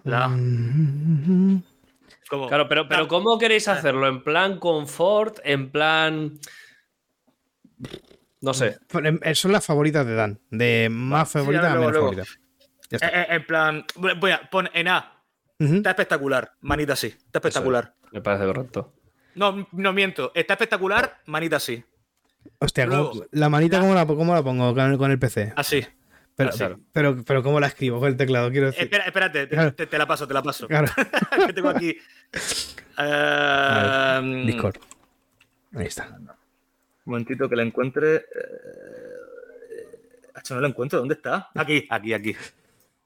La 0.04 0.26
A. 0.26 0.30
Como- 2.30 2.48
Claro, 2.48 2.68
pero, 2.68 2.88
pero 2.88 3.08
¿cómo 3.08 3.38
queréis 3.38 3.68
hacerlo? 3.68 4.08
¿En 4.08 4.24
plan 4.24 4.60
confort? 4.60 5.40
¿En 5.44 5.70
plan.? 5.72 6.40
No 8.42 8.54
sé. 8.54 8.78
Eh, 9.24 9.36
Son 9.36 9.52
las 9.52 9.66
favoritas 9.66 10.06
de 10.06 10.16
Dan. 10.16 10.40
De 10.50 10.88
más 10.92 11.30
Sí, 11.30 11.40
favorita 11.40 11.72
a 11.72 11.76
luego, 11.76 11.80
menos 11.80 11.92
luego. 11.94 12.08
favorita. 12.12 12.34
Ya 12.90 12.96
está. 12.98 13.08
Eh, 13.10 13.22
eh, 13.22 13.26
en 13.36 13.46
plan, 13.48 13.86
voy 14.20 14.32
a 14.32 14.50
pon 14.50 14.70
en 14.74 14.88
A. 14.88 15.12
Está 15.58 15.92
espectacular, 15.92 16.52
manita 16.62 16.94
así. 16.94 17.08
Está 17.08 17.40
espectacular. 17.40 17.96
Me 18.12 18.22
parece 18.22 18.46
correcto. 18.46 18.94
No, 19.36 19.68
no 19.72 19.94
miento. 19.94 20.32
Está 20.36 20.54
espectacular, 20.54 21.22
manita 21.26 21.56
así. 21.58 21.84
Hostia, 22.60 22.86
¿cómo- 22.88 22.98
luego- 23.14 23.26
la 23.32 23.50
manita, 23.50 23.80
¿cómo 23.80 23.94
la, 23.96 24.06
cómo 24.06 24.34
la 24.34 24.44
pongo 24.44 24.74
con 24.98 25.12
el 25.12 25.20
PC? 25.20 25.54
Así. 25.56 25.86
Pero, 26.36 26.50
así. 26.50 26.64
pero, 26.92 27.24
pero, 27.26 27.42
¿cómo 27.44 27.60
la 27.62 27.68
escribo 27.68 28.00
con 28.00 28.10
el 28.10 28.18
teclado? 28.18 28.52
Quiero 28.52 28.68
decir. 28.68 28.84
Espera, 28.84 29.06
espérate, 29.06 29.48
te, 29.48 29.56
Claro. 29.56 29.74
te- 29.74 29.88
te 29.88 29.98
la 29.98 30.06
paso, 30.06 30.28
te 30.28 30.34
la 30.34 30.44
paso. 30.44 30.68
Claro. 30.68 30.88
que 31.48 31.54
tengo 31.54 31.70
aquí. 31.70 31.98
Eh, 32.98 34.44
Discord. 34.46 34.76
Ahí 35.76 35.86
está. 35.88 36.08
Un 36.18 36.28
momentito 37.06 37.48
que 37.50 37.56
la 37.56 37.64
encuentre. 37.64 38.16
Eh, 38.16 38.22
Hacho, 40.34 40.56
no 40.56 40.62
la 40.62 40.68
encuentro. 40.68 41.00
¿Dónde 41.00 41.16
está? 41.16 41.50
Aquí, 41.56 41.88
aquí, 41.90 42.14
aquí. 42.14 42.36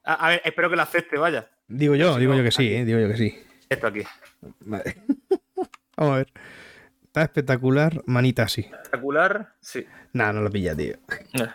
A, 0.04 0.14
a 0.14 0.28
ver, 0.30 0.42
espero 0.44 0.68
que 0.70 0.76
la 0.76 0.82
acepte, 0.84 1.16
vaya. 1.18 1.48
Digo 1.68 1.94
yo, 1.94 2.14
si 2.14 2.20
digo 2.20 2.32
no, 2.32 2.38
yo 2.38 2.44
que 2.44 2.50
sí, 2.50 2.74
eh, 2.74 2.84
digo 2.84 2.98
yo 2.98 3.08
que 3.08 3.16
sí. 3.16 3.38
Esto 3.68 3.86
aquí. 3.86 4.02
Vale. 4.60 4.96
Vamos 5.96 6.14
a 6.14 6.16
ver. 6.18 6.26
Está 7.04 7.22
espectacular, 7.22 8.02
manita 8.06 8.42
así. 8.44 8.62
Espectacular, 8.62 9.54
sí. 9.60 9.86
Nah, 10.12 10.32
no 10.32 10.42
lo 10.42 10.50
pilla, 10.50 10.74
tío. 10.74 10.94
Eh. 11.34 11.46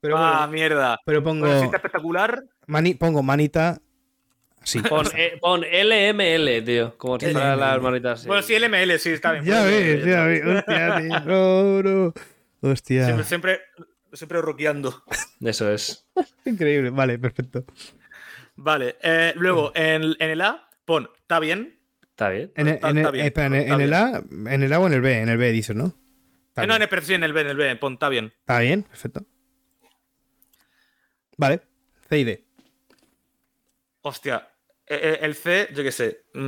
Pero, 0.00 0.16
ah, 0.18 0.38
bueno, 0.46 0.52
mierda. 0.52 0.98
pero 1.04 1.22
pongo, 1.22 1.46
Bueno, 1.46 1.60
sí 1.60 1.66
espectacular. 1.74 2.44
mani- 2.66 2.94
pongo 2.94 3.22
manita 3.22 3.80
así. 4.62 4.80
Pon, 4.82 5.06
eh, 5.16 5.38
pon 5.40 5.62
LML, 5.64 6.62
tío. 6.62 6.96
Como 6.98 7.18
si 7.18 7.26
fueran 7.32 7.58
las 7.58 7.80
manitas 7.80 8.20
así. 8.20 8.28
Bueno, 8.28 8.42
sí, 8.42 8.54
LML, 8.58 8.98
sí, 8.98 9.10
está 9.10 9.32
bien. 9.32 9.44
Ya 9.44 9.62
Pues, 9.62 9.72
ves, 9.72 10.06
eh, 10.06 10.10
ya 10.10 10.24
ves. 10.24 10.42
Hostia, 10.44 10.96
tío. 11.00 11.20
No, 11.20 11.82
no. 11.82 12.14
Hostia. 12.60 13.04
Siempre, 13.04 13.24
siempre, 13.24 13.60
siempre 14.12 14.40
rockeando. 14.42 15.02
Eso 15.40 15.70
es. 15.70 16.06
Increíble. 16.44 16.90
Vale, 16.90 17.18
perfecto. 17.18 17.64
Vale, 18.56 18.96
eh, 19.02 19.32
luego 19.36 19.72
en, 19.74 20.02
en 20.18 20.30
el 20.30 20.40
A, 20.40 20.68
pon, 20.84 21.08
está 21.20 21.38
bien. 21.40 21.78
Está 22.02 22.30
bien. 22.30 22.50
En 22.56 22.68
el, 22.68 22.74
Está- 22.74 22.88
en 22.90 22.98
el- 22.98 23.12
bien, 23.12 23.26
espera, 23.26 23.46
en 23.46 23.54
el- 23.54 23.80
en. 23.82 23.94
A, 23.94 24.22
en 24.52 24.62
el 24.62 24.72
A 24.72 24.80
o 24.80 24.86
en 24.86 24.92
el 24.94 25.00
B, 25.02 25.18
en 25.20 25.28
el 25.28 25.36
B 25.36 25.52
dices, 25.52 25.76
¿no? 25.76 25.94
Eh, 26.56 26.66
no, 26.66 26.74
en 26.76 26.82
el, 26.82 26.88
pero 26.88 27.02
sí, 27.02 27.12
en 27.12 27.22
el 27.24 27.34
B, 27.34 27.42
en 27.42 27.48
el 27.48 27.56
B, 27.58 27.76
pon, 27.76 27.92
está 27.94 28.08
bien. 28.08 28.32
Está 28.40 28.60
bien, 28.60 28.82
perfecto. 28.84 29.26
Vale, 31.36 31.60
C 32.08 32.18
y 32.18 32.24
D. 32.24 32.44
Hostia, 34.02 34.48
eh, 34.86 35.00
eh, 35.02 35.18
el 35.22 35.34
C, 35.34 35.68
yo 35.74 35.82
qué 35.82 35.92
sé. 35.92 36.24
mm, 36.34 36.38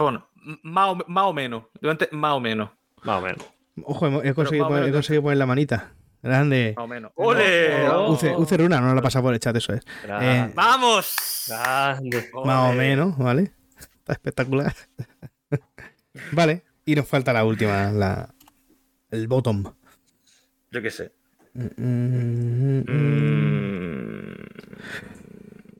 m- 0.00 0.58
más 0.62 0.88
o, 0.90 0.94
más 1.06 1.24
o 1.24 1.32
menos. 1.32 1.64
Durante, 1.80 2.08
más 2.12 2.32
o 2.34 2.40
menos. 2.40 2.70
Más 3.02 3.18
o 3.18 3.24
menos. 3.24 3.44
Ojo, 3.84 4.06
he, 4.22 4.28
he 4.28 4.34
conseguido, 4.34 4.68
poner, 4.68 4.88
he 4.88 4.92
conseguido 4.92 5.22
poner 5.22 5.38
la 5.38 5.46
manita. 5.46 5.92
Grande. 6.22 6.74
Más 6.76 6.84
o 6.84 6.88
menos. 6.88 7.12
¡Ole! 7.14 7.88
Oh. 7.88 8.12
Uce, 8.12 8.34
Uce 8.36 8.56
Runa, 8.56 8.80
no 8.80 8.94
la 8.94 9.02
pasa 9.02 9.22
por 9.22 9.34
el 9.34 9.40
chat, 9.40 9.54
eso 9.56 9.72
es. 9.72 9.82
Eh, 10.04 10.50
¡Vamos! 10.54 11.44
Grande. 11.48 12.30
más 12.44 12.70
o 12.70 12.74
menos, 12.74 13.16
¿vale? 13.18 13.52
Está 13.78 14.12
espectacular. 14.14 14.74
vale, 16.32 16.64
y 16.84 16.94
nos 16.94 17.06
falta 17.06 17.32
la 17.32 17.44
última, 17.44 17.90
la, 17.92 18.34
el 19.10 19.28
bottom. 19.28 19.64
Yo 20.70 20.82
qué 20.82 20.90
sé. 20.90 21.12
Mm, 21.54 22.82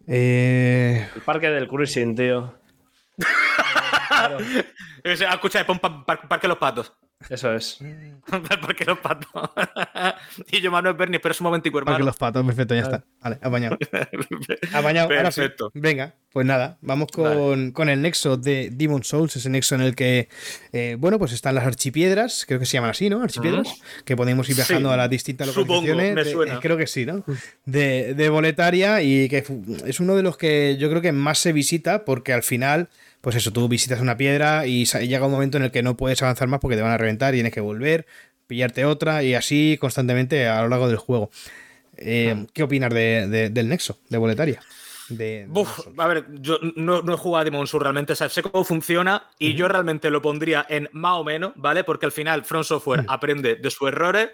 eh, 0.07 1.09
El 1.15 1.23
parque 1.23 1.51
del 1.51 1.69
cruising, 1.69 2.15
tío. 2.15 2.55
sé, 5.17 5.27
ah, 5.27 5.35
escucha, 5.35 5.65
pon 5.67 5.79
pa- 5.79 6.05
pa- 6.05 6.21
Parque 6.21 6.49
Los 6.49 6.59
Patos. 6.59 6.93
Eso 7.29 7.53
es. 7.53 7.79
Parque 8.61 8.85
Los 8.85 8.99
Patos. 9.01 9.29
y 10.53 10.61
yo, 10.61 10.71
Manuel 10.71 10.95
Berni, 10.95 11.17
espera 11.17 11.35
un 11.41 11.45
momentico, 11.45 11.75
para 11.79 11.85
que 11.85 11.91
hermano. 11.91 12.05
los 12.07 12.17
patos, 12.17 12.47
perfecto, 12.47 12.75
ya 12.75 12.83
está. 12.83 13.05
Vale, 13.21 13.39
apañado. 13.43 13.77
Apañado, 14.73 15.09
ahora 15.17 15.31
sí. 15.33 15.41
Perfecto. 15.41 15.71
Venga, 15.75 16.15
pues 16.33 16.47
nada, 16.47 16.79
vamos 16.81 17.09
con, 17.13 17.73
con 17.73 17.89
el 17.89 18.01
nexo 18.03 18.37
de 18.37 18.71
Demon 18.73 19.03
Souls, 19.03 19.35
ese 19.35 19.51
nexo 19.51 19.75
en 19.75 19.81
el 19.81 19.95
que, 19.97 20.29
eh, 20.73 20.97
bueno, 20.99 21.19
pues 21.19 21.33
están 21.33 21.55
las 21.57 21.67
archipiedras, 21.67 22.45
creo 22.47 22.61
que 22.61 22.67
se 22.67 22.75
llaman 22.75 22.91
así, 22.91 23.11
¿no? 23.11 23.21
Archipiedras, 23.23 23.69
que 24.05 24.17
podemos 24.17 24.49
ir 24.49 24.55
viajando 24.57 24.91
Sí, 24.91 24.95
a 24.95 24.97
las 24.97 25.11
distintas 25.11 25.49
supongo, 25.49 25.87
localizaciones. 25.89 26.15
me 26.15 26.25
de- 26.25 26.31
suena. 26.33 26.55
eh, 26.55 26.59
creo 26.63 26.77
que 26.77 26.87
sí, 26.87 27.05
¿no? 27.05 27.25
De, 27.65 28.15
de 28.15 28.29
Boletaria 28.29 29.03
y 29.03 29.29
que 29.29 29.45
es 29.87 30.01
uno 30.01 30.15
de 30.15 30.23
los 30.23 30.37
que 30.37 30.77
yo 30.79 30.89
creo 30.89 31.03
que 31.03 31.13
más 31.13 31.39
se 31.39 31.53
visita 31.53 32.05
porque 32.05 32.33
al 32.33 32.43
final, 32.45 32.89
pues 33.29 33.37
eso, 33.37 33.53
tú 33.53 33.69
visitas 33.69 34.01
una 34.01 34.17
piedra 34.17 34.65
y 34.67 34.87
llega 34.87 35.27
un 35.27 35.33
momento 35.33 35.59
en 35.59 35.65
el 35.65 35.71
que 35.71 35.83
no 35.83 35.99
puedes 35.99 36.23
avanzar 36.23 36.49
más 36.49 36.61
porque 36.61 36.77
te 36.77 36.83
van 36.83 36.93
a 36.93 36.97
reventar 36.97 37.35
y 37.35 37.37
tienes 37.37 37.53
que 37.53 37.61
volver, 37.61 38.07
pillarte 38.47 38.87
otra 38.87 39.23
y 39.23 39.35
así 39.35 39.77
constantemente 39.79 40.49
a 40.49 40.63
lo 40.63 40.71
largo 40.71 40.89
del 40.89 40.97
juego. 40.97 41.31
Eh, 41.99 42.47
¿Qué 42.55 42.63
opinas 42.63 42.89
de- 42.89 43.29
de- 43.29 43.51
del 43.51 43.69
nexo 43.69 43.99
de 44.09 44.17
Boletaria? 44.17 44.63
De, 45.11 45.45
Buf, 45.47 45.79
a 45.99 46.07
ver, 46.07 46.25
yo 46.41 46.59
no, 46.77 47.03
no 47.03 47.13
he 47.13 47.17
jugado 47.19 47.43
a 47.43 47.45
Demon 47.45 47.67
Souls 47.67 47.83
realmente, 47.83 48.15
o 48.15 48.17
sea, 48.17 48.31
sé 48.31 48.43
cómo 48.43 48.65
funciona 48.65 49.25
y 49.39 49.53
yo 49.53 49.69
realmente 49.69 50.09
lo 50.09 50.23
pondría 50.23 50.65
en 50.67 50.89
más 50.93 51.17
o 51.17 51.25
menos, 51.25 51.53
¿vale? 51.57 51.85
Porque 51.85 52.07
al 52.07 52.13
final 52.13 52.47
Front 52.47 52.65
Software 52.65 53.05
aprende 53.09 53.57
de 53.57 53.71
sus 53.71 53.89
errores, 53.89 54.31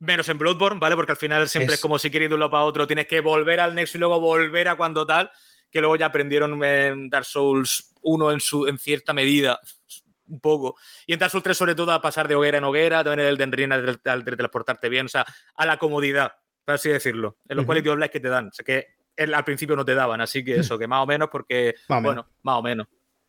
menos 0.00 0.28
en 0.28 0.38
Bloodborne, 0.38 0.80
¿vale? 0.80 0.96
Porque 0.96 1.12
al 1.12 1.18
final 1.18 1.48
siempre 1.48 1.74
Es- 1.74 1.78
es, 1.78 1.82
como 1.82 2.00
si 2.00 2.10
quieres 2.10 2.24
ir 2.26 2.30
de 2.30 2.34
un 2.34 2.40
lado 2.40 2.50
para 2.50 2.64
otro, 2.64 2.84
tienes 2.88 3.06
que 3.06 3.20
volver 3.20 3.60
al 3.60 3.76
Nexo 3.76 3.96
y 3.96 4.00
luego 4.00 4.18
volver 4.20 4.66
a 4.66 4.74
cuando 4.74 5.06
tal, 5.06 5.30
que 5.70 5.80
luego 5.80 5.96
ya 5.96 6.06
aprendieron 6.06 6.64
en 6.64 7.10
Dark 7.10 7.26
Souls 7.26 7.87
1 8.02 8.32
en, 8.32 8.40
su, 8.40 8.66
en 8.66 8.78
cierta 8.78 9.12
medida, 9.12 9.60
un 10.26 10.40
poco. 10.40 10.76
Y 11.06 11.12
en 11.14 11.18
Dark 11.18 11.30
Souls 11.30 11.42
3 11.44 11.56
sobre 11.56 11.74
todo 11.74 11.92
a 11.92 12.00
pasar 12.02 12.28
de 12.28 12.34
hoguera 12.34 12.58
en 12.58 12.64
hoguera, 12.64 13.02
también 13.04 13.26
el 13.28 13.34
Elden 13.34 13.52
Ring 13.52 13.72
al, 13.72 14.00
al 14.04 14.24
teletransportarte 14.24 14.88
bien, 14.88 15.06
o 15.06 15.08
sea, 15.08 15.24
a 15.54 15.66
la 15.66 15.78
comodidad, 15.78 16.32
por 16.64 16.74
así 16.74 16.88
decirlo, 16.90 17.38
en 17.48 17.56
los 17.56 17.62
Ujú. 17.64 17.68
quality 17.72 17.88
of 17.88 17.98
life 17.98 18.10
que 18.10 18.20
te 18.20 18.28
dan. 18.28 18.48
O 18.48 18.52
sea, 18.52 18.64
que 18.64 18.86
el- 19.16 19.34
al 19.34 19.44
principio 19.44 19.74
no 19.76 19.84
te 19.84 19.94
daban, 19.94 20.20
así 20.20 20.44
que 20.44 20.56
eso, 20.56 20.78
que 20.78 20.86
más 20.86 21.02
o 21.02 21.06
menos, 21.06 21.28
porque, 21.30 21.74
Más 21.88 22.00
menos. 22.02 22.14
bueno, 22.24 22.30
más 22.42 22.56
o 22.58 22.62
menos. 22.62 22.86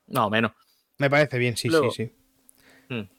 Más 0.07 0.23
o 0.25 0.29
menos. 0.29 0.51
Me 0.97 1.09
parece 1.09 1.37
bien, 1.37 1.55
sí, 1.55 1.69
Luego- 1.69 1.89
sí, 1.91 2.05
sí. 2.05 2.93
Mm. 2.93 3.09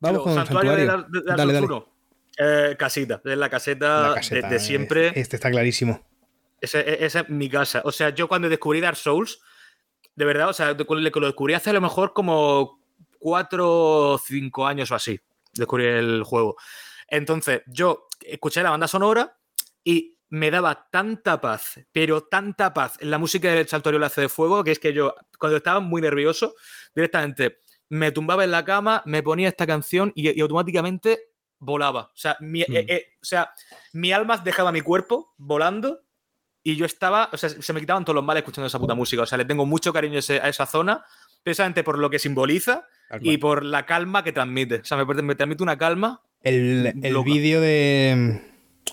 Vamos 0.00 0.18
Luego, 0.18 0.24
con 0.24 0.32
el 0.32 0.38
Santuario 0.38 0.70
santuario. 0.70 0.80
de, 0.80 0.86
Dar- 0.86 1.08
de 1.10 1.20
Dark 1.26 1.38
dale, 1.38 1.52
Souls 1.52 1.68
dale. 1.68 1.82
1. 1.82 1.96
Eh, 2.38 2.76
casita, 2.78 3.22
es 3.24 3.38
la 3.38 3.48
caseta, 3.48 4.08
La 4.10 4.14
caseta, 4.16 4.46
de, 4.48 4.50
de 4.50 4.56
eh, 4.56 4.60
siempre. 4.60 5.12
Este 5.14 5.36
está 5.36 5.50
clarísimo. 5.50 6.06
E- 6.60 6.98
Esa 7.00 7.20
es 7.20 7.28
mi 7.30 7.48
casa. 7.48 7.80
O 7.84 7.92
sea, 7.92 8.10
yo 8.10 8.28
cuando 8.28 8.48
descubrí 8.48 8.80
Dark 8.80 8.96
Souls, 8.96 9.40
de 10.16 10.24
verdad, 10.24 10.48
o 10.48 10.52
sea, 10.52 10.72
lo 10.72 11.26
descubrí 11.26 11.54
hace 11.54 11.70
a 11.70 11.74
lo 11.74 11.80
mejor 11.80 12.12
como 12.12 12.80
cuatro 13.18 14.12
o 14.12 14.18
cinco 14.18 14.66
años 14.66 14.90
o 14.90 14.94
así. 14.94 15.20
Descubrí 15.54 15.84
el 15.86 16.22
juego. 16.24 16.56
Entonces, 17.08 17.62
yo 17.66 18.08
escuché 18.24 18.62
la 18.62 18.70
banda 18.70 18.88
sonora 18.88 19.36
y 19.84 20.16
me 20.28 20.50
daba 20.50 20.88
tanta 20.90 21.40
paz, 21.40 21.80
pero 21.92 22.24
tanta 22.24 22.74
paz 22.74 22.96
en 23.00 23.10
la 23.10 23.18
música 23.18 23.52
del 23.52 23.68
Santuario 23.68 24.00
Lace 24.00 24.22
de 24.22 24.28
Fuego, 24.28 24.64
que 24.64 24.72
es 24.72 24.78
que 24.78 24.92
yo, 24.92 25.14
cuando 25.38 25.56
estaba 25.58 25.80
muy 25.80 26.02
nervioso, 26.02 26.54
directamente 26.94 27.60
me 27.88 28.10
tumbaba 28.10 28.42
en 28.42 28.50
la 28.50 28.64
cama, 28.64 29.02
me 29.06 29.22
ponía 29.22 29.48
esta 29.48 29.66
canción 29.66 30.12
y, 30.16 30.36
y 30.36 30.40
automáticamente 30.40 31.30
volaba. 31.58 32.10
O 32.12 32.16
sea, 32.16 32.36
mi, 32.40 32.60
Mm. 32.66 32.76
eh, 32.76 32.86
eh, 32.88 33.06
o 33.22 33.24
sea, 33.24 33.52
mi 33.92 34.12
alma 34.12 34.36
dejaba 34.38 34.72
mi 34.72 34.80
cuerpo 34.80 35.34
volando 35.36 36.00
y 36.72 36.76
yo 36.76 36.86
estaba, 36.86 37.28
o 37.32 37.36
sea, 37.36 37.48
se 37.50 37.72
me 37.72 37.80
quitaban 37.80 38.04
todos 38.04 38.14
los 38.14 38.24
males 38.24 38.42
escuchando 38.42 38.66
esa 38.66 38.78
puta 38.78 38.94
música. 38.94 39.22
O 39.22 39.26
sea, 39.26 39.38
le 39.38 39.44
tengo 39.44 39.66
mucho 39.66 39.92
cariño 39.92 40.16
a, 40.16 40.18
ese- 40.20 40.40
a 40.40 40.48
esa 40.48 40.66
zona, 40.66 41.04
precisamente 41.42 41.82
por 41.84 41.98
lo 41.98 42.10
que 42.10 42.18
simboliza 42.18 42.86
y 43.20 43.36
por 43.38 43.64
la 43.64 43.86
calma 43.86 44.24
que 44.24 44.32
transmite. 44.32 44.76
O 44.76 44.84
sea, 44.84 44.96
me, 44.96 45.04
me 45.22 45.34
transmite 45.34 45.62
una 45.62 45.78
calma. 45.78 46.22
El, 46.42 46.92
el 47.02 47.22
vídeo 47.24 47.60
de. 47.60 48.40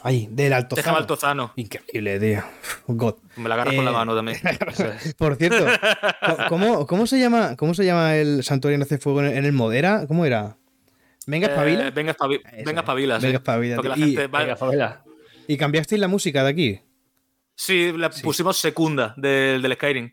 Ay, 0.02 0.28
del 0.32 0.54
Altozano. 0.54 0.98
Altozano. 0.98 1.54
Increíble, 1.56 2.20
tío. 2.20 2.44
God. 2.88 3.16
Me 3.38 3.48
la 3.48 3.56
agarras 3.56 3.76
con 3.76 3.86
la 3.86 3.91
Eh, 3.91 3.94
mano 3.94 4.16
también. 4.16 4.38
Por 5.18 5.36
cierto, 5.36 5.66
¿cómo, 6.50 6.88
cómo 6.88 7.06
se 7.08 7.20
llama, 7.20 7.56
¿cómo 7.56 7.74
se 7.76 7.86
llama 7.86 8.16
el 8.16 8.44
santuario 8.44 8.76
en 8.76 8.82
hace 8.82 8.98
fuego 8.98 9.24
en 9.24 9.45
el, 9.45 9.52
Modera? 9.54 10.06
¿Cómo 10.08 10.26
era? 10.26 10.58
Venga, 11.28 11.48
espabila. 11.48 11.88
Eh, 11.88 11.91
venga, 11.91 12.16
espabi- 12.16 12.41
Eso, 12.44 12.66
venga, 12.66 12.82
espabila. 12.82 13.20
sí. 13.20 13.26
Venga, 13.28 13.38
espabila, 13.38 13.76
Porque 13.76 13.90
la 13.90 13.95
tío. 13.95 14.06
Y- 14.08 14.16
gente 14.16 14.28
va- 14.28 14.40
Venga. 14.70 15.04
Y 15.48 15.58
cambiasteis 15.58 16.02
la 16.02 16.08
música 16.08 16.44
de 16.44 16.50
aquí. 16.50 16.82
Sí, 17.65 17.94
la 17.95 18.10
pusimos 18.10 18.57
secunda 18.57 19.14
del, 19.15 19.61
del 19.61 19.73
Skyrim. 19.76 20.11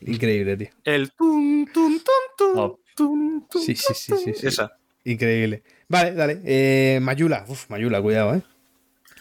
Increíble, 0.00 0.56
tío. 0.56 0.68
El 0.82 1.12
tum, 1.12 1.66
tum, 1.66 1.98
tum, 1.98 2.02
tum, 2.38 2.58
Oh. 2.58 2.80
tum, 2.96 3.46
tum, 3.48 3.60
Sí, 3.62 3.74
sí, 3.76 3.92
sí, 3.94 4.14
sí. 4.16 4.32
sí. 4.34 4.46
Esa. 4.46 4.72
Increíble. 5.04 5.62
Vale, 5.88 6.12
dale. 6.12 6.40
Eh, 6.44 6.98
Mayula. 7.02 7.44
Uf, 7.48 7.68
Mayula, 7.68 8.00
cuidado, 8.00 8.34
¿eh? 8.34 8.40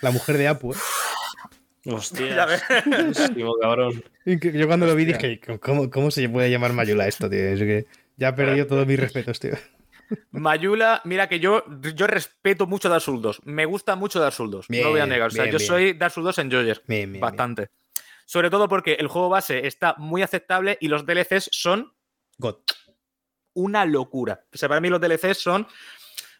La 0.02 0.12
mujer 0.12 0.38
de 0.38 0.48
Apu, 0.48 0.72
¿eh? 0.74 0.78
Hostia. 1.86 2.28
Ya 2.34 2.46
ves. 2.46 2.64
Buenísimo, 2.86 3.56
cabrón. 3.60 4.04
Yo 4.26 4.68
cuando 4.68 4.86
lo 4.86 4.96
vi 4.96 5.04
dije, 5.04 5.42
¿cómo, 5.60 5.90
cómo 5.90 6.12
se 6.12 6.30
puede 6.30 6.50
llamar 6.50 6.72
Mayula 6.72 7.08
esto, 7.10 7.30
tío? 7.30 7.40
Es 7.40 7.60
que 7.60 7.88
ya 8.16 8.30
he 8.30 8.34
perdido 8.34 8.68
todos 8.68 8.88
mis 8.88 9.00
respetos, 9.00 9.38
tío. 9.38 9.56
Mayula, 10.32 11.02
mira 11.06 11.28
que 11.30 11.40
yo, 11.40 11.64
yo 11.96 12.08
respeto 12.08 12.68
mucho 12.68 12.90
Dark 12.90 13.02
Souls 13.02 13.22
2. 13.22 13.42
Me 13.46 13.66
gusta 13.66 13.96
mucho 13.96 14.20
Dark 14.20 14.34
Souls 14.34 14.52
2. 14.52 14.70
no 14.70 14.78
lo 14.78 14.90
voy 14.90 15.00
a 15.00 15.04
Bien, 15.04 15.10
negar. 15.10 15.28
O 15.28 15.32
sea, 15.32 15.44
bien, 15.44 15.54
yo 15.54 15.60
soy 15.60 15.94
Dark 15.94 16.14
Souls 16.14 16.26
2 16.26 16.38
Enjoyer. 16.40 16.84
Bien, 16.88 17.12
bien, 17.12 17.22
Bastante. 17.22 17.70
Sobre 18.26 18.50
todo 18.50 18.68
porque 18.68 18.94
el 18.94 19.08
juego 19.08 19.30
base 19.30 19.66
está 19.66 19.96
muy 19.98 20.22
aceptable 20.22 20.78
y 20.82 20.88
los 20.88 21.06
DLCs 21.06 21.50
son 21.52 21.94
God. 22.38 22.58
una 23.54 23.86
locura. 23.86 24.46
O 24.54 24.58
sea, 24.58 24.70
para 24.70 24.80
mí 24.82 24.90
los 24.90 25.02
DLCs 25.02 25.38
son, 25.38 25.68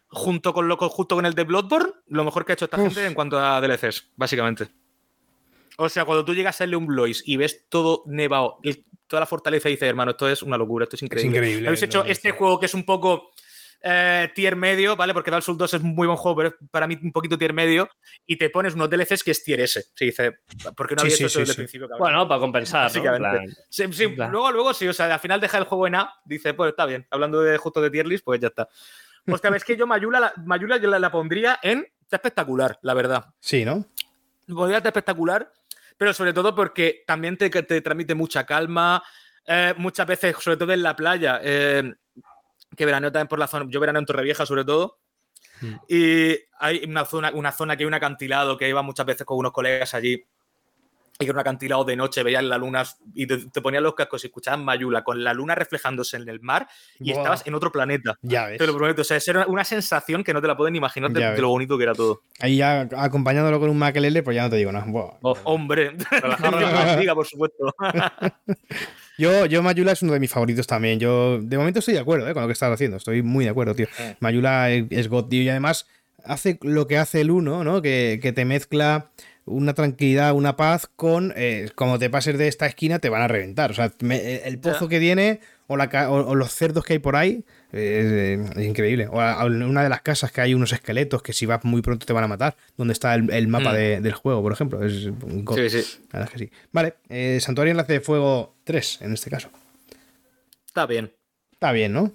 junto 0.08 0.52
con, 0.52 0.68
lo, 0.68 0.76
junto 0.76 1.16
con 1.16 1.26
el 1.26 1.34
de 1.34 1.44
Bloodborne, 1.44 1.92
lo 2.06 2.24
mejor 2.24 2.44
que 2.44 2.52
ha 2.52 2.54
hecho 2.54 2.66
esta 2.66 2.76
Uf. 2.76 2.84
gente 2.94 3.06
en 3.06 3.14
cuanto 3.14 3.38
a 3.38 3.60
DLCs, 3.60 4.10
básicamente. 4.16 4.68
O 5.78 5.88
sea, 5.88 6.04
cuando 6.04 6.24
tú 6.24 6.34
llegas 6.34 6.60
a 6.60 6.64
un 6.64 6.86
Blois 6.86 7.22
y 7.26 7.36
ves 7.36 7.66
todo 7.68 8.02
nevado, 8.06 8.58
toda 9.06 9.20
la 9.20 9.26
fortaleza 9.26 9.68
dices, 9.68 9.88
hermano, 9.88 10.12
esto 10.12 10.28
es 10.28 10.42
una 10.42 10.56
locura, 10.58 10.84
esto 10.84 10.94
es 10.96 11.02
increíble. 11.02 11.38
increíble, 11.38 11.68
Habéis 11.68 11.82
hecho 11.82 12.04
este 12.04 12.32
juego 12.32 12.60
que 12.60 12.66
es 12.66 12.74
un 12.74 12.84
poco 12.84 13.30
eh, 13.82 14.30
tier 14.34 14.56
medio, 14.56 14.96
¿vale? 14.96 15.12
Porque 15.14 15.30
Dark 15.30 15.42
Souls 15.42 15.58
2 15.58 15.74
es 15.74 15.82
un 15.82 15.94
muy 15.94 16.06
buen 16.06 16.16
juego, 16.18 16.36
pero 16.36 16.48
es 16.50 16.54
para 16.70 16.86
mí 16.86 16.98
un 17.02 17.12
poquito 17.12 17.38
tier 17.38 17.52
medio, 17.52 17.88
y 18.26 18.36
te 18.36 18.50
pones 18.50 18.74
unos 18.74 18.90
DLCs 18.90 19.22
que 19.24 19.30
es 19.30 19.42
tier 19.42 19.60
S. 19.60 19.82
Se 19.94 20.04
dice, 20.04 20.38
¿por 20.76 20.86
qué 20.86 20.94
no 20.94 21.02
había 21.02 21.16
sí, 21.16 21.22
hecho 21.24 21.26
esto 21.26 21.38
sí, 21.38 21.40
desde 21.40 21.52
el 21.52 21.56
principio, 21.56 21.88
cabrón? 21.88 22.04
Bueno, 22.06 22.28
para 22.28 22.40
compensar, 22.40 22.94
¿no? 22.94 23.02
Plan, 23.16 23.46
Sí, 23.68 23.84
sí, 23.92 24.14
Claro. 24.14 24.32
luego, 24.32 24.52
luego 24.52 24.74
sí, 24.74 24.86
o 24.88 24.92
sea, 24.92 25.12
al 25.14 25.20
final 25.20 25.40
deja 25.40 25.58
el 25.58 25.64
juego 25.64 25.86
en 25.86 25.94
A, 25.96 26.12
dice, 26.24 26.54
pues 26.54 26.70
está 26.70 26.86
bien, 26.86 27.06
hablando 27.10 27.40
de 27.42 27.56
justo 27.58 27.80
de 27.80 27.90
tier 27.90 28.06
list, 28.06 28.24
pues 28.24 28.40
ya 28.40 28.48
está. 28.48 28.68
Hostia, 29.26 29.50
ves 29.50 29.64
que 29.64 29.76
yo 29.76 29.86
Mayula, 29.86 30.18
la- 30.20 30.32
Mayula 30.44 30.76
yo 30.78 30.88
la, 30.90 30.98
la 30.98 31.10
pondría 31.10 31.58
en 31.62 31.86
está 32.02 32.16
espectacular, 32.16 32.78
la 32.82 32.94
verdad. 32.94 33.26
Sí, 33.38 33.64
¿no? 33.64 33.86
Pondría 34.48 34.78
está 34.78 34.88
espectacular, 34.88 35.52
pero 35.96 36.12
sobre 36.12 36.32
todo 36.32 36.54
porque 36.54 37.04
también 37.06 37.36
te, 37.36 37.48
te 37.50 37.80
transmite 37.82 38.14
mucha 38.14 38.44
calma, 38.44 39.02
eh, 39.46 39.74
muchas 39.76 40.06
veces, 40.06 40.36
sobre 40.40 40.56
todo 40.56 40.72
en 40.72 40.82
la 40.82 40.96
playa, 40.96 41.40
eh, 41.42 41.92
que 42.76 42.86
veraneo 42.86 43.12
también 43.12 43.28
por 43.28 43.38
la 43.38 43.46
zona, 43.46 43.66
yo 43.68 43.80
veraneo 43.80 44.00
en 44.00 44.06
Torrevieja 44.06 44.46
sobre 44.46 44.64
todo, 44.64 44.98
Mm. 45.60 45.74
y 45.88 46.38
hay 46.58 46.84
una 46.86 47.04
zona, 47.04 47.30
una 47.34 47.52
zona 47.52 47.76
que 47.76 47.82
hay 47.84 47.86
un 47.86 47.94
acantilado 47.94 48.56
que 48.56 48.68
iba 48.68 48.82
muchas 48.82 49.06
veces 49.06 49.26
con 49.26 49.38
unos 49.38 49.52
colegas 49.52 49.94
allí. 49.94 50.24
Y 51.18 51.26
que 51.26 51.32
era 51.32 51.34
un 51.34 51.40
acantilado 51.40 51.84
de 51.84 51.96
noche, 51.96 52.22
veías 52.22 52.42
la 52.42 52.56
luna 52.56 52.82
y 53.14 53.26
te, 53.26 53.36
te 53.50 53.60
ponían 53.60 53.82
los 53.82 53.94
cascos 53.94 54.24
y 54.24 54.28
escuchabas 54.28 54.58
Mayula 54.58 55.04
con 55.04 55.22
la 55.22 55.34
luna 55.34 55.54
reflejándose 55.54 56.16
en 56.16 56.26
el 56.26 56.40
mar 56.40 56.66
y 56.98 57.10
estabas 57.10 57.46
en 57.46 57.52
otro 57.54 57.70
planeta. 57.70 58.16
Ya 58.22 58.46
ves. 58.46 58.56
Te 58.56 58.66
lo 58.66 58.74
prometo. 58.74 59.02
O 59.02 59.04
sea, 59.04 59.18
era 59.26 59.46
una 59.46 59.62
sensación 59.64 60.24
que 60.24 60.32
no 60.32 60.40
te 60.40 60.48
la 60.48 60.56
pueden 60.56 60.76
imaginar 60.76 61.10
de, 61.10 61.36
lo 61.38 61.50
bonito 61.50 61.76
que 61.76 61.84
era 61.84 61.92
todo. 61.92 62.22
Ahí 62.38 62.56
ya 62.56 62.88
acompañándolo 62.96 63.60
con 63.60 63.68
un 63.68 63.78
maquelele, 63.78 64.22
pues 64.22 64.34
ya 64.34 64.44
no 64.44 64.50
te 64.50 64.56
digo 64.56 64.72
nada. 64.72 64.86
Buah. 64.88 65.18
Uf, 65.20 65.40
Hombre, 65.44 65.94
bendiga, 66.96 67.14
por 67.14 67.26
supuesto. 67.26 67.66
Yo, 69.20 69.46
yo 69.46 69.62
Mayula 69.62 69.92
es 69.92 70.02
uno 70.02 70.12
de 70.14 70.20
mis 70.20 70.30
favoritos 70.30 70.66
también. 70.66 70.98
Yo 70.98 71.38
de 71.40 71.58
momento 71.58 71.80
estoy 71.80 71.94
de 71.94 72.00
acuerdo 72.00 72.28
¿eh? 72.28 72.32
con 72.32 72.42
lo 72.42 72.48
que 72.48 72.54
estás 72.54 72.72
haciendo. 72.72 72.96
Estoy 72.96 73.22
muy 73.22 73.44
de 73.44 73.50
acuerdo, 73.50 73.74
tío. 73.74 73.86
Mayula 74.20 74.70
es, 74.70 75.08
God, 75.08 75.26
tío. 75.28 75.42
Y 75.42 75.48
además 75.48 75.86
hace 76.24 76.58
lo 76.62 76.86
que 76.86 76.96
hace 76.98 77.20
el 77.20 77.30
1, 77.30 77.62
¿no? 77.64 77.82
Que, 77.82 78.18
que 78.22 78.32
te 78.32 78.44
mezcla 78.44 79.10
una 79.44 79.74
tranquilidad, 79.74 80.32
una 80.34 80.56
paz 80.56 80.88
con 80.96 81.32
eh, 81.36 81.70
como 81.74 81.98
te 81.98 82.08
pases 82.08 82.38
de 82.38 82.48
esta 82.48 82.66
esquina 82.66 82.98
te 82.98 83.08
van 83.08 83.22
a 83.22 83.28
reventar. 83.28 83.70
O 83.70 83.74
sea, 83.74 83.92
me- 84.00 84.36
el 84.46 84.58
pozo 84.58 84.88
que 84.88 85.00
tiene 85.00 85.40
o, 85.66 85.76
la, 85.76 85.88
o, 86.10 86.26
o 86.28 86.34
los 86.34 86.52
cerdos 86.52 86.84
que 86.84 86.94
hay 86.94 86.98
por 86.98 87.16
ahí 87.16 87.44
es, 87.72 88.50
es 88.56 88.66
increíble. 88.66 89.06
O 89.10 89.20
en 89.46 89.62
una 89.62 89.82
de 89.82 89.88
las 89.88 90.02
casas 90.02 90.32
que 90.32 90.40
hay 90.40 90.54
unos 90.54 90.72
esqueletos 90.72 91.22
que 91.22 91.32
si 91.32 91.46
vas 91.46 91.64
muy 91.64 91.82
pronto 91.82 92.06
te 92.06 92.12
van 92.12 92.24
a 92.24 92.28
matar. 92.28 92.56
Donde 92.76 92.92
está 92.92 93.14
el, 93.14 93.30
el 93.32 93.48
mapa 93.48 93.70
Mm. 93.72 93.74
de- 93.74 94.00
del 94.00 94.12
juego, 94.12 94.42
por 94.42 94.52
ejemplo. 94.52 94.84
Es 94.84 95.06
un. 95.06 95.44
Sí, 95.54 95.70
sí. 95.70 95.98
La 96.12 96.18
verdad 96.20 96.28
es 96.28 96.30
que 96.30 96.38
sí. 96.38 96.50
Vale, 96.72 96.94
eh, 97.08 97.38
Santuario 97.40 97.70
Enlace 97.72 97.92
de 97.94 98.00
Fuego 98.00 98.56
3 98.64 98.98
en 99.02 99.12
este 99.12 99.30
caso. 99.30 99.50
Está 100.66 100.86
bien. 100.86 101.12
Está 101.52 101.72
bien, 101.72 101.92
¿no? 101.92 102.12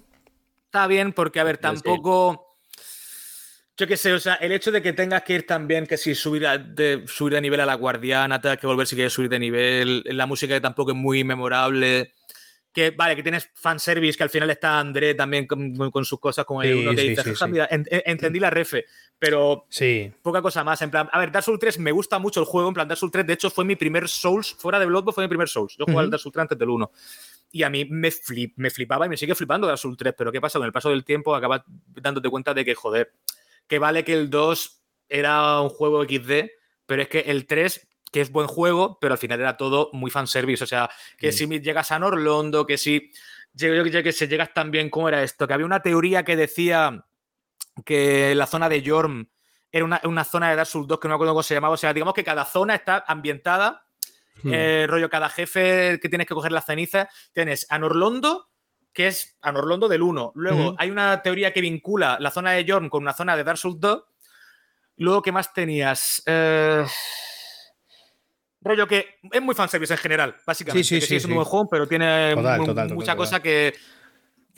Está 0.64 0.86
bien 0.86 1.12
porque, 1.12 1.40
a 1.40 1.44
ver, 1.44 1.58
tampoco... 1.58 2.42
Yo 3.78 3.86
qué 3.86 3.98
sé, 3.98 4.12
o 4.14 4.18
sea, 4.18 4.34
el 4.36 4.52
hecho 4.52 4.72
de 4.72 4.80
que 4.80 4.94
tengas 4.94 5.22
que 5.22 5.34
ir 5.34 5.46
también, 5.46 5.86
que 5.86 5.98
si 5.98 6.14
subir, 6.14 6.46
a, 6.46 6.56
de, 6.56 7.04
subir 7.06 7.34
de 7.34 7.42
nivel 7.42 7.60
a 7.60 7.66
la 7.66 7.74
guardiana, 7.74 8.40
tengas 8.40 8.56
que 8.58 8.66
volver 8.66 8.86
si 8.86 8.94
quieres 8.96 9.12
subir 9.12 9.28
de 9.28 9.38
nivel, 9.38 10.02
la 10.06 10.24
música 10.24 10.54
que 10.54 10.60
tampoco 10.62 10.92
es 10.92 10.96
muy 10.96 11.24
memorable, 11.24 12.14
que 12.76 12.90
vale, 12.90 13.16
que 13.16 13.22
tienes 13.22 13.48
fanservice, 13.54 14.18
que 14.18 14.22
al 14.24 14.28
final 14.28 14.50
está 14.50 14.78
André 14.78 15.14
también 15.14 15.46
con, 15.46 16.04
sus 16.04 16.20
cosas, 16.20 16.44
como 16.44 16.62
el 16.62 16.74
Sí, 16.74 16.78
uno 16.80 16.90
que 16.90 17.00
sí, 17.00 17.08
dice, 17.08 17.22
sí, 17.22 17.30
"Jaja, 17.30 17.46
sí. 17.46 17.50
mira, 17.52 17.68
en- 17.70 17.86
en- 17.90 18.02
entendí 18.04 18.38
la 18.38 18.50
refe, 18.50 18.84
pero 19.18 19.64
Sí. 19.70 20.12
poca 20.20 20.42
cosa 20.42 20.62
más. 20.62 20.82
En 20.82 20.90
plan, 20.90 21.08
a 21.10 21.18
ver, 21.18 21.32
Dark 21.32 21.42
Souls 21.42 21.58
3 21.58 21.78
me 21.78 21.90
gusta 21.90 22.18
mucho 22.18 22.38
el 22.40 22.44
juego. 22.44 22.68
En 22.68 22.74
plan, 22.74 22.86
Dark 22.86 22.98
Souls 22.98 23.10
3, 23.10 23.26
de 23.26 23.32
hecho, 23.32 23.48
fue 23.48 23.64
mi 23.64 23.76
primer 23.76 24.10
Souls, 24.10 24.52
fuera 24.58 24.78
de 24.78 24.84
Bloodborne, 24.84 25.14
fue 25.14 25.24
mi 25.24 25.28
primer 25.28 25.48
Souls. 25.48 25.74
Yo 25.78 25.86
jugaba 25.86 26.00
al 26.02 26.06
Ujú. 26.08 26.10
Dark 26.10 26.20
Souls 26.20 26.32
3 26.34 26.42
antes 26.42 26.58
del 26.58 26.68
1. 26.68 26.90
Y 27.50 27.62
a 27.62 27.70
mí 27.70 27.86
me, 27.86 28.10
flip, 28.10 28.52
me 28.56 28.68
flipaba 28.68 29.06
y 29.06 29.08
me 29.08 29.16
sigue 29.16 29.34
flipando 29.34 29.66
Dark 29.66 29.78
Souls 29.78 29.96
3. 29.96 30.12
Pero 30.14 30.30
¿qué 30.30 30.42
pasa? 30.42 30.58
Con 30.58 30.66
el 30.66 30.72
paso 30.72 30.90
del 30.90 31.02
tiempo 31.02 31.34
acabas 31.34 31.62
dándote 31.94 32.28
cuenta 32.28 32.52
de 32.52 32.62
que, 32.62 32.74
joder, 32.74 33.10
que 33.66 33.78
vale 33.78 34.04
que 34.04 34.12
el 34.12 34.28
2 34.28 34.82
era 35.08 35.62
un 35.62 35.70
juego 35.70 36.02
XD, 36.04 36.50
pero 36.84 37.00
es 37.00 37.08
que 37.08 37.20
el 37.20 37.46
3, 37.46 37.88
que 38.16 38.22
es 38.22 38.32
buen 38.32 38.46
juego, 38.46 38.96
pero 38.98 39.12
al 39.12 39.18
final 39.18 39.40
era 39.40 39.58
todo 39.58 39.90
muy 39.92 40.10
fanservice. 40.10 40.64
O 40.64 40.66
sea, 40.66 40.88
que 41.18 41.32
Sí. 41.32 41.46
si 41.46 41.60
llegas 41.60 41.92
a 41.92 41.98
Norlondo, 41.98 42.64
que 42.64 42.78
si. 42.78 43.10
Yo, 43.52 43.68
yo- 43.74 43.84
yo 43.84 44.02
que 44.02 44.10
sé, 44.10 44.26
llegas 44.26 44.54
también, 44.54 44.88
¿cómo 44.88 45.06
era 45.10 45.22
esto? 45.22 45.46
Que 45.46 45.52
había 45.52 45.66
una 45.66 45.82
teoría 45.82 46.24
que 46.24 46.34
decía 46.34 47.04
que 47.84 48.34
la 48.34 48.46
zona 48.46 48.70
de 48.70 48.80
Yorm 48.80 49.28
era 49.70 49.84
una, 49.84 50.00
una 50.04 50.24
zona 50.24 50.48
de 50.48 50.56
Dark 50.56 50.66
Souls 50.66 50.88
2 50.88 50.98
que 50.98 51.08
no 51.08 51.12
me 51.12 51.16
acuerdo 51.16 51.34
cómo 51.34 51.42
se 51.42 51.52
llamaba. 51.52 51.74
O 51.74 51.76
sea, 51.76 51.92
digamos 51.92 52.14
que 52.14 52.24
cada 52.24 52.46
zona 52.46 52.74
está 52.74 53.04
ambientada, 53.06 53.84
Hmm. 54.42 54.50
eh, 54.54 54.86
rollo, 54.88 55.10
cada 55.10 55.28
jefe 55.28 55.98
que 56.00 56.08
tienes 56.08 56.26
que 56.26 56.32
coger 56.32 56.52
las 56.52 56.64
cenizas. 56.64 57.08
Tienes 57.34 57.66
a 57.68 57.78
Norlondo, 57.78 58.48
que 58.94 59.08
es 59.08 59.36
a 59.42 59.52
Norlondo 59.52 59.88
del 59.88 60.00
1. 60.00 60.32
Luego 60.36 60.68
Ujú. 60.68 60.76
hay 60.78 60.88
una 60.90 61.20
teoría 61.20 61.52
que 61.52 61.60
vincula 61.60 62.16
la 62.18 62.30
zona 62.30 62.52
de 62.52 62.64
Yorm 62.64 62.88
con 62.88 63.02
una 63.02 63.12
zona 63.12 63.36
de 63.36 63.44
Dark 63.44 63.58
Souls 63.58 63.78
2. 63.78 64.04
Luego, 64.96 65.20
¿qué 65.20 65.32
más 65.32 65.52
tenías? 65.52 66.22
Eh, 66.24 66.86
Rollo 68.62 68.86
que 68.88 69.06
es 69.32 69.42
muy 69.42 69.54
fanservice 69.54 69.92
en 69.94 69.98
general, 69.98 70.34
básicamente. 70.46 70.84
Sí, 70.84 71.00
sí, 71.00 71.00
que 71.00 71.06
sí, 71.06 71.20
sí. 71.20 71.26
un 71.28 71.34
buen 71.34 71.44
juego, 71.46 71.68
pero 71.68 71.86
tiene 71.86 72.32
Total, 72.34 72.64
total, 72.64 72.88
mucha 72.94 73.12
total. 73.12 73.16
cosa 73.16 73.40
que. 73.42 73.74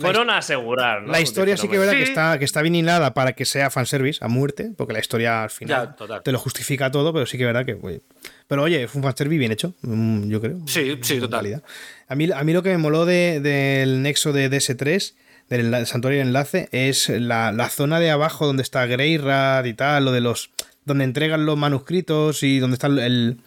Fueron 0.01 0.31
a 0.31 0.39
asegurar, 0.39 1.03
¿no? 1.03 1.11
La 1.11 1.21
historia 1.21 1.57
sí 1.57 1.67
que 1.67 1.75
es 1.75 1.81
verdad 1.81 1.95
que 1.95 2.05
está, 2.05 2.39
que 2.39 2.45
está 2.45 2.63
bien 2.63 2.77
hilada 2.77 3.15
para 3.15 3.33
que 3.33 3.45
sea 3.45 3.69
fanservice 3.69 4.25
a 4.25 4.29
muerte, 4.29 4.71
porque 4.77 4.93
la 4.93 5.01
historia 5.01 5.43
al 5.43 5.51
final 5.51 5.97
Ya, 6.09 6.21
te 6.21 6.31
lo 6.31 6.39
justifica 6.39 6.89
todo, 6.93 7.13
pero 7.13 7.27
sí 7.27 7.37
que 7.37 7.43
es 7.43 7.49
verdad 7.49 7.67
que. 7.67 7.77
oye, 7.83 8.01
Pero 8.47 8.63
oye, 8.63 8.87
fue 8.87 9.01
un 9.01 9.03
fanservice 9.03 9.41
bien 9.41 9.51
hecho, 9.51 9.75
mm, 9.83 10.29
yo 10.29 10.41
creo. 10.41 10.59
Sí, 10.69 10.97
sí, 11.03 11.19
total. 11.19 11.41
realidad. 11.43 11.65
A 12.07 12.15
mí, 12.15 12.31
a 12.33 12.45
mí 12.45 12.53
lo 12.53 12.63
que 12.63 12.69
me 12.71 12.79
moló 12.79 13.07
de- 13.07 13.41
del 13.41 14.03
nexo 14.03 14.33
de 14.33 14.49
DS3, 14.49 15.17
del 15.49 15.85
santuario 15.87 16.21
de 16.21 16.27
enlace, 16.27 16.69
es 16.71 17.09
la, 17.09 17.51
la 17.51 17.69
zona 17.69 17.99
de 17.99 18.13
abajo 18.13 18.47
donde 18.47 18.63
está 18.63 18.87
Greyrad 18.87 19.65
y 19.65 19.75
tal, 19.75 20.05
lo 20.05 20.13
de 20.13 20.21
los. 20.21 20.51
donde 20.85 21.03
entregan 21.03 21.45
los 21.45 21.59
manuscritos 21.59 22.45
y 22.45 22.61
donde 22.61 22.75
está 22.77 22.87
el. 22.87 23.39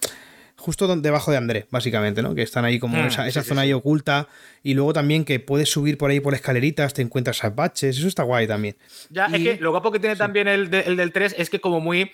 Justo 0.61 0.95
debajo 0.95 1.31
de 1.31 1.37
André, 1.37 1.67
básicamente, 1.71 2.21
¿no? 2.21 2.33
Que 2.35 2.43
están 2.43 2.63
ahí 2.65 2.79
como 2.79 2.97
Mm, 2.97 3.07
esa, 3.07 3.23
sí, 3.23 3.29
esa 3.29 3.41
sí, 3.43 3.49
zona 3.49 3.61
sí. 3.61 3.67
ahí 3.67 3.73
oculta. 3.73 4.27
Y 4.63 4.73
luego 4.75 4.93
también 4.93 5.25
que 5.25 5.39
puedes 5.39 5.69
subir 5.69 5.97
por 5.97 6.11
ahí 6.11 6.19
por 6.19 6.33
escaleritas, 6.33 6.93
te 6.93 7.01
encuentras 7.01 7.43
a 7.43 7.49
baches, 7.49 7.97
eso 7.97 8.07
está 8.07 8.23
guay 8.23 8.47
también. 8.47 8.77
Ya, 9.09 9.27
Y- 9.29 9.35
es 9.47 9.55
que 9.57 9.61
lo 9.63 9.71
guapo 9.71 9.91
que 9.91 9.99
tiene 9.99 10.15
también 10.15 10.47
el, 10.47 10.69
de- 10.69 10.81
el 10.81 10.95
del 10.95 11.11
3 11.11 11.35
es 11.37 11.49
que 11.49 11.59
como 11.59 11.79
muy... 11.81 12.11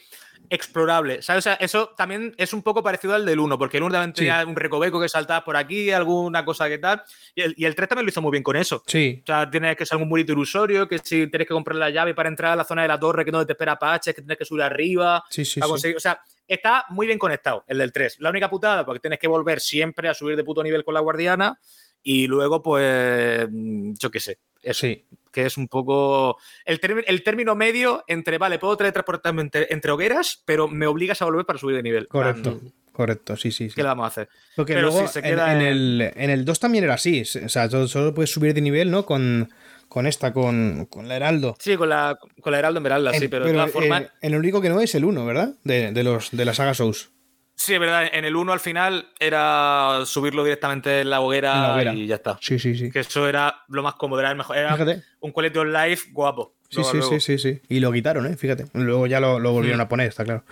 explorable. 0.49 1.21
¿Sabes? 1.21 1.39
O 1.39 1.43
sea, 1.49 1.53
eso 1.55 1.93
también 1.97 2.33
es 2.37 2.53
un 2.53 2.61
poco 2.61 2.81
parecido 2.81 3.13
al 3.15 3.25
del 3.25 3.39
1, 3.39 3.57
porque 3.57 3.77
el 3.77 3.83
1 3.83 3.91
también 3.91 4.11
Sí. 4.15 4.19
tenía 4.19 4.45
un 4.45 4.55
recoveco 4.55 5.01
que 5.01 5.09
saltaba 5.09 5.43
por 5.43 5.57
aquí, 5.57 5.91
alguna 5.91 6.45
cosa 6.45 6.69
que 6.69 6.77
tal. 6.77 7.03
Y 7.35 7.41
el, 7.41 7.53
y 7.57 7.65
el 7.65 7.75
3 7.75 7.89
también 7.89 8.05
lo 8.05 8.09
hizo 8.11 8.21
muy 8.21 8.31
bien 8.31 8.43
con 8.43 8.55
eso. 8.55 8.81
Sí. 8.87 9.19
O 9.23 9.25
sea, 9.25 9.49
tienes 9.49 9.75
que 9.75 9.85
ser 9.85 9.95
algún 9.95 10.07
murito 10.07 10.31
ilusorio, 10.31 10.87
que 10.87 10.99
si 10.99 11.27
tienes 11.27 11.47
que 11.47 11.53
comprar 11.53 11.75
la 11.77 11.89
llave 11.89 12.13
para 12.13 12.29
entrar 12.29 12.53
a 12.53 12.55
la 12.55 12.63
zona 12.63 12.83
de 12.83 12.87
la 12.87 12.97
torre, 12.99 13.25
que 13.25 13.31
no 13.31 13.45
te 13.45 13.53
espera 13.53 13.73
Apaches, 13.73 14.15
que 14.15 14.21
tienes 14.21 14.37
que 14.37 14.45
subir 14.45 14.63
arriba. 14.63 15.21
Sí, 15.29 15.43
sí, 15.43 15.59
para 15.59 15.77
sí. 15.77 15.93
O 15.95 15.99
sea, 15.99 16.21
está 16.47 16.85
muy 16.89 17.07
bien 17.07 17.19
conectado 17.19 17.63
el 17.67 17.77
del 17.79 17.91
3. 17.91 18.17
La 18.19 18.29
única 18.29 18.49
putada, 18.49 18.85
porque 18.85 18.99
tienes 18.99 19.19
que 19.19 19.27
volver 19.27 19.59
siempre 19.59 20.09
a 20.09 20.13
subir 20.13 20.35
de 20.35 20.43
puto 20.43 20.63
nivel 20.63 20.83
con 20.83 20.93
la 20.93 20.99
guardiana. 21.01 21.59
Y 22.03 22.27
luego, 22.27 22.61
pues, 22.61 23.47
mm, 23.51 23.93
yo 23.99 24.11
qué 24.11 24.19
sé. 24.19 24.39
Eso, 24.61 24.81
Sí. 24.87 25.05
que 25.31 25.45
es 25.45 25.57
un 25.57 25.67
poco 25.67 26.37
el, 26.65 26.79
término- 26.79 27.03
el 27.07 27.23
término 27.23 27.55
medio 27.55 28.03
entre, 28.07 28.37
vale, 28.37 28.59
puedo 28.59 28.75
teletransportarme 28.77 29.41
entre, 29.41 29.67
entre 29.71 29.91
hogueras, 29.91 30.41
pero 30.45 30.67
me 30.67 30.87
obligas 30.87 31.21
a 31.21 31.25
volver 31.25 31.45
para 31.45 31.59
subir 31.59 31.75
de 31.75 31.83
nivel. 31.83 32.07
Correcto. 32.07 32.59
Correcto, 32.91 33.35
sí, 33.37 33.51
sí. 33.51 33.69
sí. 33.69 33.75
¿Qué 33.75 33.83
le 33.83 33.89
vamos 33.89 34.05
a 34.05 34.07
hacer? 34.07 34.29
Porque 34.55 34.73
Pero 34.73 34.87
luego 34.87 35.05
sí, 35.05 35.13
se 35.13 35.19
en- 35.19 35.25
queda 35.25 35.53
en, 35.53 35.61
en- 35.61 35.67
el, 35.67 36.11
en 36.15 36.29
el 36.31 36.45
2 36.45 36.59
también 36.59 36.83
era 36.85 36.95
así. 36.95 37.21
O 37.21 37.49
sea, 37.49 37.69
solo 37.69 38.13
puedes 38.13 38.31
subir 38.31 38.53
de 38.55 38.61
nivel, 38.61 38.89
¿no? 38.89 39.05
Con, 39.05 39.51
con 39.87 40.05
esta, 40.07 40.33
con, 40.33 40.85
con 40.89 41.07
la 41.07 41.15
Heraldo. 41.15 41.55
Sí, 41.59 41.75
con 41.77 41.89
la, 41.89 42.17
con 42.41 42.51
la 42.51 42.59
Heraldo 42.59 42.79
Esmeralda, 42.79 43.13
sí, 43.13 43.25
En- 43.25 43.29
pero, 43.29 43.45
de 43.45 43.53
todas 43.53 43.71
formas. 43.71 44.03
en 44.21 44.33
el 44.33 44.39
único 44.39 44.61
que 44.61 44.69
no 44.69 44.79
es 44.81 44.93
el 44.95 45.05
1, 45.05 45.25
¿verdad? 45.25 45.53
De, 45.63 45.91
de 45.91 46.03
los, 46.03 46.31
de 46.31 46.45
la 46.45 46.53
saga 46.53 46.73
Souls. 46.73 47.09
Sí, 47.55 47.73
es 47.73 47.79
verdad. 47.79 48.07
En 48.13 48.23
el 48.23 48.35
1 48.35 48.53
al 48.53 48.59
final 48.59 49.07
era 49.19 50.01
subirlo 50.05 50.43
directamente 50.43 51.01
en 51.01 51.09
la 51.09 51.21
hoguera, 51.21 51.55
En 51.55 51.61
la 51.63 51.73
hoguera. 51.73 51.93
y 51.95 52.05
ya 52.05 52.15
está. 52.15 52.37
Sí, 52.39 52.59
sí, 52.59 52.75
sí. 52.75 52.91
Que 52.91 52.99
eso 52.99 53.27
era 53.27 53.63
lo 53.69 53.81
más 53.81 53.95
cómodo, 53.95 54.19
era 54.19 54.29
el 54.29 54.37
mejor. 54.37 54.57
Era 54.57 54.73
Fíjate. 54.73 55.01
un 55.21 55.31
of 55.35 55.65
life 55.65 56.09
guapo. 56.11 56.53
Sí, 56.69 56.75
Luego, 56.77 56.91
sí, 56.91 56.97
luego. 56.97 57.19
sí, 57.19 57.19
sí, 57.19 57.37
sí. 57.39 57.61
Y 57.69 57.79
lo 57.79 57.91
quitaron, 57.91 58.27
¿eh? 58.27 58.35
Fíjate. 58.37 58.65
Luego 58.73 59.07
ya 59.07 59.19
lo, 59.19 59.39
lo 59.39 59.53
volvieron 59.53 59.79
Mm. 59.79 59.81
a 59.81 59.89
poner, 59.89 60.07
está 60.09 60.23
claro. 60.23 60.43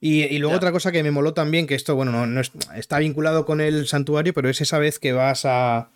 Y, 0.00 0.22
y 0.24 0.38
luego 0.38 0.52
Ya. 0.54 0.56
otra 0.58 0.72
cosa 0.72 0.90
que 0.92 1.02
me 1.02 1.10
moló 1.10 1.34
también, 1.34 1.66
que 1.66 1.74
esto, 1.74 1.94
bueno, 1.96 2.12
no, 2.12 2.26
no 2.26 2.40
es- 2.40 2.52
está 2.74 2.98
vinculado 2.98 3.44
con 3.44 3.60
el 3.60 3.86
santuario, 3.86 4.32
pero 4.32 4.48
es 4.48 4.60
esa 4.62 4.78
vez 4.78 4.98
que 4.98 5.12
vas 5.12 5.44
a, 5.44 5.90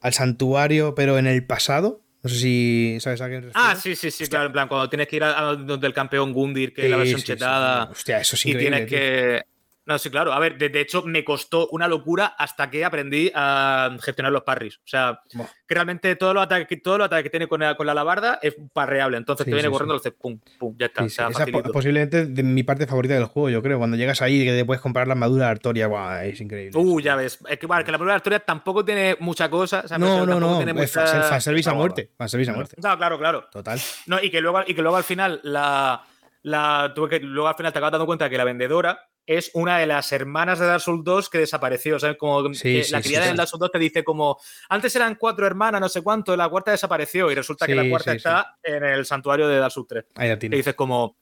al 0.00 0.12
santuario, 0.12 0.94
pero 0.96 1.18
en 1.18 1.26
el 1.26 1.44
pasado. 1.44 2.00
No 2.24 2.30
sé 2.30 2.36
si 2.36 2.96
sabes 3.00 3.20
a 3.20 3.28
qué 3.28 3.38
me 3.38 3.50
Ah, 3.52 3.76
sí, 3.76 3.94
sí, 3.94 4.10
sí, 4.10 4.26
claro. 4.28 4.46
En 4.46 4.52
plan, 4.52 4.66
cuando 4.66 4.88
tienes 4.88 5.06
que 5.08 5.16
ir 5.16 5.24
a, 5.24 5.38
a 5.50 5.54
donde 5.56 5.86
el 5.86 5.92
campeón 5.92 6.32
Gundir, 6.32 6.72
que 6.72 6.84
es 6.86 6.90
la 6.90 6.96
Sí, 6.96 6.98
versión 7.00 7.20
sí, 7.20 7.26
sí, 7.26 7.32
chetada. 7.34 7.84
sí. 7.86 7.92
Hostia, 7.92 8.18
eso 8.20 8.36
es 8.36 8.46
y 8.46 8.54
tienes 8.54 8.86
tío. 8.86 8.88
que. 8.88 9.42
No, 9.86 9.98
sí, 9.98 10.08
claro. 10.08 10.32
A 10.32 10.38
ver, 10.38 10.56
de, 10.56 10.70
de 10.70 10.80
hecho, 10.80 11.02
me 11.02 11.24
costó 11.24 11.68
una 11.68 11.86
locura 11.88 12.34
hasta 12.38 12.70
que 12.70 12.84
aprendí 12.86 13.30
a 13.34 13.94
gestionar 14.00 14.32
los 14.32 14.42
parries. 14.42 14.78
O 14.78 14.86
sea, 14.86 15.20
Buah. 15.34 15.46
que 15.68 15.74
realmente 15.74 16.16
todos 16.16 16.32
los 16.32 16.42
ataques, 16.44 16.66
que- 16.66 16.78
todos 16.78 16.96
los 16.96 17.04
ataques 17.06 17.24
que 17.24 17.30
tiene 17.30 17.46
con 17.48 17.60
la, 17.60 17.76
con 17.76 17.84
la 17.84 17.92
alabarda 17.92 18.38
es 18.40 18.56
parreable. 18.72 19.18
Entonces 19.18 19.44
Sí, 19.44 19.50
te 19.50 19.54
viene 19.54 19.68
sí, 19.68 19.72
corriendo, 19.72 19.92
lo 19.94 20.00
haces 20.00 20.12
pum, 20.14 20.38
pum, 20.58 20.74
ya 20.78 20.86
está. 20.86 21.02
Sí, 21.02 21.06
o 21.06 21.08
sí. 21.10 21.14
sea, 21.16 21.28
Esa 21.28 21.44
es 21.44 21.62
posiblemente 21.70 22.24
de 22.26 22.42
mi 22.42 22.62
parte 22.62 22.86
favorita 22.86 23.12
del 23.14 23.26
juego, 23.26 23.50
yo 23.50 23.62
creo. 23.62 23.76
Cuando 23.76 23.96
llegas 23.98 24.22
ahí 24.22 24.40
y 24.40 24.44
que 24.46 24.52
te 24.52 24.64
puedes 24.64 24.80
comprar 24.80 25.06
la 25.06 25.12
armadura 25.12 25.44
de 25.46 25.50
Artoria, 25.50 25.86
guau, 25.86 26.22
es 26.22 26.40
increíble. 26.40 26.78
Uh, 26.80 27.00
ya 27.00 27.14
ves. 27.16 27.38
Es 27.48 27.58
que, 27.58 27.66
vale, 27.66 27.84
que 27.84 27.92
la 27.92 27.98
primera 27.98 28.16
historia 28.16 28.40
tampoco 28.40 28.84
tiene 28.86 29.16
mucha 29.20 29.50
cosa. 29.50 29.82
O 29.84 29.88
sea, 29.88 29.98
no, 29.98 30.24
no, 30.24 30.40
no. 30.40 30.56
tiene 30.56 30.72
Es 30.82 30.96
mucha- 30.96 31.06
fan- 31.06 31.22
fanservice 31.24 31.68
a 31.68 31.74
muerte. 31.74 32.10
Fanservice 32.16 32.50
a 32.50 32.54
muerte. 32.54 32.76
No, 32.82 32.96
claro, 32.96 33.18
claro. 33.18 33.44
Total. 33.52 33.78
No, 34.06 34.18
y 34.22 34.30
que 34.30 34.40
luego, 34.40 34.62
y 34.66 34.74
que 34.74 34.80
luego 34.80 34.96
al 34.96 35.04
final 35.04 35.40
la, 35.42 36.02
la 36.42 36.92
tuve 36.94 37.10
que 37.10 37.20
luego 37.20 37.48
al 37.48 37.54
final 37.54 37.70
te 37.72 37.78
acabas 37.78 37.92
dando 37.92 38.06
cuenta 38.06 38.30
que 38.30 38.38
la 38.38 38.44
vendedora 38.44 38.98
es 39.26 39.50
una 39.54 39.78
de 39.78 39.86
las 39.86 40.12
hermanas 40.12 40.58
de 40.58 40.66
Dark 40.66 40.80
Souls 40.82 41.02
2 41.04 41.30
que 41.30 41.38
desapareció. 41.38 41.96
Como 42.18 42.52
Sí, 42.54 42.62
que 42.78 42.84
sí, 42.84 42.92
la 42.92 43.00
criada 43.00 43.24
sí. 43.24 43.28
del 43.30 43.36
Dark 43.36 43.48
Souls 43.48 43.60
2 43.60 43.70
te 43.72 43.78
dice 43.78 44.04
como 44.04 44.38
antes 44.68 44.94
eran 44.96 45.14
cuatro 45.16 45.46
hermanas, 45.46 45.80
no 45.80 45.88
sé 45.88 46.02
cuánto, 46.02 46.36
la 46.36 46.48
cuarta 46.48 46.70
desapareció 46.72 47.30
y 47.30 47.34
resulta 47.34 47.66
que 47.66 47.74
la 47.74 47.88
cuarta 47.88 48.12
está 48.12 48.56
en 48.62 48.84
el 48.84 49.06
santuario 49.06 49.48
de 49.48 49.58
Dark 49.58 49.72
Souls 49.72 49.88
3. 49.88 50.04
Ahí 50.16 50.28
la 50.28 50.34
Que 50.34 50.40
tienes. 50.40 50.58
dices 50.58 50.74
como 50.74 51.16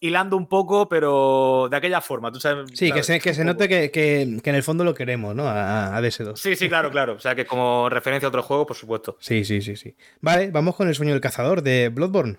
hilando 0.00 0.36
un 0.36 0.48
poco, 0.48 0.86
pero 0.88 1.68
de 1.70 1.76
aquella 1.76 2.00
forma. 2.00 2.30
¿tú 2.30 2.38
sabes? 2.40 2.70
Sí, 2.74 2.92
que 2.92 3.02
se, 3.02 3.20
que 3.20 3.32
se 3.32 3.44
note 3.44 3.68
que, 3.68 3.90
que- 3.90 4.38
que 4.42 4.50
en 4.50 4.56
el 4.56 4.62
fondo 4.62 4.84
lo 4.84 4.92
queremos, 4.92 5.34
¿no? 5.34 5.46
A, 5.48 5.96
a 5.96 6.00
DS2. 6.02 6.36
Sí, 6.36 6.56
sí, 6.56 6.68
claro, 6.68 6.90
claro. 6.90 7.14
O 7.14 7.20
sea, 7.20 7.34
que 7.34 7.46
como 7.46 7.88
referencia 7.88 8.26
a 8.26 8.28
otro 8.28 8.42
juego, 8.42 8.66
por 8.66 8.76
supuesto. 8.76 9.16
Sí, 9.20 9.44
sí, 9.44 9.62
sí, 9.62 9.76
sí. 9.76 9.96
Vale, 10.20 10.50
vamos 10.50 10.74
con 10.76 10.88
el 10.88 10.94
sueño 10.94 11.12
del 11.12 11.22
cazador 11.22 11.62
de 11.62 11.88
Bloodborne. 11.88 12.36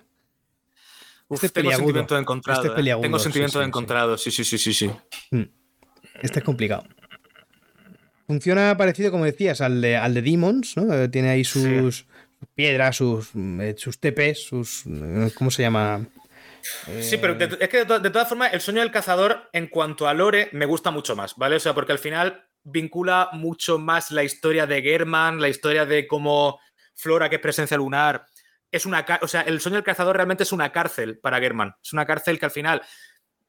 Uf, 1.28 1.36
Este 1.42 1.46
es 1.46 1.52
tengo 1.52 1.64
peliagudo. 1.70 1.86
sentimientos 1.86 2.20
encontrados. 2.20 2.64
Este 2.64 2.80
es 2.80 2.86
¿eh? 2.86 3.00
Tengo 3.02 3.18
sí, 3.18 3.22
sentimientos 3.24 3.52
sí, 3.60 3.64
sí. 3.64 3.68
encontrados. 3.68 4.22
Sí, 4.22 4.30
sí, 4.30 4.44
sí, 4.44 4.58
sí, 4.58 4.72
sí. 4.74 4.90
Este 6.22 6.38
es 6.38 6.44
complicado. 6.44 6.84
Funciona 8.26 8.76
parecido, 8.76 9.10
como 9.10 9.24
decías, 9.24 9.60
al 9.60 9.80
de, 9.80 9.96
al 9.96 10.14
de 10.14 10.22
Demons, 10.22 10.76
¿no? 10.76 10.92
Eh, 10.92 11.08
Tiene 11.08 11.28
ahí 11.30 11.44
sus 11.44 12.06
piedras, 12.54 12.96
sus, 12.96 13.30
mm, 13.34 13.60
eh, 13.60 13.74
sus 13.78 14.00
TPs, 14.00 14.44
sus. 14.48 14.84
¿Cómo 15.36 15.50
se 15.50 15.62
llama? 15.62 16.04
Sí, 17.00 17.16
pero 17.18 17.34
de- 17.34 17.56
es 17.60 17.68
que 17.68 17.78
de, 17.78 17.84
to- 17.86 18.00
de 18.00 18.10
todas 18.10 18.28
formas, 18.28 18.52
el 18.52 18.60
sueño 18.60 18.80
del 18.80 18.90
cazador, 18.90 19.48
en 19.52 19.68
cuanto 19.68 20.08
a 20.08 20.14
lore, 20.14 20.48
me 20.52 20.66
gusta 20.66 20.90
mucho 20.90 21.14
más, 21.14 21.36
¿vale? 21.36 21.56
O 21.56 21.60
sea, 21.60 21.74
porque 21.74 21.92
al 21.92 22.00
final 22.00 22.44
vincula 22.64 23.28
mucho 23.32 23.78
más 23.78 24.10
la 24.10 24.24
historia 24.24 24.66
de 24.66 24.82
German, 24.82 25.40
la 25.40 25.48
historia 25.48 25.86
de 25.86 26.08
cómo 26.08 26.58
Flora, 26.96 27.28
que 27.30 27.36
es 27.36 27.42
presencia 27.42 27.76
lunar, 27.76 28.26
es 28.70 28.86
una. 28.86 29.04
O 29.22 29.28
sea, 29.28 29.42
el 29.42 29.60
sueño 29.60 29.76
del 29.76 29.84
cazador 29.84 30.16
realmente 30.16 30.42
es 30.42 30.52
una 30.52 30.72
cárcel 30.72 31.18
para 31.18 31.38
German. 31.40 31.74
Es 31.82 31.92
una 31.92 32.04
cárcel 32.06 32.38
que 32.38 32.44
al 32.46 32.50
final 32.50 32.82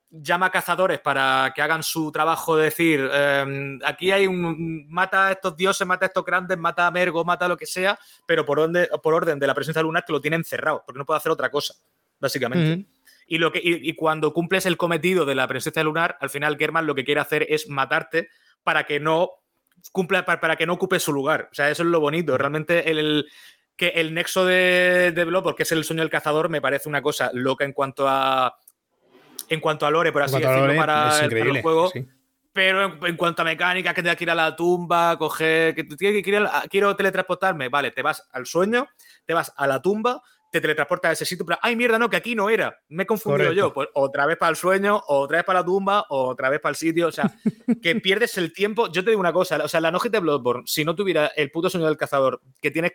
llama 0.10 0.46
a 0.46 0.52
cazadores 0.52 1.00
para 1.02 1.52
que 1.54 1.62
hagan 1.62 1.84
su 1.84 2.12
trabajo 2.14 2.56
de 2.56 2.64
decir, 2.66 3.10
eh, 3.12 3.78
aquí 3.84 4.10
hay 4.12 4.26
un... 4.26 4.88
mata 4.90 5.28
a 5.28 5.32
estos 5.34 5.58
dioses, 5.58 5.86
mata 5.86 6.06
a 6.06 6.08
estos 6.08 6.24
grandes, 6.24 6.58
mata 6.58 6.88
a 6.88 6.92
Mergo, 6.92 7.26
mata 7.26 7.44
a 7.44 7.50
lo 7.50 7.58
que 7.58 7.66
sea, 7.66 8.00
pero 8.26 8.46
por 8.46 8.58
orden, 8.58 8.88
por 9.04 9.14
orden 9.14 9.38
de 9.38 9.48
la 9.48 9.54
presencia 9.54 9.82
lunar 9.82 10.06
que 10.06 10.14
lo 10.14 10.22
tiene 10.22 10.38
encerrado, 10.38 10.82
porque 10.86 10.98
no 10.98 11.06
puede 11.06 11.18
hacer 11.18 11.32
otra 11.34 11.52
cosa, 11.52 11.74
básicamente. 12.20 12.88
Y, 13.28 13.38
lo 13.38 13.52
que, 13.52 13.60
y, 13.62 13.90
y 13.90 13.96
cuando 13.96 14.32
cumples 14.32 14.66
el 14.66 14.78
cometido 14.78 15.26
de 15.26 15.36
la 15.36 15.46
presencia 15.46 15.84
lunar, 15.84 16.18
al 16.22 16.30
final 16.30 16.56
German 16.58 16.88
lo 16.88 16.96
que 16.96 17.04
quiere 17.04 17.20
hacer 17.20 17.46
es 17.50 17.68
matarte 17.68 18.30
para 18.64 18.86
que 18.86 19.02
no 19.02 19.30
cumpla, 19.92 20.24
para, 20.24 20.40
para 20.40 20.56
que 20.56 20.66
no 20.66 20.74
ocupe 20.76 21.02
su 21.02 21.12
lugar. 21.12 21.50
O 21.52 21.54
sea, 21.54 21.70
eso 21.70 21.84
es 21.84 21.90
lo 21.90 22.00
bonito. 22.00 22.38
Realmente 22.38 22.90
el, 22.90 22.98
el- 22.98 23.26
que 23.78 23.90
el 23.90 24.14
nexo 24.14 24.46
de, 24.46 25.12
de 25.16 25.24
Blood, 25.26 25.44
porque 25.44 25.64
es 25.64 25.72
el 25.72 25.84
sueño 25.86 26.02
del 26.02 26.10
cazador, 26.10 26.50
me 26.50 26.60
parece 26.62 26.90
una 26.90 27.02
cosa 27.02 27.30
loca 27.34 27.64
en 27.64 27.72
cuanto 27.74 28.08
a 28.10 28.58
en 29.50 29.60
cuanto 29.62 29.86
a 29.86 29.92
lore, 29.92 30.12
por 30.12 30.24
así 30.24 30.34
decirlo, 30.36 30.62
lore, 30.68 30.76
para, 30.78 31.10
es 31.10 31.30
para 31.30 31.40
el 31.40 31.62
juego. 31.62 31.90
sí. 31.90 32.06
Pero 32.52 32.86
en, 32.86 33.06
en 33.06 33.16
cuanto 33.18 33.44
a 33.44 33.46
mecánica, 33.46 33.94
que 33.94 34.02
tengas 34.02 34.18
que 34.18 34.24
ir 34.24 34.32
a 34.32 34.36
la 34.36 34.56
tumba, 34.56 35.16
coger. 35.20 35.76
Que 35.76 35.84
tienes 35.84 36.24
que 36.24 36.38
a 36.38 36.40
la- 36.40 36.64
quiero 36.68 36.96
teletransportarme. 36.96 37.70
Vale, 37.70 37.92
te 37.92 38.02
vas 38.02 38.28
al 38.32 38.48
sueño, 38.48 38.88
te 39.28 39.36
vas 39.36 39.54
a 39.56 39.68
la 39.68 39.80
tumba, 39.80 40.24
te 40.52 40.60
teletransportas 40.60 41.10
a 41.10 41.14
ese 41.14 41.26
sitio. 41.26 41.46
Pero, 41.46 41.60
ay, 41.62 41.76
mierda, 41.76 42.00
no, 42.00 42.10
que 42.10 42.18
aquí 42.18 42.34
no 42.34 42.50
era. 42.50 42.76
Me 42.90 43.04
he 43.04 43.06
confundido 43.06 43.50
Correcto. 43.50 43.68
yo. 43.68 43.74
Pues 43.76 43.90
otra 43.94 44.26
vez 44.26 44.38
para 44.38 44.50
el 44.50 44.56
sueño, 44.56 45.04
otra 45.08 45.38
vez 45.38 45.46
para 45.46 45.60
la 45.60 45.66
tumba, 45.66 46.06
otra 46.10 46.50
vez 46.50 46.60
para 46.60 46.72
el 46.72 46.76
sitio. 46.78 47.08
O 47.10 47.12
sea, 47.12 47.32
que 47.84 47.96
pierdes 47.98 48.36
el 48.40 48.52
tiempo. 48.52 48.92
Yo 48.92 49.04
te 49.04 49.12
digo 49.12 49.20
una 49.20 49.34
cosa, 49.34 49.58
o 49.64 49.68
sea, 49.68 49.80
la 49.80 49.92
Nogit 49.92 50.12
de 50.12 50.20
Bloodborne, 50.20 50.64
si 50.66 50.84
no 50.84 50.96
tuviera 50.96 51.28
el 51.36 51.52
puto 51.52 51.70
sueño 51.70 51.86
del 51.86 51.96
cazador, 51.96 52.42
que 52.60 52.72
tienes. 52.72 52.94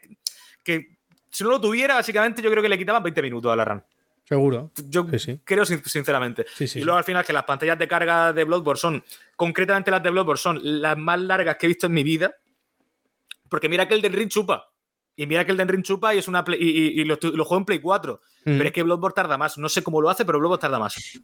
Que 0.62 0.97
si 1.30 1.44
no 1.44 1.51
lo 1.51 1.60
tuviera, 1.60 1.94
básicamente 1.94 2.43
yo 2.43 2.51
creo 2.51 2.62
que 2.62 2.68
le 2.68 2.78
quitaban 2.78 3.02
20 3.02 3.22
minutos 3.22 3.52
a 3.52 3.56
la 3.56 3.64
run. 3.64 3.82
Seguro. 4.24 4.70
Yo 4.86 5.05
Sí, 5.10 5.18
sí. 5.18 5.40
creo 5.44 5.64
sin- 5.66 5.84
sinceramente. 5.84 6.47
Sí, 6.55 6.66
y 6.78 6.82
luego 6.84 6.97
al 6.98 7.05
final 7.05 7.24
que 7.24 7.32
las 7.32 7.44
pantallas 7.44 7.78
de 7.78 7.89
carga 7.89 8.32
de 8.32 8.44
Bloodborne 8.44 8.78
son, 8.78 9.05
concretamente 9.36 9.90
las 9.90 10.02
de 10.02 10.10
Bloodborne, 10.10 10.39
son 10.39 10.60
las 10.62 10.97
más 10.97 11.20
largas 11.20 11.56
que 11.56 11.66
he 11.66 11.68
visto 11.68 11.86
en 11.86 11.93
mi 11.93 12.02
vida. 12.05 12.34
Porque 13.48 13.68
mira 13.68 13.86
que 13.86 13.94
el 13.94 14.02
del 14.02 14.12
Ring 14.12 14.28
chupa. 14.30 14.68
Y 15.16 15.26
mira 15.26 15.44
que 15.44 15.51
el 15.52 15.59
del 15.59 15.68
Ring 15.68 15.82
chupa 15.82 16.14
y 16.14 16.18
es 16.18 16.28
una 16.28 16.43
Play- 16.44 16.59
y, 16.62 16.68
y- 16.68 17.01
y 17.02 17.05
lo, 17.05 17.14
estoy- 17.14 17.36
lo 17.36 17.44
juego 17.44 17.60
en 17.60 17.64
Play 17.66 17.78
4. 17.80 18.20
Mm. 18.44 18.56
Pero 18.56 18.64
es 18.64 18.72
que 18.72 18.82
Bloodborne 18.82 19.14
tarda 19.14 19.36
más. 19.36 19.59
No 19.59 19.68
sé 19.68 19.82
cómo 19.82 20.01
lo 20.01 20.09
hace, 20.09 20.24
pero 20.24 20.39
Bloodborne 20.39 20.60
tarda 20.60 20.78
más. 20.78 21.20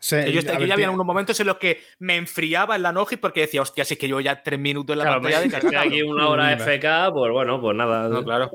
Que 0.00 0.32
yo, 0.32 0.40
yo 0.42 0.46
ver, 0.52 0.66
ya 0.66 0.74
había 0.74 0.86
tío, 0.86 0.92
unos 0.92 1.06
momentos 1.06 1.38
en 1.40 1.46
los 1.46 1.56
que 1.56 1.82
me 1.98 2.16
enfriaba 2.16 2.76
en 2.76 2.82
la 2.82 2.92
Nogis 2.92 3.18
porque 3.18 3.40
decía, 3.40 3.62
hostia, 3.62 3.84
si 3.84 3.94
es 3.94 4.00
que 4.00 4.06
yo 4.08 4.20
ya 4.20 4.42
tres 4.42 4.58
minutos 4.60 4.94
en 4.94 4.98
la 4.98 5.04
Claro, 5.06 5.22
pantalla 5.22 5.40
de 5.40 5.48
me 5.48 5.54
estoy 5.56 5.70
carga. 5.72 5.86
aquí 5.88 6.02
una 6.02 6.28
hora 6.28 6.52
FK, 6.56 7.12
pues 7.12 7.32
bueno, 7.32 7.60
pues 7.60 7.76
nada. 7.76 8.08
No, 8.08 8.22
claro. 8.22 8.50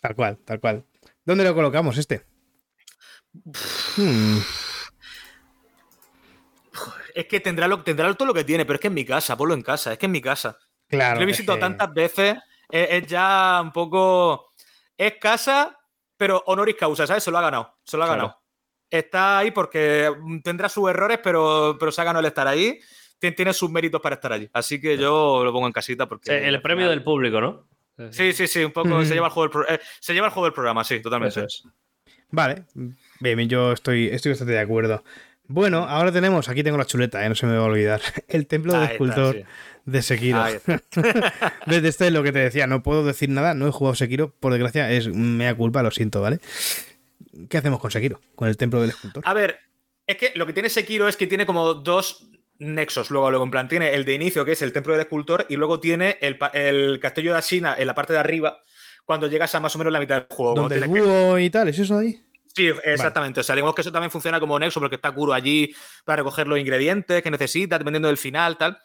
Tal 0.00 0.14
cual, 0.14 0.38
tal 0.44 0.60
cual. 0.60 0.84
¿Dónde 1.24 1.44
lo 1.44 1.54
colocamos 1.54 1.96
este? 1.98 2.24
Hmm, 3.96 4.38
Es 7.14 7.26
que 7.26 7.40
tendrá, 7.40 7.68
lo, 7.68 7.82
tendrá 7.82 8.12
todo 8.14 8.26
lo 8.26 8.34
que 8.34 8.44
tiene, 8.44 8.64
pero 8.64 8.74
es 8.76 8.80
que 8.80 8.88
en 8.88 8.94
mi 8.94 9.04
casa, 9.04 9.36
ponlo 9.36 9.54
en 9.54 9.62
casa, 9.62 9.92
es 9.92 9.98
que 9.98 10.06
en 10.06 10.12
mi 10.12 10.20
casa. 10.20 10.58
claro. 10.88 11.16
Lo 11.16 11.22
he 11.22 11.26
visitado 11.26 11.56
que- 11.56 11.60
tantas 11.62 11.92
veces, 11.94 12.36
es, 12.68 12.88
es 12.90 13.06
ya 13.06 13.60
un 13.62 13.72
poco. 13.72 14.50
Es 14.98 15.14
casa, 15.20 15.78
pero 16.16 16.42
honoris 16.46 16.74
causa, 16.76 17.06
¿sabes? 17.06 17.22
Se 17.22 17.30
lo 17.30 17.38
ha 17.38 17.42
ganado. 17.42 17.76
Se 17.84 17.96
lo 17.96 18.02
ha 18.04 18.06
Claro. 18.06 18.20
ganado. 18.22 18.40
Está 18.90 19.38
ahí 19.38 19.50
porque 19.50 20.10
mm, 20.20 20.40
tendrá 20.40 20.68
sus 20.68 20.88
errores, 20.88 21.18
pero, 21.22 21.76
pero 21.78 21.90
se 21.92 22.00
ha 22.00 22.04
ganado 22.04 22.20
el 22.20 22.26
estar 22.26 22.46
ahí. 22.46 22.78
Tien- 23.20 23.34
Tiene 23.34 23.52
sus 23.52 23.70
méritos 23.70 24.00
para 24.00 24.16
estar 24.16 24.32
allí. 24.32 24.48
Así 24.52 24.80
que 24.80 24.96
yo 24.96 25.42
lo 25.44 25.52
pongo 25.52 25.66
en 25.66 25.72
casita 25.72 26.06
porque. 26.08 26.30
Sí, 26.30 26.36
el 26.46 26.60
premio 26.62 26.84
final- 26.84 26.90
del 26.96 27.02
público, 27.04 27.40
¿no? 27.40 27.66
Sí, 28.10 28.32
sí, 28.32 28.48
sí, 28.48 28.64
un 28.64 28.72
poco 28.72 28.88
Mm. 28.88 29.04
se, 29.04 29.14
lleva 29.14 29.28
el 29.28 29.32
juego 29.32 29.48
del 29.48 29.52
pro- 29.52 29.68
eh, 29.74 29.80
se 30.00 30.12
lleva 30.14 30.26
el 30.26 30.32
juego 30.32 30.46
del 30.46 30.52
programa, 30.52 30.82
sí, 30.82 31.00
totalmente. 31.00 31.38
Eso 31.40 31.46
es. 31.46 31.62
Vale, 32.30 32.64
bien, 32.74 33.36
bien, 33.36 33.48
yo 33.48 33.70
estoy, 33.72 34.08
estoy 34.08 34.32
bastante 34.32 34.52
de 34.54 34.58
acuerdo. 34.58 35.04
Bueno, 35.46 35.84
ahora 35.88 36.10
tenemos, 36.10 36.48
aquí 36.48 36.64
tengo 36.64 36.76
la 36.78 36.86
chuleta, 36.86 37.24
eh, 37.24 37.28
no 37.28 37.34
se 37.36 37.46
me 37.46 37.52
va 37.56 37.60
a 37.60 37.66
olvidar, 37.66 38.00
el 38.28 38.46
templo 38.48 38.72
del 38.72 38.82
está, 38.82 38.92
escultor 38.94 39.34
sí. 39.36 39.44
de 39.84 40.02
Sekiro. 40.02 40.42
Desde 41.66 41.88
este 41.88 42.06
es 42.08 42.12
lo 42.12 42.22
que 42.24 42.32
te 42.32 42.38
decía, 42.40 42.66
no 42.66 42.82
puedo 42.82 43.04
decir 43.04 43.28
nada, 43.28 43.54
no 43.54 43.68
he 43.68 43.70
jugado 43.70 43.94
Sekiro, 43.94 44.32
por 44.40 44.52
desgracia, 44.52 44.90
es 44.90 45.08
mea 45.08 45.54
culpa, 45.54 45.82
lo 45.84 45.90
siento, 45.92 46.20
¿vale? 46.20 46.40
¿Qué 47.48 47.58
hacemos 47.58 47.80
con 47.80 47.90
Sekiro? 47.90 48.20
Con 48.34 48.48
el 48.48 48.56
templo 48.56 48.80
del 48.80 48.90
escultor. 48.90 49.22
A 49.26 49.34
ver, 49.34 49.58
Es 50.06 50.16
que 50.16 50.32
lo 50.34 50.44
que 50.46 50.52
tiene 50.52 50.68
Sekiro 50.68 51.08
es 51.08 51.16
que 51.16 51.26
tiene 51.26 51.46
como 51.46 51.74
dos 51.74 52.28
nexos. 52.58 53.10
Luego, 53.10 53.30
luego, 53.30 53.44
en 53.44 53.50
plan, 53.50 53.68
tiene 53.68 53.94
el 53.94 54.04
de 54.04 54.14
inicio, 54.14 54.44
que 54.44 54.52
es 54.52 54.62
el 54.62 54.72
templo 54.72 54.92
del 54.92 55.02
escultor, 55.02 55.46
y 55.48 55.56
luego 55.56 55.80
tiene 55.80 56.18
el, 56.20 56.38
el 56.52 57.00
castillo 57.00 57.32
de 57.32 57.38
Asina 57.38 57.74
en 57.78 57.86
la 57.86 57.94
parte 57.94 58.12
de 58.12 58.18
arriba, 58.18 58.60
cuando 59.04 59.26
llegas 59.28 59.54
a 59.54 59.60
más 59.60 59.74
o 59.74 59.78
menos 59.78 59.92
la 59.92 60.00
mitad 60.00 60.16
del 60.16 60.26
juego. 60.36 60.54
Donde 60.54 60.76
el 60.76 60.82
que- 60.82 60.88
búho 60.88 61.38
y 61.38 61.48
tal, 61.50 61.68
¿es 61.68 61.78
eso 61.78 61.98
ahí? 61.98 62.20
Sí, 62.54 62.70
exactamente. 62.84 63.40
O 63.40 63.42
sea, 63.42 63.56
digamos 63.56 63.74
que 63.74 63.80
eso 63.80 63.90
también 63.90 64.10
funciona 64.12 64.38
como 64.38 64.56
nexo 64.58 64.78
porque 64.78 64.94
está 64.96 65.10
Kuro 65.10 65.32
allí 65.32 65.74
para 66.04 66.16
recoger 66.18 66.46
los 66.46 66.58
ingredientes 66.58 67.20
que 67.22 67.30
necesita, 67.30 67.78
dependiendo 67.78 68.06
del 68.08 68.16
final, 68.18 68.56
tal. 68.56 68.78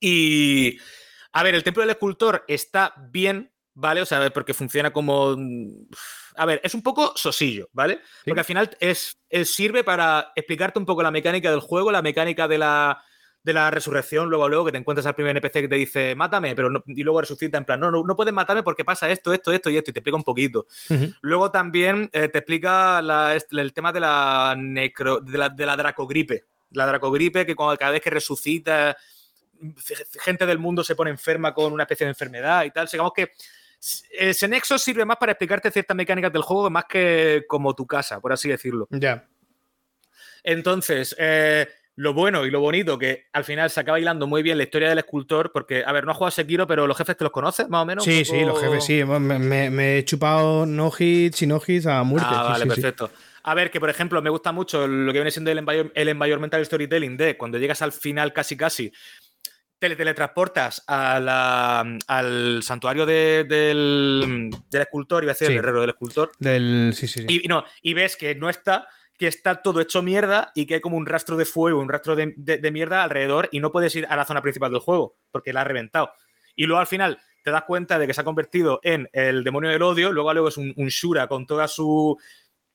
Y. 0.00 0.78
A 1.32 1.42
ver, 1.42 1.54
el 1.54 1.64
templo 1.64 1.80
del 1.82 1.90
escultor 1.90 2.44
está 2.46 2.94
bien, 3.10 3.52
¿vale? 3.74 4.02
O 4.02 4.06
sea, 4.06 4.30
porque 4.30 4.54
funciona 4.54 4.92
como. 4.92 5.36
A 6.36 6.46
ver, 6.46 6.60
es 6.64 6.74
un 6.74 6.82
poco 6.82 7.12
sosillo, 7.16 7.68
¿vale? 7.72 8.00
Porque 8.24 8.40
al 8.40 8.44
final 8.46 8.76
es, 8.80 9.18
es- 9.28 9.54
sirve 9.54 9.84
para 9.84 10.32
explicarte 10.34 10.78
un 10.78 10.86
poco 10.86 11.02
la 11.02 11.10
mecánica 11.10 11.50
del 11.50 11.60
juego, 11.60 11.92
la 11.92 12.02
mecánica 12.02 12.48
de 12.48 12.58
la, 12.58 13.02
de 13.42 13.52
la 13.52 13.70
resurrección, 13.70 14.28
luego, 14.30 14.48
luego 14.48 14.64
que 14.64 14.72
te 14.72 14.78
encuentras 14.78 15.06
al 15.06 15.14
primer 15.14 15.30
NPC 15.36 15.52
que 15.60 15.68
te 15.68 15.74
dice, 15.76 16.14
mátame, 16.14 16.54
pero 16.56 16.70
no- 16.70 16.82
y 16.86 17.02
luego 17.02 17.20
resucita 17.20 17.58
en 17.58 17.64
plan, 17.64 17.78
no, 17.78 17.90
no, 17.90 18.02
no 18.02 18.16
puedes 18.16 18.32
matarme 18.34 18.62
porque 18.62 18.84
pasa 18.84 19.08
esto, 19.10 19.32
esto, 19.34 19.52
esto 19.52 19.68
y 19.70 19.76
esto, 19.76 19.90
y 19.90 19.94
te 19.94 20.00
explica 20.00 20.16
un 20.16 20.24
poquito. 20.24 20.66
Luego 21.20 21.50
también 21.50 22.08
eh, 22.12 22.28
te 22.28 22.38
explica 22.38 23.00
la- 23.02 23.36
el 23.36 23.72
tema 23.72 23.92
de 23.92 24.00
la, 24.00 24.54
necro, 24.58 25.20
de, 25.20 25.38
la, 25.38 25.48
de 25.50 25.66
la 25.66 25.76
dracogripe. 25.76 26.44
La 26.70 26.86
dracogripe, 26.86 27.46
que 27.46 27.54
cuando, 27.54 27.76
cada 27.76 27.92
vez 27.92 28.00
que 28.02 28.10
resucita, 28.10 28.96
c- 29.78 30.04
gente 30.20 30.46
del 30.46 30.58
mundo 30.58 30.82
se 30.82 30.96
pone 30.96 31.10
enferma 31.10 31.54
con 31.54 31.72
una 31.72 31.84
especie 31.84 32.06
de 32.06 32.10
enfermedad 32.10 32.64
y 32.64 32.70
tal. 32.70 32.88
Digamos 32.90 33.12
que 33.14 33.30
ese 34.10 34.48
nexo 34.48 34.78
sirve 34.78 35.04
más 35.04 35.16
para 35.18 35.32
explicarte 35.32 35.70
ciertas 35.70 35.96
mecánicas 35.96 36.32
del 36.32 36.42
juego, 36.42 36.70
más 36.70 36.84
que 36.86 37.44
como 37.48 37.74
tu 37.74 37.86
casa, 37.86 38.20
por 38.20 38.32
así 38.32 38.48
decirlo. 38.48 38.86
Ya. 38.90 39.26
Entonces, 40.42 41.14
eh, 41.18 41.66
lo 41.96 42.12
bueno 42.12 42.44
y 42.44 42.50
lo 42.50 42.60
bonito 42.60 42.98
que 42.98 43.26
al 43.32 43.44
final 43.44 43.70
se 43.70 43.80
acaba 43.80 44.00
hilando 44.00 44.26
muy 44.26 44.42
bien 44.42 44.58
la 44.58 44.64
historia 44.64 44.88
del 44.88 44.98
escultor, 44.98 45.52
porque, 45.52 45.84
a 45.84 45.92
ver, 45.92 46.04
no 46.04 46.10
has 46.10 46.16
jugado 46.18 46.28
a 46.28 46.32
Sekiro, 46.32 46.66
pero 46.66 46.86
los 46.86 46.96
jefes 46.96 47.16
te 47.16 47.24
los 47.24 47.32
conoces, 47.32 47.68
más 47.68 47.82
o 47.82 47.86
menos. 47.86 48.04
Sí, 48.04 48.24
sí, 48.24 48.44
los 48.44 48.60
jefes, 48.60 48.84
sí. 48.84 49.04
Me, 49.04 49.38
me- 49.38 49.70
me 49.70 49.98
he 49.98 50.04
chupado 50.04 50.66
no 50.66 50.92
hits 50.98 51.42
y 51.42 51.46
no 51.46 51.60
hits 51.64 51.86
a 51.86 52.02
muerte. 52.02 52.28
Ah, 52.30 52.42
sí, 52.46 52.50
vale, 52.52 52.64
sí, 52.64 52.70
sí. 52.76 52.80
perfecto. 52.82 53.10
A 53.46 53.54
ver, 53.54 53.70
que 53.70 53.78
por 53.78 53.90
ejemplo, 53.90 54.20
me 54.22 54.30
gusta 54.30 54.52
mucho 54.52 54.86
lo 54.86 55.12
que 55.12 55.18
viene 55.18 55.30
siendo 55.30 55.50
el 55.50 56.08
environmental 56.08 56.64
storytelling 56.64 57.16
de 57.16 57.36
cuando 57.36 57.58
llegas 57.58 57.82
al 57.82 57.92
final 57.92 58.32
casi 58.32 58.56
casi, 58.56 58.90
te 59.88 59.96
teletransportas 59.96 60.82
a 60.86 61.20
la- 61.20 61.98
al 62.06 62.62
santuario 62.62 63.06
de- 63.06 63.44
del, 63.44 64.50
del 64.70 64.82
escultor, 64.82 65.22
iba 65.22 65.32
a 65.32 65.34
decir 65.34 65.48
Sí. 65.48 65.52
el 65.52 65.58
herrero 65.58 65.80
del 65.80 65.90
escultor, 65.90 66.32
Del, 66.38 66.92
sí, 66.94 67.06
sí, 67.08 67.24
y, 67.28 67.48
no, 67.48 67.64
y 67.82 67.94
ves 67.94 68.16
que 68.16 68.34
no 68.34 68.48
está, 68.48 68.88
que 69.18 69.26
está 69.28 69.62
todo 69.62 69.80
hecho 69.80 70.02
mierda 70.02 70.50
y 70.54 70.66
que 70.66 70.74
hay 70.74 70.80
como 70.80 70.96
un 70.96 71.06
rastro 71.06 71.36
de 71.36 71.44
fuego, 71.44 71.80
un 71.80 71.88
rastro 71.88 72.16
de, 72.16 72.34
de- 72.36 72.58
de 72.58 72.70
mierda 72.70 73.02
alrededor 73.04 73.48
y 73.52 73.60
no 73.60 73.70
puedes 73.70 73.94
ir 73.96 74.06
a 74.08 74.16
la 74.16 74.24
zona 74.24 74.42
principal 74.42 74.70
del 74.72 74.80
juego 74.80 75.16
porque 75.30 75.52
la 75.52 75.60
ha 75.60 75.64
reventado. 75.64 76.12
Y 76.56 76.66
luego 76.66 76.80
al 76.80 76.86
final 76.86 77.18
te 77.42 77.50
das 77.50 77.62
cuenta 77.64 77.98
de 77.98 78.06
que 78.06 78.14
se 78.14 78.20
ha 78.20 78.24
convertido 78.24 78.80
en 78.82 79.08
el 79.12 79.44
demonio 79.44 79.70
del 79.70 79.82
odio, 79.82 80.12
luego 80.12 80.32
luego 80.32 80.48
es 80.48 80.56
un, 80.56 80.72
un 80.76 80.88
Shura 80.88 81.26
con 81.28 81.46
toda 81.46 81.68
su 81.68 82.16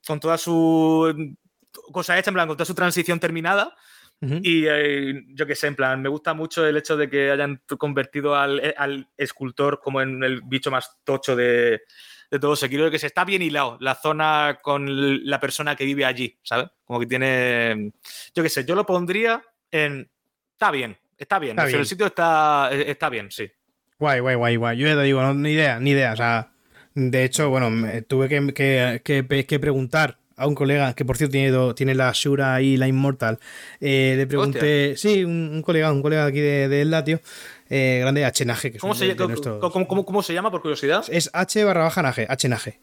con 0.08 0.20
toda 0.20 0.38
su 0.38 1.14
mm, 1.16 1.92
cosa 1.92 2.18
hecha, 2.18 2.30
en 2.30 2.34
plan, 2.36 2.48
con 2.48 2.56
toda 2.56 2.66
su 2.66 2.76
transición 2.76 3.20
terminada. 3.20 3.76
Ujú. 4.22 4.40
Y 4.44 4.66
eh, 4.68 5.24
yo 5.30 5.46
qué 5.46 5.56
sé, 5.56 5.68
en 5.68 5.76
plan, 5.76 6.02
me 6.02 6.10
gusta 6.10 6.34
mucho 6.34 6.66
el 6.68 6.76
hecho 6.76 6.98
de 6.98 7.10
que 7.10 7.32
hayan 7.32 7.62
convertido 7.78 8.36
al, 8.36 8.60
eh, 8.60 8.74
al 8.78 9.08
escultor 9.18 9.80
como 9.82 10.02
en 10.02 10.22
el 10.24 10.42
bicho 10.42 10.70
más 10.72 10.98
tocho 11.06 11.36
de, 11.38 11.82
de 12.30 12.40
todo 12.40 12.56
Sekiro, 12.56 12.92
que 12.92 13.00
se 13.00 13.08
está 13.08 13.24
bien 13.24 13.42
hilado 13.42 13.78
la 13.80 13.96
zona 13.96 14.60
con 14.62 15.26
la 15.26 15.40
persona 15.40 15.76
que 15.76 15.86
vive 15.86 16.04
allí, 16.06 16.38
¿sabes? 16.44 16.68
Como 16.84 17.00
que 17.00 17.06
tiene. 17.06 17.94
Yo 18.36 18.44
qué 18.44 18.50
sé, 18.50 18.66
yo 18.66 18.76
lo 18.76 18.86
pondría 18.86 19.42
en. 19.72 20.10
Está 20.52 20.72
bien, 20.72 20.98
está 21.18 21.40
bien. 21.40 21.52
Está 21.52 21.66
bien. 21.66 21.80
El 21.80 21.86
sitio 21.86 22.06
está, 22.08 22.70
eh, 22.74 22.92
está 22.92 23.10
bien, 23.10 23.32
sí. 23.32 23.50
Guay, 23.98 24.20
guay, 24.20 24.36
guay, 24.36 24.56
guay. 24.58 24.78
Yo 24.78 24.88
ya 24.88 24.96
te 24.96 25.04
digo, 25.04 25.22
no, 25.22 25.34
ni 25.34 25.52
idea, 25.52 25.80
ni 25.80 25.92
idea. 25.92 26.12
O 26.14 26.16
sea, 26.18 26.52
de 26.94 27.24
hecho, 27.24 27.50
bueno, 27.50 27.70
me- 27.70 28.02
tuve 28.02 28.28
que, 28.28 28.54
que- 28.54 29.02
que- 29.04 29.46
que 29.46 29.60
preguntar 29.60 30.19
a 30.40 30.48
un 30.48 30.56
colega, 30.56 30.94
que 30.94 31.06
por 31.06 31.18
cierto 31.18 31.34
tiene, 31.34 31.52
do- 31.52 31.76
tiene 31.76 31.94
la 31.94 32.12
Shura 32.14 32.62
y 32.62 32.78
la 32.78 32.88
Immortal. 32.88 33.38
Eh, 33.82 34.16
le 34.18 34.26
pregunté, 34.28 34.96
sí, 34.98 35.24
un, 35.24 35.52
un 35.54 35.62
colega, 35.62 35.92
un 35.92 36.02
colega 36.02 36.26
aquí 36.26 36.40
de, 36.40 36.68
de 36.68 36.82
Elda, 36.82 37.04
tío, 37.04 37.20
eh, 37.70 38.00
grande 38.02 38.26
H 38.26 38.46
Nage, 38.46 38.72
que 38.72 38.80
¿Cómo 38.80 38.96
se, 38.96 39.06
de- 39.08 39.16
de 39.16 39.28
nuestros- 39.28 39.60
cómo- 39.60 39.88
cómo- 39.88 40.06
cómo 40.06 40.24
se 40.24 40.34
llama, 40.34 40.50
por 40.52 40.62
curiosidad? 40.62 41.04
Es 41.10 41.30
H 41.34 41.64
barra 41.64 41.84
baja 41.84 42.02
Nage, 42.02 42.26
H 42.30 42.48
Nage. 42.50 42.80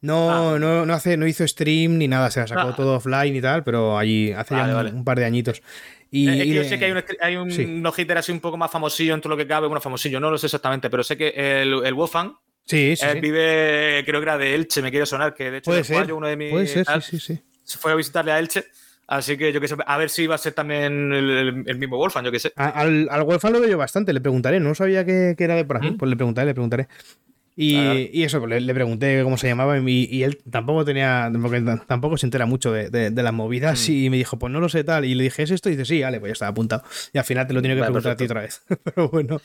No, 0.00 0.54
Ah. 0.54 0.58
no, 0.58 0.84
no, 0.84 0.92
hace, 0.94 1.16
no 1.16 1.26
hizo 1.26 1.46
stream 1.48 1.96
ni 1.98 2.08
nada, 2.08 2.30
se 2.30 2.40
la 2.40 2.46
sacó 2.46 2.68
Ah. 2.68 2.76
todo 2.76 2.96
offline 2.96 3.34
y 3.36 3.40
tal, 3.40 3.64
pero 3.64 3.96
allí 3.98 4.32
hace 4.32 4.54
Vale, 4.54 4.66
ya 4.66 4.70
un, 4.78 4.84
vale. 4.84 4.90
un 4.96 5.04
par 5.04 5.18
de 5.18 5.24
añitos. 5.24 5.62
Y, 6.10 6.28
Eh, 6.28 6.32
es 6.32 6.38
que 6.44 6.54
yo 6.54 6.64
sé 6.64 6.78
que 6.78 6.84
hay 6.84 6.92
un, 6.92 7.02
hay 7.22 7.36
un 7.36 7.50
Sí. 7.50 7.64
no-hitter 7.66 8.18
así 8.18 8.30
un 8.30 8.38
poco 8.40 8.56
más 8.56 8.70
famosillo 8.70 9.14
en 9.14 9.20
todo 9.20 9.30
lo 9.30 9.36
que 9.36 9.46
cabe. 9.46 9.66
Bueno, 9.66 9.80
famosillo, 9.80 10.20
no 10.20 10.30
lo 10.30 10.36
sé 10.38 10.46
exactamente, 10.46 10.90
pero 10.90 11.02
sé 11.02 11.16
que 11.16 11.28
el, 11.34 11.84
el 11.84 11.94
Wolfgang 11.94 12.32
Sí, 12.66 12.96
sí, 12.96 13.04
sí. 13.12 13.20
vive, 13.20 14.02
creo 14.06 14.20
que 14.20 14.24
era 14.24 14.38
de 14.38 14.54
Elche, 14.54 14.80
me 14.82 14.90
quiere 14.90 15.04
sonar, 15.06 15.34
que 15.34 15.50
de 15.50 15.58
hecho 15.58 15.70
Puede 15.70 15.84
ser, 15.84 16.12
uno 16.12 16.26
de 16.26 16.36
mis 16.36 16.50
puede 16.50 16.66
ser, 16.66 16.86
tal, 16.86 17.02
sí, 17.02 17.18
sí, 17.18 17.34
sí. 17.34 17.42
se 17.62 17.78
fue 17.78 17.92
a 17.92 17.94
visitarle 17.94 18.32
a 18.32 18.38
Elche. 18.38 18.64
Así 19.06 19.36
que 19.36 19.52
yo 19.52 19.60
que 19.60 19.68
sé, 19.68 19.76
a 19.86 19.98
ver 19.98 20.08
si 20.08 20.26
va 20.26 20.36
a 20.36 20.38
ser 20.38 20.54
también 20.54 21.12
el, 21.12 21.76
mismo 21.78 21.98
Wolfgang, 21.98 22.24
yo 22.24 22.32
que 22.32 22.38
sé. 22.38 22.52
A- 22.56 22.70
Al, 22.70 23.06
al 23.10 23.22
Wolfgang 23.24 23.52
lo 23.52 23.60
veo 23.60 23.68
yo 23.68 23.76
bastante, 23.76 24.14
le 24.14 24.20
preguntaré, 24.22 24.60
no 24.60 24.74
sabía 24.74 25.04
que, 25.04 25.34
que 25.36 25.44
era 25.44 25.56
de 25.56 25.64
por 25.66 25.76
aquí, 25.76 25.90
¿Mm? 25.90 25.98
pues 25.98 26.08
le 26.08 26.16
preguntaré, 26.16 26.46
le 26.46 26.54
preguntaré. 26.54 26.88
Y, 27.56 27.76
vale. 27.76 28.10
y 28.12 28.24
eso, 28.24 28.40
pues 28.40 28.50
le, 28.50 28.60
le 28.60 28.74
pregunté 28.74 29.20
cómo 29.22 29.36
se 29.38 29.46
llamaba 29.46 29.78
y, 29.78 30.08
y 30.10 30.22
él 30.24 30.38
tampoco 30.50 30.84
tenía, 30.84 31.30
porque 31.40 31.62
tampoco 31.86 32.16
se 32.16 32.26
entera 32.26 32.46
mucho 32.46 32.72
de, 32.72 32.90
de- 32.90 33.10
de 33.10 33.22
las 33.22 33.32
movidas 33.32 33.88
Mm. 33.88 33.92
y 33.92 34.10
me 34.10 34.16
dijo, 34.16 34.38
pues 34.38 34.52
no 34.52 34.58
lo 34.60 34.68
sé 34.68 34.82
tal, 34.82 35.04
y 35.04 35.14
le 35.14 35.22
dije, 35.24 35.44
¿es 35.44 35.50
esto? 35.52 35.68
Y 35.68 35.72
dice, 35.76 35.84
sí, 35.84 36.02
vale, 36.02 36.18
pues 36.18 36.30
ya 36.30 36.32
está 36.32 36.48
apuntado. 36.48 36.82
Y 37.12 37.18
al 37.18 37.24
final 37.24 37.46
te 37.46 37.54
lo 37.54 37.62
tengo 37.62 37.74
que 37.76 37.80
Vale, 37.82 37.92
preguntar 37.92 38.12
a 38.12 38.16
ti 38.16 38.24
otra 38.24 38.40
vez. 38.40 38.62
Pero 38.84 39.08
bueno. 39.08 39.40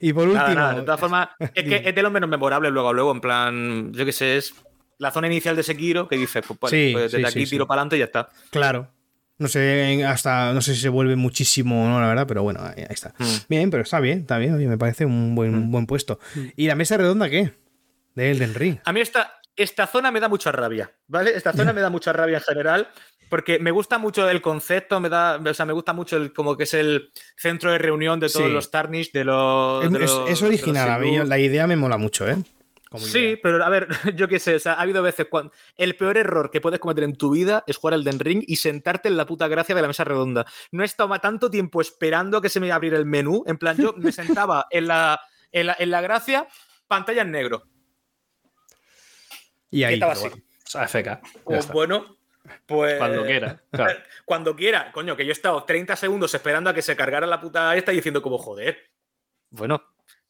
Y 0.00 0.12
por 0.12 0.24
último... 0.24 0.42
Nada, 0.42 0.54
nada, 0.54 0.74
de 0.74 0.82
todas 0.82 0.98
formas, 1.00 1.28
es 1.38 1.64
que 1.64 1.82
es 1.88 1.94
de 1.94 2.02
los 2.02 2.10
menos 2.12 2.28
memorables 2.28 2.72
luego, 2.72 2.92
luego, 2.92 3.12
en 3.12 3.20
plan, 3.20 3.92
yo 3.92 4.04
que 4.04 4.12
sé, 4.12 4.36
es 4.38 4.54
la 4.98 5.10
zona 5.12 5.28
inicial 5.28 5.54
de 5.54 5.62
Sekiro 5.62 6.08
que 6.08 6.16
dices, 6.16 6.44
pues, 6.46 6.58
vale, 6.60 6.76
Sí, 6.88 6.92
pues 6.92 7.12
desde 7.12 7.18
sí, 7.18 7.24
aquí 7.38 7.46
sí, 7.46 7.50
tiro 7.52 7.64
sí. 7.64 7.68
para 7.68 7.80
adelante 7.82 7.96
y 7.96 7.98
ya 8.00 8.04
está. 8.06 8.28
Claro. 8.50 8.88
No 9.42 9.48
sé, 9.48 10.04
hasta, 10.06 10.52
no 10.52 10.62
sé 10.62 10.74
si 10.74 10.80
se 10.80 10.88
vuelve 10.88 11.16
muchísimo 11.16 11.84
o 11.84 11.88
no, 11.88 12.00
la 12.00 12.06
verdad, 12.06 12.26
pero 12.28 12.42
bueno, 12.44 12.60
ahí, 12.62 12.80
ahí 12.82 12.86
está. 12.90 13.12
Mm. 13.18 13.24
Bien, 13.48 13.70
pero 13.70 13.82
está 13.82 13.98
bien, 14.00 14.20
está 14.20 14.38
bien, 14.38 14.54
oye, 14.54 14.68
me 14.68 14.78
parece 14.78 15.04
un 15.04 15.34
buen, 15.34 15.54
un 15.54 15.70
buen 15.70 15.86
puesto. 15.86 16.18
¿Y 16.56 16.66
la 16.68 16.74
mesa 16.76 16.96
redonda 16.96 17.28
qué? 17.28 17.52
De 18.14 18.30
Elden 18.30 18.54
Ring. 18.54 18.78
A 18.84 18.92
mí 18.92 19.00
esta, 19.00 19.40
esta 19.56 19.86
zona 19.86 20.10
me 20.10 20.20
da 20.20 20.28
mucha 20.28 20.52
rabia, 20.52 20.90
¿vale? 21.08 21.32
Esta 21.34 21.52
zona 21.52 21.72
me 21.74 21.80
da 21.80 21.90
mucha 21.90 22.12
rabia 22.12 22.36
en 22.38 22.42
general, 22.44 22.88
porque 23.28 23.58
me 23.58 23.70
gusta 23.70 23.98
mucho 23.98 24.28
el 24.28 24.40
concepto, 24.42 25.00
me 25.00 25.08
da, 25.08 25.38
o 25.44 25.54
sea, 25.54 25.66
me 25.66 25.72
gusta 25.72 25.92
mucho 25.92 26.16
el, 26.18 26.32
como 26.32 26.56
que 26.56 26.64
es 26.64 26.74
el 26.74 27.10
centro 27.36 27.72
de 27.72 27.78
reunión 27.78 28.20
de 28.20 28.28
todos 28.28 28.46
Sí. 28.46 28.52
los 28.52 28.70
Tarnish, 28.70 29.10
de 29.12 29.24
los... 29.24 29.84
Es, 29.84 29.90
de 29.90 30.04
es- 30.04 30.10
los- 30.10 30.18
es 30.20 30.24
de 30.24 30.30
los 30.30 30.42
original, 30.42 30.90
a 30.90 30.98
mí 30.98 31.18
la 31.24 31.38
idea 31.38 31.66
me 31.66 31.76
mola 31.76 31.96
mucho, 31.96 32.28
¿eh? 32.28 32.36
Como 32.92 33.06
Sí, 33.06 33.18
idea. 33.20 33.38
pero 33.42 33.64
a 33.64 33.70
ver, 33.70 33.88
yo 34.14 34.28
qué 34.28 34.38
sé, 34.38 34.54
o 34.56 34.58
sea, 34.58 34.74
ha 34.74 34.82
habido 34.82 35.02
veces 35.02 35.26
cuando 35.30 35.50
el 35.76 35.96
peor 35.96 36.18
error 36.18 36.50
que 36.50 36.60
puedes 36.60 36.78
cometer 36.78 37.04
en 37.04 37.16
tu 37.16 37.30
vida 37.30 37.64
es 37.66 37.78
jugar 37.78 37.94
al 37.94 38.04
Den 38.04 38.18
Ring 38.18 38.44
y 38.46 38.56
sentarte 38.56 39.08
en 39.08 39.16
la 39.16 39.24
puta 39.24 39.48
gracia 39.48 39.74
de 39.74 39.80
la 39.80 39.88
mesa 39.88 40.04
redonda. 40.04 40.44
No 40.72 40.82
he 40.82 40.86
estado 40.86 41.18
tanto 41.18 41.48
tiempo 41.50 41.80
esperando 41.80 42.36
a 42.36 42.42
que 42.42 42.50
se 42.50 42.60
me 42.60 42.70
abriera 42.70 42.98
el 42.98 43.06
menú, 43.06 43.44
en 43.46 43.56
plan, 43.56 43.78
yo 43.78 43.94
me 43.96 44.12
sentaba 44.12 44.66
en 44.70 44.88
la, 44.88 45.18
en 45.50 45.68
la, 45.68 45.76
en 45.78 45.90
la 45.90 46.02
gracia, 46.02 46.46
pantalla 46.86 47.22
en 47.22 47.30
negro. 47.30 47.62
Y 49.70 49.84
ahí. 49.84 49.94
estaba 49.94 50.12
así. 50.12 50.28
bueno. 50.28 51.22
Pues 51.44 51.68
bueno, 51.68 52.16
pues... 52.66 52.98
Cuando 52.98 53.24
quiera. 53.24 53.62
Claro. 53.70 54.00
Cuando 54.26 54.54
quiera, 54.54 54.92
coño, 54.92 55.16
que 55.16 55.24
yo 55.24 55.30
he 55.30 55.32
estado 55.32 55.64
30 55.64 55.96
segundos 55.96 56.34
esperando 56.34 56.68
a 56.68 56.74
que 56.74 56.82
se 56.82 56.94
cargara 56.94 57.26
la 57.26 57.40
puta 57.40 57.74
esta 57.74 57.90
y 57.92 57.96
diciendo 57.96 58.20
como, 58.20 58.36
joder. 58.36 58.90
Bueno, 59.48 59.82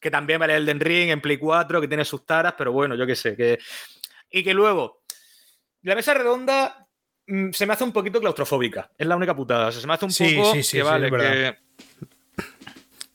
que 0.03 0.11
también 0.11 0.39
vale 0.39 0.55
el 0.55 0.65
Den 0.65 0.79
Ring 0.79 1.09
en 1.09 1.21
Play 1.21 1.37
4, 1.37 1.81
que 1.81 1.87
tiene 1.87 2.05
sus 2.05 2.25
taras, 2.25 2.53
pero 2.57 2.71
bueno, 2.71 2.93
yo 2.95 3.07
qué 3.07 3.15
sé. 3.15 3.35
Que... 3.35 3.57
Y 4.29 4.43
que 4.43 4.53
luego, 4.53 5.01
la 5.81 5.95
mesa 5.95 6.13
redonda 6.13 6.87
mm, 7.25 7.51
se 7.51 7.65
me 7.65 7.73
hace 7.73 7.83
un 7.83 7.91
poquito 7.93 8.19
claustrofóbica. 8.19 8.91
Es 8.97 9.07
la 9.07 9.15
única 9.15 9.35
putada. 9.35 9.67
O 9.67 9.71
sea, 9.71 9.81
se 9.81 9.87
me 9.87 9.93
hace 9.93 10.05
un 10.05 10.11
Sí, 10.11 10.35
poco 10.35 10.53
sí, 10.53 10.61
sí, 10.63 10.77
que 10.77 10.83
vale, 10.83 11.09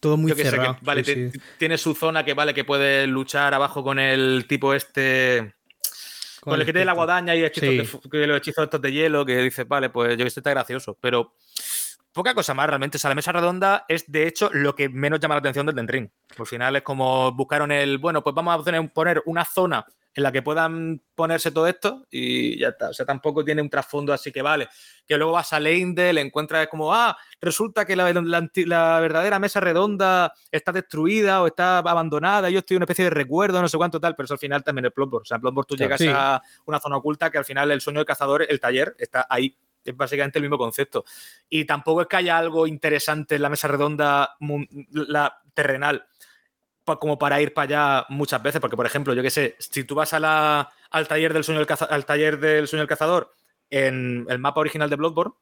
Todo 0.01 0.17
muy 0.17 0.31
qué 0.33 0.37
sé, 0.37 0.43
que 0.45 0.51
cerrado. 0.51 0.79
vale, 0.83 1.03
te- 1.03 1.33
tiene 1.59 1.77
su 1.77 1.95
zona 1.95 2.25
que 2.25 2.35
vale 2.35 2.55
que 2.55 2.65
puede 2.65 3.07
luchar 3.07 3.53
abajo 3.55 3.83
con 3.83 3.99
el 3.99 4.47
tipo 4.49 4.73
este. 4.75 5.55
Con, 6.41 6.59
el 6.59 6.65
que 6.65 6.73
tiene 6.73 6.85
la 6.87 6.93
guadaña 6.93 7.35
y 7.35 7.45
hechizos 7.45 7.69
Sí. 7.71 7.77
de 7.79 7.85
fu- 7.85 8.01
que 8.09 8.27
los 8.27 8.39
hechizos 8.39 8.65
estos 8.65 8.81
de 8.81 8.93
hielo, 8.93 9.27
que 9.27 9.37
dices, 9.39 9.67
vale, 9.67 9.91
pues 9.91 10.17
yo 10.17 10.25
que 10.25 10.31
sé, 10.31 10.39
está 10.41 10.51
gracioso. 10.51 10.97
Pero 11.01 11.35
poca 12.19 12.35
cosa 12.35 12.53
más 12.53 12.67
realmente. 12.67 12.97
O 12.97 13.01
sea, 13.01 13.09
la 13.09 13.15
mesa 13.15 13.33
redonda 13.33 13.85
es 13.89 14.11
de 14.11 14.27
hecho 14.27 14.51
lo 14.53 14.75
que 14.75 14.89
menos 14.89 15.21
llama 15.21 15.37
la 15.37 15.39
atención 15.39 15.65
del 15.67 15.77
Den 15.77 15.89
Ring. 15.89 16.09
Al 16.37 16.47
final 16.47 16.77
es 16.77 16.83
como 16.83 17.33
buscaron 17.33 17.71
el, 17.73 17.99
bueno, 17.99 18.23
pues 18.23 18.35
vamos 18.35 18.55
a 18.55 18.63
poner, 18.63 18.93
poner 18.93 19.23
una 19.27 19.45
zona 19.45 19.87
en 20.15 20.25
la 20.25 20.33
que 20.33 20.43
puedan 20.43 21.01
ponerse 21.15 21.53
todo 21.53 21.69
esto 21.69 22.07
y 22.11 22.59
ya 22.59 22.71
está. 22.71 22.89
O 22.89 22.93
sea, 22.93 23.07
tampoco 23.07 23.45
tiene 23.45 23.63
un 23.63 23.71
trasfondo 23.71 24.13
así 24.13 24.33
que 24.33 24.43
vale. 24.43 24.69
Que 25.07 25.17
luego 25.17 25.33
vas 25.33 25.53
a 25.53 25.61
Leindel, 25.61 26.19
encuentras 26.19 26.67
como, 26.67 26.93
ah, 26.93 27.17
resulta 27.41 27.87
que 27.87 27.95
la, 27.95 28.13
la 28.13 28.51
la 28.67 29.01
verdadera 29.01 29.39
mesa 29.39 29.61
redonda 29.61 30.33
está 30.51 30.73
destruida 30.73 31.41
o 31.41 31.47
está 31.47 31.79
abandonada. 31.79 32.51
Yo 32.51 32.59
estoy 32.59 32.75
en 32.75 32.79
una 32.79 32.85
especie 32.85 33.05
de 33.05 33.11
recuerdo, 33.11 33.63
no 33.63 33.69
sé 33.69 33.77
cuánto 33.77 34.01
tal, 34.01 34.17
pero 34.17 34.25
eso 34.25 34.35
al 34.35 34.41
final 34.41 34.65
también 34.65 34.87
es 34.87 34.93
Bloodborne. 34.93 35.23
O 35.23 35.25
sea, 35.25 35.37
en 35.37 35.43
Bloodborne 35.43 35.67
tú 35.69 35.77
llegas 35.77 36.01
sí. 36.01 36.09
a 36.13 36.43
una 36.67 36.81
zona 36.81 36.97
oculta 36.97 37.31
que 37.31 37.39
al 37.39 37.45
final 37.45 37.71
el 37.71 37.81
sueño 37.81 38.01
del 38.01 38.07
cazador, 38.07 38.45
el 38.49 38.59
taller, 38.59 38.97
está 38.99 39.25
ahí. 39.31 39.57
Es 39.85 39.97
básicamente 39.97 40.39
el 40.39 40.43
mismo 40.43 40.59
concepto. 40.59 41.05
Y 41.49 41.65
tampoco 41.65 42.03
es 42.03 42.09
que 42.09 42.17
haya 42.17 42.39
algo 42.39 42.67
interesante 42.67 43.37
en 43.37 43.43
la 43.43 43.49
mesa 43.49 43.69
redonda 43.69 44.37
la 44.91 45.41
terrenal 45.55 46.07
como 46.97 47.19
para 47.19 47.41
ir 47.41 47.53
para 47.53 47.65
allá 47.65 48.07
muchas 48.09 48.43
veces, 48.43 48.61
porque 48.61 48.77
por 48.77 48.87
ejemplo, 48.87 49.13
yo 49.13 49.23
qué 49.23 49.31
sé, 49.31 49.57
si 49.59 49.85
tú 49.85 49.95
vas 49.95 50.13
a 50.15 50.21
la, 50.21 50.71
al, 50.91 51.07
taller 51.07 51.35
del 51.35 51.45
sueño 51.45 51.65
del 51.65 51.77
al 51.91 52.07
taller 52.07 52.39
del 52.41 52.67
sueño 52.67 52.83
del 52.83 52.89
cazador 52.89 53.35
en 53.69 54.27
el 54.29 54.39
mapa 54.39 54.61
original 54.61 54.89
de 54.89 54.97
Bloodborne, 54.97 55.35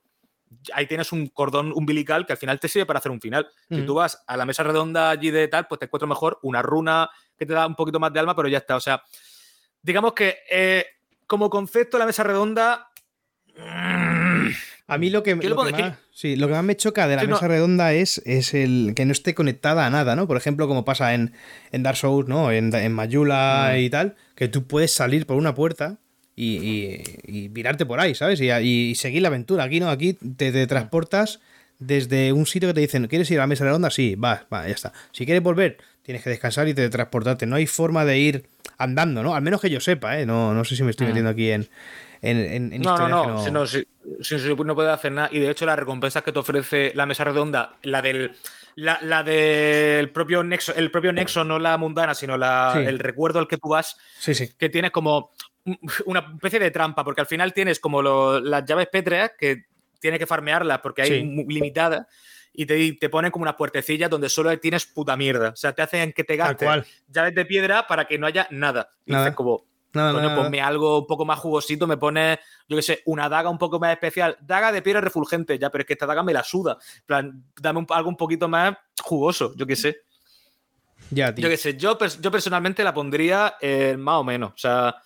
ahí 0.72 0.86
tienes 0.86 1.12
un 1.12 1.28
cordón 1.28 1.72
umbilical 1.72 2.26
que 2.26 2.32
al 2.32 2.38
final 2.38 2.58
te 2.58 2.68
sirve 2.68 2.86
para 2.86 2.98
hacer 2.98 3.12
un 3.12 3.20
final. 3.20 3.48
Si 3.70 3.82
tú 3.82 3.94
vas 3.94 4.22
a 4.26 4.36
la 4.36 4.44
mesa 4.44 4.62
redonda 4.62 5.10
allí 5.10 5.30
de 5.30 5.48
tal, 5.48 5.66
pues 5.66 5.78
te 5.78 5.86
encuentro 5.86 6.08
mejor 6.08 6.38
una 6.42 6.62
runa 6.62 7.10
que 7.36 7.46
te 7.46 7.52
da 7.52 7.66
un 7.66 7.74
poquito 7.74 8.00
más 8.00 8.12
de 8.12 8.20
alma, 8.20 8.34
pero 8.34 8.48
ya 8.48 8.58
está. 8.58 8.76
O 8.76 8.80
sea, 8.80 9.02
digamos 9.82 10.12
que 10.12 10.38
eh, 10.50 10.86
como 11.26 11.50
concepto 11.50 11.98
la 11.98 12.06
mesa 12.06 12.22
redonda... 12.22 12.90
A 14.88 14.98
mí 14.98 15.10
lo 15.10 15.22
que, 15.24 15.34
lo, 15.34 15.64
que 15.64 15.72
más, 15.72 15.98
sí, 16.12 16.36
lo 16.36 16.46
que 16.46 16.52
más 16.52 16.62
me 16.62 16.76
choca 16.76 17.08
de 17.08 17.16
la 17.16 17.24
mesa 17.24 17.48
redonda 17.48 17.92
es, 17.92 18.22
es 18.24 18.54
el 18.54 18.92
que 18.94 19.04
no 19.04 19.12
esté 19.12 19.34
conectada 19.34 19.84
a 19.84 19.90
nada, 19.90 20.14
¿no? 20.14 20.28
Por 20.28 20.36
ejemplo, 20.36 20.68
como 20.68 20.84
pasa 20.84 21.14
en, 21.14 21.32
en 21.72 21.82
Dark 21.82 21.96
Souls, 21.96 22.28
¿no? 22.28 22.52
En, 22.52 22.72
en 22.72 22.92
Mayula 22.92 23.72
mm. 23.72 23.78
y 23.78 23.90
tal, 23.90 24.14
que 24.36 24.46
tú 24.46 24.64
puedes 24.66 24.92
salir 24.92 25.26
por 25.26 25.36
una 25.36 25.56
puerta 25.56 25.98
y, 26.36 27.02
y, 27.24 27.48
virarte 27.48 27.86
por 27.86 27.98
ahí, 27.98 28.14
¿sabes? 28.14 28.40
Y, 28.40 28.50
y, 28.50 28.94
seguir 28.94 29.22
la 29.22 29.28
aventura. 29.28 29.64
Aquí 29.64 29.80
no, 29.80 29.88
aquí 29.88 30.12
te, 30.12 30.66
transportas 30.66 31.40
desde 31.78 32.32
un 32.32 32.46
sitio 32.46 32.68
que 32.68 32.74
te 32.74 32.80
dicen, 32.80 33.08
¿quieres 33.08 33.30
ir 33.30 33.38
a 33.38 33.42
la 33.42 33.46
mesa 33.46 33.64
redonda? 33.64 33.90
Sí, 33.90 34.14
va, 34.14 34.46
va, 34.52 34.68
ya 34.68 34.74
está. 34.74 34.92
Si 35.12 35.24
quieres 35.24 35.42
volver, 35.42 35.78
tienes 36.02 36.22
que 36.22 36.30
descansar 36.30 36.68
y 36.68 36.74
te 36.74 36.88
transportarte. 36.90 37.46
No 37.46 37.56
hay 37.56 37.66
forma 37.66 38.04
de 38.04 38.18
ir 38.18 38.46
andando, 38.78 39.22
¿no? 39.22 39.34
Al 39.34 39.42
menos 39.42 39.60
que 39.60 39.70
yo 39.70 39.80
sepa, 39.80 40.20
¿eh? 40.20 40.26
No, 40.26 40.54
no 40.54 40.64
sé 40.64 40.76
si 40.76 40.82
me 40.82 40.90
estoy 40.90 41.06
mm. 41.06 41.08
metiendo 41.08 41.30
aquí 41.30 41.50
en, 42.22 42.80
no, 42.80 42.96
no, 42.96 43.08
no, 43.08 43.26
no, 43.44 43.50
no, 43.50 43.66
si, 43.66 43.86
no 44.64 44.74
puede 44.74 44.90
hacer 44.90 45.12
nada. 45.12 45.28
Y 45.32 45.40
de 45.40 45.50
hecho, 45.50 45.66
las 45.66 45.78
recompensas 45.78 46.22
que 46.22 46.32
te 46.32 46.38
ofrece 46.38 46.92
la 46.94 47.06
mesa 47.06 47.24
redonda, 47.24 47.76
la 47.82 48.02
del. 48.02 48.32
La, 48.78 49.22
del 49.22 50.10
propio 50.10 50.44
Nexo, 50.44 50.74
el 50.74 50.90
propio 50.90 51.10
Nexo, 51.10 51.44
no 51.44 51.58
la 51.58 51.78
mundana, 51.78 52.14
sino 52.14 52.36
la, 52.36 52.74
el 52.76 52.98
recuerdo 52.98 53.38
al 53.38 53.48
que 53.48 53.56
tú 53.56 53.70
vas, 53.70 53.96
sí, 54.18 54.34
sí. 54.34 54.50
que 54.58 54.68
tienes 54.68 54.90
como 54.90 55.30
una 56.04 56.20
especie 56.34 56.58
de 56.58 56.70
trampa, 56.70 57.02
porque 57.02 57.22
al 57.22 57.26
final 57.26 57.54
tienes 57.54 57.80
como 57.80 58.02
las 58.02 58.64
llaves 58.66 58.88
pétreas 58.92 59.32
que 59.38 59.64
tienes 59.98 60.20
que 60.20 60.26
farmearlas 60.26 60.80
porque 60.80 61.02
hay 61.02 61.24
limitadas 61.48 62.06
y 62.52 62.64
te, 62.64 62.92
te, 62.92 63.08
ponen 63.10 63.30
como 63.30 63.42
unas 63.42 63.56
puertecillas 63.56 64.08
donde 64.08 64.28
solo 64.28 64.58
tienes 64.58 64.86
puta 64.86 65.16
mierda. 65.16 65.50
O 65.50 65.56
sea, 65.56 65.74
te 65.74 65.82
hacen 65.82 66.12
que 66.12 66.24
te 66.24 66.36
gastes 66.36 66.86
llaves 67.08 67.34
de 67.34 67.44
piedra 67.44 67.86
para 67.86 68.06
que 68.06 68.18
no 68.18 68.26
haya 68.26 68.48
nada. 68.50 68.90
Y 69.04 69.14
dices 69.14 69.34
como, 69.34 69.66
Coño, 69.96 70.34
ponme 70.34 70.60
algo 70.60 71.00
un 71.00 71.06
poco 71.06 71.24
más 71.24 71.38
jugosito, 71.38 71.86
me 71.86 71.96
pone, 71.96 72.38
yo 72.68 72.76
qué 72.76 72.82
sé, 72.82 73.02
una 73.06 73.28
daga 73.28 73.50
un 73.50 73.58
poco 73.58 73.78
más 73.78 73.92
especial. 73.92 74.36
Daga 74.40 74.72
de 74.72 74.82
piedra 74.82 75.00
refulgente, 75.00 75.58
ya, 75.58 75.70
pero 75.70 75.82
es 75.82 75.86
que 75.86 75.92
esta 75.94 76.06
daga 76.06 76.22
me 76.22 76.32
la 76.32 76.42
suda. 76.44 76.78
plan, 77.04 77.44
dame 77.60 77.86
algo 77.90 78.08
un 78.08 78.16
poquito 78.16 78.48
más 78.48 78.76
jugoso, 79.02 79.54
yo 79.56 79.66
qué 79.66 79.76
sé. 79.76 80.02
Ya, 81.10 81.32
Yo 81.34 81.48
qué 81.48 81.56
sé, 81.56 81.76
yo, 81.76 81.96
yo 82.20 82.30
personalmente 82.30 82.82
la 82.82 82.92
pondría 82.92 83.56
más 83.96 84.16
o 84.16 84.24
menos. 84.24 84.52
O 84.54 84.58
sea, 84.58 84.96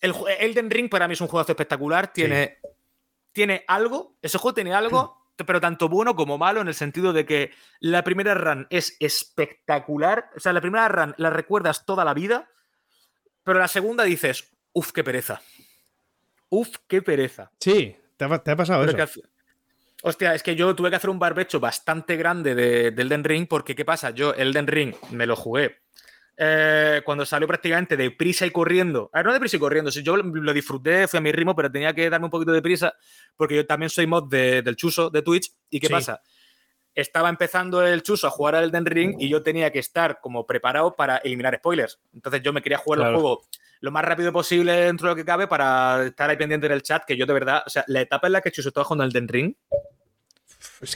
el 0.00 0.14
Elden 0.38 0.70
Ring 0.70 0.88
para 0.88 1.06
mí 1.06 1.14
es 1.14 1.20
un 1.20 1.28
juego 1.28 1.46
espectacular. 1.48 2.12
Tiene, 2.12 2.58
tiene 3.32 3.64
algo, 3.68 4.16
ese 4.22 4.38
juego 4.38 4.54
tiene 4.54 4.74
algo, 4.74 5.28
pero 5.46 5.60
tanto 5.60 5.88
bueno 5.88 6.16
como 6.16 6.38
malo 6.38 6.60
en 6.60 6.68
el 6.68 6.74
sentido 6.74 7.12
de 7.12 7.24
que 7.24 7.52
la 7.80 8.02
primera 8.02 8.34
run 8.34 8.66
es 8.70 8.96
espectacular. 9.00 10.30
O 10.36 10.40
sea, 10.40 10.52
la 10.52 10.60
primera 10.60 10.88
run 10.88 11.14
la 11.18 11.30
recuerdas 11.30 11.84
toda 11.84 12.04
la 12.04 12.14
vida 12.14 12.48
pero 13.42 13.58
la 13.58 13.68
segunda 13.68 14.04
dices, 14.04 14.50
uff, 14.72 14.92
qué 14.92 15.04
pereza. 15.04 15.40
Uf, 16.48 16.76
qué 16.88 17.02
pereza. 17.02 17.50
Sí, 17.60 17.96
te 18.16 18.24
ha, 18.24 18.56
pasado 18.56 18.84
eso. 18.84 19.22
hostia, 20.02 20.34
es 20.34 20.42
que 20.42 20.56
yo 20.56 20.74
tuve 20.74 20.90
que 20.90 20.96
hacer 20.96 21.10
un 21.10 21.18
barbecho 21.18 21.60
bastante 21.60 22.16
grande 22.16 22.54
de, 22.54 22.90
del 22.90 23.06
Elden 23.06 23.24
Ring, 23.24 23.48
porque 23.48 23.74
¿qué 23.74 23.84
pasa? 23.84 24.10
Yo 24.10 24.34
el 24.34 24.48
Elden 24.48 24.66
Ring 24.66 24.94
me 25.10 25.26
lo 25.26 25.36
jugué 25.36 25.80
eh, 26.42 27.02
cuando 27.04 27.26
salió 27.26 27.46
prácticamente 27.46 27.98
de 27.98 28.10
prisa 28.12 28.46
y 28.46 28.50
corriendo. 28.50 29.10
A 29.12 29.18
ver, 29.18 29.26
no 29.26 29.32
de 29.34 29.40
prisa 29.40 29.58
y 29.58 29.60
corriendo, 29.60 29.90
si 29.90 30.02
yo 30.02 30.16
lo 30.16 30.52
disfruté, 30.54 31.06
fui 31.06 31.18
a 31.18 31.20
mi 31.20 31.30
ritmo, 31.32 31.54
pero 31.54 31.70
tenía 31.70 31.92
que 31.92 32.08
darme 32.08 32.24
un 32.24 32.30
poquito 32.30 32.50
de 32.50 32.62
prisa, 32.62 32.94
porque 33.36 33.56
yo 33.56 33.66
también 33.66 33.90
soy 33.90 34.06
mod 34.06 34.30
del 34.30 34.74
chuso 34.74 35.10
de 35.10 35.20
Twitch. 35.20 35.52
¿Y 35.68 35.78
qué 35.80 35.90
pasa? 35.90 36.22
Estaba 36.94 37.28
empezando 37.28 37.84
el 37.86 38.02
chuso 38.02 38.26
a 38.26 38.30
jugar 38.30 38.54
al 38.54 38.64
Elden 38.64 38.86
Ring 38.86 39.16
y 39.18 39.28
yo 39.28 39.42
tenía 39.42 39.70
que 39.70 39.78
estar 39.78 40.20
como 40.20 40.46
preparado 40.46 40.96
para 40.96 41.18
eliminar 41.18 41.56
spoilers. 41.56 42.00
Entonces 42.12 42.42
yo 42.42 42.52
me 42.52 42.62
quería 42.62 42.78
jugar 42.78 43.00
el 43.00 43.14
juego 43.14 43.42
lo 43.80 43.90
más 43.90 44.04
rápido 44.04 44.32
posible 44.32 44.72
dentro 44.72 45.08
de 45.08 45.12
lo 45.12 45.16
que 45.16 45.24
cabe 45.24 45.46
para 45.46 46.06
estar 46.06 46.28
ahí 46.28 46.36
pendiente 46.36 46.68
del 46.68 46.82
chat, 46.82 47.04
que 47.04 47.16
yo 47.16 47.24
de 47.24 47.32
verdad, 47.32 47.62
o 47.66 47.70
sea, 47.70 47.84
la 47.86 48.02
etapa 48.02 48.26
en 48.26 48.34
la 48.34 48.40
que 48.42 48.50
Chuso 48.50 48.68
estaba 48.68 48.84
jugando 48.84 49.04
el 49.04 49.10
Elden 49.10 49.28
Ring, 49.28 49.54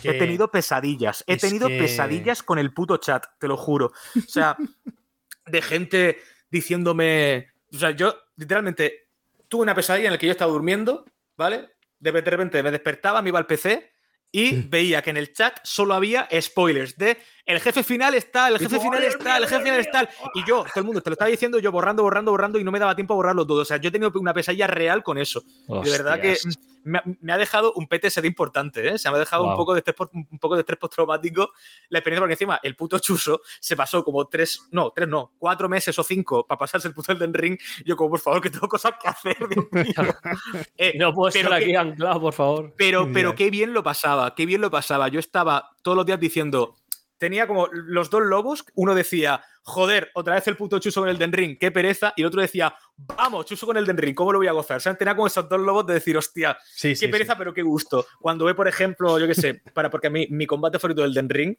he 0.03 0.19
tenido 0.19 0.51
pesadillas, 0.51 1.25
he 1.27 1.39
tenido 1.39 1.69
pesadillas 1.69 2.43
con 2.43 2.59
el 2.59 2.75
puto 2.75 2.99
chat, 2.99 3.25
te 3.39 3.49
lo 3.49 3.57
juro. 3.57 3.93
O 4.17 4.29
sea, 4.29 4.57
de 5.47 5.63
gente 5.63 6.19
diciéndome, 6.51 7.53
o 7.73 7.79
sea, 7.79 7.93
yo 7.93 8.15
literalmente 8.37 9.09
tuve 9.49 9.63
una 9.63 9.75
pesadilla 9.75 10.09
en 10.09 10.13
la 10.13 10.19
que 10.19 10.27
yo 10.27 10.33
estaba 10.33 10.53
durmiendo, 10.53 11.07
¿vale? 11.37 11.71
De 11.99 12.11
repente 12.11 12.63
me 12.63 12.71
despertaba, 12.71 13.23
me 13.23 13.31
iba 13.31 13.39
al 13.39 13.47
PC 13.47 13.94
y 14.35 14.63
veía 14.63 15.01
que 15.01 15.11
en 15.11 15.17
el 15.17 15.33
chat 15.33 15.61
solo 15.63 15.95
había 15.95 16.29
spoilers 16.41 16.99
de 16.99 17.19
el 17.47 17.61
jefe 17.61 17.85
final 17.85 18.15
está, 18.15 18.49
el 18.49 18.59
jefe 18.59 18.81
final 18.81 19.05
está, 19.05 19.37
el 19.37 19.47
jefe 19.47 19.63
final 19.63 19.79
está. 19.79 20.09
Y 20.35 20.41
yo, 20.45 20.65
todo 20.65 20.81
el 20.81 20.85
mundo 20.85 21.01
te 21.01 21.11
lo 21.11 21.15
estaba 21.15 21.31
diciendo, 21.31 21.61
yo 21.61 21.71
borrando, 21.71 22.03
borrando, 22.03 22.33
borrando 22.33 22.59
y 22.59 22.65
no 22.65 22.73
me 22.73 22.81
daba 22.81 22.97
tiempo 22.97 23.15
a 23.15 23.17
borrarlo 23.17 23.47
todo. 23.47 23.61
O 23.63 23.65
sea, 23.65 23.77
yo 23.77 23.91
he 23.91 23.93
tenido 23.93 24.11
una 24.17 24.35
pesadilla 24.35 24.67
real 24.67 25.05
con 25.05 25.19
eso. 25.19 25.45
De 25.69 25.89
verdad 25.89 26.21
que 26.21 26.37
me, 26.85 27.33
ha 27.33 27.39
dejado 27.39 27.73
un 27.75 27.87
PTSD 27.87 28.25
importante, 28.25 28.89
¿eh? 28.89 28.99
Se 28.99 29.11
me 29.11 29.17
ha 29.17 29.19
dejado 29.19 29.45
un, 29.45 29.57
poco 29.57 29.73
de 29.75 29.81
estrés, 29.81 29.97
un 30.13 30.39
poco 30.39 30.55
de 30.55 30.61
estrés 30.61 30.79
postraumático 30.79 31.53
la 31.89 31.99
experiencia, 31.99 32.21
porque 32.21 32.35
encima 32.35 32.61
el 32.63 32.77
puto 32.77 32.99
chuso 32.99 33.41
se 33.59 33.75
pasó 33.75 34.05
como 34.05 34.27
tres, 34.27 34.69
no, 34.71 34.91
tres 34.91 35.09
no, 35.09 35.33
cuatro 35.39 35.69
meses 35.69 35.99
o 35.99 36.03
cinco 36.03 36.47
para 36.47 36.59
pasarse 36.59 36.89
el 36.89 36.95
puto 36.95 37.13
Elden 37.13 37.35
Ring. 37.35 37.59
Yo, 37.85 37.97
como, 37.97 38.11
por 38.11 38.21
favor, 38.21 38.41
que 38.41 38.51
tengo 38.51 38.69
cosas 38.69 38.93
que 39.01 39.09
hacer, 39.09 39.37
eh, 40.77 40.93
no 40.99 41.13
puedo 41.13 41.29
estar 41.29 41.53
aquí 41.53 41.75
anclado, 41.75 42.21
por 42.21 42.33
favor. 42.33 42.75
Pero, 42.77 43.11
pero 43.13 43.35
qué 43.35 43.51
bien 43.51 43.73
lo 43.73 43.83
pasaba, 43.83 44.35
qué 44.35 44.47
bien 44.47 44.61
lo 44.61 44.71
pasaba. 44.71 45.09
Yo 45.09 45.21
estaba 45.21 45.71
todos 45.83 45.97
los 45.97 46.07
días 46.07 46.21
diciendo, 46.21 46.77
tenía 47.19 47.47
como 47.47 47.69
los 47.73 48.11
dos 48.11 48.23
lobos, 48.23 48.65
uno 48.75 48.95
decía, 48.95 49.43
joder, 49.65 50.11
otra 50.15 50.35
vez 50.35 50.47
el 50.47 50.57
puto 50.57 50.79
Chuso 50.79 51.01
con 51.01 51.09
el 51.09 51.19
Den 51.19 51.33
Ring, 51.33 51.59
qué 51.59 51.71
pereza, 51.71 52.13
y 52.17 52.21
el 52.21 52.27
otro 52.27 52.41
decía, 52.41 52.75
vamos, 52.97 53.47
Chuso 53.47 53.67
con 53.67 53.77
el 53.77 53.87
Den 53.87 53.97
Ring, 53.97 54.15
¿cómo 54.15 54.33
lo 54.33 54.39
voy 54.39 54.47
a 54.47 54.53
gozar? 54.53 54.77
O 54.77 54.81
sea, 54.81 54.95
tenía 54.95 55.17
como 55.17 55.27
esos 55.27 55.49
dos 55.49 55.61
lobos 55.61 55.87
de 55.87 55.95
decir, 55.95 56.17
hostia, 56.17 56.57
qué 56.81 57.09
pereza, 57.09 57.37
pero 57.37 57.53
qué 57.53 57.63
gusto. 57.63 58.07
Cuando 58.21 58.45
ve, 58.45 58.55
por 58.55 58.69
ejemplo, 58.69 59.19
yo 59.19 59.27
qué 59.27 59.35
sé, 59.35 59.63
para, 59.73 59.91
porque 59.91 60.09
a 60.09 60.11
mí 60.11 60.27
mi 60.31 60.47
combate 60.47 60.79
favorito 60.79 61.03
del 61.03 61.15
Den 61.15 61.31
Ring, 61.31 61.57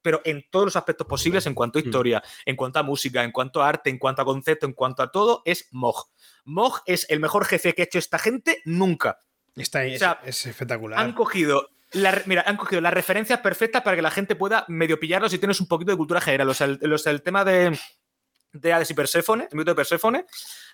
pero 0.00 0.22
en 0.24 0.44
todos 0.50 0.64
los 0.64 0.76
aspectos 0.76 1.06
posibles, 1.06 1.46
en 1.46 1.54
cuanto 1.54 1.78
a 1.78 1.82
mm. 1.82 1.84
historia, 1.84 2.22
en 2.46 2.56
cuanto 2.56 2.78
a 2.78 2.82
música, 2.82 3.22
en 3.22 3.32
cuanto 3.32 3.62
a 3.62 3.68
arte, 3.68 3.90
en 3.90 3.98
cuanto 3.98 4.22
a 4.22 4.24
concepto, 4.24 4.66
en 4.66 4.72
cuanto 4.72 5.02
a 5.02 5.10
todo, 5.10 5.42
es 5.44 5.68
Mog. 5.72 6.08
Mog 6.44 6.80
es 6.86 7.06
el 7.10 7.20
mejor 7.20 7.44
jefe 7.44 7.74
que 7.74 7.82
ha 7.82 7.84
hecho 7.84 7.98
esta 7.98 8.18
gente 8.18 8.62
nunca. 8.64 9.20
Está 9.54 9.84
es, 9.84 10.02
es 10.24 10.46
espectacular. 10.46 10.98
Han 10.98 11.12
cogido 11.12 11.68
mira, 12.26 12.44
han 12.46 12.56
cogido 12.56 12.80
las 12.80 12.94
referencias 12.94 13.40
perfectas 13.40 13.82
para 13.82 13.96
que 13.96 14.02
la 14.02 14.10
gente 14.10 14.36
pueda 14.36 14.64
medio 14.68 14.98
pillarlo 14.98 15.28
si 15.28 15.38
tienes 15.38 15.60
un 15.60 15.68
poquito 15.68 15.90
de 15.90 15.96
cultura 15.96 16.20
general. 16.20 16.48
O 16.48 16.54
sea, 16.54 16.66
el, 16.66 17.22
tema 17.22 17.44
de, 17.44 17.78
de 18.52 18.72
Hades 18.72 18.90
y 18.90 18.94
Perséfone, 18.94 19.48
el 19.50 19.58
mito 19.58 19.70
de 19.70 19.74
Perséfone, 19.74 20.26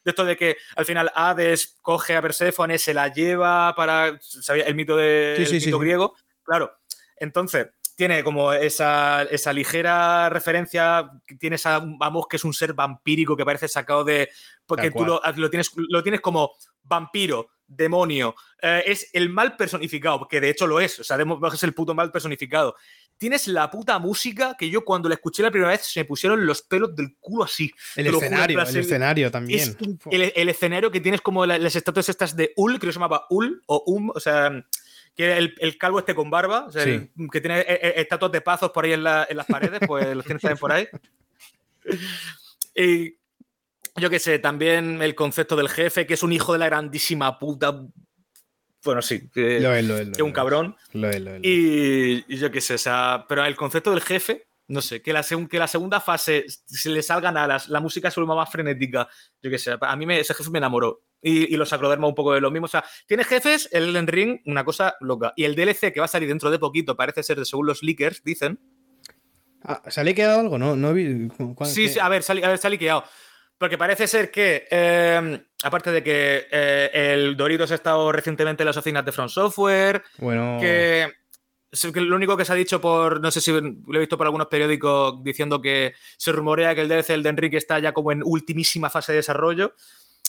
de 0.05 0.11
esto 0.11 0.25
de 0.25 0.37
que 0.37 0.57
al 0.77 0.85
final 0.85 1.11
Hades 1.15 1.77
coge 1.83 2.17
a 2.17 2.23
Perséfone, 2.23 2.79
se 2.79 2.95
la 2.95 3.09
lleva 3.09 3.75
para 3.75 4.09
el 4.09 4.75
mito, 4.75 4.97
de, 4.97 5.47
mito 5.51 5.79
griego. 5.79 6.15
Claro, 6.43 6.79
entonces 7.17 7.69
tiene 7.99 8.23
como 8.23 8.53
esa, 8.53 9.27
ligera 9.53 10.29
referencia, 10.29 11.11
tienes 11.41 11.67
a, 11.67 11.81
vamos, 11.81 12.29
que 12.29 12.37
es 12.37 12.45
un 12.45 12.55
ser 12.55 12.73
vampírico 12.73 13.37
que 13.37 13.45
parece 13.45 13.67
sacado 13.67 14.05
de... 14.05 14.29
Porque 14.65 14.93
tú 14.93 15.05
lo, 15.05 15.21
tienes, 15.51 15.73
lo 15.75 16.01
tienes 16.01 16.21
como 16.21 16.53
vampiro, 16.85 17.49
demonio, 17.67 18.37
eh, 18.63 18.85
es 18.87 19.11
el 19.15 19.31
mal 19.31 19.57
personificado, 19.57 20.29
que 20.29 20.41
de 20.41 20.49
hecho 20.49 20.69
lo 20.69 20.79
es, 20.79 21.01
o 21.01 21.03
sea, 21.03 21.19
es 21.53 21.63
el 21.65 21.75
puto 21.75 21.93
mal 21.93 22.13
personificado. 22.13 22.77
Tienes 23.17 23.49
la 23.49 23.69
puta 23.69 23.99
música 23.99 24.55
que 24.57 24.71
yo 24.71 24.85
cuando 24.85 25.09
la 25.09 25.17
escuché 25.17 25.43
la 25.43 25.51
primera 25.51 25.73
vez 25.73 25.83
se 25.83 25.99
me 25.99 26.05
pusieron 26.05 26.47
los 26.47 26.63
pelos 26.63 26.95
del 26.95 27.17
culo 27.19 27.43
así. 27.43 27.73
El 27.97 28.07
escenario, 28.07 28.61
el 28.61 28.77
escenario 28.77 29.31
también. 29.33 29.77
el, 30.09 30.49
escenario 30.49 30.93
que 30.93 31.01
tienes 31.01 31.21
como 31.21 31.45
las, 31.45 31.75
estatuas 31.75 32.09
estas 32.09 32.37
de 32.37 32.53
Ul, 32.55 32.79
que 32.79 32.87
se 32.87 32.93
llamaba 32.93 33.27
Ul 33.29 33.61
o 33.67 33.83
Um, 33.87 34.11
o 34.15 34.21
sea, 34.21 34.53
que 35.19 35.37
el, 35.37 35.57
el 35.59 35.77
calvo 35.77 35.99
este 35.99 36.15
con 36.15 36.31
barba, 36.31 36.67
o 36.67 36.71
sea, 36.71 36.85
que 36.85 37.41
tiene 37.41 37.59
eh, 37.59 37.67
eh, 37.69 37.93
estatuas 37.97 38.31
de 38.31 38.41
pazos 38.41 38.71
por 38.71 38.85
ahí 38.85 38.93
en, 38.93 39.03
las 39.03 39.47
paredes, 39.49 39.81
pues 39.85 40.15
los 40.15 40.25
tienes 40.25 40.41
también 40.41 40.59
por 40.59 40.71
ahí. 40.71 40.87
Y 42.73 43.17
yo 43.97 44.09
qué 44.11 44.21
sé, 44.21 44.39
también 44.39 45.03
el 45.03 45.17
concepto 45.17 45.57
del 45.57 45.69
jefe, 45.69 46.07
que 46.07 46.15
es 46.15 46.23
un 46.23 46.33
hijo 46.33 46.53
de 46.53 46.61
la 46.61 46.67
grandísima 46.67 47.37
puta. 47.37 47.85
Bueno, 48.85 49.03
sí, 49.03 49.29
que, 49.29 49.57
es, 49.57 50.21
un 50.21 50.31
cabrón. 50.31 50.77
y, 51.43 52.37
yo 52.37 52.53
qué 52.53 52.61
sé, 52.61 52.75
o 52.75 52.79
sea, 52.79 53.27
pero 53.29 53.45
el 53.45 53.57
concepto 53.57 53.91
del 53.91 54.03
jefe, 54.03 54.47
no 54.69 54.81
sé, 54.81 55.03
que 55.03 55.13
la, 55.13 55.25
que 55.51 55.59
la 55.59 55.67
segunda 55.67 56.01
fase 56.01 56.45
se 56.47 56.91
le 56.91 57.03
salgan 57.03 57.37
alas, 57.37 57.69
la 57.69 57.81
música 57.81 58.07
es 58.07 58.17
más 58.19 58.53
frenética, 58.53 59.09
yo 59.43 59.51
qué 59.51 59.59
sé, 59.59 59.75
a 59.81 59.97
mí 59.97 60.07
ese 60.15 60.33
jefe 60.33 60.51
me 60.51 60.59
enamoró. 60.59 61.03
Y, 61.23 61.53
y 61.53 61.57
los 61.57 61.73
acrodermas 61.73 62.09
un 62.09 62.15
poco 62.15 62.33
de 62.35 62.41
lo 62.41 62.51
mismo. 62.51 62.67
O 62.67 62.69
sea, 62.69 62.85
tiene 63.07 63.25
jefes, 63.25 63.69
el 63.73 63.85
Elden 63.91 64.07
Ring, 64.07 64.41
una 64.47 64.65
cosa 64.65 64.97
loca. 65.01 65.33
Y 65.37 65.45
el 65.45 65.55
DLC 65.55 65.93
que 65.93 66.01
va 66.01 66.05
a 66.07 66.09
salir 66.09 66.29
dentro 66.29 66.51
de 66.51 66.59
poquito, 66.59 66.97
parece 66.97 67.23
ser, 67.23 67.45
según 67.47 67.67
los 67.67 67.83
leakers, 67.83 68.23
dicen. 68.25 68.59
Ah, 69.65 69.83
¿Se 69.89 70.01
ha 70.01 70.05
liqueado 70.05 70.41
algo? 70.41 70.59
No, 70.59 70.77
no 70.77 70.93
vi. 70.95 71.29
¿cuál- 71.55 71.69
Sí, 71.69 71.89
sí, 71.89 71.99
a 71.99 72.09
ver, 72.09 72.23
se 72.23 72.33
ha 72.33 72.37
a 72.37 72.49
ver, 72.49 72.59
se 72.59 72.67
ha 72.67 72.71
liqueado. 72.71 73.05
Porque 73.59 73.77
parece 73.77 74.07
ser 74.07 74.31
que, 74.31 74.69
eh, 74.71 75.43
aparte 75.65 75.91
de 75.91 76.03
que 76.05 76.47
eh, 76.49 76.91
el 77.13 77.37
Doritos 77.37 77.73
ha 77.73 77.75
estado 77.75 78.13
recientemente 78.13 78.63
en 78.63 78.67
las 78.67 78.77
oficinas 78.77 79.05
de 79.05 79.11
Front 79.11 79.31
Software, 79.31 80.05
Bueno. 80.19 80.59
que, 80.61 81.13
lo 81.97 82.15
único 82.15 82.37
que 82.37 82.45
se 82.45 82.53
ha 82.53 82.55
dicho 82.55 82.81
por, 82.81 83.21
no 83.21 83.33
sé 83.33 83.41
si 83.41 83.51
lo 83.51 83.97
he 83.97 83.99
visto 83.99 84.17
por 84.17 84.27
algunos 84.29 84.47
periódicos 84.47 85.23
diciendo 85.25 85.61
que 85.61 85.93
se 86.17 86.31
rumorea 86.31 86.73
que 86.77 86.83
el 86.83 86.89
DLC 86.89 87.09
del 87.15 87.27
Enrique 87.27 87.57
está 87.57 87.81
ya 87.81 87.93
como 87.93 88.13
en 88.13 88.23
ultimísima 88.25 88.91
fase 88.91 89.11
de 89.11 89.17
desarrollo. 89.17 89.75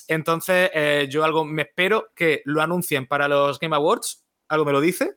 Entonces, 0.09 0.69
eh, 0.73 1.07
yo 1.09 1.23
algo 1.23 1.45
me 1.45 1.61
espero 1.61 2.09
que 2.15 2.41
lo 2.45 2.61
anuncien 2.61 3.05
para 3.07 3.27
los 3.27 3.59
Game 3.59 3.75
Awards, 3.75 4.25
algo 4.49 4.65
me 4.65 4.71
lo 4.73 4.81
dice, 4.81 5.15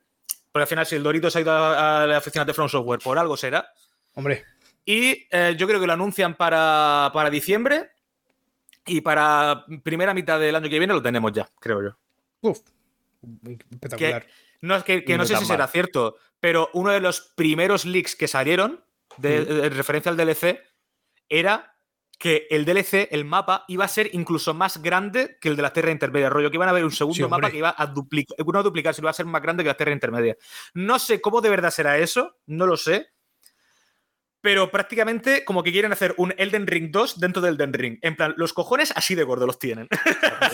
porque 0.52 0.62
al 0.62 0.68
final 0.68 0.86
si 0.86 0.94
el 0.96 1.02
Doritos 1.02 1.34
ha 1.34 1.40
ido 1.40 1.50
a, 1.50 2.02
a 2.02 2.06
la 2.06 2.18
oficina 2.18 2.44
de 2.44 2.52
Front 2.54 2.70
Software, 2.70 3.00
por 3.02 3.18
algo 3.18 3.36
será. 3.36 3.66
Hombre, 4.14 4.44
Y 4.84 5.26
eh, 5.30 5.54
yo 5.58 5.66
creo 5.66 5.80
que 5.80 5.86
lo 5.86 5.94
anuncian 5.94 6.36
para, 6.36 7.10
para 7.14 7.30
diciembre 7.30 7.90
y 8.84 9.00
para 9.00 9.64
primera 9.82 10.12
mitad 10.12 10.38
del 10.38 10.54
año 10.56 10.68
que 10.68 10.78
viene 10.78 10.92
lo 10.92 11.02
tenemos 11.02 11.32
ya, 11.32 11.48
creo 11.58 11.82
yo. 11.82 11.96
uf, 12.42 12.58
espectacular. 13.72 14.26
No, 14.60 14.76
es 14.76 14.84
que, 14.84 15.04
que 15.04 15.12
no, 15.14 15.18
No 15.18 15.26
sé 15.26 15.36
si 15.36 15.44
será 15.46 15.66
cierto, 15.68 16.16
pero 16.38 16.68
uno 16.74 16.90
de 16.90 17.00
los 17.00 17.32
primeros 17.34 17.84
leaks 17.84 18.14
que 18.14 18.28
salieron 18.28 18.84
de, 19.16 19.44
de- 19.44 19.66
en 19.66 19.74
referencia 19.76 20.10
al 20.10 20.16
DLC 20.16 20.60
era 21.28 21.71
que 22.22 22.46
el 22.50 22.64
DLC, 22.64 23.08
el 23.10 23.24
mapa, 23.24 23.64
iba 23.66 23.84
a 23.84 23.88
ser 23.88 24.08
incluso 24.12 24.54
más 24.54 24.80
grande 24.80 25.38
que 25.40 25.48
el 25.48 25.56
de 25.56 25.62
la 25.62 25.72
Tierra 25.72 25.90
Intermedia. 25.90 26.30
Rollo, 26.30 26.52
que 26.52 26.56
iban 26.56 26.68
a 26.68 26.70
haber 26.70 26.84
un 26.84 26.92
segundo 26.92 27.16
Sí, 27.16 27.24
mapa 27.24 27.50
que 27.50 27.56
iba 27.56 27.74
a 27.76 27.86
duplicar, 27.88 28.36
no 28.46 28.58
a 28.60 28.62
duplicarse, 28.62 29.00
iba 29.00 29.10
a 29.10 29.12
ser 29.12 29.26
más 29.26 29.42
grande 29.42 29.64
que 29.64 29.68
la 29.68 29.76
Tierra 29.76 29.90
Intermedia. 29.90 30.36
No 30.72 31.00
sé 31.00 31.20
cómo 31.20 31.40
de 31.40 31.50
verdad 31.50 31.72
será 31.72 31.98
eso, 31.98 32.36
no 32.46 32.66
lo 32.66 32.76
sé. 32.76 33.08
Pero 34.40 34.70
prácticamente 34.70 35.44
como 35.44 35.64
que 35.64 35.72
quieren 35.72 35.90
hacer 35.90 36.14
un 36.16 36.32
Elden 36.38 36.68
Ring 36.68 36.92
2 36.92 37.18
dentro 37.18 37.42
del 37.42 37.54
Elden 37.54 37.72
Ring. 37.72 37.98
En 38.02 38.14
plan, 38.14 38.34
los 38.36 38.52
cojones 38.52 38.92
así 38.94 39.16
de 39.16 39.24
gordo 39.24 39.44
los 39.44 39.58
tienen. 39.58 39.88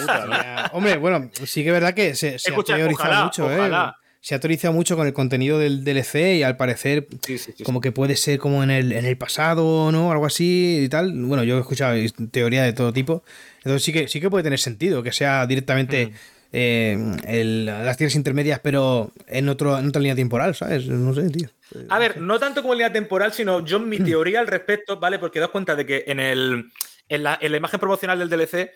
Ya, 0.07 0.71
Hombre, 0.73 0.97
bueno, 0.97 1.31
sí 1.35 1.63
que 1.63 1.69
es 1.69 1.75
verdad 1.75 1.93
que 1.93 2.15
se, 2.15 2.39
se 2.39 2.49
Escucha, 2.49 2.77
ha 2.77 2.79
teorizado 2.79 3.11
ojalá, 3.11 3.25
mucho, 3.25 3.51
¿eh? 3.53 3.93
Se 4.21 4.35
ha 4.35 4.41
teorizado 4.41 4.75
mucho 4.75 4.97
con 4.97 5.07
el 5.07 5.13
contenido 5.13 5.59
del 5.59 5.85
DLC 5.85 6.37
y 6.39 6.43
al 6.43 6.57
parecer 6.57 7.07
Sí, 7.25 7.39
sí, 7.39 7.53
sí. 7.57 7.63
como 7.65 7.81
que 7.81 7.93
puede 7.93 8.17
ser 8.17 8.39
como 8.39 8.63
en 8.65 8.71
el, 8.71 8.93
en 8.93 9.05
el 9.07 9.17
pasado, 9.17 9.93
¿no? 9.93 10.11
Algo 10.11 10.27
así 10.27 10.81
y 10.85 10.89
tal. 10.89 11.13
Bueno, 11.15 11.45
yo 11.45 11.57
he 11.57 11.61
escuchado 11.61 11.97
teoría 12.33 12.65
de 12.65 12.73
todo 12.73 12.93
tipo. 12.93 13.23
Entonces 13.59 13.83
sí 13.85 13.93
que, 13.93 14.09
sí 14.09 14.21
que 14.21 14.29
puede 14.29 14.43
tener 14.45 14.59
sentido 14.59 15.03
que 15.03 15.13
sea 15.13 15.47
directamente 15.47 16.09
Mm. 16.09 16.13
eh, 16.53 17.17
el- 17.27 17.67
las 17.67 17.97
tierras 17.99 18.15
intermedias, 18.17 18.59
pero 18.61 19.13
en, 19.27 19.49
otro, 19.51 19.79
en 19.79 19.87
otra 19.89 20.01
línea 20.01 20.17
temporal, 20.17 20.55
¿sabes? 20.55 20.87
No 20.87 21.13
sé, 21.15 21.29
tío. 21.31 21.49
A 21.91 21.99
ver, 21.99 22.21
no 22.21 22.39
tanto 22.39 22.63
como 22.63 22.75
línea 22.75 22.93
temporal, 22.93 23.33
sino 23.35 23.65
yo 23.65 23.79
mi 23.79 23.99
teoría 23.99 24.41
al 24.41 24.47
respecto, 24.47 24.99
¿vale? 24.99 25.19
Porque 25.19 25.41
das 25.41 25.51
cuenta 25.51 25.77
de 25.77 25.85
que 25.87 26.05
en, 26.07 26.19
el, 26.21 26.71
en, 27.11 27.23
la, 27.23 27.39
en 27.41 27.51
la 27.53 27.59
imagen 27.59 27.79
promocional 27.79 28.19
del 28.19 28.31
DLC 28.31 28.73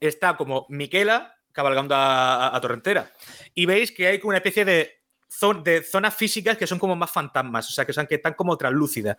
está 0.00 0.36
como 0.36 0.66
Miquela 0.68 1.33
cabalgando 1.54 1.94
a, 1.96 2.58
Torrentera. 2.60 3.10
Y 3.54 3.64
veis 3.64 3.92
que 3.92 4.08
hay 4.08 4.18
como 4.18 4.30
una 4.30 4.38
especie 4.38 4.64
de, 4.66 5.00
zon- 5.30 5.62
de 5.62 5.82
zonas 5.82 6.14
físicas 6.14 6.58
que 6.58 6.66
son 6.66 6.78
como 6.78 6.96
más 6.96 7.10
fantasmas, 7.10 7.70
o 7.70 7.72
sea, 7.72 7.86
que, 7.86 7.92
son, 7.94 8.06
que 8.06 8.16
están 8.16 8.34
como 8.34 8.58
translúcidas. 8.58 9.16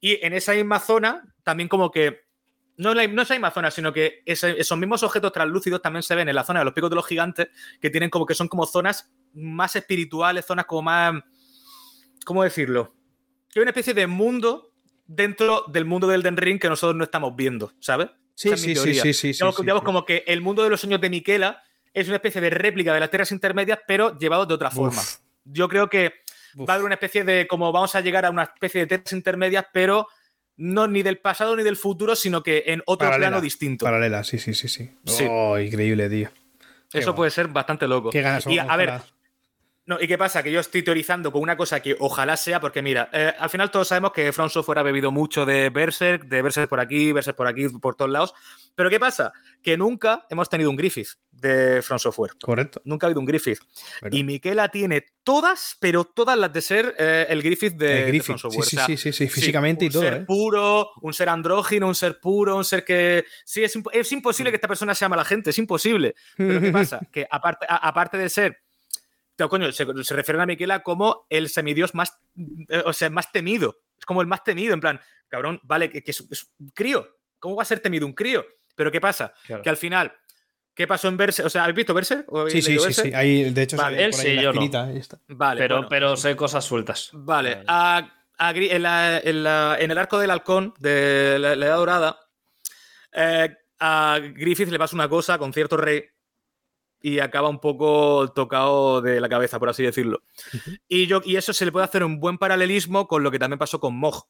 Y 0.00 0.18
en 0.26 0.34
esa 0.34 0.52
misma 0.52 0.80
zona, 0.80 1.22
también 1.42 1.68
como 1.68 1.90
que. 1.90 2.26
No, 2.76 2.94
la, 2.94 3.06
no 3.06 3.22
esa 3.22 3.34
misma 3.34 3.50
zona, 3.52 3.70
sino 3.70 3.92
que 3.92 4.22
esos 4.26 4.76
mismos 4.78 5.02
objetos 5.02 5.30
translúcidos 5.30 5.80
también 5.80 6.02
se 6.02 6.14
ven 6.14 6.28
en 6.28 6.34
la 6.34 6.42
zona 6.42 6.58
de 6.60 6.64
los 6.64 6.74
picos 6.74 6.90
de 6.90 6.96
los 6.96 7.06
gigantes, 7.06 7.48
que 7.80 7.90
tienen 7.90 8.10
como 8.10 8.26
que 8.26 8.34
son 8.34 8.48
como 8.48 8.66
zonas 8.66 9.12
más 9.34 9.76
espirituales, 9.76 10.44
zonas 10.44 10.66
como 10.66 10.82
más. 10.82 11.22
¿Cómo 12.24 12.42
decirlo? 12.42 12.94
Que 13.50 13.60
hay 13.60 13.62
una 13.62 13.70
especie 13.70 13.94
de 13.94 14.06
mundo 14.06 14.72
dentro 15.06 15.66
del 15.68 15.84
mundo 15.84 16.06
del 16.08 16.22
Den 16.22 16.36
Ring 16.36 16.58
que 16.58 16.68
nosotros 16.68 16.96
no 16.96 17.04
estamos 17.04 17.36
viendo, 17.36 17.72
¿sabes? 17.78 18.08
Sí, 18.42 18.48
Esa 18.48 18.54
es 18.56 18.60
mi 18.62 18.68
sí, 18.68 18.74
sí, 18.74 18.82
teoría. 18.84 19.02
sí, 19.02 19.12
sí, 19.12 19.20
sí, 19.20 19.32
digamos, 19.38 19.56
sí, 19.56 19.62
digamos 19.62 19.80
sí. 19.80 19.84
como 19.86 20.04
que 20.04 20.24
el 20.26 20.40
mundo 20.40 20.62
de 20.64 20.70
los 20.70 20.80
sueños 20.80 21.00
de 21.00 21.10
Miquela 21.10 21.62
es 21.94 22.06
una 22.08 22.16
especie 22.16 22.40
de 22.40 22.50
réplica 22.50 22.92
de 22.94 23.00
las 23.00 23.10
tierras 23.10 23.30
intermedias, 23.32 23.78
pero 23.86 24.18
llevado 24.18 24.46
de 24.46 24.54
otra 24.54 24.70
forma. 24.70 25.00
Uf. 25.00 25.16
Yo 25.44 25.68
creo 25.68 25.88
que 25.88 26.12
Uf. 26.56 26.68
va 26.68 26.72
a 26.72 26.76
haber 26.76 26.86
una 26.86 26.94
especie 26.94 27.22
de, 27.24 27.46
como 27.46 27.70
vamos 27.70 27.94
a 27.94 28.00
llegar 28.00 28.24
a 28.24 28.30
una 28.30 28.44
especie 28.44 28.80
de 28.82 28.86
tierras 28.86 29.12
intermedias, 29.12 29.66
pero 29.72 30.08
no 30.56 30.86
ni 30.88 31.02
del 31.02 31.18
pasado 31.18 31.56
ni 31.56 31.62
del 31.62 31.76
futuro, 31.76 32.16
sino 32.16 32.42
que 32.42 32.64
en 32.66 32.82
otro 32.86 33.06
Paralela. 33.06 33.28
plano 33.30 33.40
distinto. 33.40 33.84
Paralela, 33.84 34.24
sí, 34.24 34.38
sí, 34.38 34.54
sí, 34.54 34.68
sí. 34.68 34.90
Oh, 35.30 35.58
increíble, 35.58 36.08
tío. 36.10 36.30
Qué 36.90 36.98
Eso 36.98 37.12
guay. 37.12 37.16
puede 37.16 37.30
ser 37.30 37.48
bastante 37.48 37.86
loco. 37.88 38.10
Qué 38.10 38.20
ganas 38.20 38.46
Y, 38.46 38.58
a 38.58 38.76
ver. 38.76 39.00
No, 39.84 40.00
¿y 40.00 40.06
qué 40.06 40.16
pasa? 40.16 40.44
Que 40.44 40.52
yo 40.52 40.60
estoy 40.60 40.84
teorizando 40.84 41.32
con 41.32 41.42
una 41.42 41.56
cosa 41.56 41.80
que 41.80 41.96
ojalá 41.98 42.36
sea, 42.36 42.60
porque 42.60 42.82
mira, 42.82 43.10
eh, 43.12 43.34
al 43.36 43.50
final 43.50 43.68
todos 43.72 43.88
sabemos 43.88 44.12
que 44.12 44.32
From 44.32 44.48
Software 44.48 44.78
ha 44.78 44.82
bebido 44.84 45.10
mucho 45.10 45.44
de 45.44 45.70
Berserk, 45.70 46.24
de 46.26 46.40
Berserk 46.40 46.68
por 46.68 46.78
aquí, 46.78 47.10
Berserk 47.10 47.36
por 47.36 47.48
aquí, 47.48 47.68
por 47.68 47.96
todos 47.96 48.10
lados. 48.10 48.32
Pero 48.76 48.88
¿qué 48.88 49.00
pasa? 49.00 49.32
Que 49.60 49.76
nunca 49.76 50.24
hemos 50.30 50.48
tenido 50.48 50.70
un 50.70 50.76
Griffith 50.76 51.08
de 51.32 51.82
From 51.82 51.98
Software. 51.98 52.30
Correcto. 52.40 52.80
Nunca 52.84 53.06
ha 53.06 53.08
habido 53.08 53.18
un 53.18 53.26
Griffith. 53.26 53.58
Y 54.12 54.22
Miquela 54.22 54.68
tiene 54.68 55.04
todas, 55.24 55.76
pero 55.80 56.04
todas 56.04 56.38
las 56.38 56.52
de 56.52 56.60
ser 56.60 56.94
eh, 56.96 57.26
el 57.28 57.42
Griffith 57.42 57.74
de, 57.74 57.92
El 57.92 58.00
de 58.02 58.06
Griffith, 58.06 58.26
From 58.26 58.38
Software. 58.38 58.64
sí, 58.66 58.76
O 58.76 58.78
sea, 58.78 58.86
sí, 58.86 58.96
sí, 58.96 59.12
sí, 59.12 59.28
físicamente 59.28 59.84
y 59.84 59.88
un 59.88 59.92
todo, 59.94 60.02
ser 60.04 60.14
¿eh? 60.14 60.24
puro, 60.24 60.90
un 61.00 61.12
ser 61.12 61.28
andrógino, 61.28 61.88
un 61.88 61.96
ser 61.96 62.20
puro, 62.20 62.56
un 62.56 62.64
ser 62.64 62.84
que. 62.84 63.24
Sí, 63.44 63.64
es, 63.64 63.74
imp- 63.76 63.90
es 63.92 64.12
imposible 64.12 64.52
que 64.52 64.56
esta 64.56 64.68
persona 64.68 64.94
sea 64.94 65.08
mala 65.08 65.24
gente, 65.24 65.50
es 65.50 65.58
imposible. 65.58 66.14
Pero 66.36 66.60
¿qué 66.60 66.70
pasa? 66.72 67.00
Que 67.10 67.26
aparte, 67.28 67.66
aparte 67.68 68.16
de 68.16 68.28
ser. 68.28 68.58
Tío, 69.36 69.48
coño, 69.48 69.72
se, 69.72 69.86
se 70.04 70.14
refieren 70.14 70.40
a 70.42 70.46
Miquela 70.46 70.82
como 70.82 71.26
el 71.30 71.48
semidios 71.48 71.94
más. 71.94 72.18
eh, 72.68 72.82
o 72.84 72.92
sea, 72.92 73.08
más 73.10 73.32
temido. 73.32 73.78
Es 73.98 74.04
como 74.04 74.20
el 74.20 74.26
más 74.26 74.44
temido, 74.44 74.74
en 74.74 74.80
plan, 74.80 75.00
cabrón, 75.28 75.60
vale, 75.62 75.88
que, 75.90 76.02
que 76.02 76.10
es, 76.10 76.20
es 76.30 76.50
un 76.58 76.70
crío. 76.70 77.08
¿Cómo 77.38 77.56
va 77.56 77.62
a 77.62 77.66
ser 77.66 77.80
temido 77.80 78.06
un 78.06 78.12
crío? 78.12 78.44
Pero 78.74 78.90
¿qué 78.90 79.00
pasa? 79.00 79.32
Claro. 79.46 79.62
Que 79.62 79.70
al 79.70 79.76
final. 79.76 80.12
¿Qué 80.74 80.86
pasó 80.86 81.08
en 81.08 81.18
Berserk? 81.18 81.46
O 81.46 81.50
sea, 81.50 81.64
¿habéis 81.64 81.76
visto 81.76 81.92
Berserk? 81.92 82.32
¿O 82.32 82.40
habéis 82.40 82.52
Sí, 82.54 82.62
sí, 82.62 82.78
sí, 82.78 82.92
sí. 82.94 83.12
Ahí, 83.14 83.50
de 83.50 83.62
hecho, 83.62 83.76
Vale, 83.76 84.02
él 84.04 84.10
por 84.10 84.20
ahí 84.20 84.26
sí, 84.26 84.34
la 84.36 84.42
yo 84.42 84.48
no. 84.48 84.52
esquinita, 84.54 84.84
ahí 84.84 84.96
está. 84.96 85.18
Vale, 85.28 85.60
pero, 85.60 85.74
bueno. 85.76 85.88
pero 85.90 86.16
sé 86.16 86.34
cosas 86.34 86.64
sueltas. 86.64 87.10
Vale, 87.12 87.56
Vale. 87.56 87.64
a- 87.68 88.10
a 88.38 88.52
Gri- 88.54 88.70
en, 88.72 88.82
la- 88.82 89.18
en 89.18 89.42
la- 89.44 89.76
en 89.78 89.90
el 89.90 89.98
arco 89.98 90.18
del 90.18 90.30
halcón 90.30 90.72
de 90.78 91.36
la, 91.38 91.54
la 91.56 91.66
Edad 91.66 91.76
Dorada, 91.76 92.20
eh, 93.12 93.54
a 93.80 94.18
Griffith 94.22 94.68
le 94.70 94.78
pasa 94.78 94.96
una 94.96 95.08
cosa 95.08 95.36
con 95.38 95.52
cierto 95.52 95.76
rey 95.76 96.02
y 97.02 97.18
acaba 97.18 97.48
un 97.48 97.58
poco 97.58 98.32
tocado 98.32 99.02
de 99.02 99.20
la 99.20 99.28
cabeza, 99.28 99.58
por 99.58 99.68
así 99.68 99.82
decirlo. 99.82 100.22
y, 100.88 101.06
yo, 101.06 101.20
y 101.24 101.36
eso 101.36 101.52
se 101.52 101.64
le 101.64 101.72
puede 101.72 101.84
hacer 101.84 102.04
un 102.04 102.20
buen 102.20 102.38
paralelismo 102.38 103.08
con 103.08 103.22
lo 103.22 103.30
que 103.30 103.38
también 103.38 103.58
pasó 103.58 103.80
con 103.80 103.96
Mog, 103.96 104.26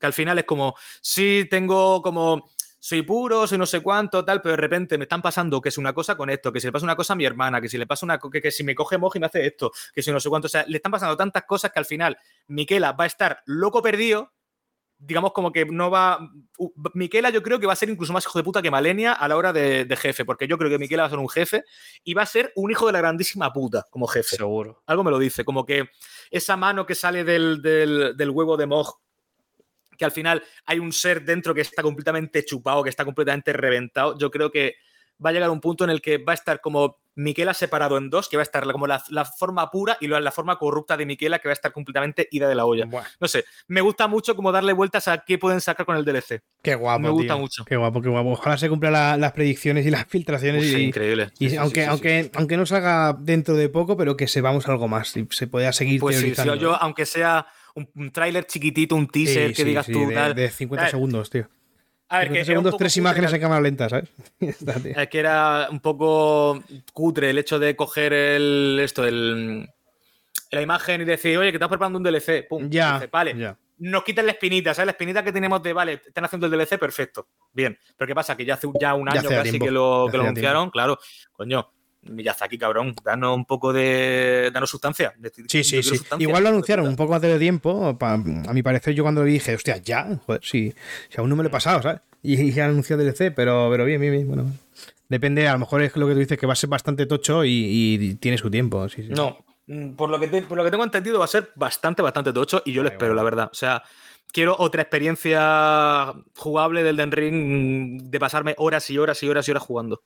que 0.00 0.06
al 0.06 0.14
final 0.14 0.38
es 0.38 0.44
como, 0.44 0.74
sí, 1.00 1.46
tengo 1.50 2.02
como... 2.02 2.50
Soy 2.80 3.00
puro, 3.00 3.46
soy 3.46 3.56
no 3.56 3.64
sé 3.64 3.80
cuánto, 3.80 4.26
tal, 4.26 4.42
pero 4.42 4.50
de 4.50 4.56
repente 4.58 4.98
me 4.98 5.04
están 5.04 5.22
pasando 5.22 5.58
que 5.58 5.70
es 5.70 5.78
una 5.78 5.94
cosa 5.94 6.18
con 6.18 6.28
esto, 6.28 6.52
que 6.52 6.60
si 6.60 6.66
le 6.66 6.72
pasa 6.72 6.84
una 6.84 6.94
cosa 6.94 7.14
a 7.14 7.16
mi 7.16 7.24
hermana, 7.24 7.58
que 7.58 7.68
si 7.70 7.78
le 7.78 7.86
pasa 7.86 8.04
una 8.04 8.18
que, 8.18 8.42
que 8.42 8.50
si 8.50 8.62
me 8.62 8.74
coge 8.74 8.98
Moj 8.98 9.16
y 9.16 9.20
me 9.20 9.26
hace 9.26 9.46
esto, 9.46 9.72
que 9.94 10.02
si 10.02 10.12
no 10.12 10.20
sé 10.20 10.28
cuánto. 10.28 10.48
O 10.48 10.48
sea, 10.50 10.66
le 10.68 10.76
están 10.76 10.92
pasando 10.92 11.16
tantas 11.16 11.44
cosas 11.44 11.72
que 11.72 11.78
al 11.78 11.86
final 11.86 12.18
Miquela 12.48 12.92
va 12.92 13.04
a 13.04 13.06
estar 13.06 13.40
loco 13.46 13.80
perdido. 13.80 14.34
Digamos 15.06 15.32
como 15.32 15.52
que 15.52 15.66
no 15.66 15.90
va. 15.90 16.18
Miquela, 16.94 17.30
yo 17.30 17.42
creo 17.42 17.60
que 17.60 17.66
va 17.66 17.74
a 17.74 17.76
ser 17.76 17.90
incluso 17.90 18.12
más 18.12 18.24
hijo 18.24 18.38
de 18.38 18.42
puta 18.44 18.62
que 18.62 18.70
Malenia 18.70 19.12
a 19.12 19.28
la 19.28 19.36
hora 19.36 19.52
de, 19.52 19.84
de 19.84 19.96
jefe, 19.96 20.24
porque 20.24 20.46
yo 20.48 20.56
creo 20.56 20.70
que 20.70 20.78
Miquela 20.78 21.02
va 21.02 21.06
a 21.08 21.10
ser 21.10 21.18
un 21.18 21.28
jefe 21.28 21.64
y 22.04 22.14
va 22.14 22.22
a 22.22 22.26
ser 22.26 22.52
un 22.56 22.70
hijo 22.70 22.86
de 22.86 22.92
la 22.92 23.00
grandísima 23.00 23.52
puta 23.52 23.84
como 23.90 24.06
jefe. 24.06 24.36
Seguro. 24.36 24.82
Algo 24.86 25.04
me 25.04 25.10
lo 25.10 25.18
dice, 25.18 25.44
como 25.44 25.66
que 25.66 25.90
esa 26.30 26.56
mano 26.56 26.86
que 26.86 26.94
sale 26.94 27.22
del, 27.24 27.60
del- 27.60 28.16
del 28.16 28.30
huevo 28.30 28.56
de 28.56 28.66
Moj, 28.66 28.98
que 29.98 30.04
al 30.04 30.10
final 30.12 30.42
hay 30.64 30.78
un 30.78 30.92
ser 30.92 31.22
dentro 31.24 31.54
que 31.54 31.60
está 31.60 31.82
completamente 31.82 32.44
chupado, 32.44 32.82
que 32.82 32.90
está 32.90 33.04
completamente 33.04 33.52
reventado, 33.52 34.16
yo 34.18 34.30
creo 34.30 34.50
que 34.50 34.74
va 35.24 35.30
a 35.30 35.32
llegar 35.32 35.50
un 35.50 35.60
punto 35.60 35.84
en 35.84 35.90
el 35.90 36.00
que 36.00 36.18
va 36.18 36.32
a 36.32 36.34
estar 36.34 36.60
como 36.60 36.98
Miquela 37.16 37.54
separado 37.54 37.96
en 37.96 38.10
dos, 38.10 38.28
que 38.28 38.36
va 38.36 38.40
a 38.40 38.42
estar 38.42 38.64
como 38.72 38.88
la, 38.88 39.00
la 39.10 39.24
forma 39.24 39.70
pura 39.70 39.96
y 40.00 40.08
luego 40.08 40.20
la 40.20 40.32
forma 40.32 40.58
corrupta 40.58 40.96
de 40.96 41.06
Miquela, 41.06 41.38
que 41.38 41.46
va 41.46 41.52
a 41.52 41.54
estar 41.54 41.70
completamente 41.70 42.26
ida 42.32 42.48
de 42.48 42.56
la 42.56 42.64
olla. 42.66 42.86
Buah, 42.86 43.04
No 43.20 43.28
sé, 43.28 43.44
me 43.68 43.80
gusta 43.82 44.08
mucho 44.08 44.34
como 44.34 44.50
darle 44.50 44.72
vueltas 44.72 45.06
a 45.06 45.18
qué 45.18 45.38
pueden 45.38 45.60
sacar 45.60 45.86
con 45.86 45.96
el 45.96 46.04
DLC. 46.04 46.42
qué 46.60 46.74
guapo. 46.74 46.98
Me 46.98 47.10
gusta 47.10 47.34
tío. 47.34 47.38
mucho. 47.38 47.64
Qué 47.64 47.76
guapo, 47.76 48.02
qué 48.02 48.08
guapo. 48.08 48.30
Ojalá 48.32 48.58
se 48.58 48.68
cumplan 48.68 48.92
la- 48.94 49.16
las 49.16 49.30
predicciones 49.30 49.86
y 49.86 49.90
las 49.90 50.06
filtraciones. 50.06 50.64
Uf, 50.64 50.78
y, 50.78 50.82
increíble. 50.82 51.30
y 51.38 51.44
Sí, 51.44 51.50
sí, 51.50 51.56
aunque, 51.56 51.82
sí, 51.84 51.88
aunque, 51.88 52.30
aunque 52.34 52.56
no 52.56 52.66
salga 52.66 53.16
dentro 53.16 53.54
de 53.54 53.68
poco, 53.68 53.96
pero 53.96 54.16
que 54.16 54.26
sepamos 54.26 54.66
algo 54.68 54.88
más 54.88 55.16
y 55.16 55.24
se 55.30 55.46
pueda 55.46 55.72
seguir 55.72 56.00
Pues 56.00 56.18
teorizando. 56.18 56.56
yo, 56.56 56.74
aunque 56.74 57.06
sea 57.06 57.46
un, 57.76 57.88
un 57.94 58.10
tráiler 58.10 58.44
chiquitito, 58.46 58.96
un 58.96 59.06
teaser, 59.06 59.54
que 59.54 59.64
digas 59.64 59.86
tú, 59.86 60.08
de, 60.08 60.14
tal. 60.16 60.34
de 60.34 60.50
50 60.50 60.88
Eh, 60.88 60.90
segundos, 60.90 61.30
tío. 61.30 61.48
A 62.08 62.18
ver, 62.18 62.28
50 62.28 62.32
que 62.38 62.44
segundos, 62.44 62.76
tres 62.76 62.96
imágenes 62.96 63.32
en 63.32 63.40
cámara 63.40 63.60
lenta, 63.60 63.88
¿sabes? 63.88 64.08
Es 64.40 65.08
que 65.08 65.18
era 65.18 65.68
un 65.70 65.80
poco 65.80 66.62
cutre 66.92 67.30
el 67.30 67.38
hecho 67.38 67.58
de 67.58 67.74
coger 67.74 68.12
el 68.12 68.78
esto, 68.82 69.04
el, 69.06 69.68
la 70.50 70.62
imagen 70.62 71.00
y 71.00 71.04
decir, 71.04 71.36
oye, 71.38 71.50
que 71.50 71.56
estás 71.56 71.68
preparando 71.68 71.98
un 71.98 72.04
DLC. 72.04 72.46
Pum, 72.48 72.68
Ya, 72.70 72.98
DLC, 72.98 73.10
vale. 73.10 73.34
ya. 73.36 73.56
nos 73.78 74.04
quitan 74.04 74.26
la 74.26 74.32
espinita, 74.32 74.72
¿sabes? 74.74 74.86
La 74.86 74.92
espinita 74.92 75.24
que 75.24 75.32
tenemos 75.32 75.62
de, 75.62 75.72
vale, 75.72 75.94
están 76.06 76.24
haciendo 76.24 76.46
el 76.46 76.52
DLC, 76.52 76.78
perfecto. 76.78 77.26
Bien. 77.52 77.76
Pero 77.96 78.06
¿qué 78.06 78.14
pasa? 78.14 78.36
Que 78.36 78.44
ya 78.44 78.54
hace 78.54 78.68
ya 78.80 78.94
un 78.94 79.08
año 79.08 79.28
casi 79.28 79.50
tiempo, 79.50 79.64
que 79.66 79.70
lo, 79.72 80.06
que 80.10 80.16
lo 80.18 80.22
anunciaron, 80.24 80.70
claro. 80.70 80.98
Coño, 81.32 81.72
Miyazaki, 82.06 82.58
cabrón, 82.58 82.94
danos 83.04 83.36
un 83.36 83.44
poco 83.44 83.72
de. 83.72 84.50
danos 84.52 84.70
sustancia. 84.70 85.14
Sí, 85.48 85.64
sí, 85.64 85.82
sí. 85.82 85.96
Igual 86.18 86.42
lo 86.42 86.48
anunciaron 86.50 86.86
un 86.86 86.96
poco 86.96 87.14
antes 87.14 87.30
de 87.32 87.38
tiempo. 87.38 87.96
pa- 87.98 88.14
a 88.14 88.18
mi 88.52 88.62
parecer, 88.62 88.94
yo 88.94 89.02
cuando 89.04 89.20
lo 89.22 89.26
vi 89.26 89.34
dije, 89.34 89.54
hostia, 89.54 89.76
ya, 89.78 90.18
joder, 90.26 90.40
si, 90.44 90.74
si 91.08 91.18
aún 91.20 91.28
no 91.30 91.36
me 91.36 91.42
lo 91.42 91.48
he 91.48 91.52
pasado, 91.52 91.82
¿sabes? 91.82 92.00
Y, 92.22 92.52
ya 92.52 92.66
anunció 92.66 92.96
DLC, 92.96 93.30
pero, 93.34 93.68
pero 93.70 93.84
bien, 93.84 94.00
bien, 94.00 94.12
bien. 94.12 94.26
Bueno, 94.28 94.50
depende, 95.08 95.46
a 95.48 95.52
lo 95.52 95.58
mejor 95.58 95.82
es 95.82 95.94
lo 95.96 96.06
que 96.06 96.14
tú 96.14 96.18
dices, 96.20 96.38
que 96.38 96.46
va 96.46 96.54
a 96.54 96.56
ser 96.56 96.70
bastante 96.70 97.06
tocho 97.06 97.44
y, 97.44 97.50
y 98.00 98.14
tiene 98.16 98.38
su 98.38 98.50
tiempo. 98.50 98.88
Sí, 98.88 99.02
sí. 99.02 99.08
No, 99.10 99.44
mm, 99.66 99.90
por 99.94 100.08
lo, 100.10 100.18
que 100.18 100.28
te- 100.28 100.42
por 100.42 100.56
lo 100.56 100.64
que 100.64 100.70
tengo 100.70 100.84
entendido 100.84 101.18
va 101.18 101.26
a 101.26 101.28
ser 101.28 101.50
bastante, 101.54 102.00
bastante 102.02 102.32
tocho 102.32 102.62
y 102.64 102.72
yo 102.72 102.82
lo 102.82 102.88
espero, 102.88 103.12
la 103.14 103.22
verdad. 103.22 103.48
O 103.52 103.54
sea, 103.54 103.82
quiero 104.32 104.56
otra 104.58 104.82
experiencia 104.82 106.12
jugable 106.36 106.82
del 106.82 106.96
Den 106.96 107.12
Ring 107.12 107.34
mm, 107.34 108.10
de 108.10 108.20
pasarme 108.20 108.54
horas 108.58 108.88
y 108.90 108.98
horas 108.98 109.22
y 109.22 109.28
horas 109.28 109.46
y 109.46 109.50
horas 109.50 109.62
jugando. 109.62 110.02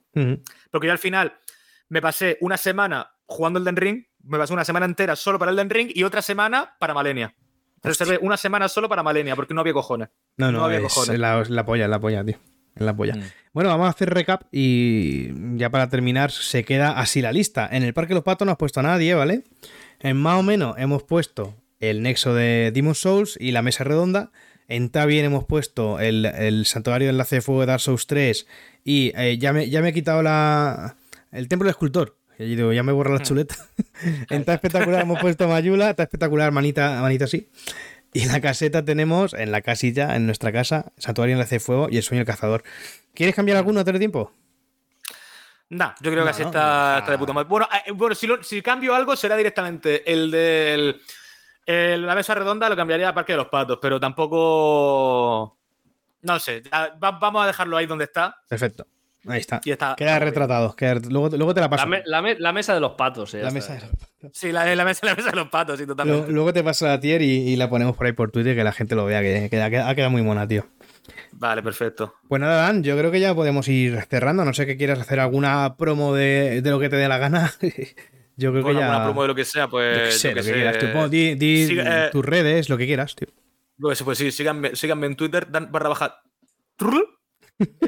Porque 0.71 0.87
yo 0.87 0.93
al 0.93 0.99
final 0.99 1.33
me 1.89 2.01
pasé 2.03 2.39
una 2.41 2.57
semana 2.57 3.11
jugando 3.27 3.59
el 3.59 3.65
Den 3.65 3.77
Ring, 3.77 4.05
me 4.25 4.39
pasé 4.39 4.53
una 4.53 4.65
semana 4.65 4.87
entera 4.87 5.17
solo 5.17 5.39
para 5.39 5.51
el 5.51 5.57
Den 5.57 5.71
Ring 5.71 5.91
y 5.95 6.03
otra 6.05 6.23
semana 6.23 6.77
para 6.79 6.95
Malenia. 6.95 7.35
Reservé 7.83 8.19
una 8.21 8.37
semana 8.37 8.69
solo 8.69 8.89
para 8.89 9.03
Malenia 9.03 9.37
porque 9.37 9.55
no 9.55 9.61
había 9.61 9.73
cojones. 9.73 10.09
No, 10.37 10.51
no, 10.51 10.59
No 10.59 10.65
había 10.65 10.79
es 10.79 10.83
cojones. 10.85 11.19
la, 11.19 11.45
la 11.49 11.65
polla, 11.65 11.87
la 11.89 12.01
polla, 12.01 12.25
tío. 12.25 12.37
Es 12.75 12.83
la 12.83 12.95
polla. 12.97 13.15
Mm. 13.17 13.23
Bueno, 13.53 13.71
vamos 13.71 13.87
a 13.87 13.91
hacer 13.91 14.11
recap 14.11 14.43
y 14.53 15.57
ya 15.57 15.71
para 15.71 15.89
terminar 15.89 16.31
se 16.33 16.65
queda 16.65 16.93
así 16.99 17.23
la 17.23 17.33
lista. 17.33 17.69
En 17.71 17.83
el 17.83 17.95
Parque 17.95 18.11
de 18.11 18.17
los 18.17 18.25
Patos 18.25 18.47
no 18.47 18.53
has 18.53 18.59
puesto 18.59 18.81
a 18.81 18.83
nadie, 18.83 19.15
¿vale? 19.15 19.45
En 20.01 20.17
más 20.17 20.39
o 20.39 20.43
menos 20.43 20.77
hemos 20.79 21.03
puesto 21.05 21.55
el 21.81 22.03
nexo 22.03 22.35
de 22.35 22.71
Demon 22.73 22.95
Souls 22.95 23.37
y 23.41 23.53
la 23.53 23.63
mesa 23.63 23.85
redonda. 23.85 24.31
En 24.69 24.91
Tabien 24.91 25.25
hemos 25.25 25.45
puesto 25.45 25.99
el, 25.99 26.25
el 26.27 26.67
santuario 26.67 27.07
de 27.07 27.11
enlace 27.11 27.37
de 27.37 27.43
fuego 27.43 27.63
de 27.63 27.67
Dark 27.69 27.81
Souls 27.81 28.07
3 28.07 28.47
y 28.85 29.13
eh, 29.17 29.39
ya, 29.39 29.53
me, 29.53 29.71
ya 29.71 29.81
me 29.83 29.89
he 29.89 29.93
quitado 29.95 30.23
la, 30.23 30.97
el 31.33 31.49
templo 31.49 31.67
del 31.67 31.71
escultor. 31.73 32.17
Y 32.39 32.55
digo, 32.55 32.73
ya 32.73 32.83
me 32.85 32.93
borra 32.93 33.13
la 33.15 33.23
chuleta. 33.23 33.57
en 34.31 34.45
Ta 34.45 34.55
espectacular 34.55 35.03
hemos 35.03 35.19
puesto 35.21 35.49
Mayula, 35.49 35.95
Ta 35.95 36.05
espectacular 36.05 36.53
manita, 36.53 37.01
manita 37.03 37.25
así. 37.25 37.51
Y 38.13 38.23
en 38.23 38.29
la 38.33 38.41
caseta 38.41 38.85
tenemos, 38.85 39.35
en 39.35 39.51
la 39.53 39.61
casilla, 39.61 40.15
en 40.17 40.25
nuestra 40.27 40.53
casa, 40.53 40.93
Santuario 40.97 41.35
Enlace 41.35 41.57
de 41.57 41.61
Fuego 41.61 41.89
y 41.91 41.97
El 41.97 42.03
Sueño 42.03 42.21
del 42.21 42.27
Cazador. 42.27 42.63
¿Quieres 43.13 43.35
cambiar 43.35 43.59
alguno 43.59 43.81
antes 43.81 43.93
de 43.93 43.99
tiempo? 43.99 44.33
Nah, 45.71 45.91
yo 46.01 46.11
creo 46.11 46.21
No, 46.21 46.25
que 46.25 46.31
así 46.31 46.43
no, 46.43 46.49
está, 46.49 46.93
no. 46.95 46.99
está 47.01 47.11
de 47.13 47.19
puta 47.19 47.33
madre. 47.35 47.49
Bueno, 47.49 47.69
eh, 47.87 47.93
bueno 47.93 48.15
si, 48.15 48.27
lo- 48.27 48.43
si 48.43 48.63
cambio 48.63 48.95
algo 48.95 49.15
será 49.17 49.37
directamente 49.37 50.11
el 50.11 50.31
del. 50.31 51.03
el- 51.67 52.07
la 52.07 52.15
mesa 52.15 52.35
redonda 52.35 52.69
lo 52.71 52.77
cambiaría 52.77 53.11
a 53.11 53.15
Parque 53.15 53.33
de 53.35 53.39
los 53.39 53.49
Patos, 53.49 53.79
pero 53.83 54.01
tampoco. 54.01 55.59
No 56.23 56.39
sé, 56.39 56.63
va- 56.73 56.97
vamos 57.13 57.45
a 57.45 57.47
dejarlo 57.49 57.77
ahí 57.77 57.85
donde 57.87 58.05
está. 58.05 58.37
Perfecto. 58.49 58.87
Ahí 59.27 59.41
está. 59.41 59.61
Y 59.65 59.73
está 59.73 59.95
Queda 59.97 60.19
retratado. 60.19 60.75
queda- 60.77 61.01
luego, 61.11 61.29
luego 61.37 61.53
te 61.53 61.61
la 61.61 61.69
paso. 61.69 61.85
La, 61.85 61.91
me- 61.91 62.03
la 62.07 62.23
me- 62.23 62.39
la 62.39 62.53
mesa 62.53 62.73
de 62.75 62.81
los 62.81 62.93
patos. 62.93 63.35
eh, 63.35 63.43
La 63.43 63.51
mesa 63.51 63.75
de- 63.75 64.31
Sí, 64.33 64.53
la, 64.53 64.75
la 64.75 64.85
mesa, 64.85 65.05
la 65.07 65.15
mesa 65.15 65.31
de 65.31 65.37
los 65.37 65.49
patos, 65.49 65.77
sí, 65.79 65.85
Luego, 65.85 65.97
totalmente. 65.97 66.33
luego 66.33 66.53
te 66.53 66.63
paso 66.65 66.87
la 66.87 66.99
tier 67.01 67.21
y, 67.23 67.49
y 67.51 67.57
la 67.57 67.69
ponemos 67.69 67.97
por 67.97 68.07
ahí 68.07 68.13
por 68.13 68.31
Twitter 68.31 68.55
que 68.57 68.65
la 68.65 68.73
gente 68.73 68.95
lo 68.95 69.05
vea, 69.05 69.21
que, 69.21 69.49
que 69.51 69.61
ha 69.61 69.69
quedado- 69.71 69.89
ha 69.91 69.95
quedado 69.95 70.11
muy 70.11 70.23
mona, 70.23 70.47
tío. 70.47 70.67
Vale, 71.33 71.63
perfecto. 71.63 72.15
Pues 72.29 72.41
nada, 72.41 72.63
Dan, 72.67 72.83
yo 72.83 72.97
creo 72.97 73.11
que 73.11 73.21
ya 73.21 73.35
podemos 73.35 73.67
ir 73.69 74.01
cerrando. 74.09 74.45
No 74.45 74.53
sé 74.55 74.67
que 74.67 74.77
quieras 74.77 74.99
hacer 74.99 75.21
alguna 75.21 75.77
promo 75.77 76.15
de, 76.15 76.63
de 76.63 76.71
lo 76.71 76.79
que 76.81 76.89
te 76.89 76.97
dé 76.97 77.09
la 77.09 77.19
gana. 77.19 77.53
yo 78.37 78.51
creo 78.51 78.63
Bueno, 78.63 78.79
que 78.81 78.85
ya. 78.85 78.87
alguna 78.91 79.05
promo 79.05 79.23
de 79.23 79.29
lo 79.29 79.35
que 79.35 79.45
sea, 79.45 79.69
pues. 79.69 80.19
sé, 80.21 80.29
lo 80.29 80.35
qué 80.37 80.41
que 80.41 80.47
sé. 80.47 80.53
quieras. 80.55 80.79
Tú 80.79 80.87
pon- 80.93 81.11
di 81.11 81.35
di 81.35 81.67
Sí, 81.67 81.77
eh, 81.79 82.09
tus 82.13 82.25
redes, 82.25 82.69
lo 82.69 82.77
que 82.79 82.87
quieras, 82.87 83.15
tío. 83.15 83.29
Pues, 83.79 84.03
pues 84.03 84.19
sí, 84.19 84.31
síganme, 84.33 84.75
síganme 84.75 85.07
en 85.07 85.17
Twitter, 85.17 85.51
dan 85.51 85.71
barra 85.71 85.89
baja. 85.91 86.21
trrr. 86.77 87.05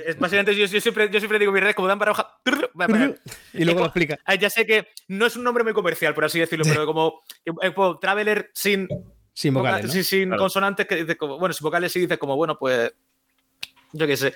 Es 0.05 0.19
básicamente 0.19 0.55
yo, 0.57 0.67
yo 0.67 0.81
siempre, 0.81 1.09
yo 1.11 1.21
siempre 1.21 1.39
digo 1.39 1.53
mis 1.53 1.63
redes 1.63 1.77
como 1.77 1.87
dan 1.89 1.99
va, 2.01 2.87
va. 2.87 3.15
Y 3.53 3.65
luego 3.65 3.81
lo 3.81 3.87
explica. 3.87 4.19
Ah, 4.25 4.35
ya 4.35 4.51
sé 4.51 4.67
que 4.67 4.89
no 5.09 5.27
es 5.27 5.37
un 5.37 5.45
nombre 5.45 5.63
muy 5.63 5.73
comercial, 5.73 6.15
por 6.15 6.25
así 6.25 6.39
decirlo, 6.41 6.65
pero 6.67 6.87
como 6.87 7.23
eh, 7.45 7.73
como 7.73 7.99
Traveler 7.99 8.51
sin, 8.55 8.89
Sin 9.33 9.55
vocales. 9.55 9.93
sin 10.07 10.29
Claro. 10.29 10.41
consonantes, 10.43 10.87
que 10.87 10.97
dice 10.97 11.17
como, 11.17 11.39
bueno, 11.39 11.53
sin 11.53 11.65
vocales 11.65 11.93
sí 11.93 12.01
dices 12.01 12.19
como, 12.19 12.37
bueno, 12.37 12.59
pues 12.59 12.93
yo 13.93 14.07
qué 14.07 14.17
sé. 14.17 14.35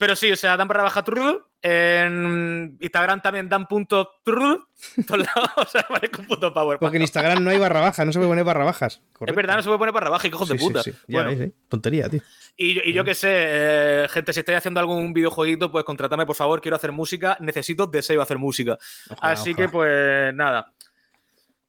Pero 0.00 0.16
sí, 0.16 0.32
o 0.32 0.36
sea, 0.36 0.56
dan 0.56 0.66
barra 0.66 0.82
baja 0.84 1.04
trrr, 1.04 1.44
en 1.62 2.78
Instagram 2.80 3.20
también 3.20 3.50
dan 3.50 3.66
punto 3.66 4.08
trrr, 4.24 4.58
todos 5.06 5.20
lados, 5.26 5.50
o 5.56 5.66
sea, 5.66 5.84
vale 5.90 6.10
con 6.10 6.24
punto 6.24 6.54
power. 6.54 6.78
Porque 6.78 6.96
en 6.96 7.02
Instagram 7.02 7.44
no 7.44 7.50
hay 7.50 7.58
barra 7.58 7.82
baja, 7.82 8.02
no 8.06 8.10
se 8.10 8.18
puede 8.18 8.30
poner 8.30 8.44
barra 8.44 8.64
bajas. 8.64 9.02
Es 9.26 9.34
verdad, 9.34 9.56
no 9.56 9.62
se 9.62 9.66
puede 9.68 9.78
poner 9.78 9.92
barra 9.92 10.08
baja, 10.08 10.26
hijos 10.26 10.48
de 10.48 10.54
Sí, 10.54 10.58
sí, 10.58 10.66
puta. 10.66 10.82
sí. 10.82 10.90
Ya 11.06 11.22
Bueno, 11.22 11.30
ves, 11.38 11.48
¿eh? 11.50 11.52
Tontería, 11.68 12.08
tío. 12.08 12.22
y, 12.56 12.74
yo- 12.74 12.80
y 12.82 12.92
yo 12.94 13.04
qué 13.04 13.14
sé, 13.14 13.28
eh, 13.30 14.06
gente, 14.08 14.32
si 14.32 14.40
estáis 14.40 14.56
haciendo 14.56 14.80
algún 14.80 15.12
videojueguito, 15.12 15.70
pues 15.70 15.84
contratame, 15.84 16.24
por 16.24 16.36
favor, 16.36 16.62
quiero 16.62 16.76
hacer 16.76 16.92
música, 16.92 17.36
necesito, 17.40 17.86
deseo 17.86 18.22
hacer 18.22 18.38
música. 18.38 18.78
Ojalá, 19.10 19.32
Así 19.34 19.50
ojalá. 19.50 19.66
que, 19.66 19.70
pues, 19.70 20.34
nada. 20.34 20.72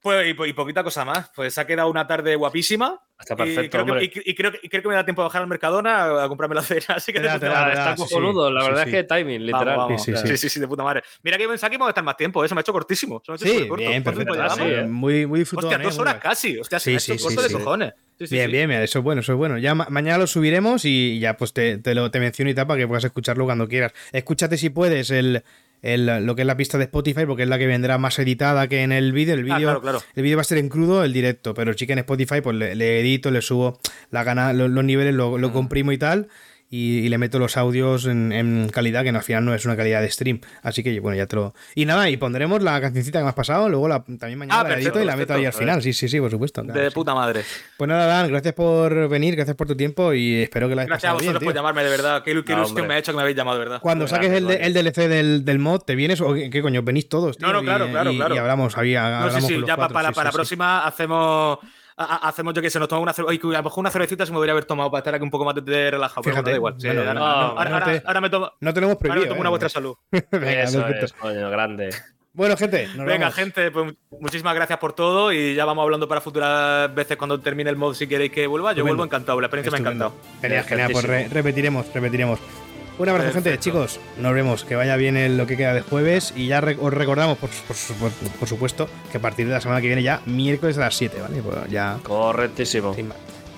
Pues, 0.01 0.27
y, 0.29 0.33
po- 0.33 0.45
y 0.47 0.53
poquita 0.53 0.83
cosa 0.83 1.05
más. 1.05 1.29
Pues 1.35 1.53
se 1.53 1.61
ha 1.61 1.67
quedado 1.67 1.89
una 1.89 2.07
tarde 2.07 2.35
guapísima. 2.35 2.99
Está 3.19 3.35
y, 3.35 3.37
perfecto, 3.37 3.69
creo 3.77 3.85
que, 3.85 3.91
hombre. 3.91 4.05
y- 4.25 4.31
y 4.31 4.33
creo, 4.35 4.51
que- 4.51 4.59
y 4.63 4.67
creo 4.69 4.81
que 4.81 4.87
me 4.87 4.95
da 4.95 5.05
tiempo 5.05 5.21
a 5.21 5.25
bajar 5.25 5.43
al 5.43 5.47
Mercadona 5.47 5.95
a, 6.05 6.23
a 6.23 6.27
comprarme 6.27 6.55
la 6.55 6.63
cena. 6.63 6.81
Así 6.95 7.13
que 7.13 7.19
Te 7.19 7.27
da, 7.27 7.37
da. 7.37 7.69
Está 7.71 7.95
sí, 7.95 8.03
sí. 8.03 8.09
cojonudo, 8.09 8.49
la 8.51 8.61
Sí, 8.61 8.67
verdad 8.67 8.83
sí. 8.83 8.89
es 8.89 8.95
que 8.95 9.03
timing, 9.03 9.45
literal. 9.45 9.65
Vamos, 9.77 9.85
vamos. 9.89 10.03
Sí, 10.03 10.15
sí, 10.15 10.27
sí, 10.27 10.37
sí, 10.37 10.49
sí, 10.49 10.59
de 10.59 10.67
puta 10.67 10.83
madre. 10.83 11.03
Mira 11.21 11.37
que 11.37 11.47
pensaba 11.47 11.69
que 11.69 11.75
íbamos 11.75 11.89
a 11.89 11.91
estar 11.91 12.03
más 12.03 12.17
tiempo, 12.17 12.43
¿eh? 12.43 12.47
se 12.49 12.55
me 12.55 12.59
ha 12.59 12.61
hecho 12.63 12.73
cortísimo. 12.73 13.21
Se 13.23 13.31
me 13.31 13.33
ha 13.33 13.35
hecho 13.37 13.45
Sí, 13.45 13.51
bien, 13.51 13.67
¿Cuánto 14.03 14.21
tiempo 14.23 14.33
perfecto. 14.35 14.65
¿eh? 14.67 14.87
Muy, 14.87 15.25
muy 15.27 15.39
disfrutón, 15.39 15.69
Hostia, 15.69 15.81
¿eh? 15.83 15.85
dos 15.85 15.99
horas 15.99 16.15
casi. 16.15 16.57
Hostia, 16.57 16.79
se 16.79 16.83
Sí, 16.85 16.89
me 16.91 16.97
ha 16.97 16.99
sí, 16.99 17.11
hecho 17.11 17.19
sí, 17.19 17.35
corto 17.35 17.47
sí. 17.47 17.53
de 17.53 17.59
cojones. 17.63 17.93
Sí, 18.17 18.27
sí, 18.27 18.35
bien, 18.35 18.45
sí. 18.47 18.51
bien, 18.53 18.69
mira, 18.69 18.83
eso 18.83 18.97
es 18.99 19.03
bueno, 19.05 19.21
eso 19.21 19.31
es 19.33 19.37
bueno. 19.37 19.57
Ya 19.59 19.75
ma- 19.75 19.87
mañana 19.91 20.17
lo 20.17 20.25
subiremos 20.25 20.83
y 20.85 21.19
ya 21.19 21.37
pues 21.37 21.53
te, 21.53 21.77
te 21.77 21.93
lo 21.93 22.09
te 22.09 22.19
menciono 22.19 22.49
y 22.49 22.55
tal 22.55 22.65
para 22.65 22.79
que 22.79 22.87
puedas 22.87 23.03
escucharlo 23.03 23.45
cuando 23.45 23.67
quieras. 23.67 23.93
Escúchate 24.11 24.57
si 24.57 24.69
puedes 24.71 25.11
el, 25.11 25.43
el- 25.81 26.25
lo 26.25 26.35
que 26.35 26.41
es 26.41 26.45
la 26.45 26.57
pista 26.57 26.77
de 26.77 26.83
Spotify 26.85 27.25
porque 27.25 27.43
es 27.43 27.49
la 27.49 27.57
que 27.57 27.67
vendrá 27.67 27.97
más 27.97 28.17
editada 28.19 28.67
que 28.67 28.83
en 28.83 28.91
el 28.91 29.11
vídeo. 29.13 29.33
El 29.33 29.41
Ah, 29.51 29.55
vídeo 29.57 29.67
claro, 29.69 29.81
claro. 29.81 30.01
el 30.15 30.23
vídeo 30.23 30.37
va 30.37 30.41
a 30.41 30.45
ser 30.45 30.57
en 30.59 30.69
crudo, 30.69 31.03
el 31.03 31.13
directo, 31.13 31.53
pero 31.53 31.73
sí 31.73 31.87
que 31.87 31.93
en 31.93 31.99
Spotify 31.99 32.41
pues 32.41 32.55
le, 32.55 32.75
le 32.75 32.99
edito, 32.99 33.31
le 33.31 33.41
subo 33.41 33.79
la 34.11 34.23
gana, 34.23 34.53
lo- 34.53 34.67
los, 34.67 34.83
niveles, 34.83 35.13
lo, 35.15 35.31
Mm. 35.37 35.41
lo 35.41 35.51
comprimo 35.53 35.91
y 35.91 35.97
tal. 35.97 36.27
Y, 36.73 36.99
y 36.99 37.10
le 37.10 37.18
meto 37.18 37.38
los 37.38 37.57
audios 37.57 38.06
en, 38.06 38.31
en 38.31 38.69
calidad, 38.69 39.03
que 39.03 39.11
no, 39.11 39.18
al 39.18 39.26
final 39.26 39.43
no 39.43 39.53
es 39.53 39.65
una 39.65 39.76
calidad 39.76 40.02
de 40.02 40.10
stream. 40.10 40.39
Así 40.64 40.81
que, 40.84 41.02
bueno, 41.02 41.18
ya 41.18 41.27
te 41.27 41.35
lo. 41.35 41.53
Y 41.76 41.84
nada, 41.84 42.10
y 42.10 42.15
pondremos 42.15 42.64
la 42.64 42.80
cancioncita 42.80 43.19
que 43.19 43.23
me 43.23 43.30
has 43.30 43.35
pasado, 43.35 43.68
luego 43.68 43.89
la, 43.89 44.02
también 44.06 44.39
mañana 44.39 44.61
Ah, 44.61 44.64
la 44.64 44.69
perfecto, 44.69 44.89
edito 44.99 45.03
y 45.03 45.06
la 45.06 45.18
meto 45.18 45.34
ahí 45.34 45.45
al 45.45 45.52
final. 45.52 45.81
Sí, 45.84 45.91
sí, 45.91 46.07
sí, 46.07 46.22
por 46.22 46.31
supuesto. 46.31 46.64
claro, 46.64 46.80
De 46.80 46.88
sí. 46.89 46.95
puta 46.95 47.14
madre. 47.14 47.43
Pues 47.76 47.88
nada, 47.89 48.06
Dan, 48.07 48.30
gracias 48.30 48.53
por 48.53 49.10
venir, 49.10 49.35
gracias 49.35 49.57
por 49.57 49.68
tu 49.68 49.76
tiempo 49.76 50.14
y 50.14 50.43
espero 50.43 50.69
que 50.69 50.76
la 50.76 50.84
hayas 50.84 50.89
Gracias 50.91 51.10
a 51.10 51.14
bien, 51.15 51.26
vosotros 51.26 51.43
por 51.43 51.52
tío. 51.53 51.60
llamarme, 51.60 51.84
de 51.84 51.89
verdad. 51.89 52.23
Qué, 52.23 52.31
qué 52.31 52.35
No, 52.53 52.60
ilusión 52.60 52.65
hombre. 52.69 52.88
me 52.88 52.93
ha 52.93 52.98
hecho 52.99 53.11
que 53.11 53.15
me 53.18 53.22
habéis 53.23 53.35
llamado, 53.35 53.57
de 53.60 53.65
verdad. 53.65 53.81
Cuando 53.81 54.03
Pues 54.03 54.11
saques 54.11 54.31
el, 54.31 54.45
gracias, 54.45 54.68
el 54.68 54.73
DLC 54.73 55.07
del, 55.10 55.43
del 55.43 55.60
mod, 55.60 55.81
¿te 55.81 55.95
vienes 55.95 56.22
o 56.22 56.34
qué, 56.34 56.49
qué 56.49 56.61
coño? 56.61 56.84
¿Venís 56.84 57.10
todos, 57.10 57.38
tío? 57.38 57.48
No, 57.48 57.52
no, 57.53 57.64
claro, 57.64 57.88
y, 57.88 57.91
claro, 57.91 58.11
y- 58.14 58.15
claro. 58.15 58.34
Y 58.35 58.38
hablamos, 58.38 58.77
había, 58.77 59.02
No, 59.10 59.15
hablamos 59.18 59.41
sí, 59.43 59.48
sí, 59.56 59.57
los 59.60 59.68
ya 59.68 59.76
para, 59.76 59.89
sí, 59.89 59.93
para 59.93 60.03
la 60.07 60.14
sí, 60.14 60.30
sí. 60.31 60.34
próxima 60.38 60.85
hacemos. 60.88 61.60
Ha- 62.01 62.15
ha- 62.15 62.27
Hacemos, 62.29 62.53
yo 62.53 62.61
que 62.61 62.69
sé, 62.69 62.79
nos 62.79 62.87
tomamos 62.87 63.03
una 63.05 63.13
cerveza. 63.13 63.47
A 63.47 63.51
lo 63.59 63.63
mejor 63.63 63.79
una 63.79 63.91
cervecita 63.91 64.25
se 64.25 64.31
me 64.31 64.37
podría 64.37 64.51
haber 64.53 64.65
tomado 64.65 64.89
para 64.91 64.99
estar 64.99 65.15
aquí 65.15 65.23
un 65.23 65.31
poco 65.31 65.45
más 65.45 65.55
de, 65.55 65.61
de 65.61 65.91
relajado. 65.91 66.21
pero 66.23 66.35
Fíjate, 66.35 66.57
bueno, 66.59 66.75
da 66.77 66.77
igual. 66.77 66.81
Sí, 66.81 66.87
bueno, 66.87 67.01
ahora, 67.01 67.13
no, 67.13 67.25
ahora- 67.25 67.69
no 67.69 67.75
ahora- 67.77 67.85
te- 67.99 68.03
ahora 68.07 68.21
me 68.21 68.29
tomo. 68.29 68.51
No 68.59 68.73
te 68.73 68.81
lo 68.81 68.87
hemos 68.87 68.95
Ahora 68.95 68.99
prohibido. 68.99 69.21
me 69.21 69.27
tomo 69.29 69.37
¿eh? 69.37 69.41
una 69.41 69.49
vuestra 69.49 69.69
salud. 69.69 69.95
Venga, 70.31 70.63
Eso 70.63 70.87
es, 70.87 71.13
coño, 71.13 71.49
grande. 71.49 71.89
Bueno, 72.33 72.55
gente, 72.55 72.87
nos 72.95 73.05
Venga, 73.05 73.19
vamos. 73.25 73.35
gente, 73.35 73.71
pues 73.71 73.93
muchísimas 74.19 74.55
gracias 74.55 74.79
por 74.79 74.93
todo 74.93 75.33
y 75.33 75.53
ya 75.53 75.65
vamos 75.65 75.83
hablando 75.83 76.07
para 76.07 76.21
futuras 76.21 76.93
veces 76.95 77.17
cuando 77.17 77.39
termine 77.41 77.69
el 77.69 77.75
mod 77.75 77.93
si 77.93 78.07
queréis 78.07 78.31
que 78.31 78.47
vuelva. 78.47 78.69
Yo 78.69 78.71
Estupendo. 78.71 78.91
vuelvo 78.95 79.03
encantado, 79.05 79.41
la 79.41 79.47
experiencia 79.47 79.71
me 79.71 79.77
ha 79.77 79.81
encantado. 79.81 80.13
Genial, 80.39 80.63
genial, 80.63 80.89
pues 80.93 81.03
re- 81.05 81.27
repetiremos, 81.27 81.93
repetiremos. 81.93 82.39
Un 83.01 83.09
abrazo, 83.09 83.33
gente, 83.33 83.57
chicos. 83.59 83.99
Nos 84.17 84.33
vemos. 84.33 84.63
Que 84.63 84.75
vaya 84.75 84.95
bien 84.95 85.17
el- 85.17 85.37
lo 85.37 85.47
que 85.47 85.57
queda 85.57 85.73
de 85.73 85.81
jueves. 85.81 86.33
Y 86.35 86.47
ya 86.47 86.61
re- 86.61 86.77
os 86.79 86.93
recordamos, 86.93 87.37
por, 87.37 87.49
por 87.49 87.75
su- 87.75 87.93
por- 87.95 88.11
por 88.11 88.47
supuesto, 88.47 88.87
que 89.11 89.17
a 89.17 89.21
partir 89.21 89.47
de 89.47 89.53
la 89.53 89.61
semana 89.61 89.81
que 89.81 89.87
viene 89.87 90.03
ya, 90.03 90.21
miércoles 90.25 90.77
a 90.77 90.81
las 90.81 90.95
7, 90.95 91.19
¿vale? 91.21 91.41
Pues 91.41 91.57
ya. 91.69 91.97
Correctísimo. 92.03 92.95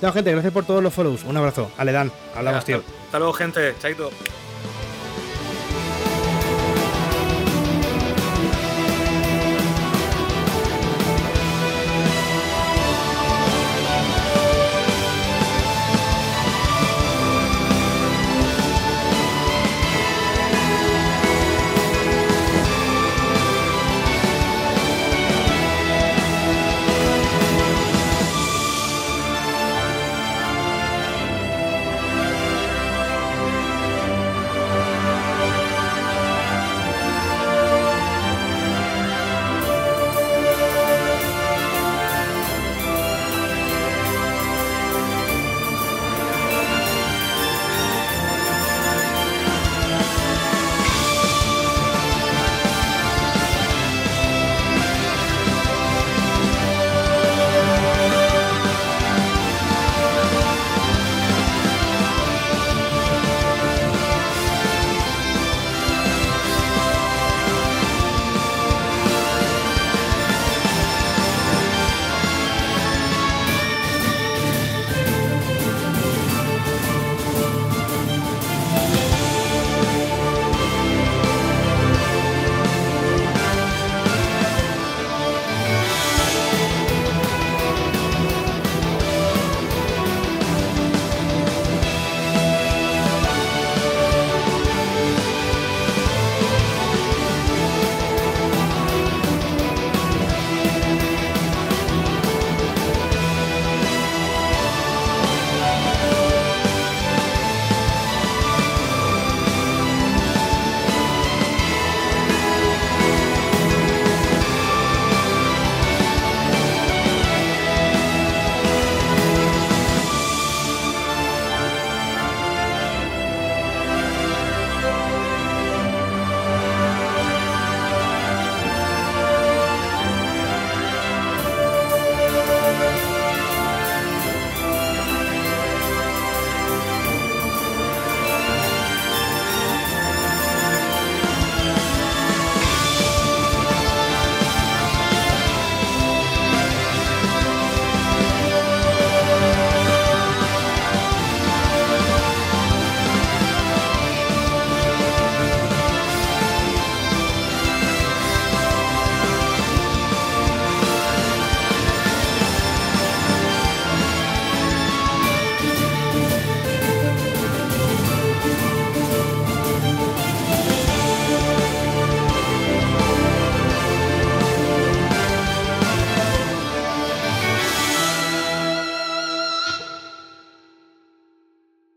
Chao, 0.01 0.11
gente. 0.13 0.31
Gracias 0.31 0.53
por 0.53 0.65
todos 0.65 0.81
los 0.83 0.93
follows. 0.93 1.23
Un 1.23 1.37
abrazo. 1.37 1.71
Ale, 1.77 1.91
Dan. 1.91 2.11
Hablamos, 2.35 2.63
tío. 2.65 2.77
Hasta, 2.77 2.91
hasta 3.05 3.19
luego, 3.19 3.33
gente. 3.33 3.73
Chaito. 3.81 4.11